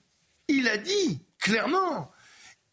Il 0.47 0.67
a 0.67 0.78
dit 0.78 1.19
clairement. 1.39 2.11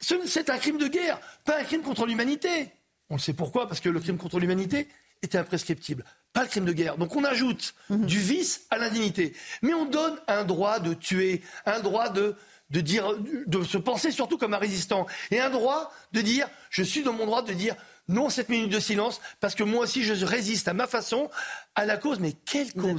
C'est 0.00 0.50
un 0.50 0.58
crime 0.58 0.78
de 0.78 0.88
guerre, 0.88 1.20
pas 1.44 1.60
un 1.60 1.64
crime 1.64 1.82
contre 1.82 2.06
l'humanité. 2.06 2.68
On 3.08 3.16
le 3.16 3.20
sait 3.20 3.34
pourquoi, 3.34 3.68
parce 3.68 3.80
que 3.80 3.88
le 3.88 4.00
crime 4.00 4.18
contre 4.18 4.40
l'humanité 4.40 4.88
était 5.22 5.38
imprescriptible 5.38 6.04
pas 6.32 6.42
le 6.42 6.48
crime 6.48 6.64
de 6.64 6.72
guerre. 6.72 6.96
Donc 6.96 7.14
on 7.16 7.24
ajoute 7.24 7.74
mhm. 7.90 8.06
du 8.06 8.18
vice 8.18 8.66
à 8.70 8.78
l'indignité. 8.78 9.34
Mais 9.62 9.74
on 9.74 9.84
donne 9.84 10.16
un 10.28 10.44
droit 10.44 10.78
de 10.78 10.94
tuer, 10.94 11.42
un 11.66 11.80
droit 11.80 12.08
de, 12.08 12.36
de, 12.70 12.80
dire, 12.80 13.14
de 13.46 13.62
se 13.62 13.78
penser 13.78 14.10
surtout 14.10 14.38
comme 14.38 14.54
un 14.54 14.58
résistant, 14.58 15.06
et 15.30 15.40
un 15.40 15.50
droit 15.50 15.92
de 16.12 16.20
dire, 16.20 16.48
je 16.70 16.82
suis 16.82 17.02
dans 17.02 17.12
mon 17.12 17.26
droit 17.26 17.42
de 17.42 17.52
dire 17.52 17.76
non 18.08 18.30
cette 18.30 18.48
minute 18.48 18.70
de 18.70 18.80
silence, 18.80 19.20
parce 19.40 19.54
que 19.54 19.62
moi 19.62 19.84
aussi 19.84 20.02
je 20.02 20.24
résiste 20.24 20.66
à 20.68 20.74
ma 20.74 20.86
façon 20.86 21.30
à 21.74 21.86
la 21.86 21.96
cause. 21.96 22.18
Mais 22.18 22.32
quelle 22.32 22.72
cause 22.72 22.96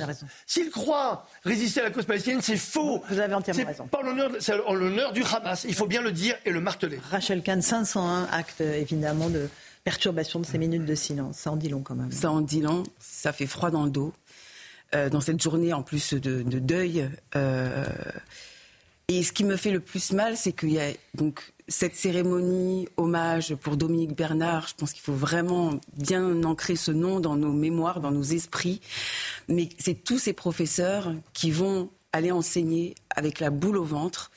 S'il 0.48 0.70
croit 0.70 1.28
résister 1.44 1.82
à 1.82 1.84
la 1.84 1.92
cause 1.92 2.06
palestinienne, 2.06 2.42
c'est 2.42 2.58
faux. 2.58 3.04
Vous 3.10 3.20
avez 3.20 3.34
entièrement 3.34 3.66
raison. 3.66 3.90
C'est 4.40 4.54
en 4.66 4.74
l'honneur 4.74 5.12
du 5.12 5.24
Hamas. 5.24 5.66
Il 5.68 5.76
faut 5.76 5.88
bien 5.88 6.02
le 6.02 6.12
dire 6.12 6.36
et 6.46 6.52
le 6.52 6.62
marteler. 6.62 7.00
Rachel 7.12 7.44
Kahn, 7.44 7.62
501 7.62 8.30
actes 8.32 8.62
évidemment 8.62 9.30
de 9.30 9.50
perturbation 9.84 10.40
de 10.40 10.46
ces 10.46 10.58
minutes 10.58 10.86
de 10.86 10.96
silence. 10.96 11.38
Ça 11.38 11.52
en 11.52 11.58
dit 11.58 11.70
long 11.70 11.82
quand 11.82 11.96
même. 11.96 12.12
Ça 12.12 12.32
en 12.32 12.42
dit 12.42 12.62
long, 12.62 12.84
ça 13.00 13.34
fait 13.34 13.48
froid 13.48 13.72
dans 13.72 13.84
le 13.84 13.92
dos. 13.92 14.14
Euh, 14.94 15.10
dans 15.10 15.22
cette 15.22 15.42
journée 15.42 15.74
en 15.74 15.82
plus 15.82 16.14
de, 16.14 16.44
deuil. 16.44 17.10
Euh, 17.36 17.86
et 19.08 19.24
ce 19.24 19.32
qui 19.32 19.44
me 19.44 19.56
fait 19.56 19.72
le 19.72 19.80
plus 19.80 20.12
mal, 20.12 20.38
c'est 20.38 20.54
qu'il 20.54 20.72
y 20.72 20.80
a 20.80 20.92
donc 21.16 21.42
cette 21.68 21.96
cérémonie 21.96 22.88
hommage 22.98 23.56
pour 23.56 23.76
Dominique 23.76 24.16
Bernard. 24.16 24.68
Je 24.68 24.76
pense 24.76 24.94
qu'il 24.94 25.02
faut 25.02 25.14
vraiment 25.14 25.80
bien 25.98 26.44
ancrer 26.44 26.76
ce 26.76 26.92
nom 26.92 27.20
dans 27.20 27.36
nos 27.36 27.52
mémoires, 27.52 28.02
dans 28.02 28.12
nos 28.12 28.24
esprits. 28.24 28.82
Mais 29.48 29.70
c'est 29.80 30.04
tous 30.04 30.20
ces 30.20 30.34
professeurs 30.34 31.12
qui 31.34 31.50
vont 31.50 31.90
aller 32.12 32.32
enseigner 32.32 32.94
avec 33.10 33.40
la 33.40 33.50
boule 33.50 33.78
au 33.78 33.84
ventre 33.84 34.30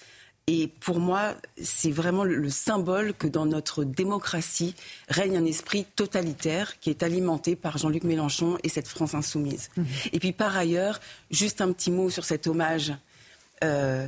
et 0.48 0.68
pour 0.68 1.00
moi, 1.00 1.34
c'est 1.60 1.90
vraiment 1.90 2.22
le, 2.22 2.48
symbole 2.50 3.14
que 3.14 3.26
dans 3.26 3.46
notre 3.46 3.82
démocratie 3.82 4.76
règne 5.08 5.36
un 5.36 5.44
esprit 5.44 5.84
totalitaire 5.96 6.78
qui 6.78 6.88
est 6.88 7.02
alimenté 7.02 7.56
par 7.56 7.78
Jean-Luc 7.78 8.04
Mélenchon 8.04 8.56
et 8.62 8.68
cette 8.68 8.86
France 8.86 9.14
insoumise. 9.14 9.70
Mmh. 9.76 9.82
Et 10.12 10.20
puis 10.20 10.32
par 10.32 10.56
ailleurs, 10.56 11.00
juste 11.32 11.60
un 11.60 11.72
petit 11.72 11.90
mot 11.90 12.10
sur 12.10 12.24
cet 12.24 12.46
hommage. 12.46 12.94
Euh, 13.64 14.06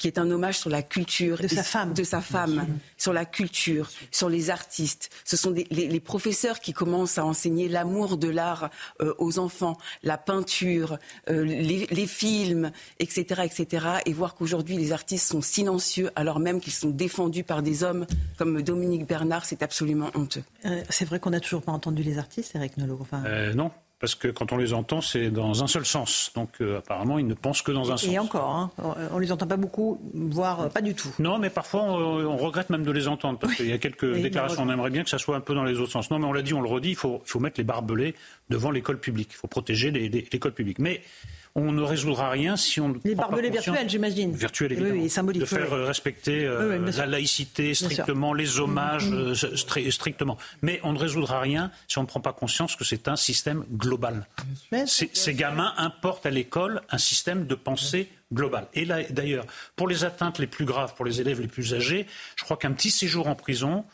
qui 0.00 0.06
est 0.06 0.18
un 0.18 0.30
hommage 0.30 0.58
sur 0.58 0.70
la 0.70 0.82
culture 0.82 1.36
de 1.38 1.46
sa 1.46 1.62
femme, 1.62 1.92
de 1.92 2.04
sa 2.04 2.22
femme 2.22 2.66
sur 2.96 3.12
la 3.12 3.26
culture, 3.26 3.90
sur 4.10 4.30
les 4.30 4.48
artistes. 4.48 5.10
Ce 5.26 5.36
sont 5.36 5.50
les, 5.52 6.00
professeurs 6.00 6.60
qui 6.60 6.72
commencent 6.72 7.18
à 7.18 7.24
enseigner 7.26 7.68
l'amour 7.68 8.16
de 8.16 8.28
l'art 8.28 8.70
euh, 9.02 9.12
aux 9.18 9.38
enfants, 9.38 9.76
la 10.02 10.16
peinture, 10.16 10.98
euh, 11.28 11.44
les, 11.44 12.06
films, 12.06 12.72
etc., 12.98 13.42
etc. 13.44 13.86
Et 14.06 14.14
voir 14.14 14.34
qu'aujourd'hui 14.34 14.78
les 14.78 14.92
artistes 14.92 15.28
sont 15.28 15.42
silencieux 15.42 16.10
alors 16.16 16.40
même 16.40 16.60
qu'ils 16.60 16.72
sont 16.72 16.88
défendus 16.88 17.44
par 17.44 17.62
des 17.62 17.84
hommes 17.84 18.06
comme 18.38 18.62
Dominique 18.62 19.06
Bernard, 19.06 19.44
c'est 19.44 19.62
absolument 19.62 20.10
honteux. 20.14 20.42
Euh, 20.64 20.82
c'est 20.88 21.04
vrai 21.04 21.20
qu'on 21.20 21.30
n'a 21.30 21.40
toujours 21.40 21.60
pas 21.60 21.72
entendu 21.72 22.02
les 22.02 22.16
artistes, 22.16 22.54
Eric 22.54 22.78
Nolot. 22.78 22.98
Enfin... 23.02 23.22
non, 23.54 23.70
parce 24.00 24.14
que 24.14 24.28
quand 24.28 24.52
on 24.52 24.56
les 24.56 24.72
entend, 24.72 25.02
c'est 25.02 25.30
dans 25.30 25.62
un 25.62 25.66
seul 25.66 25.84
sens. 25.84 26.32
Donc 26.34 26.48
euh, 26.60 26.78
apparemment, 26.78 27.18
ils 27.18 27.26
ne 27.26 27.34
pensent 27.34 27.60
que 27.60 27.70
dans 27.70 27.92
un 27.92 27.98
sens. 27.98 28.10
Et 28.10 28.18
encore, 28.18 28.50
hein, 28.50 28.70
on 28.78 29.16
ne 29.16 29.20
les 29.20 29.30
entend 29.30 29.46
pas 29.46 29.58
beaucoup, 29.58 30.00
voire 30.14 30.62
euh, 30.62 30.68
pas 30.68 30.80
du 30.80 30.94
tout. 30.94 31.10
Non, 31.18 31.38
mais 31.38 31.50
parfois, 31.50 31.82
on, 31.82 32.36
regrette 32.38 32.70
même 32.70 32.82
de 32.82 32.90
les 32.90 33.06
entendre, 33.06 33.38
parce 33.38 33.54
qu'il 33.54 33.68
y 33.68 33.72
a 33.72 33.78
quelques 33.78 34.10
déclarations, 34.14 34.62
on 34.62 34.70
aimerait 34.70 34.90
bien 34.90 35.04
que 35.04 35.10
ça 35.10 35.18
soit 35.18 35.36
un 35.36 35.40
peu 35.40 35.54
dans 35.54 35.64
les 35.64 35.78
autres 35.78 35.92
sens. 35.92 36.10
Non, 36.10 36.18
mais 36.18 36.24
on 36.24 36.32
l'a 36.32 36.40
dit, 36.40 36.54
on 36.54 36.62
le 36.62 36.68
redit, 36.68 36.90
il 36.90 36.96
faut, 36.96 37.20
faut 37.26 37.40
mettre 37.40 37.60
les 37.60 37.64
barbelés 37.64 38.14
devant 38.48 38.70
l'école 38.70 38.98
publique. 38.98 39.28
Il 39.32 39.36
faut 39.36 39.48
protéger 39.48 39.90
l'école 39.90 40.52
publique. 40.52 40.78
Mais 40.78 41.02
on 41.54 41.72
ne 41.72 41.82
résoudra 41.82 42.30
rien 42.30 42.56
si 42.56 42.80
on 42.80 42.94
les 43.04 43.14
barbelés 43.14 43.50
virtuels, 43.50 43.88
j'imagine. 43.88 44.32
Virtuels 44.32 44.72
évidemment. 44.72 45.02
Oui, 45.02 45.10
symboliques. 45.10 45.42
De 45.42 45.46
faire 45.46 45.70
respecter 45.86 46.44
euh, 46.44 46.78
la 46.96 47.06
laïcité 47.06 47.74
strictement, 47.74 48.32
les 48.32 48.60
hommages 48.60 49.08
mm, 49.08 49.30
mm. 49.30 49.34
Euh, 49.76 49.90
strictement. 49.90 50.38
Mais 50.62 50.80
on 50.84 50.92
ne 50.92 50.98
résoudra 50.98 51.40
rien 51.40 51.70
si 51.88 51.98
on 51.98 52.02
ne 52.02 52.06
prend 52.06 52.20
pas 52.20 52.32
conscience 52.32 52.76
que 52.76 52.84
c'est 52.84 53.08
un 53.08 53.16
système 53.16 53.64
global. 53.72 54.26
Ces 54.86 55.34
gamins 55.34 55.74
importent 55.76 56.26
à 56.26 56.30
l'école 56.30 56.82
un 56.90 56.98
système 56.98 57.46
de 57.46 57.54
pensée 57.54 58.08
global. 58.32 58.68
Et 58.74 58.84
là, 58.84 59.02
d'ailleurs, 59.10 59.44
pour 59.76 59.88
les 59.88 60.04
atteintes 60.04 60.38
les 60.38 60.46
plus 60.46 60.64
graves, 60.64 60.94
pour 60.94 61.04
les 61.04 61.20
élèves 61.20 61.40
les 61.40 61.48
plus 61.48 61.74
âgés, 61.74 62.06
je 62.36 62.44
crois 62.44 62.56
qu'un 62.56 62.72
petit 62.72 62.90
séjour 62.90 63.26
en 63.26 63.34
prison 63.34 63.84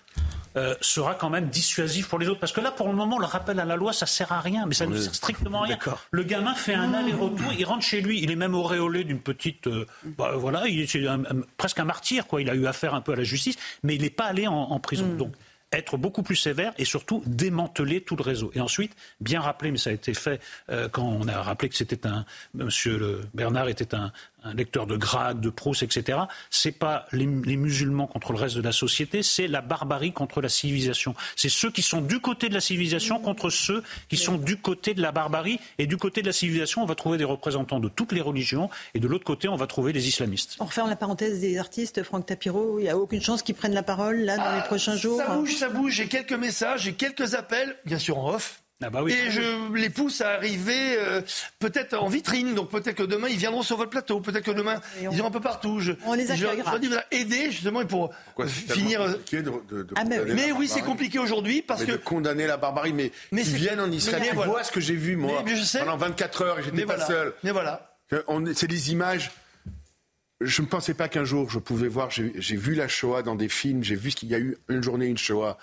euh, 0.57 0.74
sera 0.80 1.14
quand 1.14 1.30
même 1.30 1.48
dissuasif 1.48 2.09
pour 2.09 2.18
les 2.18 2.28
autres. 2.28 2.40
Parce 2.40 2.52
que 2.52 2.61
là, 2.61 2.70
pour 2.70 2.88
le 2.88 2.94
moment, 2.94 3.18
le 3.18 3.26
rappel 3.26 3.61
à 3.61 3.64
la 3.64 3.76
loi, 3.76 3.92
ça 3.92 4.07
sert 4.07 4.32
à 4.32 4.40
rien, 4.40 4.64
mais 4.66 4.74
ça 4.74 4.86
ne 4.86 4.96
sert 4.96 5.14
strictement 5.14 5.62
à 5.62 5.66
rien. 5.66 5.78
Le 6.11 6.22
gamin 6.22 6.54
fait 6.54 6.74
un 6.74 6.94
aller-retour, 6.94 7.52
il 7.59 7.64
rentre 7.64 7.84
chez 7.84 8.00
lui, 8.00 8.22
il 8.22 8.30
est 8.30 8.36
même 8.36 8.54
auréolé 8.54 9.04
d'une 9.04 9.20
petite, 9.20 9.66
euh, 9.66 9.86
bah, 10.04 10.32
voilà, 10.36 10.66
il 10.66 10.80
est 10.80 11.09
presque 11.57 11.78
un 11.78 11.84
martyr, 11.84 12.26
quoi. 12.26 12.40
Il 12.40 12.50
a 12.50 12.54
eu 12.54 12.66
affaire 12.66 12.94
un 12.94 13.00
peu 13.00 13.12
à 13.12 13.16
la 13.16 13.24
justice, 13.24 13.57
mais 13.82 13.94
il 13.96 14.02
n'est 14.02 14.11
pas 14.11 14.24
allé 14.24 14.46
en, 14.46 14.78
prison. 14.80 15.07
Mm. 15.07 15.16
Donc, 15.16 15.32
être 15.72 15.96
beaucoup 15.96 16.22
plus 16.22 16.36
sévère 16.36 16.72
et 16.78 16.84
surtout 16.84 17.22
démanteler 17.26 18.00
tout 18.00 18.16
le 18.16 18.22
réseau. 18.22 18.50
Et 18.54 18.61
ensuite, 18.61 18.94
bien 19.20 19.40
rappeler, 19.40 19.70
mais 19.70 19.78
ça 19.78 19.90
a 19.90 19.92
été 19.92 20.14
fait 20.14 20.40
euh, 20.70 20.88
quand 20.88 21.04
on 21.04 21.26
a 21.28 21.42
rappelé 21.42 21.68
que 21.68 21.74
c'était 21.74 22.07
un, 22.07 22.24
Monsieur 22.54 22.98
le 22.98 23.20
Bernard 23.34 23.68
était 23.68 23.94
un, 23.94 24.12
un 24.45 24.55
lecteur 24.55 24.87
de 24.87 24.97
Grade, 24.97 25.41
de 25.41 25.51
Proust, 25.51 25.82
etc. 25.82 26.18
C'est 26.51 26.72
pas 26.72 27.07
les, 27.12 27.26
musulmans 27.26 28.07
contre 28.07 28.32
le 28.32 28.39
reste 28.39 28.57
de 28.57 28.62
la 28.62 28.72
société, 28.72 29.22
c'est 29.22 29.49
la 29.49 29.61
barbarie 29.61 30.12
contre 30.12 30.41
la 30.41 30.49
civilisation. 30.49 31.14
C'est 31.34 31.49
ceux 31.49 31.70
qui 31.70 31.82
sont 31.82 32.01
du 32.01 32.20
côté 32.20 32.49
de 32.49 32.55
la 32.55 32.61
civilisation 32.61 33.18
contre 33.18 33.51
ceux 33.51 33.82
qui 34.09 34.16
sont 34.16 34.37
du 34.37 34.57
côté 34.57 34.95
de 34.95 35.03
la 35.03 35.12
barbarie. 35.12 35.59
Et 35.78 35.87
du 35.87 35.97
côté 35.97 36.22
de 36.22 36.26
la 36.26 36.32
civilisation, 36.32 36.82
on 36.82 36.87
va 36.87 36.95
trouver 36.95 37.18
des 37.18 37.24
représentants 37.24 37.80
de 37.80 37.89
toutes 37.89 38.12
les 38.12 38.20
religions, 38.20 38.70
et 38.95 39.01
de 39.01 39.09
l'autre 39.09 39.24
côté, 39.24 39.49
on 39.49 39.57
va 39.57 39.66
trouver 39.66 39.93
les 39.93 40.09
islamistes. 40.09 40.57
On 40.61 40.66
referme 40.66 40.89
la 40.89 40.97
parenthèse 40.97 41.41
des 41.41 41.59
artistes, 41.59 42.03
Franck 42.03 42.26
Tapiro. 42.26 42.78
Il 42.78 42.82
n'y 42.82 42.89
a 42.89 42.97
aucune 42.97 43.22
chance 43.22 43.43
qu'ils 43.43 43.55
prennent 43.55 43.74
la 43.74 43.82
parole 43.82 44.20
là 44.20 44.37
dans 44.37 44.53
les 44.53 44.61
ah, 44.61 44.66
prochains 44.66 44.97
jours. 44.97 45.18
Ça 45.18 45.37
bouge, 45.37 45.57
ça 45.57 45.68
bouge. 45.68 45.93
J'ai 45.93 46.09
quelques 46.09 46.32
messages, 46.32 46.82
j'ai 46.82 46.95
quelques 46.95 47.34
appels, 47.34 47.76
bien 47.84 47.99
sûr 47.99 48.18
en 48.18 48.34
off 48.34 48.62
ah 48.82 48.90
bah 48.90 49.00
et 49.08 49.30
je 49.30 49.74
les 49.74 49.88
pousse 49.88 50.20
à 50.20 50.32
arriver 50.32 50.98
euh, 50.98 51.22
peut-être 51.58 51.94
en 51.94 52.08
vitrine. 52.08 52.54
Donc 52.54 52.70
peut-être 52.70 52.96
que 52.96 53.02
demain 53.02 53.28
ils 53.28 53.38
viendront 53.38 53.62
sur 53.62 53.78
votre 53.78 53.88
plateau. 53.88 54.20
Peut-être 54.20 54.44
que 54.44 54.50
demain 54.50 54.80
ils 55.00 55.16
iront 55.16 55.28
un 55.28 55.30
peu 55.30 55.40
partout. 55.40 55.80
Je, 55.80 55.92
on 56.04 56.12
les 56.12 56.26
je, 56.26 56.34
je, 56.34 56.98
aider 57.10 57.50
justement 57.50 57.86
pour 57.86 58.10
finir. 58.46 59.00
Euh, 59.00 59.84
ah, 59.96 60.04
mais, 60.04 60.52
oui, 60.52 60.68
c'est 60.68 60.82
compliqué 60.82 61.18
aujourd'hui 61.18 61.62
parce 61.62 61.84
que 61.84 61.92
de 61.92 61.96
condamner 61.96 62.46
la 62.46 62.58
barbarie. 62.58 62.92
Mais, 62.92 63.12
mais 63.32 63.42
ils 63.46 63.56
viennent 63.56 63.80
en 63.80 63.90
Israël. 63.90 64.22
tu 64.28 64.34
vois 64.36 64.62
ce 64.62 64.72
que 64.72 64.80
j'ai 64.80 64.94
vu 64.94 65.16
moi 65.16 65.42
pendant 65.78 65.96
24 65.96 66.42
heures. 66.42 66.62
J'étais 66.62 66.84
pas 66.84 67.00
seul. 67.00 67.32
Mais 67.44 67.52
voilà. 67.52 67.96
C'est 68.54 68.68
des 68.68 68.92
images 68.92 69.30
je 70.41 70.61
ne 70.61 70.66
pensais 70.66 70.95
pas 70.95 71.09
qu'un 71.09 71.24
jour 71.24 71.49
je 71.49 71.59
pouvais 71.59 71.89
voir, 71.89 72.11
j'ai 72.11 72.57
vu 72.57 72.74
la 72.74 72.89
Shoah 72.89 73.22
dans 73.22 73.34
des 73.34 73.49
films, 73.49 73.82
j'ai 73.82 73.97
vu 73.97 74.11
qu'il 74.11 74.28
y 74.28 74.34
a 74.34 74.39
eu 74.39 74.57
une 74.68 74.82
journée 74.82 75.07
une 75.07 75.16
Shoah, 75.16 75.57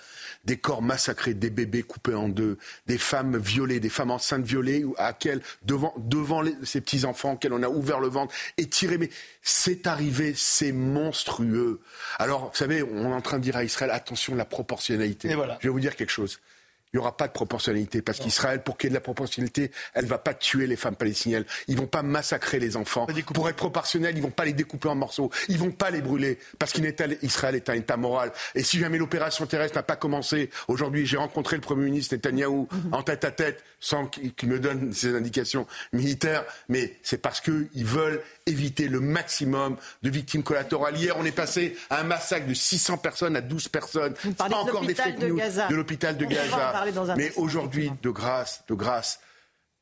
des 0.44 0.56
corps 0.56 0.82
massacrés, 0.82 1.34
des 1.34 1.50
bébés 1.50 1.82
coupés 1.82 2.14
en 2.14 2.28
deux, 2.28 2.58
des 2.86 2.98
femmes 2.98 3.36
violées, 3.36 3.78
des 3.78 3.88
femmes 3.88 4.10
enceintes 4.10 4.44
violées, 4.44 4.84
à 4.96 5.12
quelles, 5.12 5.42
devant, 5.62 5.94
devant 5.96 6.42
ces 6.64 6.80
petits-enfants 6.80 7.34
auxquels 7.34 7.52
on 7.52 7.62
a 7.62 7.68
ouvert 7.68 8.00
le 8.00 8.08
ventre 8.08 8.34
et 8.56 8.66
tiré. 8.66 8.98
Mais 8.98 9.10
c'est 9.42 9.86
arrivé, 9.86 10.34
c'est 10.36 10.72
monstrueux. 10.72 11.80
Alors, 12.18 12.50
vous 12.50 12.56
savez, 12.56 12.82
on 12.82 13.10
est 13.10 13.14
en 13.14 13.22
train 13.22 13.38
de 13.38 13.44
dire 13.44 13.56
à 13.56 13.64
Israël, 13.64 13.92
attention, 13.92 14.34
la 14.34 14.44
proportionnalité. 14.44 15.30
Je 15.30 15.68
vais 15.68 15.72
vous 15.72 15.80
dire 15.80 15.94
quelque 15.94 16.10
chose 16.10 16.40
il 16.94 16.98
n'y 16.98 17.00
aura 17.00 17.16
pas 17.16 17.26
de 17.26 17.32
proportionnalité. 17.32 18.02
Parce 18.02 18.20
qu'Israël, 18.20 18.62
pour 18.62 18.78
qu'il 18.78 18.86
y 18.86 18.88
ait 18.88 18.90
de 18.90 18.94
la 18.94 19.00
proportionnalité, 19.00 19.72
elle 19.94 20.04
ne 20.04 20.08
va 20.08 20.18
pas 20.18 20.32
tuer 20.32 20.68
les 20.68 20.76
femmes 20.76 20.94
palestiniennes. 20.94 21.44
Ils 21.66 21.74
ne 21.74 21.80
vont 21.80 21.88
pas 21.88 22.04
massacrer 22.04 22.60
les 22.60 22.76
enfants. 22.76 23.06
Pour 23.34 23.48
être 23.48 23.56
proportionnel, 23.56 24.14
ils 24.14 24.20
ne 24.20 24.22
vont 24.22 24.30
pas 24.30 24.44
les 24.44 24.52
découper 24.52 24.88
en 24.88 24.94
morceaux. 24.94 25.30
Ils 25.48 25.56
ne 25.56 25.60
vont 25.60 25.72
pas 25.72 25.90
les 25.90 26.00
brûler. 26.00 26.38
Parce 26.56 26.72
qu'Israël 26.72 27.56
est 27.56 27.68
un 27.68 27.74
État 27.74 27.96
moral. 27.96 28.32
Et 28.54 28.62
si 28.62 28.78
jamais 28.78 28.96
l'opération 28.96 29.44
terrestre 29.44 29.76
n'a 29.76 29.82
pas 29.82 29.96
commencé, 29.96 30.50
aujourd'hui, 30.68 31.04
j'ai 31.04 31.16
rencontré 31.16 31.56
le 31.56 31.62
Premier 31.62 31.86
ministre 31.86 32.14
Netanyahou 32.14 32.68
en 32.92 33.02
tête 33.02 33.24
à 33.24 33.32
tête, 33.32 33.64
sans 33.80 34.06
qu'il 34.06 34.48
me 34.48 34.60
donne 34.60 34.92
ses 34.92 35.16
indications 35.16 35.66
militaires, 35.92 36.44
mais 36.68 36.96
c'est 37.02 37.18
parce 37.18 37.40
qu'ils 37.40 37.84
veulent 37.84 38.22
éviter 38.46 38.88
le 38.88 39.00
maximum 39.00 39.76
de 40.02 40.10
victimes 40.10 40.42
collatérales. 40.42 40.96
Hier, 40.96 41.16
on 41.18 41.24
est 41.24 41.32
passé 41.32 41.76
à 41.88 42.00
un 42.00 42.04
massacre 42.04 42.46
de 42.46 42.54
600 42.54 42.98
personnes 42.98 43.36
à 43.36 43.40
12 43.40 43.68
personnes. 43.68 44.14
Pas 44.36 44.54
encore 44.54 44.84
des 44.84 44.94
fake 44.94 45.18
news 45.20 45.38
de 45.38 45.74
l'hôpital 45.74 46.16
de 46.16 46.26
Gaza. 46.26 46.84
Mais 47.16 47.32
aujourd'hui, 47.36 47.90
de 48.02 48.10
grâce, 48.10 48.62
de 48.68 48.74
grâce, 48.74 49.20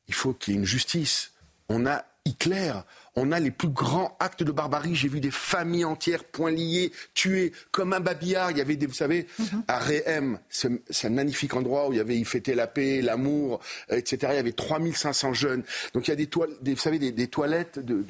il 0.07 0.13
faut 0.13 0.33
qu'il 0.33 0.53
y 0.53 0.57
ait 0.57 0.59
une 0.59 0.65
justice. 0.65 1.31
On 1.69 1.85
a 1.85 2.05
Hitler, 2.25 2.73
on 3.15 3.31
a 3.31 3.39
les 3.39 3.51
plus 3.51 3.69
grands 3.69 4.15
actes 4.19 4.43
de 4.43 4.51
barbarie. 4.51 4.95
J'ai 4.95 5.07
vu 5.07 5.19
des 5.19 5.31
familles 5.31 5.85
entières, 5.85 6.23
poings 6.23 6.51
liés, 6.51 6.91
tuées, 7.13 7.51
comme 7.71 7.93
un 7.93 7.99
babillard. 7.99 8.51
Il 8.51 8.57
y 8.57 8.61
avait 8.61 8.75
des, 8.75 8.87
vous 8.87 8.93
savez, 8.93 9.27
mhm. 9.39 9.63
à 9.67 9.79
Réhem, 9.79 10.39
c'est 10.49 11.07
un 11.07 11.09
magnifique 11.09 11.53
endroit 11.53 11.87
où 11.87 11.93
il 11.93 11.97
y 11.97 12.01
avait, 12.01 12.17
il 12.17 12.25
fêtait 12.25 12.55
la 12.55 12.67
paix, 12.67 13.01
l'amour, 13.01 13.59
etc. 13.89 14.17
Il 14.31 14.35
y 14.35 14.39
avait 14.39 14.51
3500 14.51 15.33
jeunes. 15.33 15.63
Donc 15.93 16.07
il 16.07 16.11
y 16.11 16.13
a 16.13 16.15
des 16.15 16.27
toilettes, 16.27 16.57
vous 16.63 16.75
savez, 16.77 16.99
des, 16.99 17.27
toilettes 17.27 17.79
de, 17.79 18.03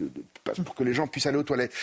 pour 0.66 0.76
que 0.76 0.84
les 0.84 0.94
gens 0.94 1.08
puissent 1.08 1.26
aller 1.26 1.38
aux 1.38 1.44
toilettes 1.44 1.74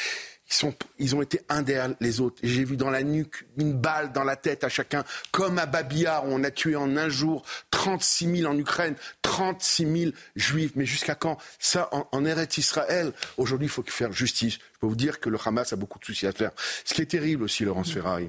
ils, 0.98 1.14
ont 1.14 1.22
été 1.22 1.40
un 1.48 1.62
derrière 1.62 1.94
les 2.00 2.20
autres. 2.20 2.38
J'ai 2.42 2.64
vu 2.64 2.76
dans 2.76 2.90
la 2.90 3.02
nuque 3.02 3.46
une 3.56 3.72
balle 3.72 4.12
dans 4.12 4.24
la 4.24 4.36
tête 4.36 4.64
à 4.64 4.68
chacun, 4.68 5.04
comme 5.30 5.58
à 5.58 5.66
Babillard, 5.66 6.26
où 6.26 6.32
on 6.32 6.42
a 6.44 6.50
tué 6.50 6.76
en 6.76 6.96
un 6.96 7.08
jour 7.08 7.44
36 7.70 8.38
000 8.38 8.52
en 8.52 8.56
Ukraine, 8.58 8.94
36 9.22 10.00
000 10.02 10.12
juifs. 10.36 10.72
Mais 10.74 10.86
jusqu'à 10.86 11.14
quand? 11.14 11.38
Ça, 11.58 11.88
en, 11.92 12.08
en 12.12 12.24
Eretz 12.24 12.58
Israël, 12.58 13.12
aujourd'hui, 13.36 13.66
il 13.66 13.70
faut 13.70 13.84
faire 13.86 14.12
justice. 14.12 14.54
Je 14.54 14.78
peux 14.80 14.86
vous 14.86 14.96
dire 14.96 15.20
que 15.20 15.28
le 15.28 15.38
Hamas 15.44 15.72
a 15.72 15.76
beaucoup 15.76 15.98
de 15.98 16.04
soucis 16.04 16.26
à 16.26 16.32
faire. 16.32 16.50
Ce 16.84 16.94
qui 16.94 17.02
est 17.02 17.06
terrible 17.06 17.44
aussi, 17.44 17.64
Laurence 17.64 17.92
Ferrari, 17.92 18.28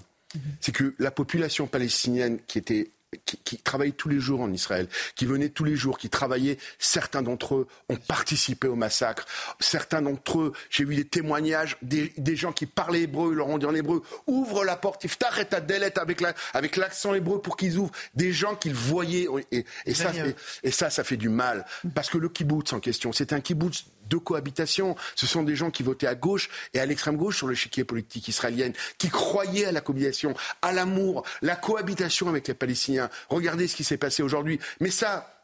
c'est 0.60 0.72
que 0.72 0.94
la 1.00 1.12
population 1.12 1.68
palestinienne 1.68 2.40
qui 2.48 2.58
était 2.58 2.92
qui, 3.26 3.38
qui, 3.38 3.58
travaillaient 3.58 3.92
tous 3.92 4.10
les 4.10 4.20
jours 4.20 4.42
en 4.42 4.52
Israël, 4.52 4.88
qui 5.16 5.26
venaient 5.26 5.50
tous 5.50 5.64
les 5.64 5.76
jours, 5.76 5.98
qui 5.98 6.10
travaillaient. 6.10 6.58
Certains 6.80 7.22
d'entre 7.22 7.56
eux 7.56 7.68
ont 7.90 7.98
participé 7.98 8.68
au 8.68 8.76
massacre. 8.76 9.26
Certains 9.60 10.02
d'entre 10.02 10.40
eux, 10.40 10.54
j'ai 10.70 10.86
vu 10.86 10.96
des 10.96 11.06
témoignages 11.06 11.78
des, 11.82 12.14
des, 12.18 12.36
gens 12.36 12.52
qui 12.52 12.66
parlaient 12.66 13.02
hébreu, 13.02 13.34
leur 13.34 13.50
ont 13.50 13.58
dit 13.58 13.66
en 13.66 13.76
hébreu, 13.76 14.02
ouvre 14.28 14.64
la 14.64 14.78
porte, 14.78 15.04
iftach 15.04 15.40
et 15.40 15.46
ta 15.46 15.58
avec 16.02 16.22
la, 16.22 16.34
avec 16.54 16.76
l'accent 16.78 17.14
hébreu 17.14 17.42
pour 17.42 17.58
qu'ils 17.58 17.78
ouvrent. 17.78 17.94
Des 18.16 18.32
gens 18.32 18.56
qu'ils 18.56 18.74
voyaient. 18.74 19.28
Et, 19.52 19.66
et 19.86 19.94
ça, 19.94 20.12
et, 20.16 20.36
et, 20.64 20.72
ça, 20.72 20.90
ça 20.90 21.04
fait 21.04 21.18
du 21.18 21.30
mal. 21.30 21.66
Parce 21.94 22.10
que 22.10 22.18
le 22.18 22.30
kibbutz 22.30 22.74
en 22.74 22.80
question, 22.80 23.12
c'est 23.14 23.34
un 23.34 23.42
kibbutz 23.42 23.86
de 24.12 24.18
cohabitation. 24.18 24.96
Ce 25.16 25.26
sont 25.26 25.42
des 25.42 25.56
gens 25.56 25.72
qui 25.72 25.82
votaient 25.82 26.08
à 26.08 26.16
gauche 26.16 26.50
et 26.74 26.80
à 26.80 26.86
l'extrême 26.86 27.18
gauche 27.18 27.38
sur 27.38 27.48
l'échiquier 27.48 27.84
politique 27.84 28.28
israélien, 28.28 28.72
qui 29.00 29.10
croyaient 29.10 29.66
à 29.66 29.72
la 29.72 29.82
cohabitation, 29.82 30.36
à 30.62 30.72
l'amour, 30.72 31.26
la 31.42 31.56
cohabitation 31.56 32.30
avec 32.30 32.48
les 32.48 32.54
Palestiniens. 32.54 33.10
Regardez 33.30 33.68
ce 33.68 33.76
qui 33.76 33.84
s'est 33.84 33.98
passé 33.98 34.22
aujourd'hui. 34.22 34.60
Mais 34.80 34.92
ça, 34.92 35.42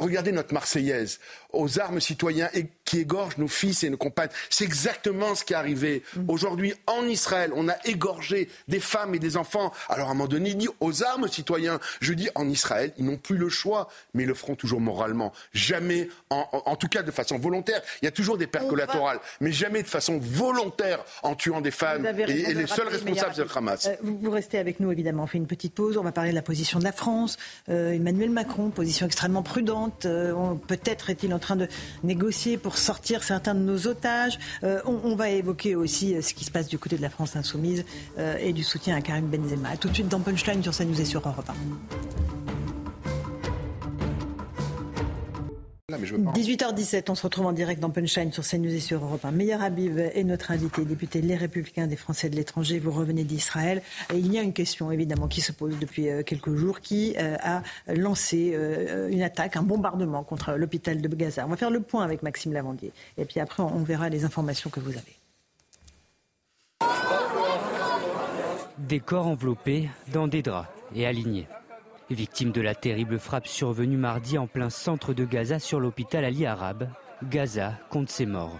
regardez 0.00 0.32
notre 0.32 0.52
Marseillaise 0.52 1.20
aux 1.52 1.78
armes 1.78 2.00
citoyens 2.00 2.48
et 2.54 2.66
qui 2.84 3.00
égorgent 3.00 3.38
nos 3.38 3.48
fils 3.48 3.84
et 3.84 3.90
nos 3.90 3.96
compagnes. 3.96 4.30
C'est 4.50 4.64
exactement 4.64 5.34
ce 5.34 5.44
qui 5.44 5.52
est 5.52 5.56
arrivé. 5.56 6.02
Mm. 6.16 6.24
Aujourd'hui, 6.28 6.74
en 6.86 7.04
Israël, 7.04 7.52
on 7.54 7.68
a 7.68 7.76
égorgé 7.84 8.48
des 8.66 8.80
femmes 8.80 9.14
et 9.14 9.18
des 9.18 9.36
enfants. 9.36 9.72
Alors, 9.88 10.08
à 10.08 10.10
un 10.12 10.14
moment 10.14 10.28
donné, 10.28 10.50
il 10.50 10.56
dit 10.56 10.68
aux 10.80 11.02
armes 11.02 11.28
citoyens. 11.28 11.80
Je 12.00 12.12
dis, 12.14 12.28
en 12.34 12.48
Israël, 12.48 12.92
ils 12.98 13.04
n'ont 13.04 13.16
plus 13.16 13.36
le 13.36 13.48
choix, 13.48 13.88
mais 14.14 14.22
ils 14.22 14.26
le 14.26 14.34
feront 14.34 14.54
toujours 14.54 14.80
moralement. 14.80 15.32
Jamais, 15.52 16.08
en, 16.30 16.76
tout 16.76 16.88
cas 16.88 17.02
de 17.02 17.10
façon 17.10 17.38
volontaire. 17.38 17.82
Il 18.02 18.06
y 18.06 18.08
a 18.08 18.12
toujours 18.12 18.38
des 18.38 18.46
pertes 18.46 18.68
collatérales, 18.68 19.20
mais 19.40 19.52
jamais 19.52 19.82
de 19.82 19.88
façon 19.88 20.18
volontaire 20.18 21.04
en 21.22 21.34
tuant 21.34 21.60
des 21.60 21.70
femmes. 21.70 22.06
Et, 22.06 22.54
les 22.54 22.66
seuls 22.66 22.88
responsables, 22.88 23.34
c'est 23.34 23.44
le 23.44 23.50
Hamas. 23.54 23.86
Euh, 23.86 23.96
vous 24.02 24.30
restez 24.30 24.58
avec 24.58 24.80
nous, 24.80 24.90
évidemment. 24.92 25.24
On 25.24 25.26
fait 25.26 25.38
une 25.38 25.46
petite 25.46 25.74
pause. 25.74 25.96
On 25.96 26.02
va 26.02 26.12
parler 26.12 26.30
de 26.30 26.34
la 26.34 26.42
position 26.42 26.78
de 26.78 26.84
la 26.84 26.92
France. 26.92 27.36
Euh, 27.68 27.92
Emmanuel 27.92 28.30
Macron, 28.30 28.70
position 28.70 29.06
extrêmement 29.06 29.42
prudente. 29.42 30.06
Euh, 30.06 30.54
peut-être 30.66 31.10
est-il 31.10 31.32
en 31.34 31.37
train 31.38 31.56
de 31.56 31.68
négocier 32.02 32.56
pour 32.56 32.78
sortir 32.78 33.22
certains 33.22 33.54
de 33.54 33.60
nos 33.60 33.86
otages. 33.86 34.38
Euh, 34.64 34.80
on, 34.84 35.14
va 35.16 35.30
évoquer 35.30 35.74
aussi 35.74 36.14
euh, 36.14 36.22
ce 36.22 36.34
qui 36.34 36.44
se 36.44 36.50
passe 36.50 36.68
du 36.68 36.78
côté 36.78 36.96
de 36.96 37.02
la 37.02 37.10
France 37.10 37.36
insoumise 37.36 37.84
euh, 38.18 38.36
et 38.40 38.52
du 38.52 38.62
soutien 38.62 38.96
à 38.96 39.00
Karim 39.00 39.26
Benzema. 39.26 39.76
tout 39.76 39.88
de 39.88 39.94
suite 39.94 40.08
dans 40.08 40.20
Punchline 40.20 40.62
sur 40.62 40.72
nous 40.86 41.00
et 41.00 41.04
sur 41.04 41.26
Europe 41.26 41.50
1. 41.50 42.57
18h17, 45.90 47.04
on 47.08 47.14
se 47.14 47.22
retrouve 47.22 47.46
en 47.46 47.52
direct 47.52 47.80
dans 47.80 47.88
Punchline 47.88 48.30
sur 48.30 48.46
CNews 48.46 48.74
et 48.74 48.78
sur 48.78 49.02
Europe 49.02 49.24
1. 49.24 49.30
Meilleur 49.30 49.62
Habib 49.62 49.98
est 49.98 50.22
notre 50.22 50.50
invité, 50.50 50.84
député 50.84 51.22
Les 51.22 51.34
Républicains 51.34 51.86
des 51.86 51.96
Français 51.96 52.28
de 52.28 52.36
l'étranger. 52.36 52.78
Vous 52.78 52.90
revenez 52.90 53.24
d'Israël. 53.24 53.80
Et 54.12 54.18
il 54.18 54.30
y 54.30 54.38
a 54.38 54.42
une 54.42 54.52
question 54.52 54.92
évidemment 54.92 55.28
qui 55.28 55.40
se 55.40 55.50
pose 55.50 55.78
depuis 55.78 56.10
euh, 56.10 56.22
quelques 56.22 56.54
jours 56.54 56.80
qui 56.80 57.14
euh, 57.16 57.36
a 57.40 57.62
lancé 57.94 58.52
euh, 58.52 59.08
une 59.08 59.22
attaque, 59.22 59.56
un 59.56 59.62
bombardement 59.62 60.24
contre 60.24 60.52
l'hôpital 60.56 61.00
de 61.00 61.08
Gaza. 61.08 61.46
On 61.46 61.48
va 61.48 61.56
faire 61.56 61.70
le 61.70 61.80
point 61.80 62.04
avec 62.04 62.22
Maxime 62.22 62.52
Lavandier. 62.52 62.92
Et 63.16 63.24
puis 63.24 63.40
après, 63.40 63.62
on 63.62 63.82
verra 63.82 64.10
les 64.10 64.26
informations 64.26 64.68
que 64.68 64.80
vous 64.80 64.90
avez. 64.90 65.16
Des 68.76 69.00
corps 69.00 69.26
enveloppés 69.26 69.88
dans 70.12 70.28
des 70.28 70.42
draps 70.42 70.68
et 70.94 71.06
alignés. 71.06 71.48
Victime 72.10 72.52
de 72.52 72.62
la 72.62 72.74
terrible 72.74 73.18
frappe 73.18 73.46
survenue 73.46 73.98
mardi 73.98 74.38
en 74.38 74.46
plein 74.46 74.70
centre 74.70 75.12
de 75.12 75.26
Gaza 75.26 75.58
sur 75.58 75.78
l'hôpital 75.78 76.24
Ali 76.24 76.46
Arabe, 76.46 76.88
Gaza 77.22 77.74
compte 77.90 78.08
ses 78.08 78.24
morts. 78.24 78.58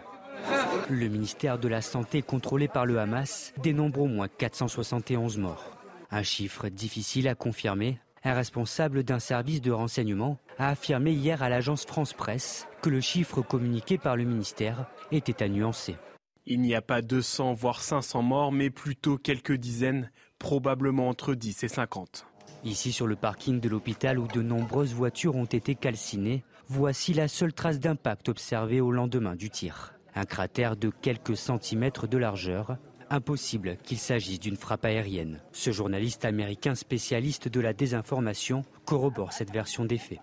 Le 0.91 1.09
ministère 1.09 1.59
de 1.59 1.67
la 1.67 1.81
Santé 1.81 2.21
contrôlé 2.21 2.69
par 2.69 2.85
le 2.85 2.99
Hamas 2.99 3.55
dénombre 3.63 4.03
au 4.03 4.07
moins 4.07 4.29
471 4.29 5.39
morts. 5.39 5.79
Un 6.11 6.23
chiffre 6.23 6.69
difficile 6.69 7.27
à 7.27 7.35
confirmer. 7.35 7.99
Un 8.23 8.35
responsable 8.35 9.03
d'un 9.03 9.19
service 9.19 9.63
de 9.63 9.71
renseignement 9.71 10.39
a 10.59 10.69
affirmé 10.69 11.13
hier 11.13 11.43
à 11.43 11.49
l'agence 11.49 11.87
France 11.87 12.13
Presse 12.13 12.69
que 12.83 12.91
le 12.91 13.01
chiffre 13.01 13.41
communiqué 13.41 13.97
par 13.97 14.17
le 14.17 14.25
ministère 14.25 14.91
était 15.11 15.43
à 15.43 15.49
nuancer. 15.49 15.97
Il 16.45 16.61
n'y 16.61 16.75
a 16.75 16.83
pas 16.83 17.01
200 17.01 17.55
voire 17.55 17.81
500 17.81 18.21
morts, 18.23 18.53
mais 18.53 18.69
plutôt 18.69 19.17
quelques 19.17 19.57
dizaines, 19.57 20.11
probablement 20.39 21.09
entre 21.09 21.35
10 21.35 21.65
et 21.65 21.69
50. 21.69 22.27
Ici 22.65 22.93
sur 22.93 23.07
le 23.07 23.17
parking 23.17 23.61
de 23.61 23.69
l'hôpital 23.69 24.19
où 24.19 24.27
de 24.27 24.43
nombreuses 24.43 24.93
voitures 24.93 25.37
ont 25.37 25.45
été 25.45 25.75
calcinées, 25.75 26.43
voici 26.69 27.15
la 27.15 27.29
seule 27.29 27.53
trace 27.53 27.79
d'impact 27.79 28.29
observée 28.29 28.81
au 28.81 28.91
lendemain 28.91 29.37
du 29.37 29.49
tir. 29.49 29.95
Un 30.15 30.25
cratère 30.25 30.77
de 30.77 30.91
quelques 30.91 31.37
centimètres 31.37 32.09
de 32.09 32.19
largeur. 32.19 32.77
Impossible 33.11 33.77
qu'il 33.85 33.99
s'agisse 33.99 34.41
d'une 34.41 34.57
frappe 34.57 34.85
aérienne. 34.85 35.41
Ce 35.53 35.71
journaliste 35.71 36.25
américain 36.25 36.75
spécialiste 36.75 37.49
de 37.49 37.61
la 37.61 37.73
désinformation 37.73 38.65
corrobore 38.85 39.33
cette 39.33 39.53
version 39.53 39.85
des 39.85 39.97
faits. 39.97 40.21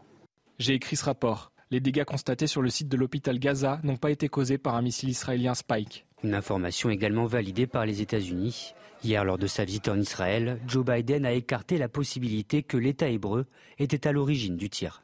J'ai 0.59 0.73
écrit 0.73 0.97
ce 0.97 1.05
rapport 1.05 1.51
Les 1.71 1.79
dégâts 1.79 2.03
constatés 2.03 2.47
sur 2.47 2.61
le 2.61 2.69
site 2.69 2.89
de 2.89 2.97
l'hôpital 2.97 3.39
Gaza 3.39 3.79
n'ont 3.83 3.97
pas 3.97 4.11
été 4.11 4.27
causés 4.27 4.57
par 4.57 4.75
un 4.75 4.81
missile 4.81 5.09
israélien 5.09 5.55
Spike. 5.55 6.05
Une 6.23 6.35
information 6.35 6.89
également 6.89 7.25
validée 7.25 7.67
par 7.67 7.85
les 7.85 8.01
États-Unis. 8.01 8.73
Hier, 9.05 9.23
lors 9.23 9.37
de 9.37 9.45
sa 9.45 9.65
visite 9.65 9.87
en 9.87 9.99
Israël, 9.99 10.59
Joe 10.67 10.83
Biden 10.83 11.27
a 11.27 11.31
écarté 11.31 11.77
la 11.77 11.87
possibilité 11.87 12.63
que 12.63 12.75
l'État 12.75 13.07
hébreu 13.07 13.45
était 13.77 14.07
à 14.07 14.11
l'origine 14.11 14.57
du 14.57 14.67
tir. 14.67 15.03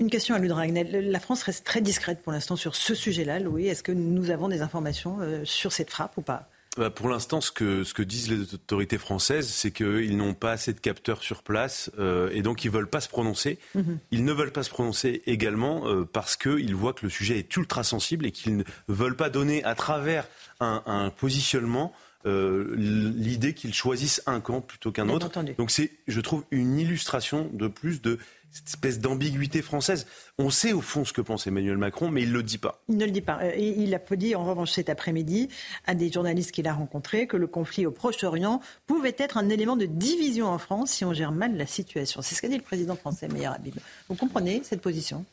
Une 0.00 0.10
question 0.10 0.34
à 0.34 0.40
Ludragnel. 0.40 1.08
La 1.08 1.20
France 1.20 1.44
reste 1.44 1.64
très 1.64 1.80
discrète 1.80 2.20
pour 2.24 2.32
l'instant 2.32 2.56
sur 2.56 2.74
ce 2.74 2.96
sujet-là, 2.96 3.38
Louis. 3.38 3.68
Est-ce 3.68 3.84
que 3.84 3.92
nous 3.92 4.30
avons 4.30 4.48
des 4.48 4.60
informations 4.60 5.18
euh, 5.20 5.44
sur 5.44 5.70
cette 5.70 5.88
frappe 5.88 6.18
ou 6.18 6.22
pas? 6.22 6.50
Bah, 6.76 6.90
pour 6.90 7.08
l'instant, 7.08 7.40
ce 7.40 7.52
que, 7.52 7.84
ce 7.84 7.94
que 7.94 8.02
disent 8.02 8.28
les 8.28 8.54
autorités 8.54 8.98
françaises, 8.98 9.46
c'est 9.46 9.70
qu'ils 9.70 10.16
n'ont 10.16 10.34
pas 10.34 10.50
assez 10.50 10.72
de 10.72 10.80
capteurs 10.80 11.22
sur 11.22 11.44
place 11.44 11.92
euh, 12.00 12.28
et 12.32 12.42
donc 12.42 12.64
ils 12.64 12.72
ne 12.72 12.76
veulent 12.76 12.90
pas 12.90 13.00
se 13.00 13.08
prononcer. 13.08 13.60
Mhm. 13.76 14.00
Ils 14.10 14.24
ne 14.24 14.32
veulent 14.32 14.50
pas 14.50 14.64
se 14.64 14.70
prononcer 14.70 15.22
également 15.26 15.86
euh, 15.86 16.04
parce 16.04 16.34
qu'ils 16.34 16.74
voient 16.74 16.92
que 16.92 17.06
le 17.06 17.10
sujet 17.10 17.38
est 17.38 17.56
ultra 17.56 17.84
sensible 17.84 18.26
et 18.26 18.32
qu'ils 18.32 18.56
ne 18.56 18.64
veulent 18.88 19.14
pas 19.14 19.30
donner 19.30 19.62
à 19.62 19.76
travers 19.76 20.26
un, 20.58 20.82
un 20.86 21.10
positionnement 21.10 21.94
euh, 22.26 22.74
l'idée 22.76 23.54
qu'ils 23.54 23.74
choisissent 23.74 24.22
un 24.26 24.40
camp 24.40 24.60
plutôt 24.60 24.92
qu'un 24.92 25.08
autre. 25.08 25.30
Donc 25.58 25.70
c'est, 25.70 25.90
je 26.06 26.20
trouve, 26.20 26.44
une 26.50 26.78
illustration 26.78 27.50
de 27.52 27.68
plus 27.68 28.00
de 28.00 28.18
cette 28.50 28.68
espèce 28.68 29.00
d'ambiguïté 29.00 29.62
française. 29.62 30.06
On 30.38 30.48
sait 30.48 30.72
au 30.72 30.80
fond 30.80 31.04
ce 31.04 31.12
que 31.12 31.20
pense 31.20 31.46
Emmanuel 31.48 31.76
Macron, 31.76 32.08
mais 32.08 32.22
il 32.22 32.28
ne 32.28 32.34
le 32.34 32.42
dit 32.44 32.58
pas. 32.58 32.80
Il 32.88 32.96
ne 32.96 33.04
le 33.04 33.10
dit 33.10 33.20
pas. 33.20 33.40
Euh, 33.42 33.54
il 33.56 33.92
a 33.94 33.98
dit 34.16 34.34
en 34.36 34.44
revanche 34.44 34.70
cet 34.70 34.88
après-midi 34.88 35.48
à 35.86 35.94
des 35.94 36.10
journalistes 36.10 36.52
qu'il 36.52 36.68
a 36.68 36.72
rencontrés 36.72 37.26
que 37.26 37.36
le 37.36 37.48
conflit 37.48 37.84
au 37.84 37.90
Proche-Orient 37.90 38.60
pouvait 38.86 39.16
être 39.18 39.38
un 39.38 39.48
élément 39.48 39.76
de 39.76 39.86
division 39.86 40.46
en 40.46 40.58
France 40.58 40.92
si 40.92 41.04
on 41.04 41.12
gère 41.12 41.32
mal 41.32 41.56
la 41.56 41.66
situation. 41.66 42.22
C'est 42.22 42.36
ce 42.36 42.42
qu'a 42.42 42.48
dit 42.48 42.56
le 42.56 42.62
président 42.62 42.94
français, 42.94 43.26
Meir 43.28 43.52
Habib. 43.52 43.74
Vous 44.08 44.14
comprenez 44.14 44.62
cette 44.64 44.80
position? 44.80 45.24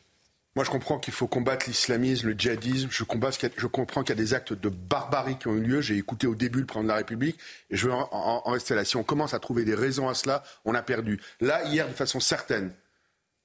Moi, 0.55 0.65
je 0.65 0.69
comprends 0.69 0.99
qu'il 0.99 1.13
faut 1.13 1.27
combattre 1.27 1.67
l'islamisme, 1.67 2.27
le 2.27 2.33
djihadisme. 2.33 2.89
Je, 2.91 3.03
comprends 3.05 4.03
qu'il 4.03 4.09
y 4.09 4.11
a 4.11 4.21
des 4.21 4.33
actes 4.33 4.51
de 4.51 4.67
barbarie 4.67 5.37
qui 5.37 5.47
ont 5.47 5.55
eu 5.55 5.61
lieu. 5.61 5.81
J'ai 5.81 5.95
écouté 5.95 6.27
au 6.27 6.35
début 6.35 6.59
le 6.59 6.65
président 6.65 6.83
de 6.83 6.89
la 6.89 6.97
République 6.97 7.37
et 7.69 7.77
je 7.77 7.87
veux 7.87 7.93
en, 7.93 8.41
rester 8.51 8.75
là. 8.75 8.83
Si 8.83 8.97
on 8.97 9.03
commence 9.03 9.33
à 9.33 9.39
trouver 9.39 9.63
des 9.63 9.75
raisons 9.75 10.09
à 10.09 10.13
cela, 10.13 10.43
on 10.65 10.75
a 10.75 10.81
perdu. 10.81 11.21
Là, 11.39 11.63
hier, 11.63 11.87
de 11.87 11.93
façon 11.93 12.19
certaine, 12.19 12.73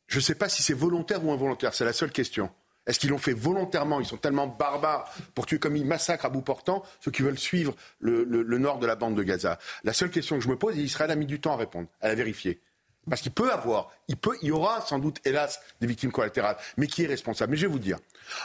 je 0.09 0.17
ne 0.17 0.23
sais 0.23 0.35
pas 0.35 0.49
si 0.49 0.65
c'est 0.65 0.75
volontaire 0.75 1.25
ou 1.25 1.31
involontaire. 1.31 1.75
C'est 1.75 1.85
la 1.85 1.93
seule 1.93 2.11
question. 2.11 2.51
Est-ce 2.89 2.99
qu'ils 2.99 3.11
l'ont 3.11 3.19
fait 3.19 3.35
volontairement? 3.35 4.01
Ils 4.01 4.07
sont 4.07 4.17
tellement 4.17 4.49
barbares 4.49 5.13
pour 5.35 5.47
tuer 5.47 5.61
comme 5.61 5.77
ils 5.77 5.87
massacrent 5.87 6.27
à 6.27 6.29
bout 6.29 6.43
portant 6.43 6.85
ceux 7.01 7.13
qui 7.13 7.23
veulent 7.23 7.39
suivre 7.39 7.75
le, 8.01 8.25
le 8.25 8.59
nord 8.59 8.81
de 8.81 8.87
la 8.87 8.97
bande 8.97 9.17
de 9.17 9.23
Gaza. 9.23 9.61
La 9.85 9.93
seule 9.93 10.11
question 10.11 10.37
que 10.39 10.43
je 10.43 10.49
me 10.49 10.57
pose, 10.57 10.77
et 10.77 10.83
Israël 10.83 11.13
a 11.13 11.17
mis 11.17 11.27
du 11.27 11.41
temps 11.41 11.53
à 11.53 11.57
répondre, 11.57 11.89
à 12.01 12.09
la 12.09 12.17
vérifier. 12.17 12.61
Parce 13.09 13.21
qu'il 13.21 13.33
peut 13.33 13.53
avoir, 13.53 13.91
il, 14.09 14.17
peut, 14.17 14.37
il 14.43 14.49
y 14.49 14.51
aura 14.51 14.81
sans 14.81 14.99
doute, 14.99 15.21
hélas, 15.25 15.61
des 15.81 15.87
victimes 15.87 16.13
collatérales. 16.13 16.57
Mais 16.77 16.87
qui 16.87 17.05
est 17.05 17.07
responsable? 17.07 17.53
Mais 17.53 17.57
je 17.57 17.67
vais 17.67 17.73
vous 17.73 17.79
dire, 17.79 17.99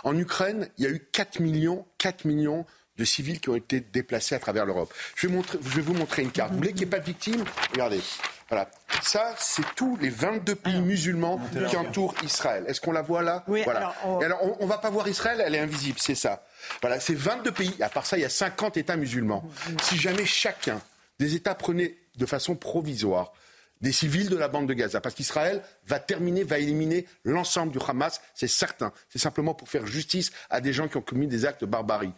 en 0.04 0.16
Ukraine, 0.18 0.70
il 0.78 0.84
y 0.84 0.88
a 0.88 0.92
eu 0.92 1.08
4 1.12 1.40
millions, 1.40 1.86
4 1.98 2.26
millions 2.26 2.66
de 2.98 3.06
civils 3.06 3.40
qui 3.40 3.50
ont 3.50 3.56
été 3.56 3.80
déplacés 3.80 4.36
à 4.36 4.40
travers 4.40 4.66
l'Europe. 4.66 4.94
Je, 5.16 5.28
je, 5.28 5.76
vais 5.76 5.82
vous 5.82 5.94
montrer 5.94 6.22
une 6.22 6.32
carte. 6.32 6.52
Vous 6.52 6.58
voulez 6.58 6.70
qu'il 6.70 6.82
n'y 6.82 6.84
ait 6.84 6.98
pas 6.98 7.00
de 7.00 7.06
victimes? 7.06 7.44
Regardez. 7.72 8.02
Voilà. 8.50 8.70
Ça, 9.02 9.34
c'est 9.40 9.64
tous 9.76 9.98
les 9.98 10.10
22 10.10 10.56
pays 10.56 10.82
musulmans 10.82 11.40
qui 11.70 11.78
entourent 11.78 12.14
Israël. 12.22 12.66
Est-ce 12.68 12.82
qu'on 12.82 12.92
la 12.92 13.02
voit 13.02 13.24
là? 13.24 13.44
Oui, 13.48 13.62
voilà. 13.64 13.96
Alors, 14.22 14.60
on, 14.60 14.66
ne 14.66 14.70
va 14.70 14.78
pas 14.78 14.90
voir 14.90 15.08
Israël, 15.08 15.42
elle 15.44 15.56
est 15.56 15.60
invisible, 15.60 15.98
c'est 16.00 16.16
ça. 16.16 16.44
Voilà, 16.82 17.00
c'est 17.00 17.16
22 17.16 17.52
pays. 17.52 17.76
À 17.82 17.88
part 17.88 18.06
ça, 18.06 18.18
il 18.18 18.22
y 18.22 18.26
a 18.26 18.30
50 18.30 18.76
États 18.76 18.98
musulmans. 18.98 19.50
Si 19.82 19.98
jamais 19.98 20.26
chacun 20.26 20.82
des 21.18 21.36
États 21.36 21.56
prenait 21.56 21.98
de 22.18 22.26
façon 22.26 22.56
provisoire 22.56 23.32
des 23.82 23.92
civils 23.92 24.30
de 24.30 24.38
la 24.38 24.48
bande 24.48 24.68
de 24.68 24.74
Gaza. 24.74 25.02
Parce 25.02 25.16
qu'Israël 25.16 25.62
va 25.88 26.00
terminer, 26.00 26.44
va 26.44 26.60
éliminer 26.60 27.06
l'ensemble 27.24 27.72
du 27.72 27.80
Hamas, 27.86 28.22
c'est 28.36 28.48
certain. 28.48 28.92
C'est 29.10 29.20
simplement 29.20 29.54
pour 29.54 29.70
faire 29.70 29.86
justice 29.86 30.32
à 30.50 30.62
des 30.62 30.74
gens 30.74 30.88
qui 30.88 30.98
ont 30.98 31.02
commis 31.02 31.28
des 31.28 31.46
actes 31.46 31.62
de 31.62 31.66
barbarie. 31.66 32.12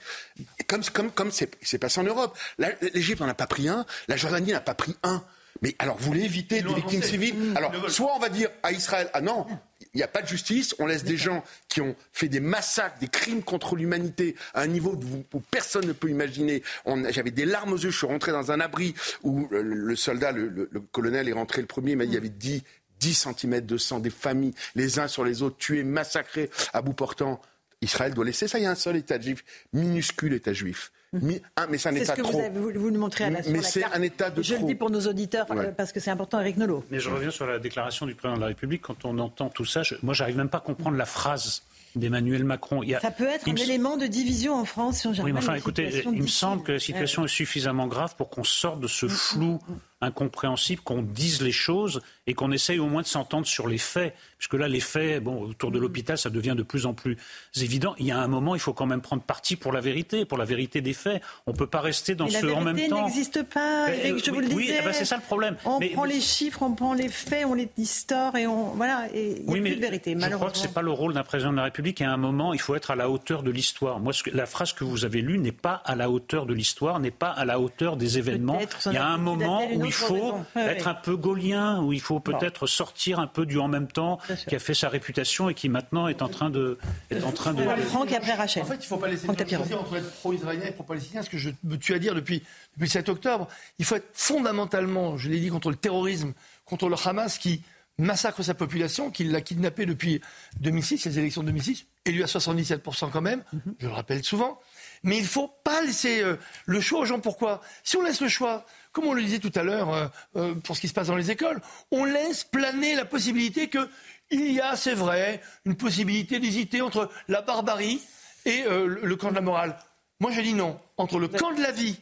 comme 0.68 0.84
comme 0.84 1.12
comme 1.12 1.32
c'est 1.32 1.78
passé 1.78 2.00
en 2.00 2.04
Europe. 2.04 2.38
L'Égypte 2.58 3.22
n'en 3.22 3.30
a 3.30 3.34
pas 3.34 3.48
pris 3.48 3.68
un, 3.68 3.86
la 4.08 4.18
Jordanie 4.18 4.52
n'a 4.52 4.62
pas 4.62 4.76
pris 4.76 4.96
un. 5.04 5.24
Mais 5.62 5.76
alors, 5.80 5.98
vous 5.98 6.08
voulez 6.08 6.26
éviter 6.26 6.62
des 6.62 6.74
victimes 6.74 7.04
civiles 7.04 7.54
Alors, 7.56 7.72
soit 7.90 8.14
on 8.16 8.20
va 8.20 8.30
dire 8.30 8.50
à 8.64 8.74
Israël, 8.74 9.10
ah 9.14 9.22
non, 9.22 9.46
il 9.94 9.98
n'y 9.98 10.04
a 10.04 10.08
pas 10.08 10.22
de 10.22 10.28
justice, 10.28 10.76
on 10.80 10.88
laisse 10.88 11.04
des 11.04 11.18
gens 11.18 11.44
qui 11.68 11.82
ont 11.82 11.96
fait 12.12 12.28
des 12.28 12.40
massacres, 12.40 12.98
des 13.00 13.08
crimes 13.08 13.44
contre 13.44 13.76
l'humanité 13.76 14.36
à 14.54 14.62
un 14.62 14.68
niveau 14.68 15.00
où, 15.34 15.40
personne 15.52 15.86
ne 15.86 15.94
peut 15.94 16.10
imaginer. 16.10 16.64
J'avais 17.10 17.32
des 17.32 17.46
larmes 17.46 17.74
aux 17.74 17.78
yeux, 17.78 17.92
je 17.92 17.98
suis 17.98 18.08
rentré 18.08 18.32
dans 18.32 18.52
un 18.52 18.60
abri 18.60 18.96
où 19.22 19.48
le, 19.52 19.96
soldat, 19.96 20.32
le, 20.32 20.68
colonel 20.92 21.30
est 21.30 21.34
rentré 21.34 21.62
le 21.62 21.68
premier, 21.68 21.92
il 21.92 21.98
m'a 21.98 22.06
dit 22.06 22.12
il 22.12 22.16
y 22.16 22.18
avait 22.18 22.30
10, 22.30 22.64
10 23.00 23.28
cm 23.38 23.62
de 23.62 23.78
sang, 23.78 24.00
des 24.00 24.10
familles, 24.10 24.54
les 24.76 25.00
uns 25.00 25.08
sur 25.08 25.24
les 25.24 25.44
autres, 25.44 25.58
tués, 25.58 25.84
massacrés 25.84 26.50
à 26.74 26.82
bout 26.82 26.94
portant. 26.94 27.42
Israël 27.82 28.14
doit 28.14 28.26
laisser 28.26 28.48
ça. 28.48 28.60
Il 28.60 28.64
y 28.64 28.66
a 28.66 28.72
un 28.72 28.76
seul 28.76 28.96
État 28.96 29.20
juif, 29.20 29.44
minuscule 29.74 30.34
État 30.34 30.54
juif. 30.54 30.92
Mais, 31.14 31.42
mais 31.70 31.78
c'est 31.78 31.90
un 31.90 31.96
État 31.96 32.16
ce 32.16 32.22
que 32.22 32.28
trop. 32.28 32.42
Vous, 32.54 32.92
nous 32.92 33.00
montrez 33.00 33.26
à 33.26 33.30
la, 33.30 33.40
mais 33.48 33.62
c'est 33.62 33.84
un 33.84 34.02
État 34.02 34.30
de 34.30 34.42
Je 34.42 34.56
le 34.56 34.64
dis 34.64 34.76
pour 34.76 34.90
nos 34.90 35.02
auditeurs 35.02 35.46
euh, 35.52 35.72
parce 35.72 35.92
que 35.92 36.00
c'est 36.00 36.12
important, 36.12 36.40
Eric 36.40 36.58
Nolot. 36.58 36.84
Mais 36.90 37.00
je 37.00 37.10
reviens 37.10 37.32
sur 37.32 37.46
la 37.46 37.60
déclaration 37.60 38.06
du 38.06 38.16
président 38.16 38.38
de 38.38 38.42
la 38.42 38.48
République. 38.48 38.82
Quand 38.82 39.06
on 39.06 39.20
entend 39.20 39.50
tout 39.50 39.66
ça, 39.66 39.84
je, 39.84 39.96
moi, 40.02 40.14
j'arrive 40.14 40.38
même 40.38 40.50
pas 40.50 40.58
à 40.58 40.62
comprendre 40.62 40.98
la 40.98 41.06
phrase 41.06 41.64
d'Emmanuel 41.96 42.44
Macron. 42.44 42.82
Il 42.84 42.90
y 42.90 42.96
a, 42.96 43.00
ça 43.00 43.12
peut 43.12 43.28
être 43.28 43.48
un 43.48 43.56
élément 43.56 43.98
de 43.98 44.08
division 44.08 44.56
en 44.56 44.66
France 44.66 45.02
si 45.02 45.08
on 45.08 45.12
Oui, 45.12 45.32
mais 45.32 45.40
enfin, 45.40 45.54
écoutez, 45.54 46.04
il 46.12 46.24
me 46.24 46.28
semble 46.28 46.64
que 46.64 46.72
la 46.72 46.80
situation 46.80 47.26
est 47.26 47.30
suffisamment 47.30 47.88
grave 47.88 48.16
pour 48.16 48.30
qu'on 48.30 48.44
sorte 48.44 48.80
de 48.80 48.88
ce 48.88 49.08
flou 49.08 49.60
incompréhensible, 50.04 50.82
qu'on 50.82 51.02
dise 51.02 51.42
les 51.42 51.52
choses 51.52 52.02
et 52.28 52.34
qu'on 52.34 52.52
essaye 52.52 52.80
au 52.80 52.88
moins 52.88 53.02
de 53.02 53.08
s'entendre 53.08 53.46
sur 53.46 53.68
les 53.68 53.78
faits. 53.78 54.16
Puisque 54.38 54.54
là, 54.54 54.68
les 54.68 54.80
faits, 54.80 55.24
bon, 55.24 55.42
autour 55.42 55.72
de 55.72 55.80
l'hôpital, 55.80 56.18
ça 56.18 56.30
devient 56.30 56.54
de 56.56 56.64
plus 56.64 56.86
en 56.86 56.94
plus 56.94 57.18
évident. 57.56 57.96
Il 57.98 58.06
y 58.06 58.12
a 58.12 58.20
un 58.20 58.28
moment, 58.28 58.56
il 58.56 58.62
faut 58.62 58.74
quand 58.74 58.86
même 58.86 59.02
prendre 59.02 59.24
parti 59.24 59.56
pour 59.56 59.72
la 59.72 59.82
vérité, 59.82 60.26
pour 60.26 60.38
la 60.38 60.46
vérité 60.46 60.82
des 60.82 60.94
faits. 60.94 61.22
On 61.48 61.52
ne 61.52 61.58
peut 61.58 61.68
pas 61.68 61.82
rester 61.82 62.16
dans 62.16 62.28
ce 62.28 62.38
en 62.38 62.40
même 62.40 62.48
temps. 62.48 62.62
La 62.66 62.74
vérité 62.74 62.94
n'existe 62.94 63.44
pas, 63.44 63.90
Eric, 63.90 64.26
je 64.26 64.32
vous 64.32 64.40
le 64.40 64.48
disais. 64.48 64.56
Oui, 64.56 64.72
eh 64.80 64.84
ben, 64.84 64.94
c'est 64.94 65.06
ça 65.06 65.16
le 65.16 65.22
problème. 65.22 65.56
On 65.66 65.80
prend 65.80 66.06
les 66.06 66.22
chiffres, 66.22 66.62
on 66.62 66.74
prend 66.74 66.94
les 66.94 67.10
faits, 67.10 67.46
on 67.46 67.54
les 67.54 67.70
distord 67.76 68.36
et 68.36 68.48
on 68.48 68.74
voilà. 68.76 69.08
Et 69.14 69.42
il 69.42 69.54
n'y 69.54 69.60
a 69.60 69.62
plus 69.62 69.76
de 69.76 69.82
vérité, 69.82 70.16
malheureusement. 70.16 70.34
Je 70.34 70.38
crois 70.38 70.52
que 70.52 70.58
ce 70.58 70.68
n'est 70.68 70.74
pas 70.74 70.82
le 70.82 70.92
rôle 70.92 71.14
d'un 71.14 71.24
président 71.24 71.52
de 71.52 71.58
la 71.58 71.64
République. 71.64 72.02
Et 72.02 72.06
à 72.06 72.12
un 72.12 72.18
moment, 72.18 72.54
il 72.54 72.60
faut 72.60 72.76
être 72.76 72.92
à 72.92 72.96
la 72.96 73.10
hauteur 73.10 73.44
de 73.44 73.52
l'histoire. 73.52 74.00
Moi, 74.00 74.14
la 74.34 74.46
phrase 74.46 74.74
que 74.74 74.84
vous 74.84 75.06
avez 75.06 75.22
lue 75.22 75.40
n'est 75.40 75.52
pas 75.52 75.82
à 75.86 75.96
la 75.96 76.10
hauteur 76.10 76.46
de 76.46 76.54
l'histoire, 76.54 77.00
n'est 77.00 77.12
pas 77.12 77.30
à 77.30 77.46
la 77.46 77.60
hauteur 77.60 77.98
des 77.98 78.18
événements. 78.18 78.60
Il 78.88 78.94
y 78.94 78.98
a 78.98 79.08
un 79.08 79.18
moment 79.18 79.66
où 79.74 79.86
il 79.86 79.93
faut 79.94 80.36
être 80.56 80.88
un 80.88 80.94
peu 80.94 81.16
gaulien, 81.16 81.82
où 81.82 81.94
il 81.94 82.02
faut 82.02 82.20
peut-être 82.20 82.68
sortir 82.68 83.20
un 83.20 83.28
peu 83.28 83.46
du 83.46 83.60
en 83.60 83.68
même 83.68 83.88
temps, 83.88 84.20
qui 84.48 84.56
a 84.56 84.60
fait 84.60 84.74
sa 84.74 84.90
réputation 84.90 85.50
et 85.50 85.54
qui 85.54 85.70
maintenant 85.70 86.08
est 86.08 86.22
en 86.22 86.30
train 86.30 86.50
de. 86.50 86.78
Est 87.10 87.24
en 87.24 87.32
train 87.32 87.54
de... 87.54 87.64
Franck 87.64 88.12
après 88.12 88.34
Rachel. 88.34 88.64
En 88.64 88.66
fait, 88.66 88.76
il 88.76 88.80
ne 88.80 88.84
faut 88.84 88.98
pas 88.98 89.08
laisser 89.08 89.28
différencier 89.28 89.76
entre 89.76 89.98
être 89.98 90.12
pro-israélien 90.12 90.66
et 90.66 90.72
pro-palestinien, 90.72 91.22
ce 91.22 91.30
que 91.30 91.38
je 91.38 91.50
me 91.64 91.78
tue 91.78 91.94
à 91.94 92.00
dire 92.00 92.16
depuis, 92.16 92.44
depuis 92.76 92.90
7 92.90 93.10
octobre. 93.10 93.48
Il 93.80 93.86
faut 93.86 93.96
être 93.96 94.10
fondamentalement, 94.14 95.18
je 95.18 95.30
l'ai 95.30 95.40
dit, 95.40 95.50
contre 95.50 95.70
le 95.70 95.76
terrorisme, 95.76 96.34
contre 96.66 96.90
le 96.90 96.96
Hamas 97.06 97.38
qui 97.38 97.62
massacre 97.98 98.42
sa 98.44 98.54
population, 98.54 99.12
qui 99.12 99.24
l'a 99.24 99.42
kidnappé 99.42 99.86
depuis 99.86 100.22
2006, 100.60 101.06
les 101.06 101.20
élections 101.20 101.42
de 101.42 101.48
2006, 101.48 101.86
élu 102.06 102.24
à 102.24 102.26
77% 102.26 103.12
quand 103.12 103.22
même, 103.22 103.44
mhm. 103.54 103.76
je 103.80 103.88
le 103.88 103.94
rappelle 103.94 104.24
souvent. 104.24 104.60
Mais 105.04 105.18
il 105.18 105.24
ne 105.24 105.28
faut 105.28 105.50
pas 105.64 105.82
laisser 105.82 106.22
euh, 106.22 106.38
le 106.66 106.80
choix 106.82 107.02
aux 107.02 107.06
gens. 107.06 107.20
Pourquoi? 107.20 107.62
Si 107.84 107.98
on 107.98 108.02
laisse 108.02 108.22
le 108.22 108.30
choix 108.30 108.66
comme 108.92 109.06
on 109.06 109.14
le 109.14 109.24
disait 109.24 109.40
tout 109.40 109.52
à 109.56 109.64
l'heure 109.64 109.94
euh, 109.94 110.08
euh, 110.36 110.56
pour 110.56 110.76
ce 110.76 110.82
qui 110.82 110.88
se 110.88 110.94
passe 110.94 111.08
dans 111.08 111.16
les 111.16 111.32
écoles, 111.32 111.62
on 111.92 112.06
laisse 112.06 112.44
planer 112.44 112.96
la 112.96 113.06
possibilité 113.06 113.70
qu'il 113.70 114.52
y 114.52 114.62
a, 114.62 114.76
c'est 114.76 114.94
vrai, 114.94 115.42
une 115.66 115.76
possibilité 115.76 116.40
d'hésiter 116.40 116.82
entre 116.82 117.10
la 117.28 117.42
barbarie 117.42 118.02
et 118.46 118.64
le 118.68 119.16
camp 119.16 119.30
de 119.30 119.36
la 119.36 119.42
morale. 119.42 119.78
Moi, 120.20 120.32
je 120.32 120.42
dis 120.42 120.54
non. 120.54 120.80
Entre 120.98 121.18
le 121.18 121.30
camp 121.30 121.54
de 121.54 121.62
la 121.62 121.72
vie 121.72 121.98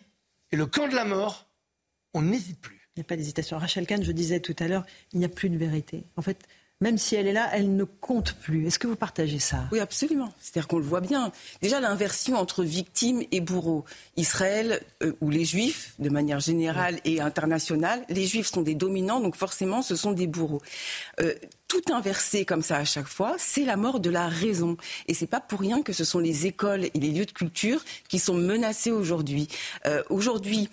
et 0.52 0.56
le 0.56 0.66
camp 0.66 0.88
de 0.88 0.96
la 0.96 1.06
mort, 1.06 1.48
on 2.14 2.24
n'hésite 2.24 2.60
plus. 2.60 2.90
Il 2.96 3.00
n'y 3.00 3.02
a 3.02 3.08
pas 3.08 3.16
d'hésitation. 3.16 3.58
Rachel 3.58 3.86
Kahn, 3.86 4.04
je 4.04 4.12
disais 4.12 4.40
tout 4.42 4.56
à 4.60 4.68
l'heure, 4.68 4.86
il 5.14 5.20
n'y 5.20 5.26
a 5.26 5.30
plus 5.30 5.50
de 5.50 5.58
vérité. 5.58 6.04
En 6.18 6.22
fait, 6.22 6.46
même 6.82 6.98
si 6.98 7.16
elle 7.16 7.28
est 7.28 7.34
là, 7.34 7.50
elle 7.54 7.76
ne 7.76 7.84
compte 7.84 8.34
plus. 8.34 8.68
Est-ce 8.68 8.80
que 8.80 8.88
vous 8.88 8.96
partagez 8.96 9.40
ça? 9.40 9.66
Oui, 9.72 9.80
absolument. 9.80 10.34
C'est-à-dire 10.40 10.68
qu'on 10.68 10.80
le 10.80 10.84
voit 10.84 11.00
bien. 11.00 11.32
Déjà, 11.62 11.80
l'inversion 11.80 12.36
entre 12.36 12.64
victime 12.64 13.24
et 13.32 13.40
bourreau. 13.40 13.86
Israël, 14.18 14.82
euh, 15.04 15.14
ou 15.22 15.30
les 15.30 15.46
Juifs, 15.46 15.94
de 16.00 16.10
manière 16.10 16.40
générale 16.40 17.00
et 17.06 17.22
internationale, 17.22 18.04
les 18.10 18.26
Juifs 18.26 18.48
sont 18.48 18.64
des 18.64 18.76
dominants, 18.76 19.20
donc 19.20 19.36
forcément, 19.36 19.82
ce 19.84 19.96
sont 19.96 20.12
des 20.12 20.28
bourreaux. 20.28 20.62
Euh, 21.22 21.34
tout 21.68 21.94
inversé 21.94 22.44
comme 22.44 22.64
ça 22.64 22.78
à 22.78 22.84
chaque 22.84 23.08
fois, 23.08 23.36
c'est 23.38 23.64
la 23.64 23.78
mort 23.78 24.00
de 24.00 24.10
la 24.10 24.28
raison. 24.28 24.76
Et 25.08 25.14
c'est 25.14 25.28
pas 25.28 25.40
pour 25.40 25.60
rien 25.62 25.84
que 25.84 25.94
ce 25.94 26.04
sont 26.04 26.20
les 26.20 26.46
écoles 26.48 26.86
et 26.86 27.00
les 27.00 27.12
lieux 27.12 27.26
de 27.26 27.32
culture 27.32 27.86
qui 28.10 28.20
sont 28.20 28.34
menacés 28.34 28.92
aujourd'hui. 28.92 29.48
Euh, 29.86 30.04
aujourd'hui, 30.10 30.68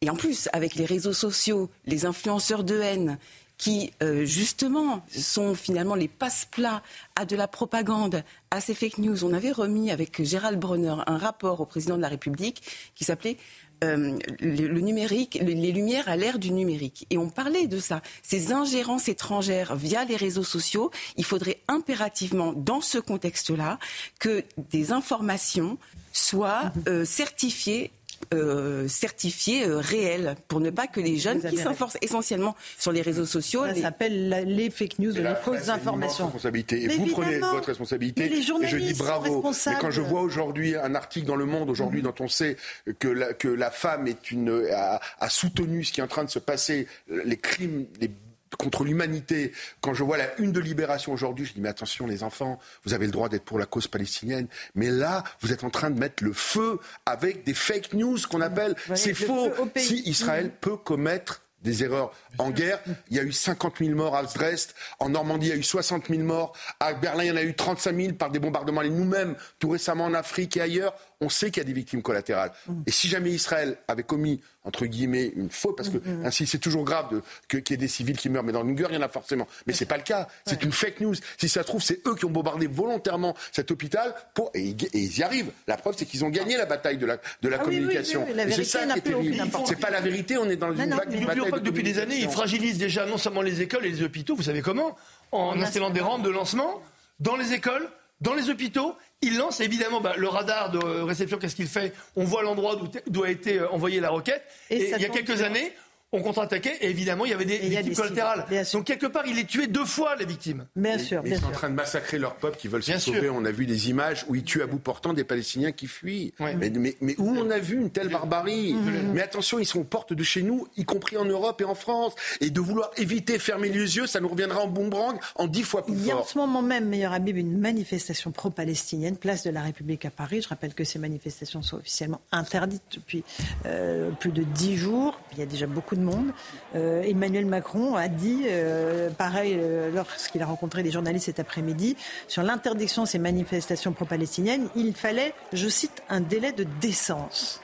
et 0.00 0.10
en 0.10 0.16
plus, 0.16 0.48
avec 0.52 0.74
les 0.74 0.84
réseaux 0.84 1.14
sociaux, 1.14 1.70
les 1.86 2.04
influenceurs 2.04 2.62
de 2.62 2.78
haine, 2.78 3.18
qui 3.58 3.92
euh, 4.02 4.24
justement 4.24 5.04
sont 5.08 5.54
finalement 5.54 5.94
les 5.94 6.08
passe-plats 6.08 6.82
à 7.16 7.24
de 7.24 7.36
la 7.36 7.48
propagande, 7.48 8.24
à 8.50 8.60
ces 8.60 8.74
fake 8.74 8.98
news. 8.98 9.24
On 9.24 9.32
avait 9.32 9.52
remis 9.52 9.90
avec 9.90 10.22
Gérald 10.22 10.58
Bronner 10.58 10.96
un 11.06 11.18
rapport 11.18 11.60
au 11.60 11.66
président 11.66 11.96
de 11.96 12.02
la 12.02 12.08
République 12.08 12.62
qui 12.94 13.04
s'appelait 13.04 13.36
euh, 13.82 14.16
le, 14.40 14.80
numérique, 14.80 15.38
les 15.40 15.72
lumières 15.72 16.08
à 16.08 16.16
l'ère 16.16 16.38
du 16.38 16.52
numérique. 16.52 17.06
Et 17.10 17.18
on 17.18 17.28
parlait 17.28 17.66
de 17.66 17.78
ça. 17.78 18.02
Ces 18.22 18.52
ingérences 18.52 19.08
étrangères 19.08 19.76
via 19.76 20.04
les 20.04 20.16
réseaux 20.16 20.44
sociaux, 20.44 20.90
il 21.16 21.24
faudrait 21.24 21.60
impérativement, 21.68 22.52
dans 22.52 22.80
ce 22.80 22.98
contexte-là, 22.98 23.78
que 24.18 24.44
des 24.70 24.92
informations 24.92 25.76
soient 26.12 26.72
euh, 26.88 27.04
certifiées 27.04 27.90
euh, 28.32 28.88
certifié 28.88 29.66
euh, 29.66 29.78
réel 29.78 30.36
pour 30.48 30.60
ne 30.60 30.70
pas 30.70 30.86
que 30.86 31.00
les 31.00 31.18
jeunes 31.18 31.42
qui 31.42 31.56
s'enforcent 31.56 31.98
essentiellement 32.00 32.56
sur 32.78 32.92
les 32.92 33.02
réseaux 33.02 33.26
sociaux. 33.26 33.66
Ça 33.66 33.74
s'appelle 33.74 34.44
les 34.46 34.70
fake 34.70 34.98
news, 34.98 35.12
les 35.12 35.34
fausses 35.42 35.68
informations. 35.68 36.26
Responsabilité. 36.26 36.82
Et 36.82 36.88
vous 36.88 37.06
prenez 37.06 37.38
votre 37.38 37.66
responsabilité. 37.66 38.32
et 38.32 38.42
je 38.42 38.76
dis 38.76 38.94
bravo. 38.94 39.44
Mais 39.66 39.74
quand 39.80 39.90
je 39.90 40.00
vois 40.00 40.22
aujourd'hui 40.22 40.76
un 40.76 40.94
article 40.94 41.26
dans 41.26 41.36
Le 41.36 41.46
Monde 41.46 41.70
aujourd'hui 41.70 42.00
mhm. 42.00 42.06
dont 42.06 42.24
on 42.24 42.28
sait 42.28 42.56
que 42.98 43.08
la, 43.08 43.32
que 43.34 43.48
la 43.48 43.70
femme 43.70 44.06
est 44.06 44.30
une, 44.30 44.66
a, 44.72 45.00
a 45.18 45.28
soutenu 45.28 45.84
ce 45.84 45.92
qui 45.92 46.00
est 46.00 46.04
en 46.04 46.08
train 46.08 46.24
de 46.24 46.30
se 46.30 46.38
passer, 46.38 46.86
les 47.08 47.36
crimes, 47.36 47.86
les 48.00 48.10
contre 48.56 48.84
l'humanité. 48.84 49.52
Quand 49.80 49.94
je 49.94 50.04
vois 50.04 50.16
la 50.16 50.38
une 50.40 50.52
de 50.52 50.60
Libération 50.60 51.12
aujourd'hui, 51.12 51.46
je 51.46 51.54
dis 51.54 51.60
mais 51.60 51.68
attention 51.68 52.06
les 52.06 52.22
enfants, 52.22 52.58
vous 52.84 52.94
avez 52.94 53.06
le 53.06 53.12
droit 53.12 53.28
d'être 53.28 53.44
pour 53.44 53.58
la 53.58 53.66
cause 53.66 53.88
palestinienne, 53.88 54.48
mais 54.74 54.90
là 54.90 55.24
vous 55.40 55.52
êtes 55.52 55.64
en 55.64 55.70
train 55.70 55.90
de 55.90 55.98
mettre 55.98 56.24
le 56.24 56.32
feu 56.32 56.78
avec 57.06 57.44
des 57.44 57.54
fake 57.54 57.94
news 57.94 58.18
qu'on 58.30 58.40
appelle. 58.40 58.74
C'est 58.94 59.14
faux. 59.14 59.50
Si 59.76 60.02
Israël 60.06 60.50
peut 60.60 60.76
commettre 60.76 61.42
des 61.64 61.82
erreurs 61.82 62.12
en 62.38 62.50
guerre. 62.50 62.78
Il 63.10 63.16
y 63.16 63.20
a 63.20 63.22
eu 63.22 63.32
50 63.32 63.78
000 63.78 63.96
morts 63.96 64.14
à 64.14 64.22
Dresde. 64.22 64.70
En 65.00 65.08
Normandie, 65.08 65.46
il 65.46 65.50
y 65.50 65.52
a 65.52 65.56
eu 65.56 65.62
60 65.62 66.08
000 66.08 66.22
morts. 66.22 66.52
À 66.78 66.92
Berlin, 66.92 67.24
il 67.24 67.28
y 67.28 67.32
en 67.32 67.36
a 67.36 67.42
eu 67.42 67.54
35 67.54 67.96
000 67.96 68.12
par 68.12 68.30
des 68.30 68.38
bombardements. 68.38 68.82
Et 68.82 68.90
nous-mêmes, 68.90 69.34
tout 69.58 69.70
récemment 69.70 70.04
en 70.04 70.14
Afrique 70.14 70.56
et 70.56 70.60
ailleurs, 70.60 70.94
on 71.24 71.28
sait 71.28 71.50
qu'il 71.50 71.62
y 71.62 71.66
a 71.66 71.66
des 71.66 71.72
victimes 71.72 72.02
collatérales. 72.02 72.52
Et 72.86 72.90
si 72.90 73.08
jamais 73.08 73.30
Israël 73.30 73.76
avait 73.88 74.02
commis 74.02 74.40
entre 74.64 74.86
guillemets, 74.86 75.30
une 75.36 75.50
faute, 75.50 75.76
parce 75.76 75.90
que 75.90 75.98
mm-hmm. 75.98 76.26
ainsi 76.26 76.46
c'est 76.46 76.58
toujours 76.58 76.84
grave 76.84 77.20
qu'il 77.48 77.62
y 77.70 77.74
ait 77.74 77.76
des 77.76 77.88
civils 77.88 78.16
qui 78.16 78.30
meurent, 78.30 78.42
mais 78.42 78.52
dans 78.52 78.64
une 78.64 78.74
guerre, 78.74 78.88
il 78.90 78.94
y 78.94 78.98
en 78.98 79.02
a 79.02 79.08
forcément. 79.08 79.46
Mais 79.66 79.74
c'est 79.74 79.84
pas 79.84 79.98
le 79.98 80.02
cas. 80.02 80.26
C'est 80.46 80.62
une 80.62 80.72
fake 80.72 81.00
news. 81.00 81.14
Si 81.38 81.48
ça 81.48 81.62
se 81.62 81.66
trouve, 81.66 81.82
c'est 81.82 82.00
eux 82.06 82.14
qui 82.14 82.24
ont 82.24 82.30
bombardé 82.30 82.66
volontairement 82.66 83.34
cet 83.52 83.70
hôpital 83.70 84.14
pour, 84.32 84.50
et, 84.54 84.74
ils 84.94 85.18
y 85.18 85.22
arrivent. 85.22 85.50
La 85.66 85.76
preuve, 85.76 85.94
c'est 85.98 86.06
qu'ils 86.06 86.24
ont 86.24 86.30
gagné 86.30 86.56
la 86.56 86.64
bataille 86.64 86.96
de 86.96 87.06
la, 87.06 87.18
de 87.42 87.48
la 87.48 87.58
communication. 87.58 88.26
c'est 88.50 88.64
ça 88.64 88.86
qui 88.86 88.98
est 88.98 89.02
terrible. 89.02 89.36
C'est 89.66 89.78
pas 89.78 89.90
la 89.90 90.00
vérité, 90.00 90.38
on 90.38 90.48
est 90.48 90.56
dans 90.56 90.72
une 90.72 90.90
bataille 90.90 91.50
pas 91.50 91.58
que 91.58 91.64
depuis 91.64 91.82
des 91.82 91.98
années, 91.98 92.18
ils 92.18 92.30
fragilisent 92.30 92.78
déjà 92.78 93.04
non 93.06 93.18
seulement 93.18 93.42
les 93.42 93.60
écoles 93.60 93.84
et 93.84 93.90
les 93.90 94.02
hôpitaux, 94.02 94.34
vous 94.34 94.44
savez 94.44 94.62
comment? 94.62 94.96
En 95.30 95.60
installant 95.60 95.90
des 95.90 96.00
rampes 96.00 96.22
de 96.22 96.30
lancement 96.30 96.82
dans 97.20 97.36
les 97.36 97.52
écoles, 97.52 97.88
dans 98.20 98.34
les 98.34 98.48
hôpitaux 98.48 98.94
il 99.24 99.36
lance 99.36 99.60
évidemment 99.60 100.00
bah, 100.00 100.14
le 100.16 100.28
radar 100.28 100.70
de 100.70 100.78
réception. 100.78 101.38
Qu'est-ce 101.38 101.56
qu'il 101.56 101.66
fait? 101.66 101.92
On 102.16 102.24
voit 102.24 102.42
l'endroit 102.42 102.78
d'où 103.06 103.24
a 103.24 103.30
été 103.30 103.58
euh, 103.58 103.68
envoyée 103.70 104.00
la 104.00 104.10
roquette. 104.10 104.42
Et, 104.70 104.90
il 104.90 105.00
y 105.00 105.04
a 105.04 105.08
quelques 105.08 105.42
années, 105.42 105.72
on 106.14 106.22
contre-attaquait 106.22 106.78
et 106.80 106.88
évidemment 106.88 107.24
il 107.24 107.30
y 107.32 107.34
avait 107.34 107.44
des 107.44 107.58
victimes 107.58 107.94
collatérales. 107.94 108.46
Donc 108.72 108.84
quelque 108.84 109.06
part 109.06 109.26
il 109.26 109.38
est 109.38 109.48
tué 109.48 109.66
deux 109.66 109.84
fois 109.84 110.16
les 110.16 110.24
victimes. 110.24 110.66
Bien 110.76 110.98
sûr. 110.98 111.22
ils 111.26 111.36
sont 111.36 111.46
en 111.46 111.50
train 111.50 111.68
de 111.68 111.74
massacrer 111.74 112.18
leur 112.18 112.36
peuple 112.36 112.56
qui 112.56 112.68
veulent 112.68 112.82
se 112.82 112.98
sauver. 112.98 113.28
On 113.28 113.44
a 113.44 113.50
vu 113.50 113.66
des 113.66 113.90
images 113.90 114.24
où 114.28 114.34
ils 114.34 114.44
tuent 114.44 114.62
à 114.62 114.66
bout 114.66 114.78
portant 114.78 115.12
des 115.12 115.24
Palestiniens 115.24 115.72
qui 115.72 115.86
fuient. 115.86 116.32
Mais, 116.38 116.72
où 117.18 117.30
on 117.30 117.50
a 117.50 117.58
vu 117.58 117.76
une 117.76 117.90
telle 117.90 118.08
barbarie 118.08 118.74
mm-hmm. 118.74 119.12
Mais 119.12 119.22
attention, 119.22 119.58
ils 119.58 119.66
sont 119.66 119.80
aux 119.80 119.84
portes 119.84 120.12
de 120.12 120.22
chez 120.22 120.42
nous, 120.42 120.68
y 120.76 120.84
compris 120.84 121.16
en 121.16 121.24
Europe 121.24 121.60
et 121.60 121.64
en 121.64 121.74
France. 121.74 122.14
Et 122.40 122.50
de 122.50 122.60
vouloir 122.60 122.90
éviter, 122.96 123.38
fermer 123.38 123.68
les 123.68 123.96
yeux, 123.96 124.06
ça 124.06 124.20
nous 124.20 124.28
reviendra 124.28 124.60
en 124.60 124.68
boomerang 124.68 125.18
en 125.34 125.46
dix 125.46 125.62
fois 125.62 125.84
plus 125.84 125.94
fort. 125.94 126.02
Il 126.04 126.08
y 126.08 126.12
a 126.12 126.16
en 126.16 126.24
ce 126.24 126.38
moment 126.38 126.62
même, 126.62 126.88
meilleur 126.88 127.12
Habib, 127.12 127.36
une 127.36 127.58
manifestation 127.58 128.30
pro-palestinienne, 128.30 129.16
place 129.16 129.44
de 129.44 129.50
la 129.50 129.62
République 129.62 130.04
à 130.04 130.10
Paris. 130.10 130.42
Je 130.42 130.48
rappelle 130.48 130.74
que 130.74 130.84
ces 130.84 130.98
manifestations 130.98 131.62
sont 131.62 131.78
officiellement 131.78 132.20
interdites 132.32 132.82
depuis 132.92 133.24
euh, 133.66 134.10
plus 134.10 134.32
de 134.32 134.42
dix 134.42 134.76
jours. 134.76 135.20
Il 135.32 135.38
y 135.38 135.42
a 135.42 135.46
déjà 135.46 135.66
beaucoup 135.66 135.96
de 135.96 136.03
monde. 136.04 136.30
Euh, 136.74 137.02
Emmanuel 137.02 137.46
Macron 137.46 137.96
a 137.96 138.08
dit, 138.08 138.44
euh, 138.46 139.10
pareil, 139.10 139.56
euh, 139.58 139.90
lorsqu'il 139.92 140.42
a 140.42 140.46
rencontré 140.46 140.82
des 140.82 140.90
journalistes 140.90 141.26
cet 141.26 141.40
après-midi, 141.40 141.96
sur 142.28 142.42
l'interdiction 142.42 143.04
de 143.04 143.08
ces 143.08 143.18
manifestations 143.18 143.92
pro-palestiniennes, 143.92 144.68
il 144.76 144.94
fallait, 144.94 145.34
je 145.52 145.68
cite, 145.68 146.02
un 146.08 146.20
délai 146.20 146.52
de 146.52 146.66
décence 146.80 147.60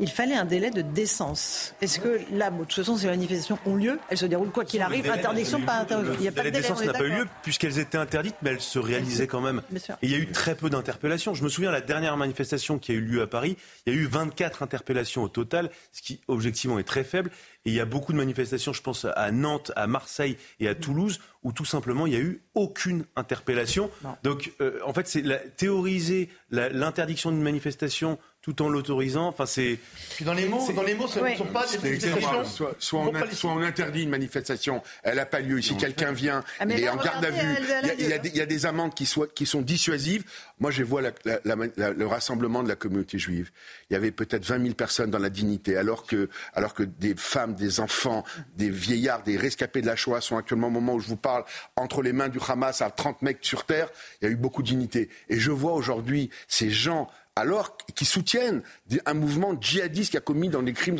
il 0.00 0.10
fallait 0.10 0.34
un 0.34 0.44
délai 0.44 0.70
de 0.70 0.82
décence. 0.82 1.74
Est-ce 1.80 2.00
que 2.00 2.20
là, 2.32 2.50
de 2.50 2.58
toute 2.58 2.72
façon, 2.72 2.96
ces 2.96 3.06
manifestations 3.06 3.58
ont 3.66 3.76
lieu 3.76 3.98
Elles 4.08 4.18
se 4.18 4.26
déroulent 4.26 4.50
quoi 4.50 4.64
qu'il 4.64 4.82
arrive, 4.82 5.08
interdiction, 5.08 5.60
pas 5.60 5.74
interdiction. 5.74 6.16
Il 6.18 6.22
n'y 6.22 6.28
a 6.28 6.32
pas 6.32 6.42
de 6.44 6.50
décence 6.50 6.84
n'a 6.84 6.92
pas 6.92 7.04
eu 7.04 7.10
lieu 7.10 7.26
puisqu'elles 7.42 7.78
étaient 7.78 7.98
interdites, 7.98 8.36
mais 8.42 8.50
elles 8.50 8.60
se 8.60 8.78
réalisaient 8.78 9.26
quand 9.26 9.40
même. 9.40 9.62
il 10.02 10.10
y 10.10 10.14
a 10.14 10.18
eu 10.18 10.30
très 10.30 10.54
peu 10.54 10.70
d'interpellations. 10.70 11.34
Je 11.34 11.44
me 11.44 11.48
souviens, 11.48 11.70
la 11.70 11.80
dernière 11.80 12.16
manifestation 12.16 12.78
qui 12.78 12.92
a 12.92 12.94
eu 12.94 13.00
lieu 13.00 13.22
à 13.22 13.26
Paris, 13.26 13.56
il 13.86 13.94
y 13.94 13.96
a 13.96 13.98
eu 13.98 14.06
24 14.06 14.62
interpellations 14.62 15.22
au 15.22 15.28
total, 15.28 15.70
ce 15.92 16.02
qui 16.02 16.20
objectivement 16.28 16.78
est 16.78 16.84
très 16.84 17.04
faible. 17.04 17.30
Et 17.64 17.70
il 17.70 17.74
y 17.74 17.80
a 17.80 17.84
beaucoup 17.84 18.12
de 18.12 18.18
manifestations, 18.18 18.72
je 18.72 18.82
pense 18.82 19.04
à 19.04 19.30
Nantes, 19.30 19.70
à 19.76 19.86
Marseille 19.86 20.36
et 20.58 20.68
à 20.68 20.74
Toulouse, 20.74 21.20
où 21.44 21.52
tout 21.52 21.64
simplement 21.64 22.06
il 22.06 22.10
n'y 22.10 22.16
a 22.16 22.20
eu 22.20 22.42
aucune 22.54 23.04
interpellation. 23.14 23.90
Donc 24.22 24.52
euh, 24.60 24.80
en 24.84 24.92
fait, 24.92 25.06
c'est 25.06 25.22
théoriser 25.56 26.28
l'interdiction 26.50 27.30
d'une 27.30 27.42
manifestation 27.42 28.18
tout 28.42 28.60
en 28.60 28.68
l'autorisant. 28.68 29.28
Enfin, 29.28 29.46
c'est. 29.46 29.78
dans 30.20 30.34
les 30.34 30.46
mots, 30.46 30.70
dans 30.72 30.82
les 30.82 30.94
mots, 30.94 31.06
ce 31.06 31.20
ne 31.20 31.34
sont 31.36 31.46
pas 31.46 31.64
des 31.66 32.00
soit, 32.00 32.44
soit, 32.78 33.00
on 33.00 33.30
soit, 33.32 33.50
on 33.50 33.62
interdit 33.62 34.02
une 34.02 34.10
manifestation, 34.10 34.82
elle 35.04 35.16
n'a 35.16 35.26
pas 35.26 35.40
lieu. 35.40 35.62
Si 35.62 35.76
quelqu'un 35.76 36.12
vient, 36.12 36.42
ah, 36.58 36.64
il 36.68 36.80
est 36.80 36.88
en 36.88 36.96
garde 36.96 37.24
à 37.24 37.30
vue. 37.30 37.56
Il 37.98 38.08
y, 38.08 38.12
a, 38.12 38.16
il 38.24 38.36
y, 38.36 38.40
a 38.40 38.46
des 38.46 38.66
amendes 38.66 38.94
qui, 38.94 39.06
soient, 39.06 39.28
qui 39.28 39.46
sont 39.46 39.62
dissuasives. 39.62 40.24
Moi, 40.58 40.72
je 40.72 40.82
vois 40.82 41.02
la, 41.02 41.12
le 41.44 42.06
rassemblement 42.06 42.62
de 42.64 42.68
la 42.68 42.74
communauté 42.74 43.18
juive. 43.18 43.50
Il 43.90 43.94
y 43.94 43.96
avait 43.96 44.10
peut-être 44.10 44.44
20 44.44 44.62
000 44.62 44.74
personnes 44.74 45.10
dans 45.10 45.18
la 45.18 45.30
dignité, 45.30 45.76
alors 45.76 46.04
que, 46.04 46.28
alors 46.54 46.74
que 46.74 46.82
des 46.82 47.14
femmes, 47.14 47.54
des 47.54 47.78
enfants, 47.78 48.24
des 48.56 48.70
vieillards, 48.70 49.22
des 49.22 49.36
rescapés 49.36 49.82
de 49.82 49.86
la 49.86 49.96
Shoah 49.96 50.20
sont 50.20 50.36
actuellement 50.36 50.66
au 50.66 50.70
moment 50.70 50.94
où 50.94 51.00
je 51.00 51.08
vous 51.08 51.16
parle 51.16 51.44
entre 51.76 52.02
les 52.02 52.12
mains 52.12 52.28
du 52.28 52.38
Hamas 52.46 52.82
à 52.82 52.90
30 52.90 53.22
mecs 53.22 53.38
sur 53.42 53.64
terre. 53.64 53.88
Il 54.20 54.24
y 54.24 54.28
a 54.28 54.30
eu 54.32 54.36
beaucoup 54.36 54.62
de 54.62 54.68
dignité. 54.68 55.08
Et 55.28 55.38
je 55.38 55.52
vois 55.52 55.74
aujourd'hui 55.74 56.30
ces 56.48 56.70
gens 56.70 57.08
alors 57.36 57.76
qui 57.94 58.04
soutiennent 58.04 58.62
un 59.06 59.14
mouvement 59.14 59.54
djihadiste 59.58 60.10
qui 60.10 60.16
a 60.16 60.20
commis 60.20 60.48
dans 60.48 60.62
des 60.62 60.72
crimes 60.72 60.96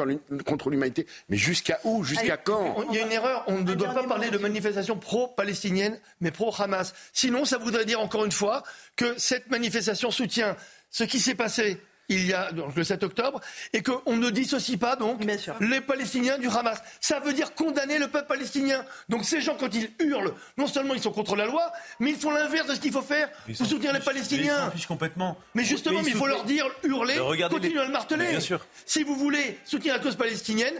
contre 0.46 0.70
l'humanité. 0.70 1.06
Mais 1.28 1.36
jusqu'à 1.36 1.78
où? 1.84 2.04
Jusqu'à 2.04 2.36
quand? 2.36 2.84
Il 2.90 2.96
y 2.96 2.98
a 2.98 3.02
une 3.02 3.12
erreur. 3.12 3.44
On 3.48 3.58
ne 3.58 3.74
doit 3.74 3.92
pas 3.92 4.04
parler 4.04 4.30
de 4.30 4.38
manifestation 4.38 4.96
pro-palestinienne, 4.96 5.98
mais 6.20 6.30
pro-Hamas. 6.30 6.94
Sinon, 7.12 7.44
ça 7.44 7.58
voudrait 7.58 7.84
dire 7.84 8.00
encore 8.00 8.24
une 8.24 8.32
fois 8.32 8.62
que 8.96 9.18
cette 9.18 9.50
manifestation 9.50 10.10
soutient 10.10 10.56
ce 10.90 11.04
qui 11.04 11.20
s'est 11.20 11.34
passé 11.34 11.78
il 12.12 12.26
y 12.26 12.34
a 12.34 12.52
donc, 12.52 12.74
le 12.76 12.84
7 12.84 13.02
octobre, 13.02 13.40
et 13.72 13.82
qu'on 13.82 14.16
ne 14.16 14.30
dissocie 14.30 14.78
pas 14.78 14.96
donc 14.96 15.24
les 15.60 15.80
Palestiniens 15.80 16.38
du 16.38 16.48
Hamas. 16.48 16.82
Ça 17.00 17.20
veut 17.20 17.32
dire 17.32 17.54
condamner 17.54 17.98
le 17.98 18.08
peuple 18.08 18.28
palestinien. 18.28 18.84
Donc 19.08 19.24
ces 19.24 19.40
gens, 19.40 19.56
quand 19.58 19.74
ils 19.74 19.90
hurlent, 19.98 20.34
non 20.56 20.66
seulement 20.66 20.94
ils 20.94 21.02
sont 21.02 21.12
contre 21.12 21.36
la 21.36 21.46
loi, 21.46 21.72
mais 22.00 22.10
ils 22.10 22.16
font 22.16 22.30
l'inverse 22.30 22.68
de 22.68 22.74
ce 22.74 22.80
qu'il 22.80 22.92
faut 22.92 23.02
faire 23.02 23.30
pour 23.56 23.66
soutenir 23.66 23.92
les 23.92 24.00
Palestiniens. 24.00 24.72
Ils 24.76 24.86
complètement. 24.86 25.38
Mais 25.54 25.64
justement, 25.64 26.00
il 26.00 26.14
faut 26.14 26.26
leur 26.26 26.44
dire, 26.44 26.66
hurler, 26.82 27.18
continuer 27.50 27.80
à 27.80 27.84
le 27.84 27.92
marteler. 27.92 28.38
Si 28.86 29.02
vous 29.02 29.16
voulez 29.16 29.58
soutenir 29.64 29.94
la 29.94 30.00
cause 30.00 30.16
palestinienne, 30.16 30.74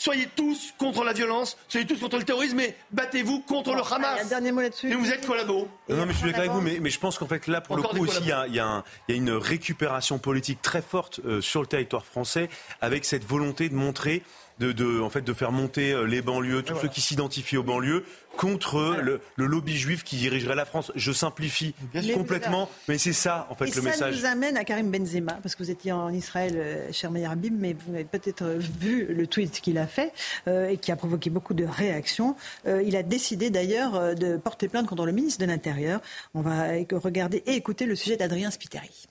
soyez 0.00 0.28
tous 0.34 0.72
contre 0.78 1.04
la 1.04 1.12
violence, 1.12 1.58
soyez 1.68 1.86
tous 1.86 1.98
contre 2.00 2.16
le 2.16 2.24
terrorisme, 2.24 2.56
mais 2.56 2.74
battez-vous 2.90 3.40
contre 3.40 3.74
le 3.74 3.82
Hamas. 3.82 4.22
Un 4.22 4.28
dernier 4.28 4.50
mot 4.50 4.62
là-dessus. 4.62 4.90
Et 4.90 4.94
vous 4.94 5.10
êtes 5.10 5.26
collabo. 5.26 5.68
Non, 5.88 6.06
mais 6.06 6.12
je 6.12 6.18
suis 6.18 6.26
d'accord 6.26 6.40
avec 6.40 6.50
vous, 6.52 6.80
mais, 6.80 6.90
je 6.90 6.98
pense 6.98 7.18
qu'en 7.18 7.26
fait, 7.26 7.46
là, 7.46 7.60
pour 7.60 7.76
le 7.76 7.82
coup 7.82 8.04
aussi, 8.04 8.22
il 8.22 8.54
y, 8.54 8.60
a, 8.60 8.84
une 9.08 9.30
récupération 9.30 10.18
politique 10.18 10.62
très 10.62 10.82
forte 10.82 11.20
euh, 11.24 11.40
sur 11.40 11.60
le 11.60 11.66
territoire 11.66 12.06
français, 12.06 12.48
avec 12.80 13.04
cette 13.04 13.24
volonté 13.24 13.68
de 13.68 13.74
montrer 13.74 14.22
de, 14.60 15.00
en 15.00 15.10
fait, 15.10 15.22
de 15.22 15.32
faire 15.32 15.52
monter 15.52 15.92
euh, 15.92 16.04
les 16.04 16.22
banlieues, 16.22 16.62
tous 16.62 16.76
ceux 16.80 16.88
qui 16.88 17.00
s'identifient 17.00 17.56
aux 17.56 17.62
banlieues, 17.62 18.04
contre 18.36 18.96
le, 19.02 19.20
lobby 19.36 19.76
juif 19.76 20.04
qui 20.04 20.16
dirigerait 20.16 20.54
la 20.54 20.64
France. 20.64 20.92
Je 20.94 21.12
simplifie 21.12 21.74
complètement, 22.14 22.68
mais 22.88 22.98
c'est 22.98 23.12
ça, 23.12 23.46
en 23.50 23.54
fait, 23.54 23.74
le 23.74 23.82
message. 23.82 24.14
Ça 24.14 24.20
nous 24.20 24.26
amène 24.26 24.56
à 24.56 24.64
Karim 24.64 24.90
Benzema, 24.90 25.34
parce 25.42 25.54
que 25.54 25.62
vous 25.62 25.70
étiez 25.70 25.92
en 25.92 26.10
Israël, 26.10 26.54
euh, 26.56 26.92
cher 26.92 27.10
Meir 27.10 27.30
Habib, 27.30 27.54
mais 27.58 27.74
vous 27.86 27.94
avez 27.94 28.04
peut-être 28.04 28.44
vu 28.44 29.06
le 29.06 29.26
tweet 29.26 29.60
qu'il 29.60 29.78
a 29.78 29.86
fait 29.86 30.12
euh, 30.46 30.68
et 30.68 30.76
qui 30.76 30.92
a 30.92 30.96
provoqué 30.96 31.30
beaucoup 31.30 31.54
de 31.54 31.64
réactions. 31.64 32.36
il 32.66 32.96
a 32.96 33.02
décidé 33.02 33.50
d'ailleurs 33.50 34.14
de 34.14 34.36
porter 34.36 34.68
plainte 34.68 34.86
contre 34.86 35.06
le 35.06 35.12
ministre 35.12 35.40
de 35.40 35.46
l'Intérieur. 35.46 36.00
On 36.34 36.42
va 36.42 36.68
regarder 36.92 37.42
et 37.46 37.52
écouter 37.52 37.86
le 37.86 37.96
sujet 37.96 38.16
d'Adrien 38.16 38.50
Spiteri. 38.50 39.09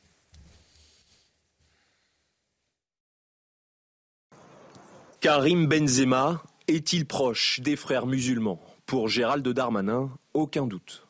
Karim 5.22 5.68
Benzema 5.68 6.42
est-il 6.70 7.06
proche 7.06 7.60
des 7.60 7.76
frères 7.76 8.06
musulmans? 8.06 8.62
Pour 8.86 9.10
Gérald 9.10 9.46
Darmanin, 9.46 10.10
aucun 10.34 10.66
doute. 10.66 11.06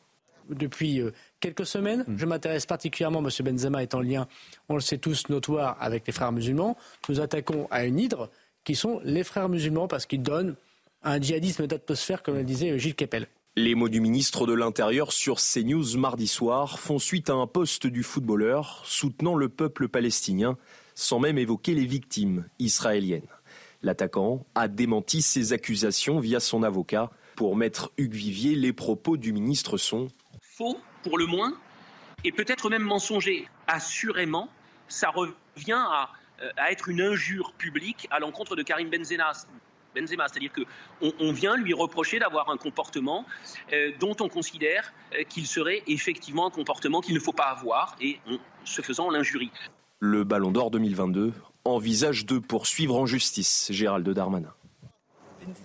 Depuis 0.48 1.00
euh, 1.00 1.12
quelques 1.38 1.64
semaines, 1.64 2.04
mm. 2.08 2.18
je 2.18 2.26
m'intéresse 2.26 2.66
particulièrement, 2.66 3.20
M. 3.20 3.30
Benzema 3.44 3.84
est 3.84 3.94
en 3.94 4.00
lien, 4.00 4.26
on 4.68 4.74
le 4.74 4.80
sait 4.80 4.98
tous, 4.98 5.28
notoire 5.28 5.76
avec 5.78 6.08
les 6.08 6.12
frères 6.12 6.32
musulmans. 6.32 6.76
Nous 7.08 7.20
attaquons 7.20 7.68
à 7.70 7.84
une 7.84 8.00
hydre 8.00 8.30
qui 8.64 8.74
sont 8.74 9.00
les 9.04 9.22
frères 9.22 9.48
musulmans 9.48 9.86
parce 9.86 10.06
qu'ils 10.06 10.22
donnent 10.22 10.56
un 11.04 11.20
djihadisme 11.20 11.68
d'atmosphère, 11.68 12.24
comme 12.24 12.34
le 12.34 12.42
disait 12.42 12.76
Gilles 12.80 12.96
Kepel. 12.96 13.28
Les 13.54 13.76
mots 13.76 13.88
du 13.88 14.00
ministre 14.00 14.44
de 14.44 14.54
l'Intérieur 14.54 15.12
sur 15.12 15.36
CNews 15.36 15.96
mardi 15.96 16.26
soir 16.26 16.80
font 16.80 16.98
suite 16.98 17.30
à 17.30 17.34
un 17.34 17.46
poste 17.46 17.86
du 17.86 18.02
footballeur 18.02 18.82
soutenant 18.86 19.36
le 19.36 19.48
peuple 19.48 19.86
palestinien 19.86 20.56
sans 20.96 21.18
même 21.18 21.38
évoquer 21.38 21.74
les 21.74 21.86
victimes 21.86 22.44
israéliennes. 22.58 23.22
L'attaquant 23.82 24.44
a 24.54 24.68
démenti 24.68 25.22
ces 25.22 25.52
accusations 25.52 26.20
via 26.20 26.38
son 26.38 26.62
avocat. 26.62 27.10
Pour 27.36 27.56
maître 27.56 27.92
Hugues 27.96 28.14
Vivier, 28.14 28.54
les 28.54 28.74
propos 28.74 29.16
du 29.16 29.32
ministre 29.32 29.78
sont 29.78 30.08
faux 30.42 30.78
pour 31.02 31.16
le 31.16 31.24
moins 31.24 31.54
et 32.24 32.32
peut-être 32.32 32.68
même 32.68 32.82
mensonger. 32.82 33.48
Assurément, 33.66 34.50
ça 34.88 35.08
revient 35.08 35.72
à, 35.72 36.10
euh, 36.42 36.50
être 36.70 36.88
une 36.88 37.00
injure 37.00 37.54
publique 37.54 38.06
à 38.10 38.18
l'encontre 38.18 38.56
de 38.56 38.62
Karim 38.62 38.90
Benzema. 38.90 39.32
Benzema, 39.94 40.28
c'est-à-dire 40.28 40.52
qu'on 40.52 41.12
on 41.18 41.32
vient 41.32 41.56
lui 41.56 41.72
reprocher 41.72 42.18
d'avoir 42.18 42.50
un 42.50 42.56
comportement 42.58 43.24
euh, 43.72 43.90
dont 43.98 44.14
on 44.20 44.28
considère 44.28 44.92
euh, 45.14 45.24
qu'il 45.24 45.46
serait 45.46 45.82
effectivement 45.86 46.46
un 46.46 46.50
comportement 46.50 47.00
qu'il 47.00 47.14
ne 47.14 47.20
faut 47.20 47.32
pas 47.32 47.48
avoir 47.48 47.96
et 48.00 48.20
en 48.28 48.36
se 48.64 48.82
faisant 48.82 49.10
l'injurie. 49.10 49.50
Le 49.98 50.24
Ballon 50.24 50.50
d'Or 50.50 50.70
2022 50.70 51.32
envisage 51.64 52.26
de 52.26 52.38
poursuivre 52.38 52.96
en 52.96 53.06
justice 53.06 53.68
Gérald 53.70 54.08
Darmanin. 54.08 54.52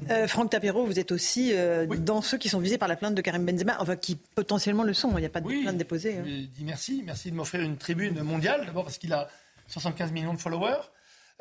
Euh, 0.09 0.27
Franck 0.27 0.51
Tapiro, 0.51 0.85
vous 0.85 0.99
êtes 0.99 1.11
aussi 1.11 1.51
euh, 1.53 1.85
dans 1.85 2.21
ceux 2.21 2.37
qui 2.37 2.49
sont 2.49 2.59
visés 2.59 2.77
par 2.77 2.87
la 2.87 2.95
plainte 2.95 3.15
de 3.15 3.21
Karim 3.21 3.45
Benzema, 3.45 3.77
enfin 3.79 3.95
qui 3.95 4.15
potentiellement 4.15 4.83
le 4.83 4.93
sont. 4.93 5.11
Il 5.17 5.21
n'y 5.21 5.25
a 5.25 5.29
pas 5.29 5.41
de 5.41 5.47
plainte 5.47 5.77
déposée. 5.77 6.17
Hein. 6.17 6.23
Je 6.25 6.63
merci, 6.63 7.03
merci 7.05 7.31
de 7.31 7.35
m'offrir 7.35 7.61
une 7.61 7.77
tribune 7.77 8.21
mondiale, 8.21 8.65
d'abord 8.65 8.83
parce 8.83 8.97
qu'il 8.97 9.13
a 9.13 9.27
75 9.67 10.11
millions 10.11 10.33
de 10.33 10.39
followers. 10.39 10.81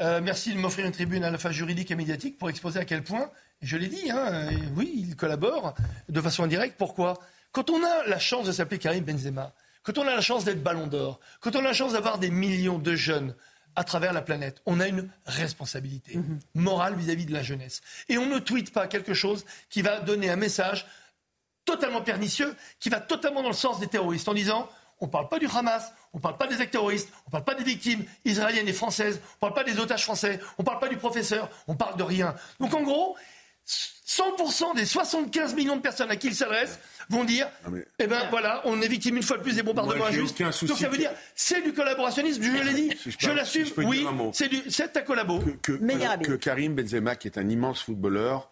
Euh, 0.01 0.21
merci 0.23 0.53
de 0.53 0.59
m'offrir 0.59 0.87
une 0.87 0.93
tribune 0.93 1.23
à 1.23 1.31
la 1.31 1.39
fois 1.39 1.53
juridique 1.53 1.91
et 1.91 1.95
médiatique 1.95 2.37
pour 2.37 2.51
exposer 2.51 2.81
à 2.81 2.85
quel 2.85 3.05
point, 3.05 3.31
je 3.63 3.77
l'ai 3.77 3.87
dit, 3.87 4.11
hein, 4.11 4.51
oui, 4.77 4.93
il 4.97 5.15
collabore 5.15 5.75
de 6.09 6.21
façon 6.21 6.43
indirecte. 6.43 6.77
Pourquoi? 6.77 7.19
Quand 7.53 7.71
on 7.71 7.83
a 7.85 8.07
la 8.09 8.19
chance 8.19 8.47
de 8.47 8.53
s'appeler 8.53 8.79
Karim 8.79 9.05
Benzema, 9.05 9.53
quand 9.85 9.99
on 9.99 10.03
a 10.03 10.15
la 10.15 10.21
chance 10.21 10.45
d'être 10.45 10.63
ballon 10.63 10.89
d'or, 10.89 11.21
quand 11.41 11.55
on 11.55 11.61
a 11.61 11.65
la 11.65 11.73
chance 11.73 11.93
d'avoir 11.93 12.19
des 12.19 12.31
millions 12.31 12.79
de 12.79 12.97
jeunes 12.97 13.35
à 13.77 13.85
travers 13.85 14.13
la 14.13 14.23
planète. 14.23 14.61
On 14.67 14.81
a 14.81 14.89
une 14.89 15.09
responsabilité 15.27 16.17
mhm. 16.17 16.39
morale 16.55 16.95
vis-à-vis 16.95 17.27
de 17.27 17.33
la 17.33 17.43
jeunesse. 17.43 17.81
Et 18.09 18.19
on 18.19 18.27
ne 18.27 18.39
tweete 18.39 18.73
pas 18.73 18.87
quelque 18.87 19.15
chose 19.15 19.45
qui 19.71 19.83
va 19.83 20.01
donner 20.01 20.31
un 20.31 20.37
message 20.37 20.87
totalement 21.65 22.03
pernicieux, 22.03 22.55
qui 22.79 22.89
va 22.89 23.01
totalement 23.01 23.43
dans 23.43 23.49
le 23.49 23.55
sens 23.55 23.81
des 23.81 23.87
terroristes, 23.87 24.29
en 24.29 24.35
disant 24.35 24.69
on 25.01 25.07
ne 25.07 25.11
parle 25.11 25.29
pas 25.29 25.39
du 25.39 25.47
Hamas, 25.47 25.93
on 26.13 26.19
ne 26.19 26.23
parle 26.23 26.37
pas 26.37 26.47
des 26.47 26.61
actes 26.61 26.73
terroristes, 26.73 27.11
on 27.27 27.29
ne 27.29 27.33
parle 27.33 27.45
pas 27.45 27.55
des 27.55 27.65
victimes 27.65 28.05
israéliennes 28.25 28.69
et 28.69 28.73
françaises, 28.73 29.21
on 29.23 29.47
ne 29.47 29.51
parle 29.51 29.55
pas 29.55 29.65
des 29.65 29.79
otages 29.79 30.05
français, 30.05 30.41
on 30.59 30.63
ne 30.63 30.67
parle 30.67 30.79
pas 30.79 30.89
du 30.89 30.97
professeur, 30.97 31.51
on 31.67 31.75
parle 31.75 31.97
de 31.97 32.03
rien. 32.03 32.35
Donc 32.61 32.75
en 32.75 32.83
gros, 32.83 33.17
100% 33.67 34.77
des 34.77 34.85
75 34.85 35.55
millions 35.55 35.77
de 35.77 35.81
personnes 35.81 36.11
à 36.11 36.17
qui 36.17 36.29
il 36.29 36.35
s'adresse 36.35 36.79
vont 37.11 37.25
dire 37.25 37.49
Eh 37.99 38.07
ben 38.07 38.29
voilà, 38.31 38.63
on 38.65 38.81
est 38.81 38.89
victime 38.89 39.17
une 39.17 39.23
fois 39.23 39.39
de 39.39 39.43
plus 39.43 39.57
des 39.57 39.63
bombardements 39.63 40.07
injustes. 40.07 40.41
Donc 40.41 40.79
ça 40.79 40.89
veut 40.89 40.99
dire 40.99 41.11
c'est 41.35 41.63
du 41.63 41.73
collaborationnisme, 41.73 42.43
je 42.43 42.63
l'ai 42.63 42.75
dit, 42.75 42.97
je, 43.19 43.31
l'assume, 43.31 43.67
oui, 43.79 44.07
c'est 44.33 44.93
ta 44.93 45.03
collabo. 45.03 45.41
Que, 45.63 45.73
que, 45.73 46.35
Karim 46.37 46.75
Benzema, 46.75 47.17
qui 47.17 47.29
est 47.29 47.39
un 47.39 47.49
immense 47.49 47.83
footballeur, 47.83 48.51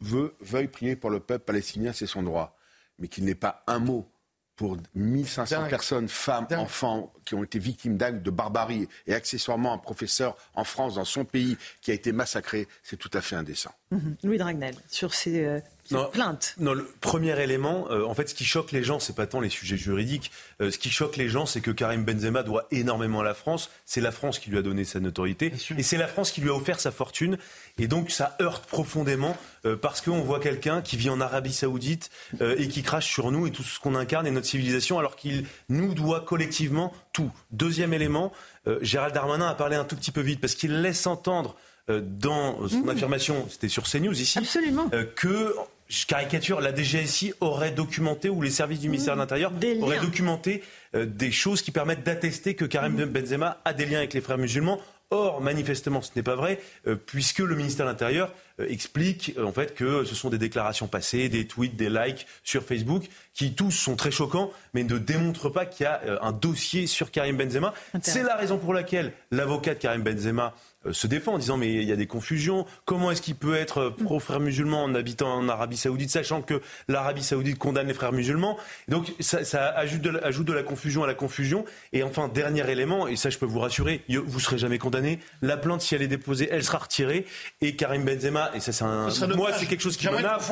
veut, 0.00 0.34
veuille 0.40 0.68
prier 0.68 0.96
pour 0.96 1.10
le 1.10 1.20
peuple 1.20 1.44
palestinien, 1.44 1.92
c'est 1.92 2.06
son 2.06 2.22
droit. 2.22 2.56
Mais 2.98 3.08
qu'il 3.08 3.24
n'ait 3.24 3.34
pas 3.34 3.64
un 3.66 3.80
mot 3.80 4.08
pour 4.56 4.76
1500 4.94 5.68
personnes, 5.68 6.08
femmes, 6.08 6.46
enfants, 6.52 7.12
qui 7.24 7.34
ont 7.34 7.42
été 7.42 7.58
victimes 7.58 7.96
d'actes 7.96 8.22
de 8.22 8.30
barbarie 8.30 8.88
et 9.06 9.14
accessoirement 9.14 9.72
un 9.72 9.78
professeur 9.78 10.36
en 10.54 10.64
France, 10.64 10.94
dans 10.94 11.04
son 11.04 11.24
pays, 11.24 11.56
qui 11.80 11.90
a 11.90 11.94
été 11.94 12.12
massacré, 12.12 12.68
c'est 12.82 12.96
tout 12.96 13.10
à 13.14 13.20
fait 13.20 13.36
indécent. 13.36 13.72
Mhm. 13.90 14.16
Louis 14.22 14.38
Dragnel, 14.38 14.74
sur 14.88 15.14
ces 15.14 15.44
euh, 15.44 15.60
non, 15.90 16.08
plainte. 16.10 16.54
Non, 16.58 16.72
le 16.72 16.84
premier 17.00 17.38
élément, 17.40 17.86
euh, 17.90 18.04
en 18.04 18.14
fait, 18.14 18.28
ce 18.28 18.34
qui 18.34 18.44
choque 18.44 18.72
les 18.72 18.82
gens, 18.82 18.98
c'est 18.98 19.14
pas 19.14 19.26
tant 19.26 19.40
les 19.40 19.48
sujets 19.48 19.76
juridiques. 19.76 20.30
Euh, 20.60 20.70
ce 20.70 20.78
qui 20.78 20.90
choque 20.90 21.16
les 21.16 21.28
gens, 21.28 21.46
c'est 21.46 21.60
que 21.60 21.70
Karim 21.70 22.04
Benzema 22.04 22.42
doit 22.42 22.66
énormément 22.70 23.20
à 23.20 23.24
la 23.24 23.34
France. 23.34 23.70
C'est 23.84 24.00
la 24.00 24.12
France 24.12 24.38
qui 24.38 24.50
lui 24.50 24.58
a 24.58 24.62
donné 24.62 24.84
sa 24.84 25.00
notoriété, 25.00 25.52
et 25.76 25.82
c'est 25.82 25.96
la 25.98 26.08
France 26.08 26.30
qui 26.30 26.40
lui 26.40 26.50
a 26.50 26.54
offert 26.54 26.80
sa 26.80 26.90
fortune. 26.90 27.38
Et 27.78 27.86
donc, 27.86 28.10
ça 28.10 28.36
heurte 28.40 28.66
profondément 28.66 29.36
euh, 29.66 29.76
parce 29.76 30.00
qu'on 30.00 30.20
voit 30.20 30.40
quelqu'un 30.40 30.80
qui 30.80 30.96
vit 30.96 31.10
en 31.10 31.20
Arabie 31.20 31.52
Saoudite 31.52 32.10
et 32.40 32.68
qui 32.68 32.82
crache 32.82 33.10
sur 33.10 33.30
nous 33.30 33.46
et 33.46 33.50
tout 33.50 33.62
ce 33.62 33.78
qu'on 33.78 33.94
incarne 33.94 34.26
et 34.26 34.30
notre 34.30 34.46
civilisation, 34.46 34.98
alors 34.98 35.16
qu'il 35.16 35.46
nous 35.68 35.94
doit 35.94 36.20
collectivement 36.20 36.92
tout. 37.12 37.30
Deuxième 37.50 37.92
élément, 37.92 38.32
Gérald 38.80 39.14
Darmanin 39.14 39.48
a 39.48 39.54
parlé 39.54 39.76
un 39.76 39.84
tout 39.84 39.96
petit 39.96 40.10
peu 40.10 40.20
vite 40.20 40.40
parce 40.40 40.54
qu'il 40.54 40.80
laisse 40.82 41.06
entendre 41.06 41.56
dans 41.88 42.66
son 42.68 42.84
mmh. 42.84 42.88
affirmation, 42.88 43.46
c'était 43.50 43.68
sur 43.68 43.84
CNews 43.84 44.20
ici, 44.20 44.38
Absolument. 44.38 44.90
que 45.16 45.54
je 45.88 46.06
caricature, 46.06 46.60
la 46.60 46.74
DGSI 46.74 47.34
aurait 47.40 47.70
documenté, 47.70 48.28
ou 48.28 48.42
les 48.42 48.50
services 48.50 48.80
du 48.80 48.88
ministère 48.88 49.14
de 49.14 49.20
l'Intérieur 49.20 49.52
auraient 49.80 50.00
documenté 50.00 50.62
euh, 50.94 51.06
des 51.06 51.30
choses 51.30 51.62
qui 51.62 51.70
permettent 51.70 52.04
d'attester 52.04 52.54
que 52.54 52.64
Karim 52.64 52.94
mmh. 52.94 53.04
Benzema 53.04 53.60
a 53.64 53.72
des 53.72 53.86
liens 53.86 53.98
avec 53.98 54.14
les 54.14 54.20
frères 54.20 54.38
musulmans. 54.38 54.80
Or, 55.10 55.42
manifestement, 55.42 56.00
ce 56.00 56.10
n'est 56.16 56.22
pas 56.22 56.34
vrai, 56.34 56.58
euh, 56.86 56.96
puisque 56.96 57.40
le 57.40 57.54
ministère 57.54 57.84
de 57.86 57.90
l'Intérieur 57.90 58.32
euh, 58.58 58.66
explique 58.68 59.34
en 59.38 59.52
fait 59.52 59.74
que 59.74 60.04
ce 60.04 60.14
sont 60.14 60.30
des 60.30 60.38
déclarations 60.38 60.88
passées, 60.88 61.28
des 61.28 61.46
tweets, 61.46 61.76
des 61.76 61.90
likes 61.90 62.26
sur 62.42 62.64
Facebook, 62.64 63.04
qui 63.34 63.54
tous 63.54 63.70
sont 63.70 63.96
très 63.96 64.10
choquants, 64.10 64.50
mais 64.72 64.82
ne 64.82 64.98
démontrent 64.98 65.50
pas 65.50 65.66
qu'il 65.66 65.84
y 65.84 65.86
a 65.86 66.00
un 66.22 66.32
dossier 66.32 66.86
sur 66.86 67.10
Karim 67.10 67.36
Benzema. 67.36 67.74
C'est 68.00 68.22
la 68.22 68.36
raison 68.36 68.58
pour 68.58 68.72
laquelle 68.72 69.12
l'avocat 69.30 69.74
de 69.74 69.78
Karim 69.78 70.02
Benzema 70.02 70.54
se 70.92 71.06
défend 71.06 71.34
en 71.34 71.38
disant 71.38 71.56
mais 71.56 71.72
il 71.72 71.84
y 71.84 71.92
a 71.92 71.96
des 71.96 72.06
confusions. 72.06 72.66
Comment 72.84 73.10
est-ce 73.10 73.22
qu'il 73.22 73.34
peut 73.34 73.54
être 73.56 73.88
pro 73.88 74.20
frères 74.20 74.40
musulmans 74.40 74.84
en 74.84 74.94
habitant 74.94 75.34
en 75.34 75.48
Arabie 75.48 75.76
Saoudite, 75.76 76.10
sachant 76.10 76.42
que 76.42 76.60
l'Arabie 76.88 77.22
Saoudite 77.22 77.58
condamne 77.58 77.86
les 77.86 77.94
frères 77.94 78.12
musulmans? 78.12 78.58
Donc 78.88 79.12
ça, 79.20 79.38
ajoute, 79.70 80.02
de 80.02 80.10
la, 80.10 80.20
ajoute, 80.20 80.46
de 80.46 80.52
la, 80.52 80.62
confusion 80.62 81.04
à 81.04 81.06
la 81.06 81.14
confusion. 81.14 81.64
Et 81.92 82.02
enfin 82.02 82.28
dernier 82.28 82.68
élément, 82.70 83.08
et 83.08 83.16
ça 83.16 83.30
je 83.30 83.38
peux 83.38 83.46
vous 83.46 83.60
rassurer, 83.60 84.02
vous 84.08 84.40
serez 84.40 84.58
jamais 84.58 84.78
condamné. 84.78 85.18
La 85.42 85.56
plainte 85.56 85.80
si 85.80 85.94
elle 85.94 86.02
est 86.02 86.08
déposée, 86.08 86.48
elle 86.50 86.64
sera 86.64 86.78
retirée. 86.78 87.26
Et 87.60 87.76
Karim 87.76 88.04
Benzema, 88.04 88.50
et 88.54 88.60
ça 88.60 88.72
c'est 88.72 88.84
un, 88.84 89.08
moi 89.36 89.52
c'est 89.52 89.66
quelque 89.66 89.82
chose 89.82 89.96
qui 89.96 90.06
m'énerve. 90.08 90.50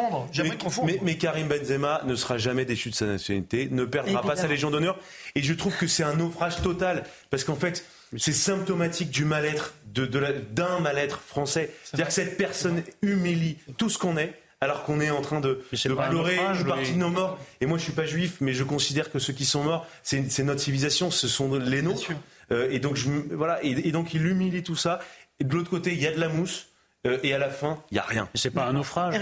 Mais, 0.84 0.98
mais, 1.02 1.16
Karim 1.16 1.48
Benzema 1.48 2.02
ne 2.04 2.14
sera 2.14 2.38
jamais 2.38 2.64
déchu 2.64 2.90
de 2.90 2.94
sa 2.94 3.06
nationalité, 3.06 3.68
ne 3.70 3.84
perdra 3.84 4.22
pas 4.22 4.36
sa 4.36 4.46
légion 4.46 4.70
d'honneur. 4.70 4.98
Et 5.34 5.42
je 5.42 5.54
trouve 5.54 5.76
que 5.76 5.86
c'est 5.86 6.02
un 6.02 6.14
naufrage 6.14 6.60
total 6.62 7.04
parce 7.30 7.44
qu'en 7.44 7.56
fait 7.56 7.84
c'est 8.18 8.32
symptomatique 8.32 9.10
du 9.10 9.24
mal-être, 9.24 9.72
d'un 9.93 10.81
mal-être 10.81 11.20
français. 11.20 11.70
C'est-à-dire 11.85 12.09
que 12.09 12.12
cette 12.12 12.36
personne 12.36 12.82
humilie 13.02 13.59
tout 13.77 13.90
ce 13.90 13.98
qu'on 13.98 14.16
est, 14.16 14.35
alors 14.60 14.85
qu'on 14.85 15.01
est 15.01 15.10
en 15.10 15.23
train 15.23 15.40
de, 15.40 15.60
pleurer 15.73 16.36
une 16.36 16.64
partie 16.64 16.93
de 16.93 16.98
nos 16.98 17.10
morts. 17.10 17.39
Et 17.60 17.66
moi, 17.66 17.78
je 17.78 17.82
suis 17.82 17.93
pas 17.93 18.06
juif, 18.06 18.36
mais 18.40 18.52
je 18.52 18.62
considère 18.62 19.10
que 19.10 19.19
ceux 19.19 19.32
qui 19.32 19.44
sont 19.44 19.64
morts, 19.64 19.86
c'est 20.02 20.44
notre 20.44 20.60
civilisation, 20.60 21.10
ce 21.10 21.27
sont 21.27 21.52
les 21.56 21.82
nôtres. 21.82 22.12
Euh, 22.52 22.70
et 22.70 22.78
donc, 22.78 22.97
je, 22.97 23.09
voilà, 23.32 23.62
et, 23.64 23.70
et 23.70 23.93
donc, 23.93 24.14
il 24.14 24.24
humilie 24.24 24.62
tout 24.62 24.77
ça. 24.77 25.01
Et 25.40 25.44
de 25.44 25.52
l'autre 25.52 25.70
côté, 25.70 25.93
il 25.93 26.01
y 26.01 26.06
a 26.06 26.12
de 26.12 26.20
la 26.20 26.28
mousse. 26.28 26.69
Euh, 27.05 27.19
et 27.24 27.35
à 27.35 27.39
la 27.39 27.51
fin, 27.51 27.83
il 27.91 27.95
n'y 27.95 27.99
a 27.99 28.05
rien. 28.05 28.29
C'est 28.33 28.51
pas 28.51 28.66
un 28.66 28.74
naufrage. 28.74 29.19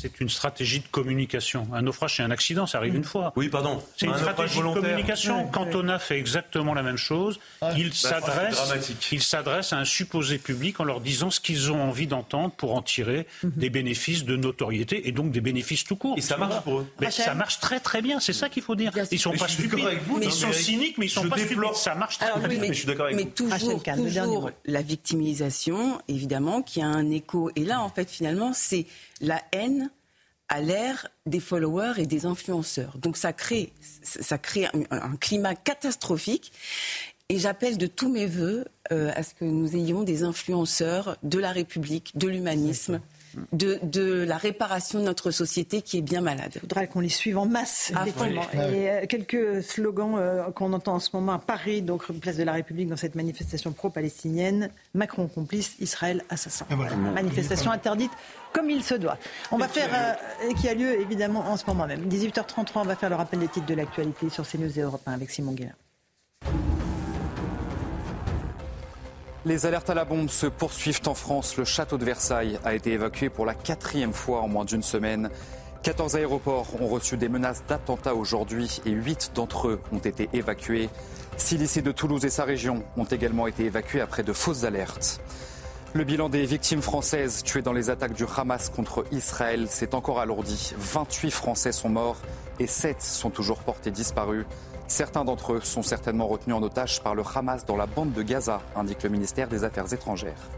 C'est 0.00 0.20
une 0.20 0.28
stratégie 0.28 0.78
de 0.78 0.86
communication. 0.88 1.66
Un 1.72 1.82
naufrage, 1.82 2.16
c'est 2.16 2.22
un 2.22 2.30
accident, 2.30 2.66
ça 2.66 2.78
arrive 2.78 2.94
une 2.94 3.02
fois. 3.02 3.32
Oui, 3.34 3.48
pardon. 3.48 3.82
C'est 3.96 4.06
une 4.06 4.16
stratégie 4.16 4.60
de 4.60 4.72
communication. 4.72 5.48
Quand 5.48 5.74
on 5.74 5.88
a 5.88 5.98
fait 5.98 6.16
exactement 6.16 6.74
la 6.74 6.84
même 6.84 6.96
chose, 6.96 7.40
ah, 7.60 7.72
il 7.76 7.92
s'adresse, 7.92 8.56
il 9.10 9.22
s'adresse 9.22 9.72
à 9.72 9.78
un 9.78 9.84
supposé 9.84 10.38
public 10.38 10.78
en 10.78 10.84
leur 10.84 11.00
disant 11.00 11.30
ce 11.30 11.40
qu'ils 11.40 11.72
ont 11.72 11.82
envie 11.82 12.06
d'entendre 12.06 12.52
pour 12.52 12.74
en 12.76 12.82
tirer 12.82 13.26
mhm. 13.42 13.52
des 13.56 13.70
bénéfices 13.70 14.24
de 14.24 14.36
notoriété 14.36 15.08
et 15.08 15.12
donc 15.12 15.32
des 15.32 15.40
bénéfices 15.40 15.82
tout 15.82 15.96
court. 15.96 16.16
Et 16.16 16.20
ça 16.20 16.36
marche 16.36 16.62
pour 16.62 16.80
eux. 16.80 16.86
Mais 17.00 17.10
ça 17.10 17.34
marche 17.34 17.58
très 17.58 17.80
très 17.80 18.00
bien. 18.00 18.20
C'est 18.20 18.32
ça 18.32 18.48
qu'il 18.48 18.62
faut 18.62 18.76
dire. 18.76 18.92
Ils 19.10 19.18
sont 19.18 19.32
pas 19.32 19.48
stupides. 19.48 19.80
ils 20.22 20.30
sont 20.30 20.52
cyniques, 20.52 20.98
mais 20.98 21.06
ils 21.06 21.10
sont 21.10 21.28
pas 21.28 21.36
stupides. 21.36 21.74
Ça 21.74 21.96
marche 21.96 22.18
très 22.18 22.48
bien. 22.48 22.58
Mais, 22.60 22.68
je 22.68 22.72
suis 22.74 22.86
d'accord 22.86 23.06
avec 23.06 23.18
vous. 23.18 23.24
Mais 23.24 23.30
toujours, 23.30 23.82
toujours 23.82 24.50
la 24.66 24.82
victimisation, 24.82 26.00
évidemment, 26.06 26.62
qui 26.62 26.80
a 26.80 26.86
un 26.86 27.07
écho. 27.10 27.50
Et 27.56 27.64
là, 27.64 27.80
en 27.82 27.88
fait, 27.88 28.10
finalement, 28.10 28.52
c'est 28.52 28.86
la 29.20 29.42
haine 29.52 29.90
à 30.48 30.60
l'ère 30.60 31.08
des 31.26 31.40
followers 31.40 31.94
et 31.98 32.06
des 32.06 32.26
influenceurs. 32.26 32.96
Donc 32.98 33.16
ça 33.16 33.32
crée, 33.32 33.72
ça 34.02 34.38
crée 34.38 34.66
un, 34.90 35.16
climat 35.16 35.54
catastrophique. 35.54 36.52
Et 37.28 37.38
j'appelle 37.38 37.76
de 37.76 37.86
tous 37.86 38.10
mes 38.10 38.26
voeux 38.26 38.64
euh, 38.90 39.12
à 39.14 39.22
ce 39.22 39.34
que 39.34 39.44
nous 39.44 39.76
ayons 39.76 40.02
des 40.02 40.22
influenceurs 40.22 41.18
de 41.22 41.38
la 41.38 41.52
République, 41.52 42.16
de 42.16 42.26
l'humanisme, 42.26 43.02
de, 43.52 44.24
la 44.24 44.36
réparation 44.36 45.00
de 45.00 45.04
notre 45.04 45.30
société 45.30 45.82
qui 45.82 45.98
est 45.98 46.02
bien 46.02 46.20
malade. 46.20 46.52
Il 46.54 46.60
faudra 46.60 46.86
qu'on 46.86 47.00
les 47.00 47.08
suive 47.08 47.38
en 47.38 47.46
masse. 47.46 47.92
Ah, 47.94 48.04
Et 48.72 48.90
euh, 48.90 49.06
quelques 49.06 49.62
slogans 49.62 50.16
euh, 50.16 50.44
qu'on 50.50 50.72
entend 50.72 50.94
en 50.94 51.00
ce 51.00 51.10
moment 51.12 51.32
à 51.32 51.38
Paris, 51.38 51.82
donc 51.82 52.10
place 52.12 52.36
de 52.36 52.42
la 52.42 52.52
République, 52.52 52.88
dans 52.88 52.96
cette 52.96 53.14
manifestation 53.14 53.72
pro-palestinienne. 53.72 54.70
Macron 54.94 55.26
complice, 55.26 55.76
Israël 55.80 56.24
assassin. 56.30 56.66
Manifestation 57.14 57.70
interdite 57.70 58.12
comme 58.52 58.70
il 58.70 58.82
se 58.82 58.94
doit. 58.94 59.18
On 59.50 59.58
va 59.58 59.68
faire, 59.68 59.90
euh, 59.92 60.54
qui 60.54 60.68
a 60.68 60.74
lieu 60.74 61.00
évidemment 61.00 61.40
en 61.40 61.56
ce 61.56 61.64
moment 61.66 61.86
même. 61.86 62.08
18h33, 62.08 62.70
on 62.76 62.82
va 62.82 62.96
faire 62.96 63.10
le 63.10 63.16
rappel 63.16 63.40
des 63.40 63.48
titres 63.48 63.66
de 63.66 63.74
l'actualité 63.74 64.30
sur 64.30 64.48
CNews 64.48 64.78
et 64.78 64.82
Europe 64.82 65.02
1 65.06 65.12
avec 65.12 65.30
Simon 65.30 65.52
Guérin. 65.52 65.72
Les 69.44 69.66
alertes 69.66 69.88
à 69.88 69.94
la 69.94 70.04
bombe 70.04 70.30
se 70.30 70.46
poursuivent 70.46 71.00
en 71.06 71.14
France. 71.14 71.56
Le 71.56 71.64
château 71.64 71.96
de 71.96 72.04
Versailles 72.04 72.58
a 72.64 72.74
été 72.74 72.92
évacué 72.92 73.30
pour 73.30 73.46
la 73.46 73.54
quatrième 73.54 74.12
fois 74.12 74.40
en 74.40 74.48
moins 74.48 74.64
d'une 74.64 74.82
semaine. 74.82 75.30
14 75.84 76.16
aéroports 76.16 76.66
ont 76.82 76.88
reçu 76.88 77.16
des 77.16 77.28
menaces 77.28 77.62
d'attentats 77.68 78.16
aujourd'hui 78.16 78.80
et 78.84 78.90
8 78.90 79.30
d'entre 79.36 79.68
eux 79.68 79.80
ont 79.92 79.98
été 79.98 80.28
évacués. 80.32 80.90
Six 81.36 81.56
lycées 81.56 81.82
de 81.82 81.92
Toulouse 81.92 82.24
et 82.24 82.30
sa 82.30 82.44
région 82.44 82.82
ont 82.96 83.04
également 83.04 83.46
été 83.46 83.64
évacués 83.64 84.00
après 84.00 84.24
de 84.24 84.32
fausses 84.32 84.64
alertes. 84.64 85.20
Le 85.94 86.02
bilan 86.02 86.28
des 86.28 86.44
victimes 86.44 86.82
françaises 86.82 87.44
tuées 87.44 87.62
dans 87.62 87.72
les 87.72 87.90
attaques 87.90 88.14
du 88.14 88.24
Hamas 88.36 88.70
contre 88.70 89.06
Israël 89.12 89.68
s'est 89.68 89.94
encore 89.94 90.18
alourdi. 90.18 90.74
28 90.76 91.30
Français 91.30 91.72
sont 91.72 91.88
morts 91.88 92.18
et 92.58 92.66
7 92.66 93.00
sont 93.00 93.30
toujours 93.30 93.60
portés 93.60 93.92
disparus. 93.92 94.46
Certains 94.88 95.24
d'entre 95.24 95.52
eux 95.52 95.60
sont 95.60 95.82
certainement 95.82 96.26
retenus 96.26 96.56
en 96.56 96.62
otage 96.62 97.02
par 97.02 97.14
le 97.14 97.22
Hamas 97.34 97.66
dans 97.66 97.76
la 97.76 97.84
bande 97.86 98.12
de 98.12 98.22
Gaza, 98.22 98.62
indique 98.74 99.02
le 99.02 99.10
ministère 99.10 99.46
des 99.46 99.62
Affaires 99.62 99.92
étrangères. 99.92 100.48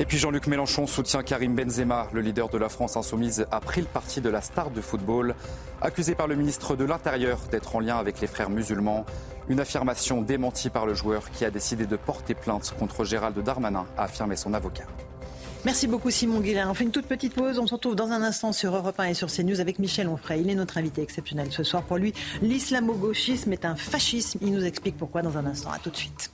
Et 0.00 0.06
puis 0.06 0.18
Jean-Luc 0.18 0.48
Mélenchon 0.48 0.88
soutient 0.88 1.22
Karim 1.22 1.54
Benzema. 1.54 2.08
Le 2.12 2.20
leader 2.20 2.48
de 2.48 2.58
la 2.58 2.68
France 2.68 2.96
insoumise 2.96 3.46
a 3.52 3.60
pris 3.60 3.80
le 3.80 3.86
parti 3.86 4.20
de 4.20 4.28
la 4.28 4.40
star 4.40 4.70
de 4.70 4.80
football, 4.80 5.36
accusé 5.80 6.16
par 6.16 6.26
le 6.26 6.34
ministre 6.34 6.74
de 6.74 6.84
l'Intérieur 6.84 7.38
d'être 7.48 7.76
en 7.76 7.80
lien 7.80 7.96
avec 7.96 8.20
les 8.20 8.26
frères 8.26 8.50
musulmans. 8.50 9.06
Une 9.48 9.60
affirmation 9.60 10.20
démentie 10.20 10.68
par 10.68 10.84
le 10.84 10.94
joueur 10.94 11.30
qui 11.30 11.44
a 11.44 11.50
décidé 11.52 11.86
de 11.86 11.96
porter 11.96 12.34
plainte 12.34 12.74
contre 12.76 13.04
Gérald 13.04 13.38
Darmanin, 13.38 13.86
a 13.96 14.02
affirmé 14.02 14.34
son 14.34 14.52
avocat. 14.52 14.86
Merci 15.64 15.86
beaucoup 15.86 16.10
Simon 16.10 16.40
Guillain. 16.40 16.68
On 16.68 16.74
fait 16.74 16.84
une 16.84 16.90
toute 16.90 17.06
petite 17.06 17.34
pause. 17.34 17.58
On 17.58 17.66
se 17.66 17.72
retrouve 17.72 17.96
dans 17.96 18.10
un 18.10 18.22
instant 18.22 18.52
sur 18.52 18.76
Europe 18.76 19.00
1 19.00 19.04
et 19.04 19.14
sur 19.14 19.28
CNews 19.28 19.60
avec 19.60 19.78
Michel 19.78 20.08
Onfray. 20.08 20.42
Il 20.42 20.50
est 20.50 20.54
notre 20.54 20.76
invité 20.76 21.00
exceptionnel 21.00 21.48
ce 21.50 21.62
soir. 21.62 21.82
Pour 21.84 21.96
lui, 21.96 22.12
l'islamo-gauchisme 22.42 23.50
est 23.52 23.64
un 23.64 23.74
fascisme. 23.74 24.40
Il 24.42 24.52
nous 24.52 24.64
explique 24.64 24.98
pourquoi 24.98 25.22
dans 25.22 25.38
un 25.38 25.46
instant. 25.46 25.70
A 25.70 25.78
tout 25.78 25.90
de 25.90 25.96
suite. 25.96 26.30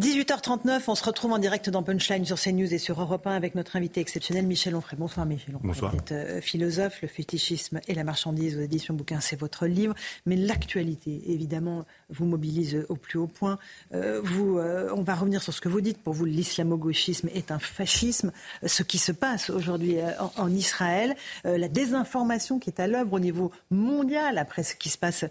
18h39, 0.00 0.84
on 0.88 0.94
se 0.94 1.04
retrouve 1.04 1.32
en 1.32 1.38
direct 1.38 1.68
dans 1.68 1.82
Punchline 1.82 2.24
sur 2.24 2.40
CNews 2.40 2.72
et 2.72 2.78
sur 2.78 2.98
Europe 2.98 3.26
1 3.26 3.32
avec 3.32 3.54
notre 3.54 3.76
invité 3.76 4.00
exceptionnel 4.00 4.46
Michel 4.46 4.74
Onfray. 4.74 4.98
Bonsoir 4.98 5.26
Michel 5.26 5.54
Onfray. 5.54 5.68
Bonsoir. 5.68 5.92
Vous 5.92 5.98
êtes 5.98 6.12
euh, 6.12 6.40
philosophe, 6.40 7.02
le 7.02 7.08
fétichisme 7.08 7.78
et 7.86 7.92
la 7.92 8.02
marchandise 8.02 8.56
aux 8.56 8.62
éditions 8.62 8.94
bouquins, 8.94 9.20
c'est 9.20 9.38
votre 9.38 9.66
livre. 9.66 9.94
Mais 10.24 10.36
l'actualité, 10.36 11.20
évidemment, 11.26 11.84
vous 12.08 12.24
mobilise 12.24 12.86
au 12.88 12.96
plus 12.96 13.18
haut 13.18 13.26
point. 13.26 13.58
Euh, 13.92 14.22
vous, 14.24 14.56
euh, 14.56 14.88
on 14.96 15.02
va 15.02 15.14
revenir 15.14 15.42
sur 15.42 15.52
ce 15.52 15.60
que 15.60 15.68
vous 15.68 15.82
dites. 15.82 15.98
Pour 15.98 16.14
vous, 16.14 16.24
l'islamo-gauchisme 16.24 17.28
est 17.34 17.50
un 17.50 17.58
fascisme. 17.58 18.32
Ce 18.64 18.82
qui 18.82 18.96
se 18.96 19.12
passe 19.12 19.50
aujourd'hui 19.50 19.96
en, 20.18 20.32
en, 20.42 20.50
Israël, 20.50 21.14
la 21.44 21.68
désinformation 21.68 22.58
qui 22.58 22.70
est 22.70 22.80
à 22.80 22.86
l'œuvre 22.86 23.12
au 23.12 23.20
niveau 23.20 23.52
mondial 23.70 24.38
après 24.38 24.62
ce 24.62 24.74
qui 24.74 24.88
se 24.88 24.96
passe 24.96 25.26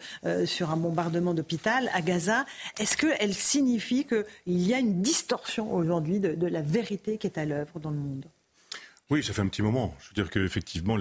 sur 0.46 0.70
un 0.70 0.78
bombardement 0.78 1.34
d'hôpital 1.34 1.90
à 1.94 2.02
Gaza, 2.02 2.46
est-ce 2.80 2.96
qu'elle 2.96 3.34
signifie 3.34 4.06
que 4.06 4.28
il 4.52 4.68
y 4.68 4.74
a 4.74 4.80
une 4.80 5.02
distorsion 5.02 5.74
aujourd'hui 5.74 6.20
de, 6.20 6.34
de, 6.36 6.48
la 6.48 6.62
vérité 6.62 7.18
qui 7.18 7.28
est 7.28 7.38
à 7.38 7.46
l'œuvre 7.46 7.80
dans 7.80 7.92
le 7.92 7.98
monde. 7.98 8.26
Oui, 9.10 9.24
ça 9.24 9.34
fait 9.34 9.42
un 9.42 9.48
petit 9.48 9.62
moment. 9.62 9.94
Je 10.00 10.10
veux 10.10 10.14
dire 10.24 10.30
qu'effectivement, 10.30 10.98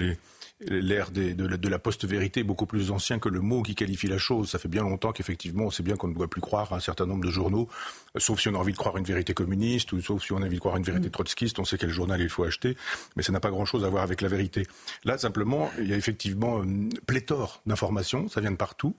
l'ère 0.61 1.11
de, 1.13 1.33
de, 1.33 1.69
la 1.69 1.79
post-vérité 1.79 2.41
est 2.41 2.45
beaucoup 2.45 2.67
plus 2.67 2.91
ancien 2.91 3.21
que 3.21 3.29
le 3.29 3.41
mot 3.41 3.63
qui 3.63 3.77
qualifie 3.77 4.09
la 4.09 4.19
chose. 4.19 4.51
Ça 4.51 4.59
fait 4.59 4.69
bien 4.69 4.83
longtemps 4.83 5.13
qu'effectivement, 5.13 5.65
on 5.65 5.71
sait 5.71 5.85
bien 5.85 5.97
qu'on 5.97 6.09
ne 6.09 6.15
doit 6.15 6.29
plus 6.29 6.41
croire 6.41 6.73
à 6.73 6.77
un 6.77 6.81
certain 6.81 7.07
nombre 7.07 7.25
de 7.25 7.31
journaux, 7.31 7.69
sauf 8.17 8.41
si 8.41 8.49
on 8.49 8.55
a 8.55 8.59
envie 8.59 8.73
de 8.73 8.79
croire 8.79 8.97
une 8.97 9.05
vérité 9.05 9.33
communiste 9.33 9.93
ou 9.93 10.01
sauf 10.01 10.25
si 10.25 10.33
on 10.33 10.39
a 10.39 10.47
envie 10.47 10.57
de 10.57 10.61
croire 10.61 10.77
une 10.77 10.83
vérité 10.83 11.09
trotskiste. 11.09 11.61
On 11.61 11.65
sait 11.65 11.79
quel 11.79 11.91
journal 11.91 12.21
il 12.21 12.29
faut 12.29 12.43
acheter, 12.43 12.77
mais 13.15 13.23
ça 13.23 13.33
n'a 13.33 13.41
pas 13.41 13.51
grand-chose 13.51 13.85
à 13.85 13.89
voir 13.89 14.03
avec 14.03 14.23
la 14.23 14.29
vérité. 14.29 14.67
Là, 15.05 15.17
simplement, 15.17 15.71
il 15.79 15.87
y 15.87 15.93
a 15.93 15.97
effectivement 15.97 16.65
une 16.65 16.93
pléthore 17.07 17.63
d'informations, 17.67 18.29
ça 18.29 18.41
vient 18.41 18.51
de 18.51 18.57
partout. 18.57 18.97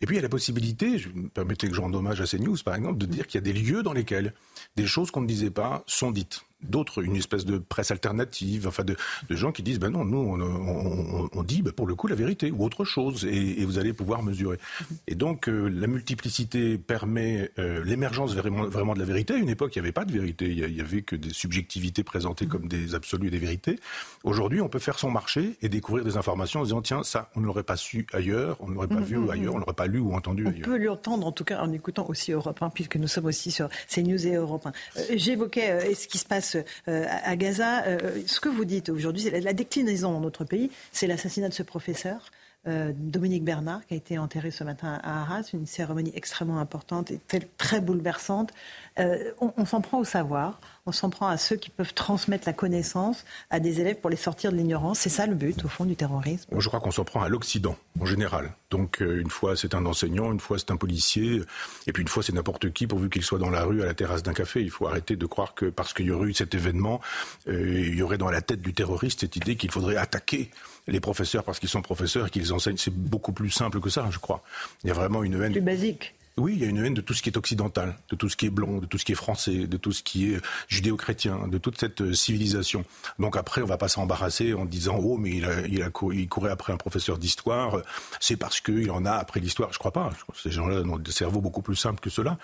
Et 0.00 0.06
puis 0.06 0.16
il 0.16 0.18
y 0.18 0.20
a 0.20 0.22
la 0.22 0.28
possibilité, 0.28 0.98
je 0.98 1.08
me 1.08 1.28
permettez 1.28 1.68
que 1.68 1.74
je 1.74 1.80
rende 1.80 1.94
hommage 1.94 2.20
à 2.20 2.26
CNews 2.26 2.58
par 2.64 2.74
exemple, 2.74 2.98
de 2.98 3.06
dire 3.06 3.26
qu'il 3.26 3.38
y 3.38 3.42
a 3.42 3.52
des 3.52 3.52
lieux 3.52 3.82
dans 3.82 3.92
lesquels 3.92 4.34
des 4.76 4.86
choses 4.86 5.10
qu'on 5.10 5.22
ne 5.22 5.26
disait 5.26 5.50
pas 5.50 5.84
sont 5.86 6.10
dites. 6.10 6.42
D'autres, 6.62 7.02
une 7.02 7.16
espèce 7.16 7.44
de 7.44 7.58
presse 7.58 7.90
alternative, 7.90 8.66
enfin 8.66 8.82
de, 8.82 8.96
de 9.28 9.36
gens 9.36 9.52
qui 9.52 9.62
disent 9.62 9.78
ben 9.78 9.90
non, 9.90 10.06
nous 10.06 10.18
on, 10.18 10.40
on, 10.40 11.28
on 11.30 11.42
dit 11.42 11.60
ben 11.60 11.70
pour 11.70 11.86
le 11.86 11.94
coup 11.94 12.06
la 12.06 12.14
vérité 12.14 12.50
ou 12.50 12.64
autre 12.64 12.84
chose 12.84 13.26
et, 13.26 13.60
et 13.60 13.64
vous 13.66 13.78
allez 13.78 13.92
pouvoir 13.92 14.22
mesurer. 14.22 14.58
Et 15.06 15.14
donc 15.14 15.48
euh, 15.48 15.68
la 15.68 15.86
multiplicité 15.86 16.78
permet 16.78 17.50
euh, 17.58 17.84
l'émergence 17.84 18.34
vraiment, 18.34 18.64
vraiment 18.64 18.94
de 18.94 18.98
la 18.98 19.04
vérité. 19.04 19.34
À 19.34 19.36
une 19.36 19.50
époque, 19.50 19.76
il 19.76 19.80
n'y 19.80 19.84
avait 19.86 19.92
pas 19.92 20.06
de 20.06 20.12
vérité, 20.12 20.50
il 20.50 20.74
n'y 20.74 20.80
avait 20.80 21.02
que 21.02 21.14
des 21.14 21.28
subjectivités 21.28 22.02
présentées 22.02 22.46
comme 22.46 22.68
des 22.68 22.94
absolus 22.94 23.28
et 23.28 23.30
des 23.30 23.38
vérités. 23.38 23.78
Aujourd'hui, 24.24 24.62
on 24.62 24.68
peut 24.68 24.78
faire 24.78 24.98
son 24.98 25.10
marché 25.10 25.56
et 25.60 25.68
découvrir 25.68 26.04
des 26.04 26.16
informations 26.16 26.60
en 26.60 26.64
disant 26.64 26.80
tiens 26.80 27.02
ça 27.02 27.30
on 27.36 27.40
ne 27.40 27.46
l'aurait 27.46 27.64
pas 27.64 27.76
su 27.76 28.06
ailleurs, 28.14 28.56
on 28.60 28.68
ne 28.68 28.74
l'aurait 28.74 28.88
pas 28.88 29.00
vu 29.00 29.18
ailleurs, 29.30 29.52
on 29.52 29.56
ne 29.56 29.60
l'aurait 29.60 29.74
pas 29.74 29.86
lu 29.86 29.98
ou 29.98 30.14
entendu 30.14 30.46
on 30.46 30.50
ailleurs. 30.50 30.68
On 30.68 30.70
peut 30.70 30.78
l'entendre 30.78 31.26
en 31.26 31.32
tout 31.32 31.44
cas 31.44 31.60
en 31.60 31.70
écoutant 31.70 32.06
aussi 32.08 32.32
Europe 32.32 32.62
1 32.62 32.70
puisque 32.70 32.96
nous 32.96 33.08
sommes 33.08 33.26
aussi 33.26 33.50
sur 33.50 33.68
CNews 33.88 34.26
et 34.26 34.34
Europe 34.36 34.66
1. 34.66 34.72
Euh, 34.96 35.02
J'évoquais 35.16 35.70
euh, 35.70 35.94
ce 35.94 36.08
qui 36.08 36.18
se 36.18 36.24
passe 36.24 36.45
euh, 36.54 37.06
à 37.24 37.34
Gaza. 37.36 37.84
Euh, 37.86 38.22
ce 38.26 38.38
que 38.38 38.48
vous 38.48 38.64
dites 38.64 38.88
aujourd'hui, 38.88 39.22
c'est 39.22 39.40
la, 39.40 39.52
déclinaison 39.52 40.12
dans 40.12 40.20
notre 40.20 40.44
pays, 40.44 40.70
c'est 40.92 41.06
l'assassinat 41.06 41.48
de 41.48 41.54
ce 41.54 41.62
professeur. 41.62 42.30
Euh, 42.68 42.92
Dominique 42.96 43.44
Bernard, 43.44 43.86
qui 43.86 43.94
a 43.94 43.96
été 43.96 44.18
enterré 44.18 44.50
ce 44.50 44.64
matin 44.64 44.98
à 45.04 45.22
Arras, 45.22 45.50
une 45.52 45.66
cérémonie 45.66 46.12
extrêmement 46.16 46.58
importante 46.58 47.12
et 47.12 47.20
très, 47.58 47.80
bouleversante. 47.80 48.52
Euh, 48.98 49.30
on 49.38 49.64
s'en 49.64 49.80
prend 49.80 49.98
au 49.98 50.04
savoir, 50.04 50.60
on 50.86 50.92
s'en 50.92 51.10
prend 51.10 51.26
à 51.26 51.36
ceux 51.36 51.56
qui 51.56 51.70
peuvent 51.70 51.94
transmettre 51.94 52.46
la 52.46 52.52
connaissance 52.52 53.24
à 53.50 53.60
des 53.60 53.80
élèves 53.80 53.96
pour 53.96 54.08
les 54.08 54.16
sortir 54.16 54.52
de 54.52 54.56
l'ignorance. 54.56 55.00
C'est 55.00 55.10
ça 55.10 55.26
le 55.26 55.34
but, 55.34 55.64
au 55.64 55.68
fond, 55.68 55.84
du 55.84 55.96
terrorisme? 55.96 56.48
Je 56.56 56.68
crois 56.68 56.80
qu'on 56.80 56.92
s'en 56.92 57.04
prend 57.04 57.22
à 57.22 57.28
l'Occident, 57.28 57.76
en 58.00 58.06
général. 58.06 58.52
Donc, 58.70 59.02
euh, 59.02 59.20
une 59.20 59.30
fois, 59.30 59.56
c'est 59.56 59.74
un 59.74 59.84
enseignant, 59.84 60.32
une 60.32 60.40
fois, 60.40 60.58
c'est 60.58 60.70
un 60.70 60.76
policier, 60.76 61.42
et 61.86 61.92
puis 61.92 62.02
une 62.02 62.08
fois, 62.08 62.22
c'est 62.22 62.32
n'importe 62.32 62.72
qui, 62.72 62.86
pourvu 62.86 63.10
qu'il 63.10 63.22
soit 63.22 63.38
dans 63.38 63.50
la 63.50 63.64
rue, 63.64 63.82
à 63.82 63.86
la 63.86 63.94
terrasse 63.94 64.22
d'un 64.22 64.32
café. 64.32 64.62
Il 64.62 64.70
faut 64.70 64.86
arrêter 64.86 65.16
de 65.16 65.26
croire 65.26 65.54
que 65.54 65.66
parce 65.66 65.92
qu'il 65.92 66.06
y 66.06 66.10
aurait 66.10 66.28
eu 66.28 66.34
cet 66.34 66.54
événement, 66.54 67.00
euh, 67.48 67.80
il 67.80 67.96
y 67.96 68.02
aurait 68.02 68.18
dans 68.18 68.30
la 68.30 68.40
tête 68.40 68.62
du 68.62 68.72
terroriste 68.72 69.20
cette 69.20 69.36
idée 69.36 69.56
qu'il 69.56 69.70
faudrait 69.70 69.96
attaquer 69.96 70.50
les 70.86 71.00
professeurs 71.00 71.42
parce 71.42 71.58
qu'ils 71.58 71.68
sont 71.68 71.82
professeurs 71.82 72.28
et 72.28 72.30
qu'ils 72.30 72.52
enseignent. 72.52 72.76
C'est 72.76 72.94
beaucoup 72.94 73.32
plus 73.32 73.50
simple 73.50 73.80
que 73.80 73.90
ça, 73.90 74.06
je 74.10 74.18
crois. 74.18 74.42
Il 74.84 74.88
y 74.88 74.90
a 74.90 74.94
vraiment 74.94 75.24
une 75.24 75.42
haine. 75.42 75.52
Plus 75.52 75.60
basique. 75.60 76.14
Oui, 76.38 76.52
il 76.54 76.62
y 76.62 76.66
a 76.66 76.68
une 76.68 76.84
haine 76.84 76.92
de 76.92 77.00
tout 77.00 77.14
ce 77.14 77.22
qui 77.22 77.30
est 77.30 77.38
occidental, 77.38 77.96
de 78.10 78.16
tout 78.16 78.28
ce 78.28 78.36
qui 78.36 78.44
est 78.44 78.50
blanc, 78.50 78.76
de 78.76 78.84
tout 78.84 78.98
ce 78.98 79.06
qui 79.06 79.12
est 79.12 79.16
français, 79.16 79.66
de 79.66 79.76
tout 79.78 79.92
ce 79.92 80.02
qui 80.02 80.34
est 80.34 80.40
judéo-chrétien, 80.68 81.48
de 81.48 81.56
toute 81.56 81.78
cette 81.80 82.12
civilisation. 82.12 82.84
Donc 83.18 83.38
après, 83.38 83.62
on 83.62 83.66
va 83.66 83.78
pas 83.78 83.88
s'embarrasser 83.88 84.52
en 84.52 84.66
disant 84.66 84.98
oh 85.02 85.16
mais 85.16 85.30
il, 85.30 85.46
a, 85.46 85.66
il, 85.66 85.82
a, 85.82 85.88
il 86.12 86.28
courait 86.28 86.50
après 86.50 86.74
un 86.74 86.76
professeur 86.76 87.16
d'histoire, 87.16 87.80
c'est 88.20 88.36
parce 88.36 88.60
qu'il 88.60 88.90
en 88.90 89.06
a 89.06 89.12
après 89.12 89.40
l'histoire. 89.40 89.72
Je 89.72 89.78
crois 89.78 89.92
pas. 89.92 90.10
Ces 90.34 90.50
gens-là 90.50 90.82
ont 90.82 90.98
des 90.98 91.10
cerveaux 91.10 91.40
beaucoup 91.40 91.62
plus 91.62 91.76
simples 91.76 92.00
que 92.00 92.10
cela. 92.10 92.36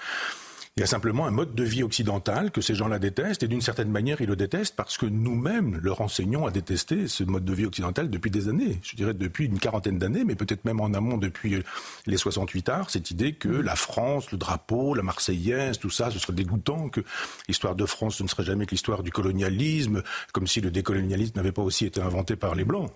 Il 0.78 0.80
y 0.80 0.84
a 0.84 0.86
simplement 0.86 1.26
un 1.26 1.30
mode 1.30 1.54
de 1.54 1.64
vie 1.64 1.82
occidental 1.82 2.50
que 2.50 2.62
ces 2.62 2.74
gens-là 2.74 2.98
détestent, 2.98 3.42
et 3.42 3.46
d'une 3.46 3.60
certaine 3.60 3.90
manière, 3.90 4.22
ils 4.22 4.26
le 4.26 4.36
détestent 4.36 4.74
parce 4.74 4.96
que 4.96 5.04
nous-mêmes 5.04 5.78
leur 5.82 6.00
enseignons 6.00 6.46
à 6.46 6.50
détester 6.50 7.08
ce 7.08 7.24
mode 7.24 7.44
de 7.44 7.52
vie 7.52 7.66
occidental 7.66 8.08
depuis 8.08 8.30
des 8.30 8.48
années. 8.48 8.80
Je 8.82 8.96
dirais 8.96 9.12
depuis 9.12 9.44
une 9.44 9.58
quarantaine 9.58 9.98
d'années, 9.98 10.24
mais 10.24 10.34
peut-être 10.34 10.64
même 10.64 10.80
en 10.80 10.94
amont 10.94 11.18
depuis 11.18 11.62
les 12.06 12.16
68 12.16 12.68
arts, 12.70 12.88
cette 12.88 13.10
idée 13.10 13.34
que 13.34 13.50
la 13.50 13.76
France, 13.76 14.32
le 14.32 14.38
drapeau, 14.38 14.94
la 14.94 15.02
Marseillaise, 15.02 15.78
tout 15.78 15.90
ça, 15.90 16.10
ce 16.10 16.18
serait 16.18 16.32
dégoûtant, 16.32 16.88
que 16.88 17.02
l'histoire 17.48 17.74
de 17.74 17.84
France, 17.84 18.16
ce 18.16 18.22
ne 18.22 18.28
serait 18.28 18.44
jamais 18.44 18.64
que 18.64 18.70
l'histoire 18.70 19.02
du 19.02 19.10
colonialisme, 19.10 20.02
comme 20.32 20.46
si 20.46 20.62
le 20.62 20.70
décolonialisme 20.70 21.36
n'avait 21.36 21.52
pas 21.52 21.60
aussi 21.60 21.84
été 21.84 22.00
inventé 22.00 22.34
par 22.34 22.54
les 22.54 22.64
Blancs. 22.64 22.90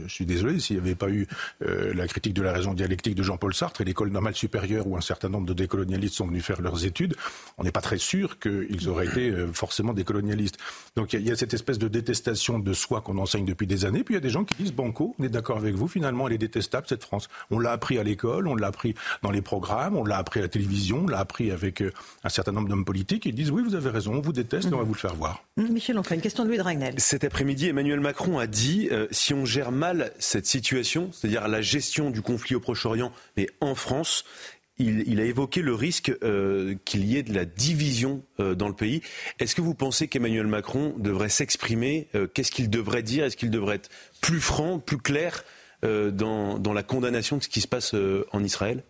Je 0.00 0.08
suis 0.08 0.24
désolé 0.24 0.58
s'il 0.58 0.76
n'y 0.76 0.82
avait 0.82 0.94
pas 0.94 1.10
eu 1.10 1.26
euh, 1.66 1.92
la 1.92 2.06
critique 2.06 2.32
de 2.32 2.40
la 2.40 2.54
raison 2.54 2.72
dialectique 2.72 3.14
de 3.14 3.22
Jean-Paul 3.22 3.52
Sartre 3.52 3.82
et 3.82 3.84
l'école 3.84 4.08
normale 4.08 4.34
supérieure 4.34 4.86
où 4.86 4.96
un 4.96 5.02
certain 5.02 5.28
nombre 5.28 5.46
de 5.46 5.52
décolonialistes 5.52 6.14
sont 6.14 6.26
venus 6.26 6.42
faire 6.42 6.62
leurs 6.62 6.86
études, 6.86 7.14
on 7.58 7.64
n'est 7.64 7.72
pas 7.72 7.82
très 7.82 7.98
sûr 7.98 8.38
qu'ils 8.38 8.88
auraient 8.88 9.04
été 9.04 9.28
euh, 9.28 9.52
forcément 9.52 9.92
décolonialistes. 9.92 10.56
Donc 10.96 11.12
il 11.12 11.20
y, 11.20 11.24
y, 11.24 11.30
a 11.30 11.36
cette 11.36 11.52
espèce 11.52 11.78
de 11.78 11.88
détestation 11.88 12.58
de 12.58 12.72
soi 12.72 13.02
qu'on 13.02 13.18
enseigne 13.18 13.44
depuis 13.44 13.66
des 13.66 13.84
années. 13.84 14.02
Puis 14.02 14.14
il 14.14 14.16
y 14.16 14.18
a 14.18 14.22
des 14.22 14.30
gens 14.30 14.44
qui 14.44 14.54
disent 14.54 14.72
Banco, 14.72 15.14
on 15.18 15.24
est 15.24 15.28
d'accord 15.28 15.58
avec 15.58 15.74
vous, 15.74 15.88
finalement 15.88 16.26
elle 16.26 16.34
est 16.34 16.38
détestable 16.38 16.86
cette 16.88 17.02
France. 17.02 17.28
On 17.50 17.58
l'a 17.58 17.72
appris 17.72 17.98
à 17.98 18.02
l'école, 18.02 18.48
on 18.48 18.54
l'a 18.54 18.68
appris 18.68 18.94
dans 19.20 19.30
les 19.30 19.42
programmes, 19.42 19.94
on 19.94 20.04
l'a 20.04 20.16
appris 20.16 20.40
à 20.40 20.44
la 20.44 20.48
télévision, 20.48 21.02
on 21.04 21.08
l'a 21.08 21.18
appris 21.18 21.50
avec 21.50 21.82
euh, 21.82 21.92
un 22.24 22.30
certain 22.30 22.52
nombre 22.52 22.68
d'hommes 22.68 22.86
politiques. 22.86 23.26
Ils 23.26 23.34
disent 23.34 23.50
oui, 23.50 23.62
vous 23.62 23.74
avez 23.74 23.90
raison, 23.90 24.14
on 24.14 24.20
vous 24.22 24.32
déteste, 24.32 24.70
mmh. 24.70 24.74
on 24.74 24.78
va 24.78 24.84
vous 24.84 24.94
le 24.94 24.98
faire 24.98 25.14
voir. 25.14 25.44
Michel, 25.58 25.98
on 25.98 26.02
fait 26.02 26.14
une 26.14 26.22
question 26.22 26.44
de 26.44 26.48
Louis 26.48 26.56
Dragnel. 26.56 26.94
Cet 26.96 27.24
après-midi, 27.24 27.68
Emmanuel 27.68 28.00
Macron 28.00 28.38
a 28.38 28.46
dit 28.46 28.88
si 29.10 29.34
on 29.34 29.44
gère 29.44 29.70
mal 29.82 30.12
cette 30.20 30.46
situation, 30.46 31.10
c'est-à-dire 31.10 31.48
la 31.48 31.60
gestion 31.60 32.10
du 32.10 32.22
conflit 32.22 32.54
au 32.54 32.60
Proche-Orient, 32.60 33.10
mais 33.36 33.48
en 33.60 33.74
France, 33.74 34.24
il, 34.78 35.20
a 35.20 35.24
évoqué 35.24 35.60
le 35.60 35.74
risque 35.74 36.12
euh, 36.22 36.76
qu'il 36.84 37.04
y 37.04 37.16
ait 37.16 37.24
de 37.24 37.34
la 37.34 37.44
division 37.44 38.22
euh, 38.38 38.54
dans 38.54 38.68
le 38.68 38.74
pays. 38.74 39.02
Est-ce 39.40 39.56
que 39.56 39.60
vous 39.60 39.74
pensez 39.74 40.06
qu'Emmanuel 40.06 40.46
Macron 40.46 40.94
devrait 40.98 41.28
s'exprimer 41.28 42.06
euh, 42.14 42.28
Qu'est-ce 42.32 42.52
qu'il 42.52 42.70
devrait 42.70 43.02
dire? 43.02 43.24
Est-ce 43.24 43.36
qu'il 43.36 43.50
devrait 43.50 43.74
être 43.76 43.90
plus 44.20 44.40
franc, 44.40 44.78
plus 44.78 44.98
clair 44.98 45.44
dans, 45.82 46.72
la 46.72 46.84
condamnation 46.84 47.38
de 47.38 47.42
ce 47.42 47.48
qui 47.48 47.60
se 47.60 47.66
passe 47.66 47.92
en 48.30 48.44
Israël? 48.44 48.84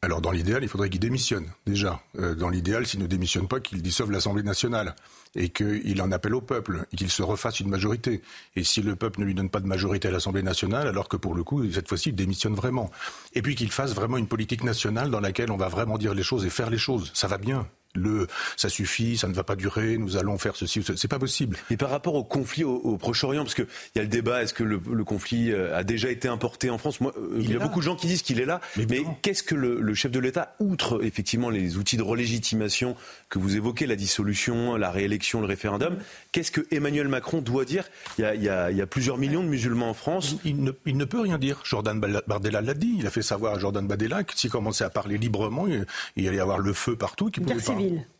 Alors 0.00 0.20
dans 0.20 0.30
l'idéal, 0.30 0.62
il 0.62 0.68
faudrait 0.68 0.90
qu'il 0.90 1.00
démissionne 1.00 1.46
déjà. 1.66 2.00
Euh, 2.20 2.36
dans 2.36 2.48
l'idéal, 2.48 2.86
s'il 2.86 3.00
ne 3.00 3.06
démissionne 3.08 3.48
pas, 3.48 3.58
qu'il 3.58 3.82
dissolve 3.82 4.12
l'Assemblée 4.12 4.44
nationale 4.44 4.94
et 5.34 5.48
qu'il 5.48 6.00
en 6.00 6.12
appelle 6.12 6.36
au 6.36 6.40
peuple 6.40 6.86
et 6.92 6.96
qu'il 6.96 7.10
se 7.10 7.22
refasse 7.22 7.58
une 7.58 7.68
majorité. 7.68 8.22
Et 8.54 8.62
si 8.62 8.80
le 8.80 8.94
peuple 8.94 9.20
ne 9.20 9.24
lui 9.24 9.34
donne 9.34 9.50
pas 9.50 9.58
de 9.58 9.66
majorité 9.66 10.06
à 10.06 10.10
l'Assemblée 10.12 10.42
nationale, 10.42 10.86
alors 10.86 11.08
que 11.08 11.16
pour 11.16 11.34
le 11.34 11.42
coup, 11.42 11.68
cette 11.72 11.88
fois-ci, 11.88 12.10
il 12.10 12.14
démissionne 12.14 12.54
vraiment. 12.54 12.90
Et 13.34 13.42
puis 13.42 13.56
qu'il 13.56 13.72
fasse 13.72 13.92
vraiment 13.92 14.18
une 14.18 14.28
politique 14.28 14.62
nationale 14.62 15.10
dans 15.10 15.20
laquelle 15.20 15.50
on 15.50 15.56
va 15.56 15.68
vraiment 15.68 15.98
dire 15.98 16.14
les 16.14 16.22
choses 16.22 16.44
et 16.44 16.50
faire 16.50 16.70
les 16.70 16.78
choses. 16.78 17.10
Ça 17.14 17.26
va 17.26 17.38
bien. 17.38 17.66
Le 17.98 18.26
ça 18.56 18.68
suffit, 18.68 19.16
ça 19.16 19.28
ne 19.28 19.34
va 19.34 19.44
pas 19.44 19.56
durer, 19.56 19.98
nous 19.98 20.16
allons 20.16 20.38
faire 20.38 20.56
ceci. 20.56 20.82
C'est 20.96 21.08
pas 21.08 21.18
possible. 21.18 21.56
Et 21.70 21.76
par 21.76 21.90
rapport 21.90 22.14
au 22.14 22.24
conflit 22.24 22.64
au, 22.64 22.96
Proche-Orient, 22.98 23.44
parce 23.44 23.54
qu'il 23.54 23.66
y 23.96 23.98
a 23.98 24.02
le 24.02 24.08
débat, 24.08 24.42
est-ce 24.42 24.54
que 24.54 24.64
le, 24.64 24.78
conflit 25.04 25.52
euh, 25.52 25.76
a 25.76 25.84
déjà 25.84 26.10
été 26.10 26.28
importé 26.28 26.70
en 26.70 26.78
France? 26.78 27.00
Moi, 27.00 27.12
euh, 27.16 27.38
il, 27.40 27.50
y 27.50 27.56
a 27.56 27.58
beaucoup 27.58 27.80
de 27.80 27.84
gens 27.84 27.96
qui 27.96 28.06
disent 28.06 28.22
qu'il 28.22 28.40
est 28.40 28.44
là. 28.46 28.60
Mais, 28.76 29.02
qu'est-ce 29.22 29.42
que 29.42 29.54
le, 29.54 29.94
chef 29.94 30.10
de 30.10 30.18
l'État, 30.18 30.54
outre 30.60 31.04
effectivement 31.04 31.50
les 31.50 31.76
outils 31.76 31.96
de 31.96 32.02
relégitimation 32.02 32.96
que 33.28 33.38
vous 33.38 33.56
évoquez, 33.56 33.86
la 33.86 33.96
dissolution, 33.96 34.76
la 34.76 34.90
réélection, 34.90 35.40
le 35.40 35.46
référendum, 35.46 35.96
qu'est-ce 36.32 36.50
que 36.50 36.66
Emmanuel 36.70 37.08
Macron 37.08 37.40
doit 37.40 37.64
dire? 37.64 37.84
Il 38.18 38.24
y, 38.24 38.48
a, 38.48 38.86
plusieurs 38.86 39.18
millions 39.18 39.42
de 39.42 39.48
musulmans 39.48 39.90
en 39.90 39.94
France. 39.94 40.36
Il, 40.44 40.62
ne, 40.62 40.72
il 40.86 40.96
ne, 40.96 41.04
peut 41.04 41.20
rien 41.20 41.38
dire. 41.38 41.60
Jordan 41.64 42.00
Bardella 42.26 42.60
l'a 42.60 42.74
dit. 42.74 42.96
Il 42.98 43.06
a 43.06 43.10
fait 43.10 43.22
savoir 43.22 43.54
à 43.54 43.58
Jordan 43.58 43.86
Bardella 43.86 44.24
que 44.24 44.36
s'il 44.36 44.50
commençait 44.50 44.84
à 44.84 44.90
parler 44.90 45.18
librement, 45.18 45.66
il, 45.66 45.84
y 46.16 46.28
allait 46.28 46.38
y 46.38 46.40
avoir 46.40 46.58
le 46.58 46.72
feu 46.72 46.96
partout. 46.96 47.30
Une 47.36 47.44
guerre 47.44 47.60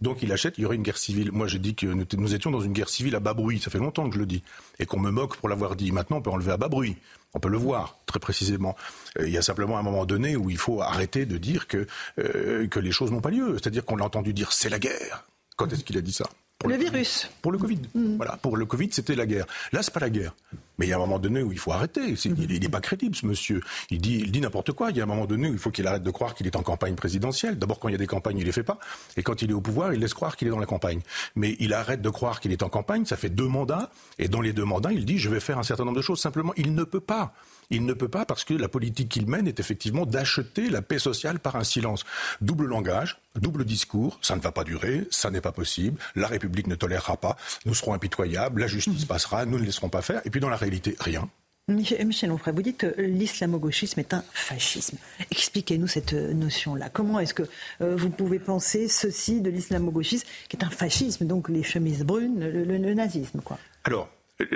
Donc 0.01 0.23
il 0.23 0.33
achète, 0.33 0.59
il 0.59 0.63
y 0.63 0.65
aurait 0.65 0.77
une 0.77 0.83
guerre 0.83 0.99
civile. 0.99 1.33
Moi 1.33 1.47
j'ai 1.47 1.59
dit 1.59 1.75
que 1.75 1.87
nous, 1.87 2.35
étions 2.35 2.51
dans 2.51 2.61
une 2.61 2.73
guerre 2.73 2.89
civile 2.89 3.15
à 3.17 3.21
bas 3.21 3.35
bruit. 3.35 3.61
Ça 3.61 3.71
fait 3.71 3.79
longtemps 3.79 4.09
que 4.09 4.15
je 4.15 4.21
le 4.21 4.27
dis. 4.27 4.43
Et 4.79 4.87
qu'on 4.87 5.01
me 5.01 5.11
moque 5.11 5.37
pour 5.37 5.49
l'avoir 5.49 5.77
dit. 5.77 5.93
Maintenant 5.93 6.19
on 6.19 6.23
peut 6.23 6.31
enlever 6.31 6.53
à 6.53 6.57
bas 6.57 6.69
bruit. 6.69 6.97
On 7.35 7.41
peut 7.41 7.49
le 7.49 7.59
voir 7.59 7.99
très 8.07 8.19
précisément. 8.19 8.77
Euh, 9.19 9.27
il 9.27 9.33
y 9.33 9.39
a 9.39 9.43
simplement 9.43 9.79
un 9.79 9.83
moment 9.83 10.07
donné 10.07 10.37
où 10.37 10.51
il 10.51 10.59
faut 10.59 10.81
arrêter 10.81 11.27
de 11.27 11.37
dire 11.39 11.67
que, 11.67 11.87
euh, 12.19 12.67
que 12.69 12.81
les 12.81 12.91
choses 12.91 13.13
n'ont 13.13 13.21
pas 13.21 13.31
lieu. 13.31 13.53
C'est-à-dire 13.55 13.85
qu'on 13.85 13.97
l'a 13.97 14.07
entendu 14.07 14.33
dire 14.33 14.53
c'est 14.53 14.71
la 14.71 14.79
guerre. 14.79 15.25
Quand 15.57 15.73
est-ce 15.73 15.85
qu'il 15.85 15.99
a 15.99 16.01
dit 16.01 16.13
ça? 16.13 16.29
Pour 16.59 16.71
le, 16.71 16.77
virus. 16.77 17.31
Pour 17.41 17.53
le 17.53 17.59
Covid. 17.59 17.81
Mm. 17.95 18.17
Voilà. 18.17 18.37
Pour 18.37 18.57
le 18.57 18.67
Covid, 18.67 18.89
c'était 18.91 19.15
la 19.15 19.27
guerre. 19.27 19.47
Là, 19.73 19.81
c'est 19.83 19.95
pas 19.95 20.01
la 20.01 20.11
guerre. 20.11 20.35
Mais 20.79 20.87
il 20.87 20.89
y 20.89 20.93
a 20.93 20.97
un 20.97 21.01
moment 21.01 21.21
donné 21.21 21.41
où 21.41 21.53
il 21.53 21.59
faut 21.59 21.71
arrêter. 21.71 22.01
il 22.25 22.61
n'est 22.61 22.69
pas 22.69 22.81
crédible, 22.81 23.15
ce 23.15 23.27
monsieur. 23.27 23.61
Il 23.91 24.01
dit, 24.01 24.19
il 24.25 24.33
dit 24.33 24.41
n'importe 24.41 24.73
quoi. 24.73 24.91
Il 24.91 24.97
y 24.97 25.01
a 25.01 25.05
un 25.05 25.07
moment 25.07 25.27
donné 25.27 25.49
où 25.49 25.53
il 25.53 25.59
faut 25.59 25.71
qu'il 25.71 25.87
arrête 25.87 26.03
de 26.03 26.11
croire 26.11 26.35
qu'il 26.35 26.47
est 26.49 26.57
en 26.57 26.63
campagne 26.63 26.97
présidentielle. 26.97 27.59
D'abord, 27.59 27.79
quand 27.79 27.89
il 27.89 27.93
y 27.93 27.95
a 27.95 27.99
des 27.99 28.09
campagnes, 28.09 28.39
il 28.39 28.45
les 28.45 28.53
fait 28.53 28.65
pas. 28.65 28.79
Et 29.17 29.23
quand 29.23 29.43
il 29.43 29.51
est 29.51 29.55
au 29.55 29.61
pouvoir, 29.61 29.93
il 29.93 30.01
laisse 30.01 30.15
croire 30.15 30.37
qu'il 30.37 30.49
est 30.49 30.51
dans 30.51 30.59
la 30.59 30.67
campagne. 30.67 31.01
Mais 31.37 31.57
il 31.61 31.73
arrête 31.73 32.03
de 32.03 32.11
croire 32.11 32.41
qu'il 32.41 32.51
est 32.51 32.65
en 32.65 32.69
campagne. 32.69 33.05
Ça 33.05 33.17
fait 33.17 33.31
deux 33.31 33.49
mandats. 33.49 33.91
Et 34.19 34.27
dans 34.27 34.41
les 34.41 34.53
deux 34.53 34.65
mandats, 34.65 34.93
il 34.93 35.05
dit, 35.05 35.19
je 35.19 35.29
vais 35.29 35.41
faire 35.41 35.59
un 35.59 35.65
certain 35.65 35.85
nombre 35.85 35.97
de 35.97 36.03
choses. 36.03 36.21
Simplement, 36.21 36.53
il 36.57 36.75
ne 36.75 36.83
peut 36.83 37.01
pas. 37.01 37.35
Il 37.71 37.85
ne 37.85 37.93
peut 37.93 38.09
pas 38.09 38.25
parce 38.25 38.45
que 38.45 38.55
la 38.55 38.69
politique 38.69 39.11
qu'il 39.11 39.27
mène 39.27 39.47
est 39.47 39.61
effectivement 39.61 40.07
d'acheter 40.07 40.71
la 40.71 40.81
paix 40.81 40.99
sociale 40.99 41.39
par 41.39 41.57
un 41.57 41.65
silence. 41.65 42.05
Double 42.41 42.67
langage, 42.67 43.21
double 43.37 43.65
discours, 43.65 44.19
ça 44.23 44.37
ne 44.37 44.41
va 44.41 44.53
pas 44.53 44.65
durer, 44.65 45.07
ça 45.11 45.31
n'est 45.31 45.43
pas 45.43 45.53
possible, 45.53 46.01
la 46.15 46.29
République 46.29 46.67
ne 46.67 46.77
tolérera 46.77 47.19
pas, 47.19 47.37
nous 47.67 47.75
serons 47.75 47.93
impitoyables, 47.93 48.63
la 48.63 48.69
justice 48.69 49.05
passera, 49.05 49.45
nous 49.45 49.59
ne 49.59 49.65
laisserons 49.65 49.91
pas 49.91 50.01
faire. 50.01 50.23
Et 50.25 50.31
puis 50.31 50.41
dans 50.41 50.49
la 50.49 50.57
réalité, 50.57 50.97
rien. 50.99 51.29
Michel 51.69 52.33
Onfray, 52.33 52.55
vous 52.55 52.63
dites 52.63 52.79
que 52.79 52.95
l'islamo-gauchisme 52.99 54.01
est 54.01 54.15
un 54.15 54.25
fascisme. 54.33 54.97
Expliquez-nous 55.31 55.87
cette 55.87 56.15
notion-là. 56.15 56.89
Comment 56.89 57.21
est-ce 57.21 57.35
que 57.35 57.43
euh, 57.83 57.95
vous 57.95 58.09
pouvez 58.09 58.39
penser 58.39 58.89
ceci 58.89 59.43
de 59.43 59.51
l'islamo-gauchisme, 59.51 60.27
qui 60.49 60.57
est 60.57 60.65
un 60.65 60.71
fascisme, 60.71 61.27
donc 61.27 61.51
les 61.51 61.63
chemises 61.63 62.05
brunes, 62.05 62.41
le, 62.41 62.65
le 62.65 62.95
nazisme, 62.95 63.43
quoi? 63.43 63.59
Alors, 63.85 64.09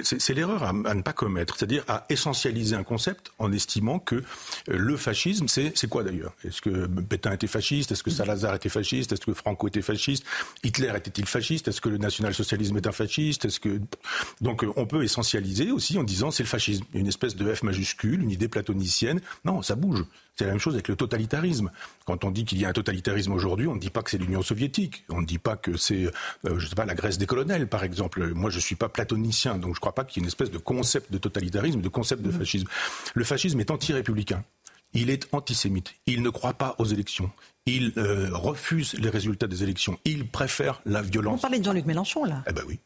c'est 0.02 0.34
l'erreur 0.34 0.62
à, 0.62 0.72
ne 0.72 1.02
pas 1.02 1.12
commettre, 1.12 1.56
c'est-à-dire 1.56 1.84
à 1.88 2.06
essentialiser 2.08 2.76
un 2.76 2.84
concept 2.84 3.32
en 3.38 3.50
estimant 3.52 3.98
que 3.98 4.16
euh, 4.16 4.22
le 4.68 4.96
fascisme, 4.96 5.48
c'est 5.48 5.88
quoi 5.88 6.04
d'ailleurs? 6.04 6.34
Est-ce 6.44 6.62
que 6.62 6.86
Pétain 6.86 7.32
était 7.32 7.48
fasciste? 7.48 7.90
Est-ce 7.90 8.04
que 8.04 8.10
Salazar 8.10 8.54
était 8.54 8.68
fasciste? 8.68 9.12
Est-ce 9.12 9.26
que 9.26 9.34
Franco 9.34 9.66
était 9.66 9.82
fasciste? 9.82 10.24
Hitler 10.62 10.92
était-il 10.96 11.26
fasciste? 11.26 11.66
Est-ce 11.66 11.80
que 11.80 11.88
le 11.88 11.98
national-socialisme 11.98 12.76
est 12.76 12.86
un 12.86 12.92
fasciste? 12.92 13.44
Est-ce 13.46 13.58
que 13.58 13.80
donc 14.40 14.62
euh, 14.62 14.72
on 14.76 14.86
peut 14.86 15.02
essentialiser 15.02 15.72
aussi 15.72 15.98
en 15.98 16.04
disant 16.04 16.30
c'est 16.30 16.44
le 16.44 16.48
fascisme, 16.48 16.84
une 16.94 17.08
espèce 17.08 17.34
de 17.34 17.52
F 17.52 17.64
majuscule, 17.64 18.22
une 18.22 18.30
idée 18.30 18.48
platonicienne. 18.48 19.20
Non, 19.44 19.62
ça 19.62 19.74
bouge. 19.74 20.04
C'est 20.36 20.44
la 20.44 20.50
même 20.50 20.60
chose 20.60 20.74
avec 20.74 20.88
le 20.88 20.96
totalitarisme. 20.96 21.70
Quand 22.06 22.24
on 22.24 22.30
dit 22.30 22.44
qu'il 22.44 22.58
y 22.58 22.64
a 22.64 22.68
un 22.68 22.72
totalitarisme 22.72 23.32
aujourd'hui, 23.32 23.66
on 23.66 23.74
ne 23.74 23.80
dit 23.80 23.90
pas 23.90 24.02
que 24.02 24.10
c'est 24.10 24.18
l'Union 24.18 24.42
soviétique. 24.42 25.04
On 25.10 25.20
ne 25.20 25.26
dit 25.26 25.38
pas 25.38 25.56
que 25.56 25.76
c'est, 25.76 26.06
euh, 26.46 26.58
je 26.58 26.66
sais 26.66 26.74
pas, 26.74 26.86
la 26.86 26.94
Grèce 26.94 27.18
des 27.18 27.26
colonels, 27.26 27.66
par 27.66 27.84
exemple. 27.84 28.32
Moi, 28.34 28.50
je 28.50 28.58
suis 28.58 28.74
pas 28.74 28.88
platonicien, 28.88 29.58
donc 29.58 29.74
je 29.74 29.80
crois 29.80 29.94
pas 29.94 30.04
qu'il 30.04 30.20
y 30.20 30.20
ait 30.20 30.24
une 30.24 30.28
espèce 30.28 30.50
de 30.50 30.58
concept 30.58 31.12
de 31.12 31.18
totalitarisme, 31.18 31.80
de 31.80 31.88
concept 31.88 32.22
de 32.22 32.30
mmh. 32.30 32.38
fascisme. 32.38 32.68
Le 33.14 33.24
fascisme 33.24 33.60
est 33.60 33.70
anti-républicain. 33.70 34.42
Il 34.94 35.10
est 35.10 35.28
antisémite. 35.32 35.94
Il 36.06 36.22
ne 36.22 36.30
croit 36.30 36.54
pas 36.54 36.76
aux 36.78 36.84
élections. 36.84 37.30
Il 37.66 37.92
euh, 37.96 38.28
refuse 38.32 38.94
les 38.94 39.08
résultats 39.08 39.46
des 39.46 39.62
élections. 39.62 39.98
Il 40.04 40.26
préfère 40.26 40.82
la 40.84 41.02
violence. 41.02 41.38
On 41.38 41.42
parlait 41.42 41.58
de 41.58 41.64
Jean-Luc 41.64 41.86
Mélenchon, 41.86 42.24
là. 42.24 42.42
Eh 42.48 42.52
ben 42.52 42.62
oui. 42.66 42.78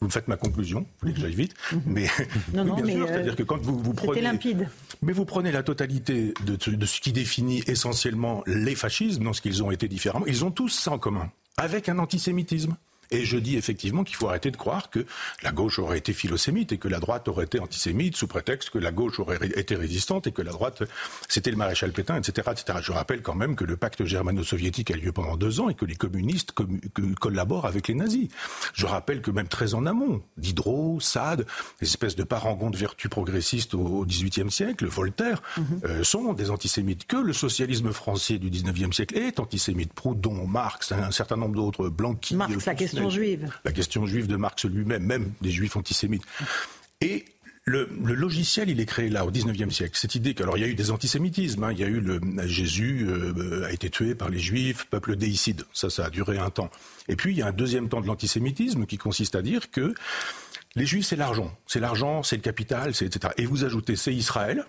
Vous 0.00 0.08
me 0.08 0.12
faites 0.12 0.28
ma 0.28 0.36
conclusion, 0.36 0.80
vous 0.80 0.86
voulez 1.00 1.14
que 1.14 1.20
j'aille 1.20 1.34
vite, 1.34 1.54
mhm. 1.72 1.82
mais, 1.86 2.08
non, 2.52 2.64
non, 2.64 2.74
bien 2.74 2.94
sûr, 2.96 3.08
c'est-à-dire 3.08 3.32
euh, 3.32 3.36
que 3.36 3.42
quand 3.42 3.58
vous, 3.62 3.78
vous 3.78 3.94
prenez, 3.94 4.20
limpide. 4.20 4.68
mais 5.02 5.12
vous 5.12 5.24
prenez 5.24 5.52
la 5.52 5.62
totalité 5.62 6.34
de, 6.44 6.56
de 6.56 6.86
ce 6.86 7.00
qui 7.00 7.12
définit 7.12 7.62
essentiellement 7.66 8.42
les 8.46 8.74
fascismes, 8.74 9.24
dans 9.24 9.32
ce 9.32 9.40
qu'ils 9.40 9.62
ont 9.62 9.70
été 9.70 9.88
différemment, 9.88 10.26
ils 10.26 10.44
ont 10.44 10.50
tous 10.50 10.68
ça 10.68 10.90
en 10.90 10.98
commun, 10.98 11.30
avec 11.56 11.88
un 11.88 11.98
antisémitisme. 11.98 12.76
Et 13.10 13.24
je 13.24 13.36
dis 13.36 13.56
effectivement 13.56 14.04
qu'il 14.04 14.16
faut 14.16 14.28
arrêter 14.28 14.50
de 14.50 14.56
croire 14.56 14.90
que 14.90 15.06
la 15.42 15.52
gauche 15.52 15.78
aurait 15.78 15.98
été 15.98 16.12
philosémite 16.12 16.72
et 16.72 16.78
que 16.78 16.88
la 16.88 16.98
droite 16.98 17.28
aurait 17.28 17.44
été 17.44 17.60
antisémite 17.60 18.16
sous 18.16 18.26
prétexte 18.26 18.70
que 18.70 18.78
la 18.78 18.92
gauche 18.92 19.20
aurait 19.20 19.38
été 19.56 19.76
résistante 19.76 20.26
et 20.26 20.32
que 20.32 20.42
la 20.42 20.52
droite 20.52 20.82
c'était 21.28 21.50
le 21.50 21.56
maréchal 21.56 21.92
Pétain, 21.92 22.16
etc., 22.16 22.50
etc. 22.52 22.78
Je 22.82 22.92
rappelle 22.92 23.22
quand 23.22 23.34
même 23.34 23.56
que 23.56 23.64
le 23.64 23.76
pacte 23.76 24.04
germano-soviétique 24.04 24.90
a 24.90 24.96
lieu 24.96 25.12
pendant 25.12 25.36
deux 25.36 25.60
ans 25.60 25.68
et 25.68 25.74
que 25.74 25.84
les 25.84 25.96
communistes 25.96 26.52
collaborent 27.20 27.66
avec 27.66 27.88
les 27.88 27.94
nazis. 27.94 28.28
Je 28.72 28.86
rappelle 28.86 29.20
que 29.20 29.30
même 29.30 29.48
très 29.48 29.74
en 29.74 29.86
amont, 29.86 30.22
Diderot, 30.36 31.00
Sade, 31.00 31.46
les 31.80 31.86
espèces 31.86 32.16
de 32.16 32.24
parangons 32.24 32.70
de 32.70 32.76
vertu 32.76 33.08
progressistes 33.08 33.74
au 33.74 34.04
XVIIIe 34.04 34.50
siècle, 34.50 34.86
Voltaire, 34.86 35.42
mhm. 35.56 35.80
euh, 35.84 36.04
sont 36.04 36.32
des 36.32 36.50
antisémites. 36.50 37.06
Que 37.06 37.16
le 37.16 37.32
socialisme 37.32 37.92
français 37.92 38.38
du 38.38 38.50
XIXe 38.50 38.94
siècle 38.94 39.16
est 39.16 39.40
antisémite. 39.40 39.92
Proudhon, 39.92 40.46
Marx, 40.46 40.92
un 40.92 41.10
certain 41.10 41.36
nombre 41.36 41.54
d'autres, 41.54 41.88
Blanqui, 41.88 42.34
Marx, 42.34 42.64
la 42.66 42.74
question 42.74 42.93
juive. 43.10 43.50
La 43.64 43.72
question 43.72 44.06
juive 44.06 44.26
de 44.26 44.36
Marx 44.36 44.64
lui-même, 44.64 45.04
même 45.04 45.32
des 45.40 45.50
juifs 45.50 45.76
antisémites. 45.76 46.24
Et 47.00 47.24
le, 47.66 47.88
logiciel, 48.02 48.68
il 48.68 48.78
est 48.80 48.86
créé 48.86 49.08
là, 49.08 49.24
au 49.24 49.30
19e 49.30 49.70
siècle. 49.70 49.96
Cette 49.96 50.14
idée 50.14 50.34
qu'alors 50.34 50.58
il 50.58 50.60
y 50.60 50.64
a 50.64 50.68
eu 50.68 50.74
des 50.74 50.90
antisémitismes, 50.90 51.64
hein. 51.64 51.72
il 51.72 51.78
y 51.78 51.84
a 51.84 51.86
eu 51.86 52.00
le 52.00 52.20
Jésus 52.46 53.06
euh, 53.08 53.64
a 53.64 53.72
été 53.72 53.88
tué 53.88 54.14
par 54.14 54.28
les 54.28 54.38
Juifs, 54.38 54.86
peuple 54.90 55.16
déicide. 55.16 55.62
Ça, 55.72 55.88
ça 55.88 56.06
a 56.06 56.10
duré 56.10 56.38
un 56.38 56.50
temps. 56.50 56.70
Et 57.08 57.16
puis 57.16 57.32
il 57.32 57.38
y 57.38 57.42
a 57.42 57.46
un 57.46 57.52
deuxième 57.52 57.88
temps 57.88 58.00
de 58.02 58.06
l'antisémitisme 58.06 58.84
qui 58.84 58.98
consiste 58.98 59.34
à 59.34 59.42
dire 59.42 59.70
que 59.70 59.94
les 60.76 60.86
Juifs, 60.86 61.06
c'est 61.06 61.16
l'argent, 61.16 61.56
c'est 61.66 61.80
l'argent, 61.80 62.22
c'est 62.22 62.36
le 62.36 62.42
capital, 62.42 62.94
c'est 62.94 63.06
etc. 63.06 63.32
Et 63.38 63.46
vous 63.46 63.64
ajoutez, 63.64 63.96
c'est 63.96 64.12
Israël, 64.12 64.66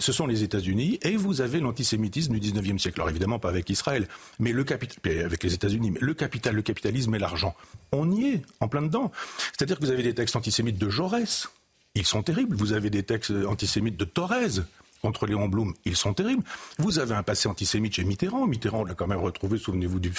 ce 0.00 0.12
sont 0.12 0.26
les 0.26 0.42
États-Unis, 0.42 0.98
et 1.02 1.16
vous 1.16 1.40
avez 1.40 1.60
l'antisémitisme 1.60 2.38
du 2.38 2.52
19e 2.52 2.78
siècle. 2.78 3.00
Alors 3.00 3.10
évidemment 3.10 3.38
pas 3.38 3.48
avec 3.48 3.70
Israël, 3.70 4.08
mais 4.38 4.52
le 4.52 4.64
avec 5.24 5.42
les 5.42 5.54
États-Unis, 5.54 5.92
mais 5.92 6.00
le 6.00 6.14
capital, 6.14 6.54
le 6.54 6.62
capitalisme 6.62 7.14
et 7.14 7.18
l'argent. 7.18 7.54
On 7.92 8.10
y 8.10 8.26
est, 8.26 8.42
en 8.60 8.68
plein 8.68 8.82
dedans. 8.82 9.12
C'est-à-dire 9.52 9.78
que 9.78 9.84
vous 9.84 9.90
avez 9.90 10.02
des 10.02 10.14
textes 10.14 10.36
antisémites 10.36 10.78
de 10.78 10.88
Jaurès, 10.88 11.48
ils 11.94 12.06
sont 12.06 12.22
terribles. 12.22 12.56
Vous 12.56 12.72
avez 12.72 12.90
des 12.90 13.02
textes 13.02 13.32
antisémites 13.46 13.96
de 13.96 14.04
Thorez, 14.04 14.62
contre 15.04 15.26
Léon 15.26 15.48
Blum, 15.48 15.74
ils 15.84 15.96
sont 15.96 16.14
terribles. 16.14 16.42
Vous 16.78 16.98
avez 16.98 17.14
un 17.14 17.22
passé 17.22 17.46
antisémite 17.46 17.94
chez 17.94 18.04
Mitterrand. 18.04 18.46
Mitterrand, 18.46 18.80
on 18.80 18.84
l'a 18.84 18.94
quand 18.94 19.06
même 19.06 19.18
retrouvé, 19.18 19.58
souvenez-vous 19.58 20.00
du, 20.00 20.10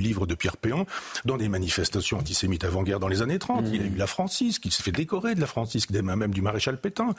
livre 0.00 0.26
de 0.26 0.34
Pierre 0.34 0.56
Péan, 0.56 0.86
dans 1.24 1.36
des 1.36 1.48
manifestations 1.48 2.18
antisémites 2.18 2.64
avant-guerre 2.64 2.98
dans 2.98 3.06
les 3.06 3.22
années 3.22 3.38
30. 3.38 3.66
Il 3.72 3.80
a 3.80 3.84
eu 3.84 3.94
la 3.96 4.08
Francisque, 4.08 4.64
il 4.64 4.72
s'est 4.72 4.82
fait 4.82 4.90
décorer 4.90 5.36
de 5.36 5.40
la 5.40 5.46
Francisque, 5.46 5.92
des 5.92 6.02
mains 6.02 6.16
même 6.16 6.34
du 6.34 6.42
maréchal 6.42 6.80
Pétain. 6.80 7.14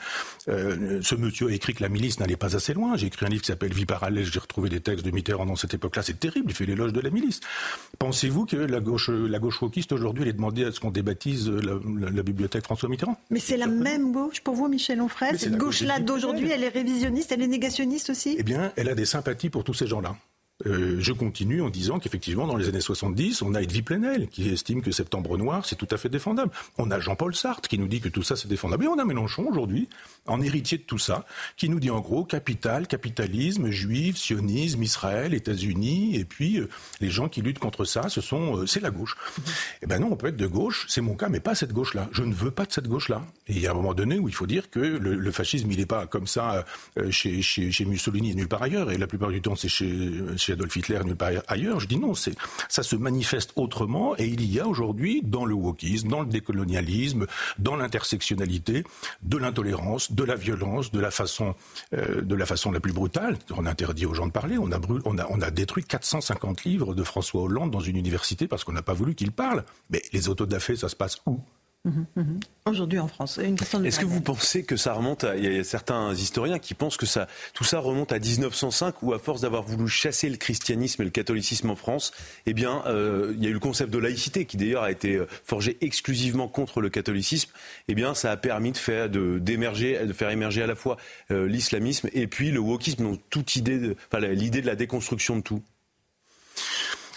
Euh, 0.48 1.00
ce 1.02 1.14
monsieur 1.14 1.48
a 1.48 1.52
écrit 1.52 1.72
que 1.72 1.82
la 1.82 1.88
milice 1.88 2.20
n'allait 2.20 2.36
pas 2.36 2.54
assez 2.54 2.74
loin. 2.74 2.98
J'ai 2.98 3.06
écrit 3.06 3.24
un 3.24 3.30
livre 3.30 3.40
qui 3.40 3.48
s'appelle 3.48 3.72
Vie 3.72 3.86
parallèle, 3.86 4.26
j'ai 4.30 4.38
retrouvé 4.38 4.68
des 4.68 4.80
textes 4.80 5.06
de 5.06 5.10
Mitterrand 5.10 5.46
dans 5.46 5.56
cette 5.56 5.72
époque-là. 5.72 6.02
C'est 6.02 6.20
terrible, 6.20 6.50
il 6.50 6.54
fait 6.54 6.66
l'éloge 6.66 6.92
de 6.92 7.00
la 7.00 7.08
milice. 7.08 7.40
Pensez-vous 7.98 8.44
que 8.44 8.56
la 8.56 8.80
gauche, 8.80 9.08
la 9.08 9.38
gauche 9.38 9.62
wokiste 9.62 9.92
aujourd'hui, 9.92 10.24
elle 10.24 10.28
est 10.28 10.34
demandée 10.34 10.66
à 10.66 10.72
ce 10.72 10.80
qu'on 10.80 10.90
débaptise 10.90 11.48
la, 11.48 12.22
bibliothèque 12.22 12.64
François 12.64 12.90
Mitterrand? 12.90 13.18
Mais 13.30 13.40
c'est 13.40 13.56
la 13.56 13.68
même 13.68 14.12
gauche 14.12 14.42
pour 14.42 14.54
vous, 14.54 14.68
Michel 14.68 15.00
Onfray? 15.00 15.38
Cette 15.38 15.56
gauche-là 15.56 15.98
d'aujourd'hui, 16.00 16.50
elle 16.50 16.64
est 16.64 16.68
elle 17.32 17.42
est 17.42 17.46
négationniste 17.46 18.10
aussi? 18.10 18.36
Eh 18.38 18.42
bien, 18.42 18.72
elle 18.76 18.88
a 18.88 18.94
des 18.94 19.06
sympathies 19.06 19.50
pour 19.50 19.64
tous 19.64 19.74
ces 19.74 19.86
gens-là. 19.86 20.16
Euh, 20.66 20.96
je 21.00 21.12
continue 21.12 21.62
en 21.62 21.70
disant 21.70 21.98
qu'effectivement, 21.98 22.46
dans 22.46 22.56
les 22.56 22.68
années 22.68 22.80
70, 22.80 23.42
on 23.42 23.54
a 23.54 23.62
Edwy 23.62 23.82
Plenel 23.82 24.28
qui 24.28 24.48
estime 24.48 24.82
que 24.82 24.90
Septembre 24.90 25.38
Noir, 25.38 25.64
c'est 25.64 25.76
tout 25.76 25.88
à 25.90 25.96
fait 25.96 26.08
défendable. 26.08 26.50
On 26.78 26.90
a 26.90 27.00
Jean-Paul 27.00 27.34
Sartre 27.34 27.68
qui 27.68 27.78
nous 27.78 27.88
dit 27.88 28.00
que 28.00 28.08
tout 28.08 28.22
ça, 28.22 28.36
c'est 28.36 28.48
défendable. 28.48 28.84
Et 28.84 28.88
on 28.88 28.98
a 28.98 29.04
Mélenchon 29.04 29.46
aujourd'hui, 29.48 29.88
en 30.26 30.40
héritier 30.40 30.78
de 30.78 30.82
tout 30.82 30.98
ça, 30.98 31.24
qui 31.56 31.68
nous 31.68 31.80
dit 31.80 31.90
en 31.90 32.00
gros 32.00 32.24
capital, 32.24 32.86
capitalisme, 32.86 33.70
juif, 33.70 34.16
sionisme, 34.16 34.82
Israël, 34.82 35.34
États-Unis, 35.34 36.16
et 36.16 36.24
puis 36.24 36.58
euh, 36.58 36.68
les 37.00 37.10
gens 37.10 37.28
qui 37.28 37.40
luttent 37.40 37.58
contre 37.58 37.84
ça, 37.84 38.08
ce 38.08 38.20
sont, 38.20 38.58
euh, 38.58 38.66
c'est 38.66 38.80
la 38.80 38.90
gauche. 38.90 39.16
Eh 39.82 39.86
ben 39.86 40.00
non, 40.00 40.08
on 40.12 40.16
peut 40.16 40.28
être 40.28 40.36
de 40.36 40.46
gauche, 40.46 40.86
c'est 40.88 41.00
mon 41.00 41.14
cas, 41.14 41.28
mais 41.28 41.40
pas 41.40 41.54
cette 41.54 41.72
gauche-là. 41.72 42.08
Je 42.12 42.22
ne 42.22 42.34
veux 42.34 42.50
pas 42.50 42.66
de 42.66 42.72
cette 42.72 42.88
gauche-là. 42.88 43.22
Et 43.46 43.54
il 43.54 43.60
y 43.60 43.66
a 43.66 43.70
un 43.70 43.74
moment 43.74 43.94
donné 43.94 44.18
où 44.18 44.28
il 44.28 44.34
faut 44.34 44.46
dire 44.46 44.70
que 44.70 44.80
le, 44.80 45.30
fascisme, 45.30 45.70
il 45.70 45.78
n'est 45.78 45.86
pas 45.86 46.06
comme 46.06 46.26
ça 46.26 46.64
chez, 47.10 47.84
Mussolini 47.86 48.32
et 48.32 48.34
nulle 48.34 48.48
part 48.48 48.62
ailleurs, 48.62 48.90
et 48.90 48.98
la 48.98 49.06
plupart 49.06 49.30
du 49.30 49.40
temps, 49.40 49.54
c'est 49.56 49.68
chez 49.68 50.49
Adolf 50.52 50.76
Hitler, 50.76 51.00
nulle 51.04 51.16
part 51.16 51.30
ailleurs. 51.48 51.80
Je 51.80 51.86
dis 51.86 51.98
non, 51.98 52.14
c'est 52.14 52.34
ça 52.68 52.82
se 52.82 52.96
manifeste 52.96 53.52
autrement 53.56 54.16
et 54.16 54.26
il 54.26 54.44
y 54.50 54.60
a 54.60 54.66
aujourd'hui 54.66 55.22
dans 55.22 55.44
le 55.44 55.54
wokisme, 55.54 56.08
dans 56.08 56.20
le 56.20 56.26
décolonialisme, 56.26 57.26
dans 57.58 57.76
l'intersectionnalité, 57.76 58.84
de 59.22 59.38
l'intolérance, 59.38 60.12
de 60.12 60.24
la 60.24 60.36
violence, 60.36 60.92
de 60.92 61.00
la 61.00 61.10
façon, 61.10 61.54
euh, 61.94 62.20
de 62.22 62.34
la 62.34 62.80
plus 62.80 62.92
brutale. 62.92 63.38
On 63.56 63.66
interdit 63.66 64.06
aux 64.06 64.14
gens 64.14 64.26
de 64.26 64.32
parler. 64.32 64.58
On 64.58 64.70
a, 64.72 64.80
on 65.04 65.18
a, 65.18 65.26
on 65.30 65.40
a 65.40 65.50
détruit 65.50 65.84
450 65.84 66.64
livres 66.64 66.94
de 66.94 67.02
François 67.02 67.42
Hollande 67.42 67.70
dans 67.70 67.80
une 67.80 67.96
université 67.96 68.46
parce 68.46 68.64
qu'on 68.64 68.72
n'a 68.72 68.82
pas 68.82 68.94
voulu 68.94 69.14
qu'il 69.14 69.32
parle. 69.32 69.64
Mais 69.90 70.02
les 70.12 70.28
autodafés, 70.28 70.76
ça 70.76 70.88
se 70.88 70.96
passe 70.96 71.20
où? 71.26 71.40
Mhm, 71.86 72.06
mhm. 72.14 72.40
Aujourd'hui 72.66 72.98
en 72.98 73.08
France. 73.08 73.38
Est-ce 73.38 73.98
que 73.98 74.04
vous 74.04 74.20
pensez 74.20 74.64
que 74.64 74.76
ça 74.76 74.92
remonte 74.92 75.24
à. 75.24 75.36
Il 75.36 75.50
y 75.50 75.58
a 75.58 75.64
certains 75.64 76.12
historiens 76.12 76.58
qui 76.58 76.74
pensent 76.74 76.98
que 76.98 77.06
ça, 77.06 77.26
tout 77.54 77.64
ça 77.64 77.78
remonte 77.78 78.12
à 78.12 78.18
1905, 78.18 79.02
où 79.02 79.14
à 79.14 79.18
force 79.18 79.40
d'avoir 79.40 79.62
voulu 79.62 79.88
chasser 79.88 80.28
le 80.28 80.36
christianisme 80.36 81.00
et 81.00 81.04
le 81.06 81.10
catholicisme 81.10 81.70
en 81.70 81.76
France, 81.76 82.12
eh 82.44 82.52
bien, 82.52 82.82
euh, 82.86 83.32
il 83.34 83.42
y 83.42 83.46
a 83.46 83.50
eu 83.50 83.54
le 83.54 83.60
concept 83.60 83.90
de 83.90 83.96
laïcité 83.96 84.44
qui 84.44 84.58
d'ailleurs 84.58 84.82
a 84.82 84.90
été 84.90 85.14
euh, 85.14 85.26
forgé 85.42 85.78
exclusivement 85.80 86.48
contre 86.48 86.82
le 86.82 86.90
catholicisme. 86.90 87.50
Eh 87.88 87.94
bien, 87.94 88.14
ça 88.14 88.30
a 88.30 88.36
permis 88.36 88.72
de 88.72 88.76
faire, 88.76 89.08
de, 89.08 89.38
d'émerger, 89.38 90.04
de 90.04 90.12
faire 90.12 90.28
émerger 90.28 90.62
à 90.62 90.66
la 90.66 90.74
fois 90.74 90.98
euh, 91.30 91.46
l'islamisme 91.46 92.10
et 92.12 92.26
puis 92.26 92.50
le 92.50 92.60
wokisme, 92.60 93.04
donc 93.04 93.20
toute 93.30 93.56
idée, 93.56 93.96
enfin, 94.12 94.20
l'idée 94.26 94.60
de 94.60 94.66
la 94.66 94.76
déconstruction 94.76 95.36
de 95.36 95.42
tout. 95.42 95.62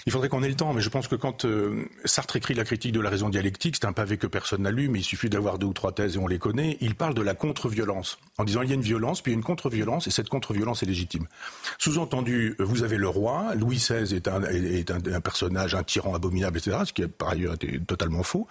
Il 0.06 0.12
faudrait 0.12 0.30
qu'on 0.30 0.44
ait 0.44 0.50
le 0.50 0.56
temps, 0.56 0.74
mais 0.74 0.82
je 0.82 0.90
pense 0.90 1.08
que 1.08 1.16
quand 1.16 1.46
euh, 1.46 1.86
Sartre 2.06 2.36
écrit 2.36 2.54
la 2.54 2.66
critique 2.66 2.92
de 2.92 3.00
la 3.00 3.10
raison 3.10 3.30
dialectique, 3.30 3.78
c'est 3.80 3.86
un 3.86 3.94
pavé 3.94 4.18
que 4.18 4.28
personne 4.28 4.64
n'a 4.64 4.72
lu, 4.72 4.90
mais 4.90 5.00
il 5.00 5.04
suffit 5.04 5.30
d'avoir 5.30 5.60
deux 5.60 5.68
ou 5.68 5.74
trois 5.74 5.94
thèses 5.94 6.16
et 6.16 6.20
on 6.20 6.28
les 6.28 6.40
connaît. 6.40 6.78
Il 6.82 6.96
parle 6.96 7.14
de 7.14 7.22
la 7.22 7.36
contre-violence, 7.36 8.20
en 8.38 8.44
disant 8.44 8.62
il 8.62 8.70
y 8.70 8.72
a 8.72 8.76
une 8.76 8.82
violence, 8.82 9.22
puis 9.22 9.32
il 9.32 9.36
y 9.36 9.38
a 9.38 9.40
une 9.40 9.44
contre-violence, 9.44 10.08
et 10.08 10.12
cette 10.12 10.30
contre-violence 10.30 10.84
est 10.84 10.86
légitime. 10.86 11.28
Sous-entendu, 11.78 12.56
vous 12.60 12.84
avez 12.84 12.98
le 12.98 13.08
roi, 13.08 13.56
Louis 13.56 13.78
XVI 13.78 14.14
est 14.14 14.28
un, 14.28 14.44
est 14.44 14.92
un, 14.92 15.00
un 15.14 15.22
personnage, 15.22 15.76
un 15.76 15.84
tyran 15.84 16.16
abominable, 16.16 16.58
etc., 16.58 16.78
ce 16.86 16.94
qui 16.94 17.04
est 17.04 17.08
par 17.08 17.30
ailleurs 17.30 17.54
été 17.54 17.80
totalement 17.80 18.24
faux. 18.24 18.48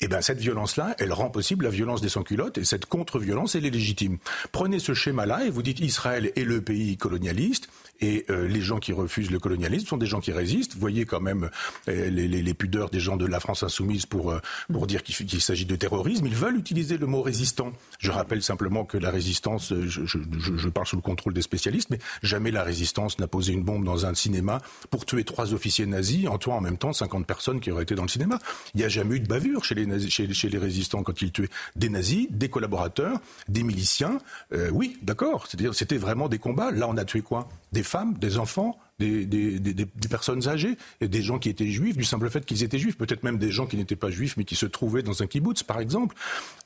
Et 0.00 0.04
eh 0.04 0.08
bien 0.08 0.20
cette 0.20 0.38
violence-là, 0.38 0.94
elle 0.98 1.12
rend 1.12 1.30
possible 1.30 1.64
la 1.64 1.70
violence 1.70 2.00
des 2.00 2.08
sans-culottes, 2.08 2.58
et 2.58 2.64
cette 2.64 2.86
contre-violence, 2.86 3.54
elle 3.54 3.64
est 3.64 3.70
légitime. 3.70 4.18
Prenez 4.52 4.78
ce 4.78 4.94
schéma-là 4.94 5.44
et 5.44 5.50
vous 5.50 5.62
dites 5.62 5.80
Israël 5.80 6.32
est 6.36 6.44
le 6.44 6.60
pays 6.60 6.96
colonialiste, 6.96 7.68
et 8.00 8.24
euh, 8.30 8.46
les 8.48 8.60
gens 8.60 8.78
qui 8.78 8.92
refusent 8.92 9.30
le 9.30 9.38
colonialisme 9.38 9.86
sont 9.86 9.96
des 9.96 10.06
gens 10.06 10.20
qui 10.20 10.32
résistent. 10.32 10.74
Vous 10.74 10.80
voyez 10.80 11.04
quand 11.04 11.20
même 11.20 11.50
euh, 11.88 12.10
les, 12.10 12.28
les, 12.28 12.42
les, 12.42 12.54
pudeurs 12.54 12.90
des 12.90 13.00
gens 13.00 13.16
de 13.16 13.26
la 13.26 13.40
France 13.40 13.62
insoumise 13.62 14.06
pour, 14.06 14.30
euh, 14.30 14.40
pour 14.72 14.86
dire 14.86 15.02
qu'il 15.02 15.40
s'agit 15.40 15.66
de 15.66 15.76
terrorisme. 15.76 16.26
Ils 16.26 16.34
veulent 16.34 16.56
utiliser 16.56 16.98
le 16.98 17.06
mot 17.06 17.22
résistant. 17.22 17.72
Je 17.98 18.10
rappelle 18.10 18.42
simplement 18.42 18.84
que 18.84 18.98
la 18.98 19.10
résistance, 19.10 19.72
je, 19.74 20.04
je, 20.06 20.18
je 20.56 20.68
parle 20.68 20.86
sous 20.86 20.96
le 20.96 21.02
contrôle 21.02 21.34
des 21.34 21.42
spécialistes, 21.42 21.90
mais 21.90 21.98
jamais 22.22 22.50
la 22.50 22.62
résistance 22.62 23.18
n'a 23.18 23.26
posé 23.26 23.52
une 23.52 23.62
bombe 23.62 23.84
dans 23.84 24.06
un 24.06 24.14
cinéma 24.14 24.60
pour 24.90 25.04
tuer 25.04 25.24
trois 25.24 25.52
officiers 25.54 25.86
nazis 25.86 26.28
en 26.28 26.38
tuant 26.38 26.56
en 26.56 26.60
même 26.60 26.78
temps 26.78 26.92
50 26.92 27.26
personnes 27.26 27.60
qui 27.60 27.70
auraient 27.70 27.82
été 27.82 27.94
dans 27.94 28.02
le 28.02 28.08
cinéma. 28.08 28.38
Il 28.74 28.78
n'y 28.78 28.84
a 28.84 28.88
jamais 28.88 29.16
eu 29.16 29.20
de 29.20 29.26
bavure 29.26 29.64
chez 29.64 29.74
les, 29.74 29.86
nazis, 29.86 30.10
chez, 30.10 30.48
les 30.48 30.58
résistants 30.58 31.02
quand 31.02 31.20
ils 31.22 31.32
tuaient 31.32 31.48
des 31.76 31.88
nazis, 31.88 32.26
des 32.30 32.48
collaborateurs, 32.48 33.18
des 33.48 33.62
miliciens. 33.62 34.18
Euh, 34.52 34.70
oui, 34.70 34.98
d'accord. 35.02 35.46
C'est-à-dire 35.46 35.74
c'était 35.74 35.98
vraiment 35.98 36.28
des 36.28 36.38
combats. 36.38 36.70
Là, 36.70 36.88
on 36.88 36.96
a 36.96 37.04
tué 37.04 37.22
quoi? 37.22 37.48
Des 37.72 37.82
femmes, 37.82 38.18
des 38.18 38.38
enfants, 38.38 38.78
des, 38.98 39.26
des, 39.26 39.58
des, 39.58 39.72
des, 39.72 40.08
personnes 40.08 40.48
âgées, 40.48 40.76
et 41.00 41.08
des 41.08 41.22
gens 41.22 41.38
qui 41.38 41.48
étaient 41.48 41.70
juifs, 41.70 41.96
du 41.96 42.04
simple 42.04 42.28
fait 42.28 42.44
qu'ils 42.44 42.62
étaient 42.62 42.78
juifs, 42.78 42.98
peut-être 42.98 43.22
même 43.22 43.38
des 43.38 43.50
gens 43.50 43.66
qui 43.66 43.76
n'étaient 43.76 43.96
pas 43.96 44.10
juifs, 44.10 44.36
mais 44.36 44.44
qui 44.44 44.56
se 44.56 44.66
trouvaient 44.66 45.02
dans 45.02 45.22
un 45.22 45.26
kibbutz, 45.26 45.62
par 45.62 45.80
exemple. 45.80 46.16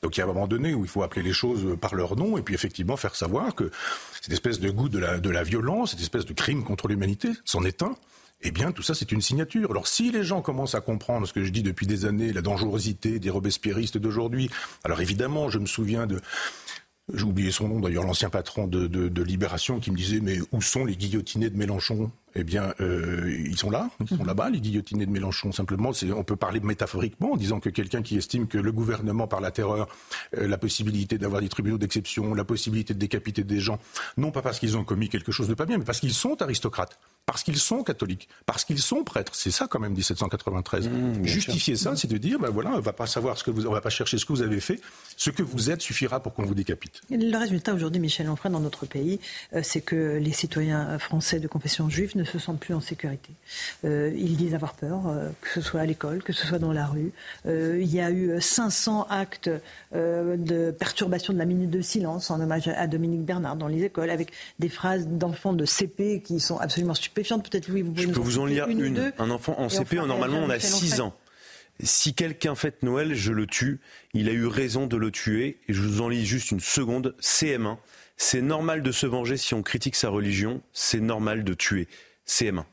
Donc 0.01 0.17
il 0.17 0.19
y 0.19 0.21
a 0.21 0.25
un 0.25 0.27
moment 0.27 0.47
donné 0.47 0.73
où 0.73 0.83
il 0.83 0.89
faut 0.89 1.03
appeler 1.03 1.23
les 1.23 1.33
choses 1.33 1.77
par 1.79 1.95
leur 1.95 2.15
nom, 2.15 2.37
et 2.37 2.41
puis 2.41 2.55
effectivement 2.55 2.97
faire 2.97 3.15
savoir 3.15 3.55
que 3.55 3.71
cette 4.21 4.33
espèce 4.33 4.59
de 4.59 4.69
goût 4.69 4.89
de 4.89 4.99
la, 4.99 5.19
de 5.19 5.29
la 5.29 5.43
violence, 5.43 5.91
cette 5.91 6.01
espèce 6.01 6.25
de 6.25 6.33
crime 6.33 6.63
contre 6.63 6.87
l'humanité, 6.87 7.29
c'en 7.45 7.63
est 7.63 7.83
un. 7.83 7.95
Eh 8.41 8.51
bien, 8.51 8.71
tout 8.71 8.83
ça, 8.83 8.93
c'est 8.93 9.11
une 9.11 9.21
signature. 9.21 9.71
Alors, 9.71 9.87
si 9.87 10.11
les 10.11 10.23
gens 10.23 10.41
commencent 10.41 10.75
à 10.75 10.81
comprendre 10.81 11.25
ce 11.25 11.33
que 11.33 11.43
je 11.43 11.49
dis 11.49 11.63
depuis 11.63 11.87
des 11.87 12.05
années, 12.05 12.33
la 12.33 12.41
dangerosité 12.41 13.17
des 13.17 13.29
robespierristes 13.29 13.97
d'aujourd'hui, 13.97 14.49
alors 14.83 15.01
évidemment, 15.01 15.49
je 15.49 15.57
me 15.57 15.65
souviens 15.65 16.05
de, 16.05 16.21
j'ai 17.13 17.23
oublié 17.23 17.51
son 17.51 17.67
nom 17.67 17.79
d'ailleurs, 17.79 18.03
l'ancien 18.03 18.29
patron 18.29 18.67
de, 18.67 19.21
Libération 19.21 19.79
qui 19.79 19.91
me 19.91 19.97
disait 19.97 20.19
mais 20.19 20.39
où 20.51 20.61
sont 20.61 20.85
les 20.85 20.95
guillotinés 20.95 21.49
de 21.49 21.57
Mélenchon? 21.57 22.11
Eh 22.35 22.43
bien, 22.43 22.73
euh, 22.81 23.33
ils 23.45 23.57
sont 23.57 23.69
là, 23.69 23.89
ils 24.01 24.09
sont 24.09 24.17
mhm. 24.17 24.27
là-bas, 24.27 24.49
les 24.49 24.59
guillotinés 24.59 25.05
de 25.05 25.11
Mélenchon. 25.11 25.51
Simplement, 25.51 25.91
on 26.15 26.23
peut 26.23 26.35
parler 26.35 26.59
métaphoriquement 26.59 27.33
en 27.33 27.37
disant 27.37 27.59
que 27.59 27.69
quelqu'un 27.69 28.01
qui 28.01 28.17
estime 28.17 28.47
que 28.47 28.57
le 28.57 28.71
gouvernement 28.71 29.27
par 29.27 29.39
la 29.39 29.51
terreur, 29.51 29.87
euh, 30.37 30.47
la 30.47 30.57
possibilité 30.57 31.17
d'avoir 31.17 31.41
des 31.41 31.49
tribunaux 31.49 31.77
d'exception, 31.77 32.33
la 32.33 32.43
possibilité 32.43 32.93
de 32.93 32.99
décapiter 32.99 33.43
des 33.43 33.59
gens, 33.59 33.79
non 34.17 34.31
pas 34.31 34.41
parce 34.41 34.59
qu'ils 34.59 34.75
ont 34.77 34.83
commis 34.83 35.07
quelque 35.09 35.31
chose 35.31 35.47
de 35.47 35.53
pas 35.53 35.65
bien, 35.65 35.77
mais 35.77 35.85
parce 35.85 35.99
qu'ils 35.99 36.13
sont 36.13 36.41
aristocrates 36.41 36.99
parce 37.25 37.43
qu'ils 37.43 37.57
sont 37.57 37.83
catholiques, 37.83 38.29
parce 38.45 38.63
qu'ils 38.65 38.79
sont 38.79 39.03
prêtres. 39.03 39.33
C'est 39.35 39.51
ça 39.51 39.67
quand 39.67 39.79
même 39.79 39.93
1793. 39.93 40.87
Mmh, 40.87 41.25
Justifier 41.25 41.75
ça, 41.75 41.95
c'est 41.95 42.07
de 42.07 42.17
dire, 42.17 42.39
ben 42.39 42.49
voilà, 42.49 42.71
on 42.71 42.79
va 42.79 42.93
pas 42.93 43.07
savoir 43.07 43.37
ce 43.37 43.43
que 43.43 43.51
vous, 43.51 43.65
on 43.65 43.71
va 43.71 43.81
pas 43.81 43.89
chercher 43.89 44.17
ce 44.17 44.25
que 44.25 44.33
vous 44.33 44.43
avez 44.43 44.59
fait. 44.59 44.79
Ce 45.17 45.29
que 45.31 45.41
vous 45.41 45.71
êtes 45.71 45.81
suffira 45.81 46.19
pour 46.19 46.33
qu'on 46.33 46.43
vous 46.43 46.53
décapite. 46.53 47.01
Le 47.09 47.35
résultat 47.37 47.73
aujourd'hui, 47.73 47.99
Michel 47.99 48.29
Onfray, 48.29 48.51
dans 48.51 48.59
notre 48.59 48.85
pays, 48.85 49.19
euh, 49.53 49.61
c'est 49.63 49.81
que 49.81 50.17
les 50.21 50.33
citoyens 50.33 50.99
français 50.99 51.39
de 51.39 51.47
confession 51.47 51.89
juive 51.89 52.15
ne 52.15 52.23
se 52.25 52.39
sentent 52.39 52.59
plus 52.59 52.73
en 52.73 52.81
sécurité. 52.81 53.31
Euh, 53.83 54.13
ils 54.15 54.37
disent 54.37 54.55
avoir 54.55 54.73
peur, 54.75 55.07
euh, 55.07 55.29
que 55.41 55.49
ce 55.49 55.61
soit 55.61 55.81
à 55.81 55.85
l'école, 55.85 56.23
que 56.23 56.33
ce 56.33 56.45
soit 56.45 56.59
dans 56.59 56.71
la 56.71 56.85
rue. 56.85 57.11
Euh, 57.45 57.79
il 57.81 57.93
y 57.93 57.99
a 57.99 58.11
eu 58.11 58.39
500 58.39 59.07
actes 59.09 59.49
de 59.93 60.71
perturbation 60.71 61.33
de 61.33 61.37
la 61.37 61.45
minute 61.45 61.69
de 61.69 61.81
silence 61.81 62.29
en 62.31 62.39
hommage 62.39 62.67
à 62.67 62.87
Dominique 62.87 63.23
Bernard 63.23 63.55
dans 63.55 63.67
les 63.67 63.83
écoles, 63.83 64.09
avec 64.09 64.31
des 64.59 64.69
phrases 64.69 65.07
d'enfants 65.07 65.53
de 65.53 65.65
CP 65.65 66.21
qui 66.21 66.39
sont 66.39 66.57
absolument 66.57 66.93
stupides 66.93 67.25
Peut-être, 67.25 67.69
oui, 67.71 67.81
vous 67.81 67.93
Je 67.95 68.07
peux 68.07 68.19
vous 68.19 68.39
en 68.39 68.45
lire 68.45 68.67
une. 68.67 69.13
Un 69.17 69.29
enfant 69.29 69.55
en 69.57 69.69
CP, 69.69 69.95
normalement, 69.97 70.39
on 70.39 70.49
a 70.49 70.59
6 70.59 71.01
ans. 71.01 71.13
Si 71.83 72.13
quelqu'un 72.13 72.55
fête 72.55 72.83
Noël, 72.83 73.15
je 73.15 73.31
le 73.31 73.47
tue. 73.47 73.79
Il 74.13 74.29
a 74.29 74.31
eu 74.31 74.45
raison 74.45 74.87
de 74.87 74.95
le 74.95 75.11
tuer. 75.11 75.59
Et 75.67 75.73
je 75.73 75.81
vous 75.81 76.01
en 76.01 76.09
lis 76.09 76.25
juste 76.25 76.51
une 76.51 76.59
seconde. 76.59 77.15
CM1. 77.21 77.77
C'est 78.17 78.41
normal 78.41 78.81
de 78.81 78.91
se 78.91 79.05
venger 79.05 79.35
si 79.35 79.53
on 79.53 79.61
critique 79.61 79.95
sa 79.95 80.09
religion. 80.09 80.61
C'est 80.71 81.01
normal 81.01 81.43
de 81.43 81.53
tuer. 81.53 81.87
CM1. 82.27 82.63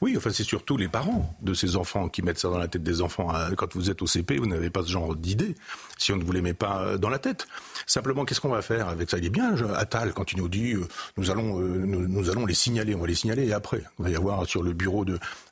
Oui, 0.00 0.14
enfin 0.16 0.30
c'est 0.30 0.44
surtout 0.44 0.76
les 0.76 0.88
parents 0.88 1.36
de 1.42 1.52
ces 1.52 1.76
enfants 1.76 2.08
qui 2.08 2.22
mettent 2.22 2.38
ça 2.38 2.48
dans 2.48 2.58
la 2.58 2.68
tête 2.68 2.82
des 2.82 3.02
enfants. 3.02 3.34
Euh, 3.34 3.50
quand 3.56 3.74
vous 3.74 3.90
êtes 3.90 4.00
au 4.02 4.06
CP, 4.06 4.38
vous 4.38 4.46
n'avez 4.46 4.70
pas 4.70 4.82
ce 4.82 4.88
genre 4.88 5.14
d'idée 5.14 5.54
si 5.98 6.12
on 6.12 6.16
ne 6.16 6.24
vous 6.24 6.32
les 6.32 6.40
met 6.40 6.54
pas 6.54 6.82
euh, 6.82 6.98
dans 6.98 7.10
la 7.10 7.18
tête. 7.18 7.46
Simplement, 7.86 8.24
qu'est-ce 8.24 8.40
qu'on 8.40 8.48
va 8.48 8.62
faire 8.62 8.88
avec 8.88 9.10
ça? 9.10 9.18
Il 9.18 9.26
est 9.26 9.30
bien, 9.30 9.54
Attal, 9.74 10.12
quand 10.14 10.32
il 10.32 10.38
nous 10.38 10.48
dit 10.48 10.72
euh, 10.72 10.86
nous 11.18 11.30
allons 11.30 11.58
nous, 11.58 12.30
allons 12.30 12.46
les 12.46 12.54
signaler, 12.54 12.94
on 12.94 13.00
va 13.00 13.06
les 13.06 13.14
signaler 13.14 13.46
et 13.46 13.52
après, 13.52 13.82
il 13.98 14.04
va 14.04 14.10
y 14.10 14.16
avoir 14.16 14.46
sur 14.46 14.62
le 14.62 14.72
bureau 14.72 15.04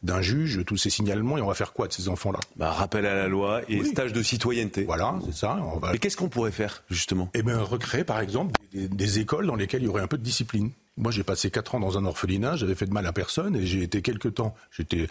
d'un 0.02 0.22
juge 0.22 0.64
tous 0.64 0.76
ces 0.76 0.90
signalements 0.90 1.36
et 1.36 1.42
on 1.42 1.48
va 1.48 1.54
faire 1.54 1.72
quoi 1.72 1.88
de 1.88 1.92
ces 1.92 2.08
enfants-là? 2.08 2.40
Bah, 2.56 2.70
Rappel 2.70 3.06
à 3.06 3.14
la 3.14 3.28
loi 3.28 3.60
et 3.68 3.84
stage 3.84 4.12
de 4.12 4.22
citoyenneté. 4.22 4.84
Voilà, 4.84 5.18
c'est 5.26 5.34
ça. 5.34 5.58
On 5.74 5.78
va... 5.78 5.92
Mais 5.92 5.98
qu'est-ce 5.98 6.16
qu'on 6.16 6.28
pourrait 6.28 6.52
faire 6.52 6.82
justement? 6.90 7.28
Eh 7.34 7.42
bien, 7.42 7.58
recréer 7.58 8.04
par 8.04 8.20
exemple 8.20 8.52
des, 8.72 8.88
des 8.88 9.18
écoles 9.18 9.46
dans 9.46 9.56
lesquelles 9.56 9.82
il 9.82 9.86
y 9.86 9.88
aurait 9.88 10.02
un 10.02 10.08
peu 10.08 10.18
de 10.18 10.22
discipline. 10.22 10.70
Moi, 10.98 11.12
j'ai 11.12 11.22
passé 11.22 11.50
quatre 11.50 11.76
ans 11.76 11.80
dans 11.80 11.96
un 11.96 12.04
orphelinat, 12.04 12.56
j'avais 12.56 12.74
fait 12.74 12.86
de 12.86 12.92
mal 12.92 13.06
à 13.06 13.12
personne 13.12 13.54
et 13.54 13.66
j'ai 13.66 13.82
été 13.82 14.02
quelque 14.02 14.28
temps. 14.28 14.54
J'étais 14.70 15.06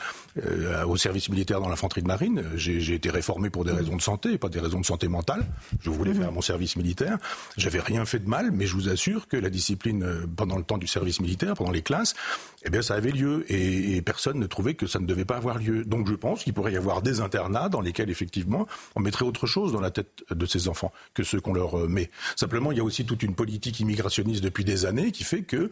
euh, 0.46 0.86
au 0.86 0.98
service 0.98 1.30
militaire 1.30 1.62
dans 1.62 1.70
l'infanterie 1.70 2.02
de 2.02 2.08
marine. 2.08 2.44
J'ai 2.56 2.94
été 2.94 3.10
réformé 3.10 3.50
pour 3.50 3.64
des 3.64 3.72
raisons 3.72 3.96
de 3.96 4.02
santé, 4.02 4.38
pas 4.38 4.50
des 4.50 4.60
raisons 4.60 4.82
de 4.82 4.86
santé 4.86 5.08
mentale. 5.08 5.46
Je 5.80 5.90
voulais 5.90 6.14
faire 6.14 6.32
mon 6.32 6.42
service 6.42 6.76
militaire. 6.76 7.18
J'avais 7.56 7.80
rien 7.80 8.06
fait 8.06 8.20
de 8.20 8.28
mal, 8.28 8.52
mais 8.52 8.68
je 8.68 8.74
vous 8.74 8.90
assure 8.90 9.28
que 9.28 9.38
la 9.38 9.50
discipline 9.50 10.04
euh, 10.04 10.26
pendant 10.36 10.58
le 10.58 10.64
temps 10.64 10.78
du 10.78 10.88
service 10.88 11.22
militaire, 11.22 11.54
pendant 11.54 11.72
les 11.72 11.82
classes, 11.82 12.16
eh 12.64 12.70
bien, 12.70 12.82
ça 12.82 12.96
avait 12.96 13.12
lieu 13.12 13.46
et, 13.50 13.96
et 13.96 14.02
personne 14.02 14.40
ne 14.40 14.46
trouvait 14.46 14.74
que 14.74 14.88
ça 14.88 15.00
ne 15.00 15.06
devait 15.06 15.26
pas 15.26 15.38
avoir 15.38 15.58
lieu. 15.58 15.86
Donc, 15.86 16.10
je 16.10 16.16
pense 16.16 16.44
qu'il 16.44 16.54
pourrait 16.54 16.74
y 16.74 16.78
avoir 16.78 17.02
des 17.02 17.22
internats 17.22 17.70
dans 17.70 17.82
lesquels 17.82 18.10
effectivement 18.10 18.68
on 18.96 19.00
mettrait 19.00 19.26
autre 19.26 19.48
chose 19.48 19.72
dans 19.72 19.82
la 19.82 19.92
tête 19.92 20.24
de 20.30 20.46
ces 20.46 20.68
enfants 20.68 20.92
que 21.14 21.24
ce 21.24 21.38
qu'on 21.38 21.54
leur 21.54 21.80
euh, 21.80 21.88
met. 21.88 22.10
Simplement, 22.36 22.72
il 22.72 22.78
y 22.78 22.82
a 22.82 22.84
aussi 22.84 23.06
toute 23.06 23.24
une 23.24 23.36
politique 23.36 23.80
immigrationniste 23.80 24.44
depuis 24.44 24.66
des 24.66 24.86
années 24.86 25.12
qui 25.12 25.24
fait 25.24 25.44
que 25.44 25.72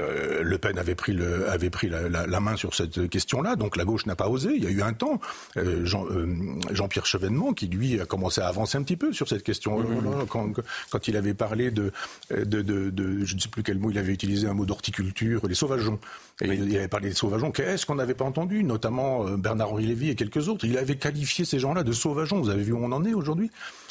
euh, 0.00 0.42
le 0.42 0.58
Pen 0.58 0.78
avait 0.78 0.94
pris, 0.94 1.12
le, 1.12 1.48
avait 1.50 1.68
pris 1.68 1.88
la, 1.88 2.08
la, 2.08 2.26
la 2.26 2.40
main 2.40 2.56
sur 2.56 2.74
cette 2.74 3.10
question-là, 3.10 3.56
donc 3.56 3.76
la 3.76 3.84
gauche 3.84 4.06
n'a 4.06 4.16
pas 4.16 4.28
osé. 4.28 4.50
Il 4.56 4.64
y 4.64 4.66
a 4.66 4.70
eu 4.70 4.82
un 4.82 4.94
temps, 4.94 5.20
euh, 5.58 5.84
Jean, 5.84 6.06
euh, 6.06 6.26
Jean-Pierre 6.70 7.04
Chevènement, 7.04 7.52
qui 7.52 7.66
lui 7.66 8.00
a 8.00 8.06
commencé 8.06 8.40
à 8.40 8.48
avancer 8.48 8.78
un 8.78 8.82
petit 8.82 8.96
peu 8.96 9.12
sur 9.12 9.28
cette 9.28 9.42
question. 9.42 9.78
Mmh. 9.80 10.26
Quand, 10.28 10.52
quand, 10.90 11.08
il 11.08 11.16
avait 11.16 11.34
parlé 11.34 11.70
de, 11.70 11.92
de, 12.30 12.62
de, 12.62 12.90
de, 12.90 13.24
je 13.24 13.34
ne 13.34 13.40
sais 13.40 13.48
plus 13.48 13.62
quel 13.62 13.78
mot, 13.78 13.90
il 13.90 13.98
avait 13.98 14.12
utilisé 14.12 14.46
un 14.46 14.54
mot 14.54 14.64
d'horticulture, 14.64 15.46
les 15.46 15.54
sauvageons. 15.54 15.98
Et 16.40 16.46
il 16.54 16.76
avait 16.76 16.88
parlé 16.88 17.10
des 17.10 17.14
sauvageons. 17.14 17.50
Qu'est-ce 17.50 17.84
qu'on 17.84 17.96
n'avait 17.96 18.14
pas 18.14 18.24
entendu, 18.24 18.64
notamment 18.64 19.24
Bernard-Henri 19.24 19.86
Lévy 19.86 20.08
et 20.08 20.14
quelques 20.14 20.48
autres? 20.48 20.64
Il 20.64 20.78
avait 20.78 20.96
qualifié 20.96 21.44
ces 21.44 21.58
gens-là 21.58 21.82
de 21.82 21.92
sauvageons. 21.92 22.40
Vous 22.40 22.50
avez 22.50 22.62
vu 22.62 22.72
où 22.72 22.82
on 22.82 22.92
en 22.92 23.04
est 23.04 23.14
aujourd'hui? 23.14 23.50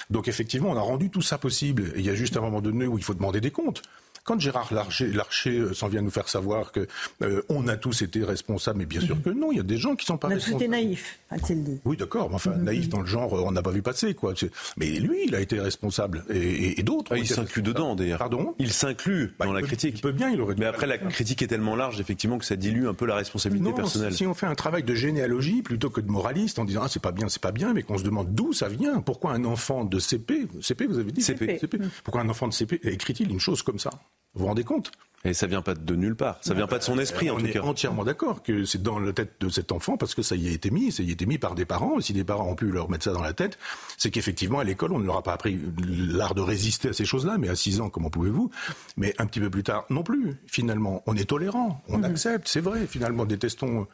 Donc 0.09 0.27
effectivement, 0.27 0.71
on 0.71 0.77
a 0.77 0.81
rendu 0.81 1.09
tout 1.09 1.21
ça 1.21 1.37
possible. 1.37 1.93
Et 1.95 1.99
il 1.99 2.05
y 2.05 2.09
a 2.09 2.15
juste 2.15 2.35
un 2.37 2.41
moment 2.41 2.61
donné 2.61 2.87
où 2.87 2.97
il 2.97 3.03
faut 3.03 3.13
demander 3.13 3.39
des 3.39 3.51
comptes. 3.51 3.83
Quand 4.23 4.39
Gérard 4.39 4.71
Larcher, 4.73 5.59
euh, 5.59 5.73
s'en 5.73 5.87
vient 5.87 6.01
nous 6.01 6.11
faire 6.11 6.29
savoir 6.29 6.71
que 6.71 6.87
euh, 7.23 7.41
on 7.49 7.67
a 7.67 7.75
tous 7.75 8.03
été 8.03 8.23
responsables, 8.23 8.79
mais 8.79 8.85
bien 8.85 9.01
sûr 9.01 9.15
mhm. 9.15 9.21
que 9.23 9.29
non, 9.29 9.51
il 9.51 9.57
y 9.57 9.59
a 9.59 9.63
des 9.63 9.77
gens 9.77 9.95
qui 9.95 10.05
sont 10.05 10.17
pas 10.17 10.27
on 10.27 10.31
a 10.31 10.33
responsables. 10.35 10.59
tous 10.59 10.65
été 10.65 10.71
naïfs, 10.71 11.19
a-t-il 11.29 11.63
dit. 11.63 11.79
Oui, 11.85 11.97
d'accord, 11.97 12.29
enfin 12.33 12.51
mhm. 12.51 12.63
naïf 12.63 12.89
dans 12.89 13.01
le 13.01 13.07
genre, 13.07 13.33
euh, 13.33 13.43
on 13.45 13.51
n'a 13.51 13.63
pas 13.63 13.71
vu 13.71 13.81
passer 13.81 14.13
quoi. 14.13 14.33
Mais 14.77 14.87
lui, 14.87 15.25
il 15.25 15.35
a 15.35 15.41
été 15.41 15.59
responsable 15.59 16.23
et, 16.29 16.81
d'autres. 16.83 17.13
Ah, 17.13 17.17
il 17.17 17.27
s'inclut 17.27 17.61
dedans 17.61 17.95
d'ailleurs. 17.95 18.19
Pardon? 18.19 18.55
Il 18.59 18.71
s'inclut 18.71 19.33
bah, 19.39 19.45
dans 19.45 19.53
la 19.53 19.61
critique. 19.61 19.95
Il 19.97 20.01
peut 20.01 20.11
bien, 20.11 20.29
il 20.29 20.39
aurait. 20.41 20.55
Mais 20.57 20.65
après, 20.65 20.87
la 20.87 20.97
critique 20.97 21.41
est 21.41 21.47
tellement 21.47 21.75
large, 21.75 21.99
effectivement, 21.99 22.37
que 22.37 22.45
ça 22.45 22.55
dilue 22.55 22.87
un 22.87 22.93
peu 22.93 23.05
la 23.05 23.15
responsabilité 23.15 23.73
personnelle. 23.73 24.13
Si 24.13 24.25
on 24.25 24.33
fait 24.33 24.47
un 24.47 24.55
travail 24.55 24.83
de 24.83 24.93
généalogie 24.93 25.61
plutôt 25.61 25.89
que 25.89 26.01
de 26.01 26.09
moraliste, 26.09 26.59
en 26.59 26.65
disant 26.65 26.81
ah 26.83 26.87
c'est 26.89 27.01
pas 27.01 27.11
bien, 27.11 27.29
c'est 27.29 27.41
pas 27.41 27.51
bien, 27.51 27.73
mais 27.73 27.83
qu'on 27.83 27.97
se 27.97 28.03
demande 28.03 28.33
d'où 28.33 28.53
ça 28.53 28.67
vient, 28.67 29.01
pourquoi 29.01 29.31
un 29.31 29.45
enfant 29.45 29.83
de 29.83 29.99
CP, 29.99 30.47
CP 30.61 30.85
vous 30.85 30.99
avez 30.99 31.11
dit 31.11 31.21
CP, 31.21 31.57
CP. 31.59 31.79
pourquoi 32.03 32.21
un 32.21 32.29
enfant 32.29 32.47
de 32.47 32.53
CP 32.53 32.79
écrit-il 32.83 33.31
une 33.31 33.39
chose 33.39 33.63
comme 33.63 33.79
ça? 33.79 33.91
Vous 34.33 34.41
vous 34.41 34.47
rendez 34.47 34.63
compte? 34.63 34.91
Et 35.23 35.33
ça 35.33 35.45
vient 35.45 35.61
pas 35.61 35.75
de 35.75 35.95
nulle 35.95 36.15
part. 36.15 36.39
Ça 36.41 36.55
vient 36.55 36.65
pas 36.65 36.79
de 36.79 36.83
son 36.83 36.97
esprit, 36.97 37.29
en 37.29 37.37
tout 37.37 37.45
cas. 37.45 37.59
On 37.61 37.65
est 37.65 37.69
entièrement 37.69 38.03
d'accord 38.03 38.41
que 38.41 38.65
c'est 38.65 38.81
dans 38.81 38.97
la 38.97 39.13
tête 39.13 39.33
de 39.39 39.49
cet 39.49 39.71
enfant 39.71 39.95
parce 39.95 40.15
que 40.15 40.23
ça 40.23 40.35
y 40.35 40.47
a 40.47 40.51
été 40.51 40.71
mis. 40.71 40.91
Ça 40.91 41.03
y 41.03 41.09
a 41.09 41.11
été 41.11 41.27
mis 41.27 41.37
par 41.37 41.53
des 41.53 41.65
parents. 41.65 41.99
Et 41.99 42.01
si 42.01 42.13
des 42.13 42.23
parents 42.23 42.49
ont 42.49 42.55
pu 42.55 42.71
leur 42.71 42.89
mettre 42.89 43.03
ça 43.03 43.11
dans 43.11 43.21
la 43.21 43.33
tête, 43.33 43.59
c'est 43.97 44.09
qu'effectivement, 44.09 44.59
à 44.59 44.63
l'école, 44.63 44.93
on 44.93 44.99
ne 44.99 45.05
leur 45.05 45.17
a 45.17 45.21
pas 45.21 45.33
appris 45.33 45.59
l'art 45.77 46.33
de 46.33 46.41
résister 46.41 46.89
à 46.89 46.93
ces 46.93 47.05
choses-là. 47.05 47.37
Mais 47.37 47.49
à 47.49 47.55
6 47.55 47.81
ans, 47.81 47.89
comment 47.89 48.09
pouvez-vous? 48.09 48.49
Mais 48.97 49.13
un 49.19 49.27
petit 49.27 49.39
peu 49.39 49.51
plus 49.51 49.63
tard, 49.63 49.85
non 49.91 50.01
plus. 50.01 50.37
Finalement, 50.47 51.03
on 51.05 51.15
est 51.15 51.29
tolérant. 51.29 51.83
On 51.87 51.99
mhm. 51.99 52.05
accepte. 52.05 52.47
C'est 52.47 52.61
vrai. 52.61 52.87
Finalement, 52.87 53.25
détestons 53.25 53.85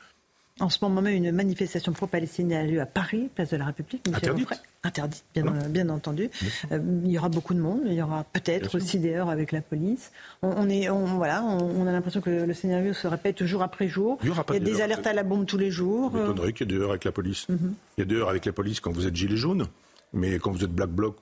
en 0.59 0.69
ce 0.69 0.79
moment 0.81 1.01
même, 1.01 1.15
une 1.15 1.31
manifestation 1.31 1.91
pro-palestinienne 1.91 2.59
a 2.59 2.69
lieu 2.69 2.81
à 2.81 2.85
Paris, 2.85 3.29
place 3.33 3.49
de 3.49 3.57
la 3.57 3.65
République. 3.65 4.07
Interdite. 4.07 4.49
Interdite, 4.83 5.23
bien, 5.69 5.89
entendu. 5.89 6.29
Euh, 6.71 6.79
il 7.03 7.11
y 7.11 7.17
aura 7.17 7.29
beaucoup 7.29 7.53
de 7.53 7.59
monde. 7.59 7.81
Il 7.85 7.93
y 7.93 8.01
aura 8.01 8.23
peut-être 8.23 8.75
aussi 8.75 8.99
des 8.99 9.15
heures 9.15 9.29
avec 9.29 9.51
la 9.51 9.61
police. 9.61 10.11
On, 10.41 10.69
est, 10.69 10.87
voilà, 10.87 11.43
on, 11.43 11.85
a 11.87 11.91
l'impression 11.91 12.21
que 12.21 12.29
le 12.29 12.53
scénario 12.53 12.93
se 12.93 13.07
répète 13.07 13.43
jour 13.43 13.61
après 13.61 13.87
jour. 13.87 14.17
Il 14.23 14.29
y, 14.29 14.55
a 14.55 14.59
des 14.59 14.81
alertes 14.81 15.07
à 15.07 15.13
la 15.13 15.23
bombe 15.23 15.45
tous 15.45 15.57
les 15.57 15.71
jours. 15.71 16.11
Il 16.13 16.21
m'étonnerait 16.21 16.53
qu'il 16.53 16.71
y 16.71 16.73
ait 16.73 16.77
des 16.77 16.81
heures 16.81 16.91
avec 16.91 17.03
la 17.03 17.11
police. 17.11 17.49
Mhm. 17.49 17.73
Il 17.97 18.01
y 18.01 18.03
a 18.03 18.05
des 18.05 18.15
heures 18.15 18.29
avec 18.29 18.45
la 18.45 18.53
police 18.53 18.79
quand 18.79 18.91
vous 18.91 19.07
êtes 19.07 19.15
gilet 19.15 19.37
jaune. 19.37 19.67
Mais 20.13 20.39
quand 20.39 20.51
vous 20.51 20.63
êtes 20.63 20.71
Black 20.71 20.89
Bloc, 20.89 21.17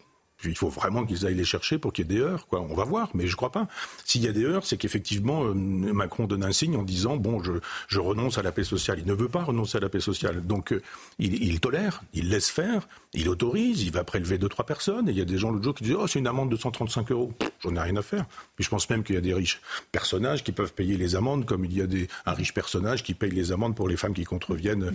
il 0.46 0.58
faut 0.58 0.70
vraiment 0.70 1.06
qu'ils 1.06 1.26
aillent 1.26 1.36
les 1.36 1.46
chercher 1.46 1.78
pour 1.78 1.94
qu'il 1.94 2.06
y 2.06 2.14
ait 2.14 2.18
des 2.18 2.22
heures. 2.22 2.48
On 2.52 2.74
va 2.76 2.84
voir, 2.84 3.10
mais 3.14 3.28
je 3.28 3.36
crois 3.36 3.52
pas. 3.52 3.68
S'il 4.06 4.24
y 4.24 4.28
a 4.28 4.32
des 4.32 4.46
heures, 4.46 4.66
c'est 4.66 4.78
qu'effectivement, 4.78 5.46
euh, 5.46 5.54
Macron 5.54 6.26
donne 6.26 6.44
un 6.44 6.52
signe 6.52 6.76
en 6.76 6.84
disant 6.84 7.18
bon, 7.18 7.44
je, 7.44 7.54
je, 7.88 8.00
renonce 8.00 8.38
à 8.38 8.44
la 8.44 8.52
paix 8.52 8.64
sociale. 8.64 9.00
Il 9.00 9.06
ne 9.06 9.14
veut 9.14 9.30
pas 9.30 9.44
renoncer 9.44 9.78
à 9.78 9.82
la 9.82 9.90
paix 9.90 10.00
sociale. 10.00 10.46
Donc, 10.46 10.74
euh, 10.74 10.82
il, 11.20 11.60
tolère, 11.60 12.04
il 12.14 12.30
laisse 12.30 12.50
faire, 12.50 12.88
il 13.14 13.30
autorise, 13.30 13.84
il 13.84 13.92
va 13.92 14.04
prélever 14.04 14.38
deux, 14.38 14.50
trois 14.50 14.66
personnes. 14.66 15.10
Et 15.10 15.12
il 15.12 15.18
y 15.18 15.22
a 15.22 15.26
des 15.26 15.38
gens 15.38 15.52
l'autre 15.52 15.64
jour 15.64 15.76
qui 15.76 15.84
disent 15.84 15.96
oh, 15.98 16.08
c'est 16.08 16.20
une 16.20 16.28
amende 16.28 16.52
de 16.52 16.56
135 16.56 17.12
euros. 17.12 17.34
J'en 17.62 17.76
ai 17.76 17.80
rien 17.80 17.96
à 17.96 18.02
faire. 18.02 18.26
Puis 18.56 18.66
je 18.66 18.70
pense 18.70 18.90
même 18.90 19.04
qu'il 19.04 19.16
y 19.16 19.18
a 19.18 19.22
des 19.22 19.34
riches 19.34 19.62
personnages 19.92 20.44
qui 20.44 20.52
peuvent 20.52 20.74
payer 20.74 20.98
les 20.98 21.16
amendes, 21.16 21.46
comme 21.46 21.66
il 21.66 21.76
y 21.76 21.82
a 21.82 21.88
des, 21.88 22.08
un 22.26 22.34
riche 22.34 22.54
personnage 22.54 23.04
qui 23.04 23.14
paye 23.14 23.32
les 23.32 23.52
amendes 23.52 23.76
pour 23.76 23.88
les 23.88 23.98
femmes 23.98 24.14
qui 24.14 24.24
contreviennent 24.24 24.92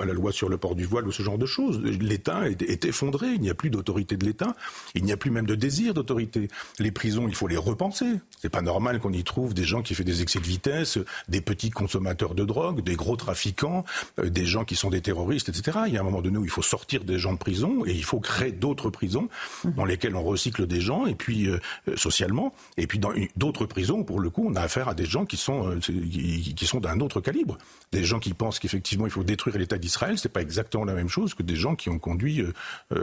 à 0.00 0.04
la 0.04 0.12
loi 0.12 0.32
sur 0.32 0.48
le 0.48 0.56
port 0.56 0.74
du 0.74 0.84
voile 0.84 1.06
ou 1.06 1.12
ce 1.12 1.22
genre 1.22 1.38
de 1.38 1.46
choses. 1.46 1.80
L'État 1.82 2.48
est 2.48 2.84
effondré. 2.84 3.28
Il 3.28 3.40
n'y 3.40 3.50
a 3.50 3.54
plus 3.54 3.70
d'autorité 3.70 4.16
de 4.16 4.24
l'État. 4.24 4.54
Il 4.94 5.04
n'y 5.04 5.12
a 5.12 5.16
plus 5.16 5.30
même 5.30 5.46
de 5.46 5.54
désir 5.54 5.94
d'autorité. 5.94 6.48
Les 6.78 6.90
prisons, 6.90 7.28
il 7.28 7.34
faut 7.34 7.48
les 7.48 7.56
repenser. 7.56 8.06
C'est 8.40 8.48
pas 8.48 8.62
normal 8.62 8.98
qu'on 8.98 9.12
y 9.12 9.24
trouve 9.24 9.54
des 9.54 9.64
gens 9.64 9.82
qui 9.82 9.94
font 9.94 10.04
des 10.04 10.22
excès 10.22 10.40
de 10.40 10.46
vitesse, 10.46 10.98
des 11.28 11.40
petits 11.40 11.70
consommateurs 11.70 12.34
de 12.34 12.44
drogue, 12.44 12.82
des 12.82 12.96
gros 12.96 13.16
trafiquants, 13.16 13.84
euh, 14.18 14.30
des 14.30 14.44
gens 14.44 14.64
qui 14.64 14.76
sont 14.76 14.90
des 14.90 15.00
terroristes, 15.00 15.48
etc. 15.48 15.80
Il 15.86 15.94
y 15.94 15.96
a 15.96 16.00
un 16.00 16.04
moment 16.04 16.22
donné 16.22 16.38
où 16.38 16.44
il 16.44 16.50
faut 16.50 16.62
sortir 16.62 17.04
des 17.04 17.18
gens 17.18 17.32
de 17.32 17.38
prison 17.38 17.84
et 17.86 17.92
il 17.92 18.04
faut 18.04 18.20
créer 18.20 18.52
d'autres 18.52 18.90
prisons 18.90 19.28
dans 19.76 19.84
lesquelles 19.84 20.16
on 20.16 20.22
recycle 20.22 20.66
des 20.66 20.80
gens 20.80 21.06
et 21.06 21.14
puis 21.14 21.48
euh, 21.48 21.58
euh, 21.88 21.96
socialement 21.96 22.52
et 22.76 22.86
puis 22.86 22.98
dans 22.98 23.12
d'autres 23.36 23.66
prisons 23.66 24.04
pour 24.04 24.20
le 24.20 24.30
coup 24.30 24.46
on 24.48 24.54
a 24.54 24.60
affaire 24.60 24.88
à 24.88 24.94
des 24.94 25.04
gens 25.04 25.24
qui 25.24 25.36
sont 25.36 25.78
qui, 25.80 26.66
sont 26.66 26.80
d'un 26.80 27.00
autre 27.00 27.20
calibre, 27.20 27.58
des 27.92 28.04
gens 28.04 28.18
qui 28.18 28.34
pensent 28.34 28.58
qu'effectivement 28.58 29.06
il 29.06 29.12
faut 29.12 29.24
détruire 29.24 29.58
l'État 29.58 29.78
d'Israël, 29.78 30.18
c'est 30.18 30.28
pas 30.28 30.42
exactement 30.42 30.84
la 30.84 30.94
même 30.94 31.08
chose 31.08 31.34
que 31.34 31.42
des 31.42 31.56
gens 31.56 31.74
qui 31.74 31.88
ont 31.88 31.98
conduit 31.98 32.42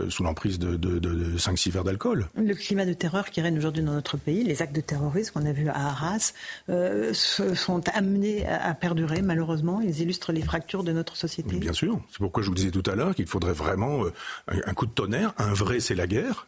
sous 0.10 0.24
l'emprise 0.24 0.60
de, 0.60 0.76
de, 0.76 1.00
de 1.00 1.38
5-6 1.38 1.69
d'alcool. 1.72 2.28
Le 2.36 2.54
climat 2.54 2.86
de 2.86 2.94
terreur 2.94 3.30
qui 3.30 3.42
règne 3.42 3.58
aujourd'hui 3.58 3.84
dans 3.84 3.94
notre 3.94 4.18
pays, 4.18 4.44
les 4.44 4.62
actes 4.62 4.76
de 4.76 4.82
terrorisme 4.82 5.34
qu'on 5.34 5.46
a 5.46 5.52
vus 5.52 5.70
à 5.70 5.88
Arras, 5.88 6.34
euh, 6.70 7.14
sont 7.14 7.82
amenés 7.94 8.48
à, 8.48 8.74
perdurer, 8.74 9.22
malheureusement. 9.22 9.82
Ils 9.82 10.02
illustrent 10.02 10.32
les 10.32 10.42
fractures 10.42 10.84
de 10.84 10.92
notre 10.92 11.16
société. 11.16 11.58
Bien 11.58 11.74
sûr. 11.74 12.02
C'est 12.12 12.20
pourquoi 12.20 12.44
je 12.44 12.50
vous 12.50 12.56
disais 12.56 12.72
tout 12.72 12.84
à 12.90 12.96
l'heure 12.96 13.16
qu'il 13.16 13.28
faudrait 13.28 13.54
vraiment 13.54 14.06
euh, 14.06 14.12
un, 14.48 14.74
coup 14.74 14.86
de 14.86 14.92
tonnerre. 14.92 15.34
Un 15.38 15.54
vrai, 15.54 15.80
c'est 15.80 15.96
la 15.96 16.08
guerre. 16.08 16.48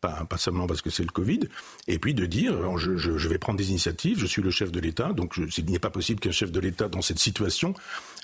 Pas, 0.00 0.26
pas, 0.28 0.36
seulement 0.36 0.66
parce 0.66 0.82
que 0.82 0.90
c'est 0.90 1.02
le 1.02 1.08
Covid, 1.08 1.40
et 1.88 1.98
puis 1.98 2.12
de 2.12 2.26
dire 2.26 2.76
je, 2.76 2.98
je, 2.98 3.16
je, 3.16 3.28
vais 3.28 3.38
prendre 3.38 3.56
des 3.56 3.70
initiatives, 3.70 4.18
je 4.18 4.26
suis 4.26 4.42
le 4.42 4.50
chef 4.50 4.70
de 4.70 4.78
l'État, 4.78 5.14
donc 5.14 5.32
je, 5.32 5.44
il 5.56 5.70
n'est 5.70 5.78
pas 5.78 5.88
possible 5.88 6.20
qu'un 6.20 6.32
chef 6.32 6.52
de 6.52 6.60
l'État 6.60 6.88
dans 6.88 7.00
cette 7.00 7.18
situation 7.18 7.72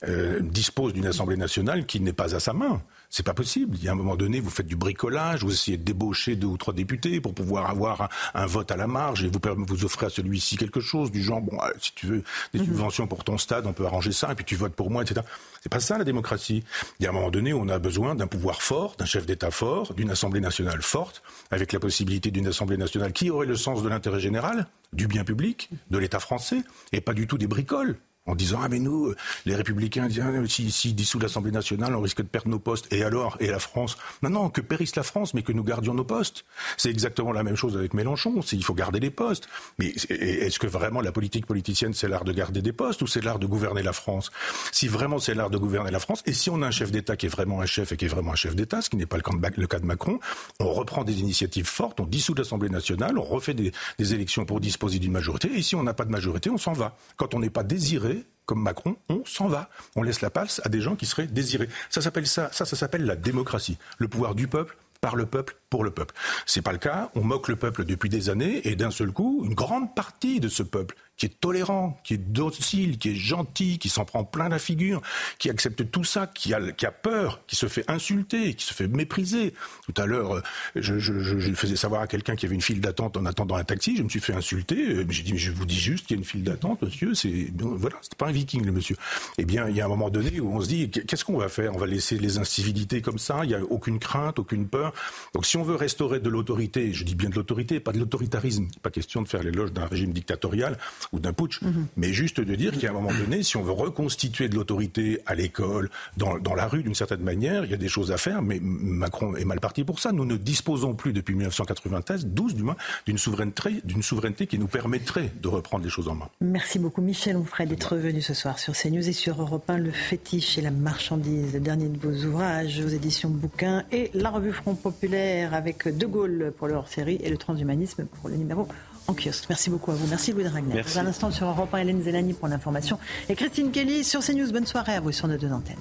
euh, 0.06 0.40
dispose 0.40 0.92
d'une 0.92 1.06
Assemblée 1.06 1.38
nationale 1.38 1.86
qui 1.86 2.00
n'est 2.00 2.12
pas 2.12 2.34
à 2.34 2.40
sa 2.40 2.52
main. 2.52 2.82
C'est 3.14 3.22
pas 3.22 3.34
possible. 3.34 3.76
Il 3.76 3.84
y 3.84 3.88
a 3.88 3.92
un 3.92 3.94
moment 3.94 4.16
donné, 4.16 4.40
vous 4.40 4.48
faites 4.48 4.66
du 4.66 4.74
bricolage, 4.74 5.44
vous 5.44 5.52
essayez 5.52 5.76
de 5.76 5.82
débaucher 5.82 6.34
deux 6.34 6.46
ou 6.46 6.56
trois 6.56 6.72
députés 6.72 7.20
pour 7.20 7.34
pouvoir 7.34 7.68
avoir 7.68 8.08
un, 8.32 8.46
vote 8.46 8.70
à 8.70 8.76
la 8.78 8.86
marge 8.86 9.22
et 9.22 9.28
vous, 9.28 9.38
vous 9.66 9.84
offrez 9.84 10.06
à 10.06 10.08
celui-ci 10.08 10.56
quelque 10.56 10.80
chose 10.80 11.10
du 11.10 11.22
genre, 11.22 11.42
bon, 11.42 11.58
si 11.78 11.92
tu 11.94 12.06
veux 12.06 12.24
des 12.54 12.60
mhm. 12.60 12.64
subventions 12.64 13.06
pour 13.06 13.22
ton 13.22 13.36
stade, 13.36 13.66
on 13.66 13.74
peut 13.74 13.84
arranger 13.84 14.12
ça 14.12 14.32
et 14.32 14.34
puis 14.34 14.46
tu 14.46 14.56
votes 14.56 14.72
pour 14.72 14.90
moi, 14.90 15.02
etc. 15.02 15.26
C'est 15.60 15.68
pas 15.68 15.78
ça 15.78 15.98
la 15.98 16.04
démocratie. 16.04 16.64
Il 17.00 17.04
y 17.04 17.06
a 17.06 17.10
un 17.10 17.12
moment 17.12 17.30
donné 17.30 17.52
où 17.52 17.60
on 17.60 17.68
a 17.68 17.78
besoin 17.78 18.14
d'un 18.14 18.26
pouvoir 18.26 18.62
fort, 18.62 18.96
d'un 18.96 19.04
chef 19.04 19.26
d'État 19.26 19.50
fort, 19.50 19.92
d'une 19.92 20.10
Assemblée 20.10 20.40
nationale 20.40 20.80
forte, 20.80 21.22
avec 21.50 21.74
la 21.74 21.80
possibilité 21.80 22.30
d'une 22.30 22.46
Assemblée 22.46 22.78
nationale 22.78 23.12
qui 23.12 23.28
aurait 23.28 23.44
le 23.44 23.56
sens 23.56 23.82
de 23.82 23.90
l'intérêt 23.90 24.20
général, 24.20 24.68
du 24.94 25.06
bien 25.06 25.24
public, 25.24 25.68
de 25.90 25.98
l'État 25.98 26.18
français, 26.18 26.62
et 26.92 27.02
pas 27.02 27.12
du 27.12 27.26
tout 27.26 27.36
des 27.36 27.46
bricoles 27.46 27.98
en 28.26 28.36
disant 28.36 28.60
ah 28.62 28.68
mais 28.68 28.78
nous 28.78 29.12
les 29.46 29.56
républicains 29.56 30.06
disent 30.06 30.22
ah, 30.24 30.30
si, 30.46 30.92
dissout 30.94 31.18
l'Assemblée 31.18 31.50
nationale 31.50 31.94
on 31.96 32.00
risque 32.00 32.22
de 32.22 32.28
perdre 32.28 32.48
nos 32.48 32.58
postes. 32.58 32.92
Et 32.92 33.02
alors 33.02 33.36
et 33.40 33.48
la 33.48 33.58
France? 33.58 33.96
Non 34.22 34.30
non 34.30 34.50
que 34.50 34.60
périsse 34.60 34.94
la 34.96 35.02
France 35.02 35.34
mais 35.34 35.42
que 35.42 35.52
nous 35.52 35.64
gardions 35.64 35.94
nos 35.94 36.04
postes. 36.04 36.44
C'est 36.76 36.90
exactement 36.90 37.32
la 37.32 37.42
même 37.42 37.56
chose 37.56 37.76
avec 37.76 37.94
Mélenchon 37.94 38.40
il 38.52 38.64
faut 38.64 38.74
garder 38.74 39.00
les 39.00 39.10
postes. 39.10 39.48
Mais 39.78 39.88
est-ce 40.08 40.58
que 40.58 40.66
vraiment 40.66 41.00
la 41.00 41.12
politique 41.12 41.46
politicienne 41.46 41.94
c'est 41.94 42.08
l'art 42.08 42.24
de 42.24 42.32
garder 42.32 42.62
des 42.62 42.72
postes 42.72 43.02
ou 43.02 43.06
c'est 43.06 43.22
l'art 43.22 43.38
de 43.38 43.46
gouverner 43.46 43.82
la 43.82 43.92
France? 43.92 44.30
Si 44.70 44.88
vraiment 44.88 45.18
c'est 45.18 45.34
l'art 45.34 45.50
de 45.50 45.58
gouverner 45.58 45.90
la 45.90 46.00
France 46.00 46.22
et 46.26 46.32
si 46.32 46.50
on 46.50 46.62
a 46.62 46.66
un 46.66 46.70
chef 46.70 46.92
d'État 46.92 47.16
qui 47.16 47.26
est 47.26 47.30
vraiment 47.30 47.60
un 47.60 47.66
chef 47.66 47.92
et 47.92 47.96
qui 47.96 48.04
est 48.04 48.08
vraiment 48.08 48.32
un 48.32 48.36
chef 48.36 48.54
d'État 48.54 48.82
ce 48.82 48.90
qui 48.90 48.96
n'est 48.96 49.06
pas 49.06 49.16
le 49.16 49.66
cas, 49.66 49.78
de, 49.78 49.86
Macron 49.86 50.20
on 50.60 50.72
reprend 50.72 51.02
des 51.04 51.20
initiatives 51.20 51.66
fortes 51.66 51.98
on 52.00 52.06
dissout 52.06 52.34
l'Assemblée 52.34 52.68
nationale 52.68 53.18
on 53.18 53.22
refait 53.22 53.54
des 53.54 53.72
élections 53.98 54.44
pour 54.44 54.60
disposer 54.60 54.98
d'une 54.98 55.12
majorité 55.12 55.50
et 55.52 55.62
si 55.62 55.74
on 55.74 55.82
n'a 55.82 55.94
pas 55.94 56.04
de 56.04 56.10
majorité 56.10 56.50
on 56.50 56.58
s'en 56.58 56.72
va. 56.72 56.96
Quand 57.16 57.34
on 57.34 57.40
n'est 57.40 57.50
pas 57.50 57.64
désiré 57.64 58.21
comme 58.46 58.62
Macron, 58.62 58.96
on 59.08 59.24
s'en 59.24 59.48
va. 59.48 59.68
On 59.96 60.02
laisse 60.02 60.20
la 60.20 60.30
place 60.30 60.60
à 60.64 60.68
des 60.68 60.80
gens 60.80 60.96
qui 60.96 61.06
seraient 61.06 61.26
désirés. 61.26 61.68
Ça 61.90 62.00
s'appelle 62.00 62.26
ça, 62.26 62.50
ça, 62.52 62.64
s'appelle 62.64 63.04
la 63.04 63.16
démocratie. 63.16 63.78
Le 63.98 64.08
pouvoir 64.08 64.34
du 64.34 64.48
peuple, 64.48 64.76
par 65.00 65.16
le 65.16 65.26
peuple, 65.26 65.56
pour 65.70 65.84
le 65.84 65.90
peuple. 65.90 66.14
C'est 66.46 66.62
pas 66.62 66.72
le 66.72 66.78
cas. 66.78 67.10
On 67.14 67.22
moque 67.22 67.48
le 67.48 67.56
peuple 67.56 67.84
depuis 67.84 68.08
des 68.08 68.30
années 68.30 68.66
et 68.68 68.76
d'un 68.76 68.90
seul 68.90 69.12
coup, 69.12 69.42
une 69.44 69.54
grande 69.54 69.94
partie 69.94 70.40
de 70.40 70.48
ce 70.48 70.62
peuple 70.62 70.96
qui 71.16 71.26
est 71.26 71.40
tolérant, 71.40 72.00
qui 72.04 72.14
est 72.14 72.18
docile, 72.18 72.98
qui 72.98 73.10
est 73.10 73.14
gentil, 73.14 73.78
qui 73.78 73.88
s'en 73.88 74.04
prend 74.04 74.24
plein 74.24 74.48
la 74.48 74.58
figure, 74.58 75.02
qui 75.38 75.50
accepte 75.50 75.90
tout 75.90 76.04
ça, 76.04 76.26
qui 76.26 76.52
a, 76.54 76.72
qui 76.72 76.86
a 76.86 76.90
peur, 76.90 77.40
qui 77.46 77.54
se 77.54 77.68
fait 77.68 77.88
insulter, 77.88 78.54
qui 78.54 78.64
se 78.64 78.74
fait 78.74 78.88
mépriser. 78.88 79.54
Tout 79.86 80.00
à 80.00 80.06
l'heure, 80.06 80.36
euh, 80.36 80.42
je, 80.74 80.98
je, 80.98 81.20
je, 81.20 81.52
faisais 81.52 81.76
savoir 81.76 82.02
à 82.02 82.06
quelqu'un 82.06 82.34
qu'il 82.34 82.44
y 82.44 82.46
avait 82.48 82.54
une 82.54 82.62
file 82.62 82.80
d'attente 82.80 83.16
en 83.16 83.26
attendant 83.26 83.56
un 83.56 83.64
taxi. 83.64 83.96
Je 83.96 84.02
me 84.02 84.08
suis 84.08 84.20
fait 84.20 84.32
insulter. 84.32 84.88
Euh, 84.88 85.06
j'ai 85.10 85.22
dit, 85.22 85.32
mais 85.32 85.38
je 85.38 85.52
vous 85.52 85.66
dis 85.66 85.78
juste 85.78 86.06
qu'il 86.06 86.16
y 86.16 86.18
a 86.18 86.20
une 86.20 86.24
file 86.24 86.42
d'attente, 86.42 86.82
monsieur. 86.82 87.14
C'est 87.14 87.52
voilà, 87.56 87.96
c'est 88.00 88.16
pas 88.16 88.28
un 88.28 88.32
viking, 88.32 88.64
le 88.64 88.72
monsieur. 88.72 88.96
Eh 89.38 89.44
bien, 89.44 89.68
il 89.68 89.76
y 89.76 89.80
a 89.80 89.84
un 89.84 89.88
moment 89.88 90.10
donné 90.10 90.40
où 90.40 90.52
on 90.52 90.60
se 90.60 90.68
dit, 90.68 90.90
qu'est-ce 90.90 91.24
qu'on 91.24 91.38
va 91.38 91.48
faire? 91.48 91.74
On 91.74 91.78
va 91.78 91.86
laisser 91.86 92.18
les 92.18 92.38
incivilités 92.38 93.02
comme 93.02 93.18
ça. 93.18 93.40
Il 93.44 93.48
n'y 93.48 93.54
a 93.54 93.62
aucune 93.62 93.98
crainte, 93.98 94.38
aucune 94.38 94.66
peur. 94.66 94.92
Donc, 95.34 95.46
si 95.46 95.56
on 95.56 95.62
veut 95.62 95.76
restaurer 95.76 96.20
de 96.20 96.28
l'autorité, 96.28 96.92
je 96.92 97.04
dis 97.04 97.14
bien 97.14 97.30
de 97.30 97.36
l'autorité, 97.36 97.78
pas 97.78 97.92
de 97.92 97.98
l'autoritarisme. 97.98 98.66
Pas 98.82 98.90
question 98.90 99.22
de 99.22 99.28
faire 99.28 99.42
l'éloge 99.42 99.72
d'un 99.72 99.86
régime 99.86 100.12
dictatorial 100.12 100.78
ou 101.12 101.20
d'un 101.20 101.32
putsch, 101.32 101.60
mhm. 101.62 101.86
mais 101.96 102.12
juste 102.12 102.40
de 102.40 102.54
dire 102.54 102.78
qu'à 102.78 102.90
un 102.90 102.92
moment 102.92 103.12
donné, 103.12 103.42
si 103.42 103.56
on 103.56 103.62
veut 103.62 103.72
reconstituer 103.72 104.48
de 104.48 104.54
l'autorité 104.54 105.20
à 105.26 105.34
l'école, 105.34 105.90
dans, 106.16 106.38
dans, 106.38 106.54
la 106.54 106.66
rue 106.66 106.82
d'une 106.82 106.94
certaine 106.94 107.20
manière, 107.20 107.64
il 107.64 107.70
y 107.70 107.74
a 107.74 107.78
des 107.78 107.88
choses 107.88 108.12
à 108.12 108.16
faire, 108.16 108.42
mais 108.42 108.58
Macron 108.60 109.36
est 109.36 109.44
mal 109.44 109.60
parti 109.60 109.84
pour 109.84 110.00
ça. 110.00 110.12
Nous 110.12 110.24
ne 110.24 110.36
disposons 110.36 110.94
plus 110.94 111.12
depuis 111.12 111.34
1993, 111.34 112.26
12 112.26 112.54
du 112.54 112.62
moins, 112.62 112.76
d'une 113.06 113.18
souveraineté, 113.18 113.80
d'une 113.84 114.02
souveraineté 114.02 114.46
qui 114.46 114.58
nous 114.58 114.68
permettrait 114.68 115.32
de 115.40 115.48
reprendre 115.48 115.84
les 115.84 115.90
choses 115.90 116.08
en 116.08 116.14
main. 116.14 116.28
Merci 116.40 116.78
beaucoup 116.78 117.02
Michel 117.02 117.36
Onfray 117.36 117.66
d'être 117.66 117.96
venu 117.96 118.22
ce 118.22 118.34
soir 118.34 118.58
sur 118.58 118.74
CNews 118.74 119.08
et 119.08 119.12
sur 119.12 119.40
Europe 119.40 119.68
1, 119.68 119.78
Le 119.78 119.90
fétiche 119.90 120.58
et 120.58 120.62
la 120.62 120.70
marchandise, 120.70 121.52
le 121.52 121.60
dernier 121.60 121.88
de 121.88 121.98
vos 121.98 122.26
ouvrages 122.26 122.80
aux 122.80 122.88
éditions 122.88 123.28
Bouquin 123.28 123.84
et 123.92 124.10
la 124.14 124.30
revue 124.30 124.52
Front 124.52 124.74
Populaire 124.74 125.54
avec 125.54 125.88
De 125.88 126.06
Gaulle 126.06 126.52
pour 126.56 126.68
le 126.68 126.74
hors-série 126.74 127.18
et 127.22 127.30
le 127.30 127.36
transhumanisme 127.36 128.06
pour 128.06 128.28
le 128.28 128.36
numéro 128.36 128.66
en 129.08 129.14
kiosque. 129.14 129.46
Merci 129.48 129.70
beaucoup 129.70 129.90
à 129.90 129.94
vous. 129.94 130.06
Merci 130.06 130.32
Louis 130.32 130.44
Dragner. 130.44 130.74
Merci. 130.74 130.98
un 130.98 131.06
instant 131.06 131.30
sur 131.30 131.46
Europe 131.46 131.72
1, 131.74 131.78
Hélène 131.78 132.02
Zelani 132.02 132.32
pour 132.34 132.48
l'information. 132.48 132.98
Et 133.28 133.34
Christine 133.34 133.70
Kelly 133.70 134.04
sur 134.04 134.20
CNews. 134.20 134.52
Bonne 134.52 134.66
soirée 134.66 134.94
à 134.94 135.00
vous 135.00 135.12
sur 135.12 135.28
nos 135.28 135.36
deux 135.36 135.52
antennes. 135.52 135.76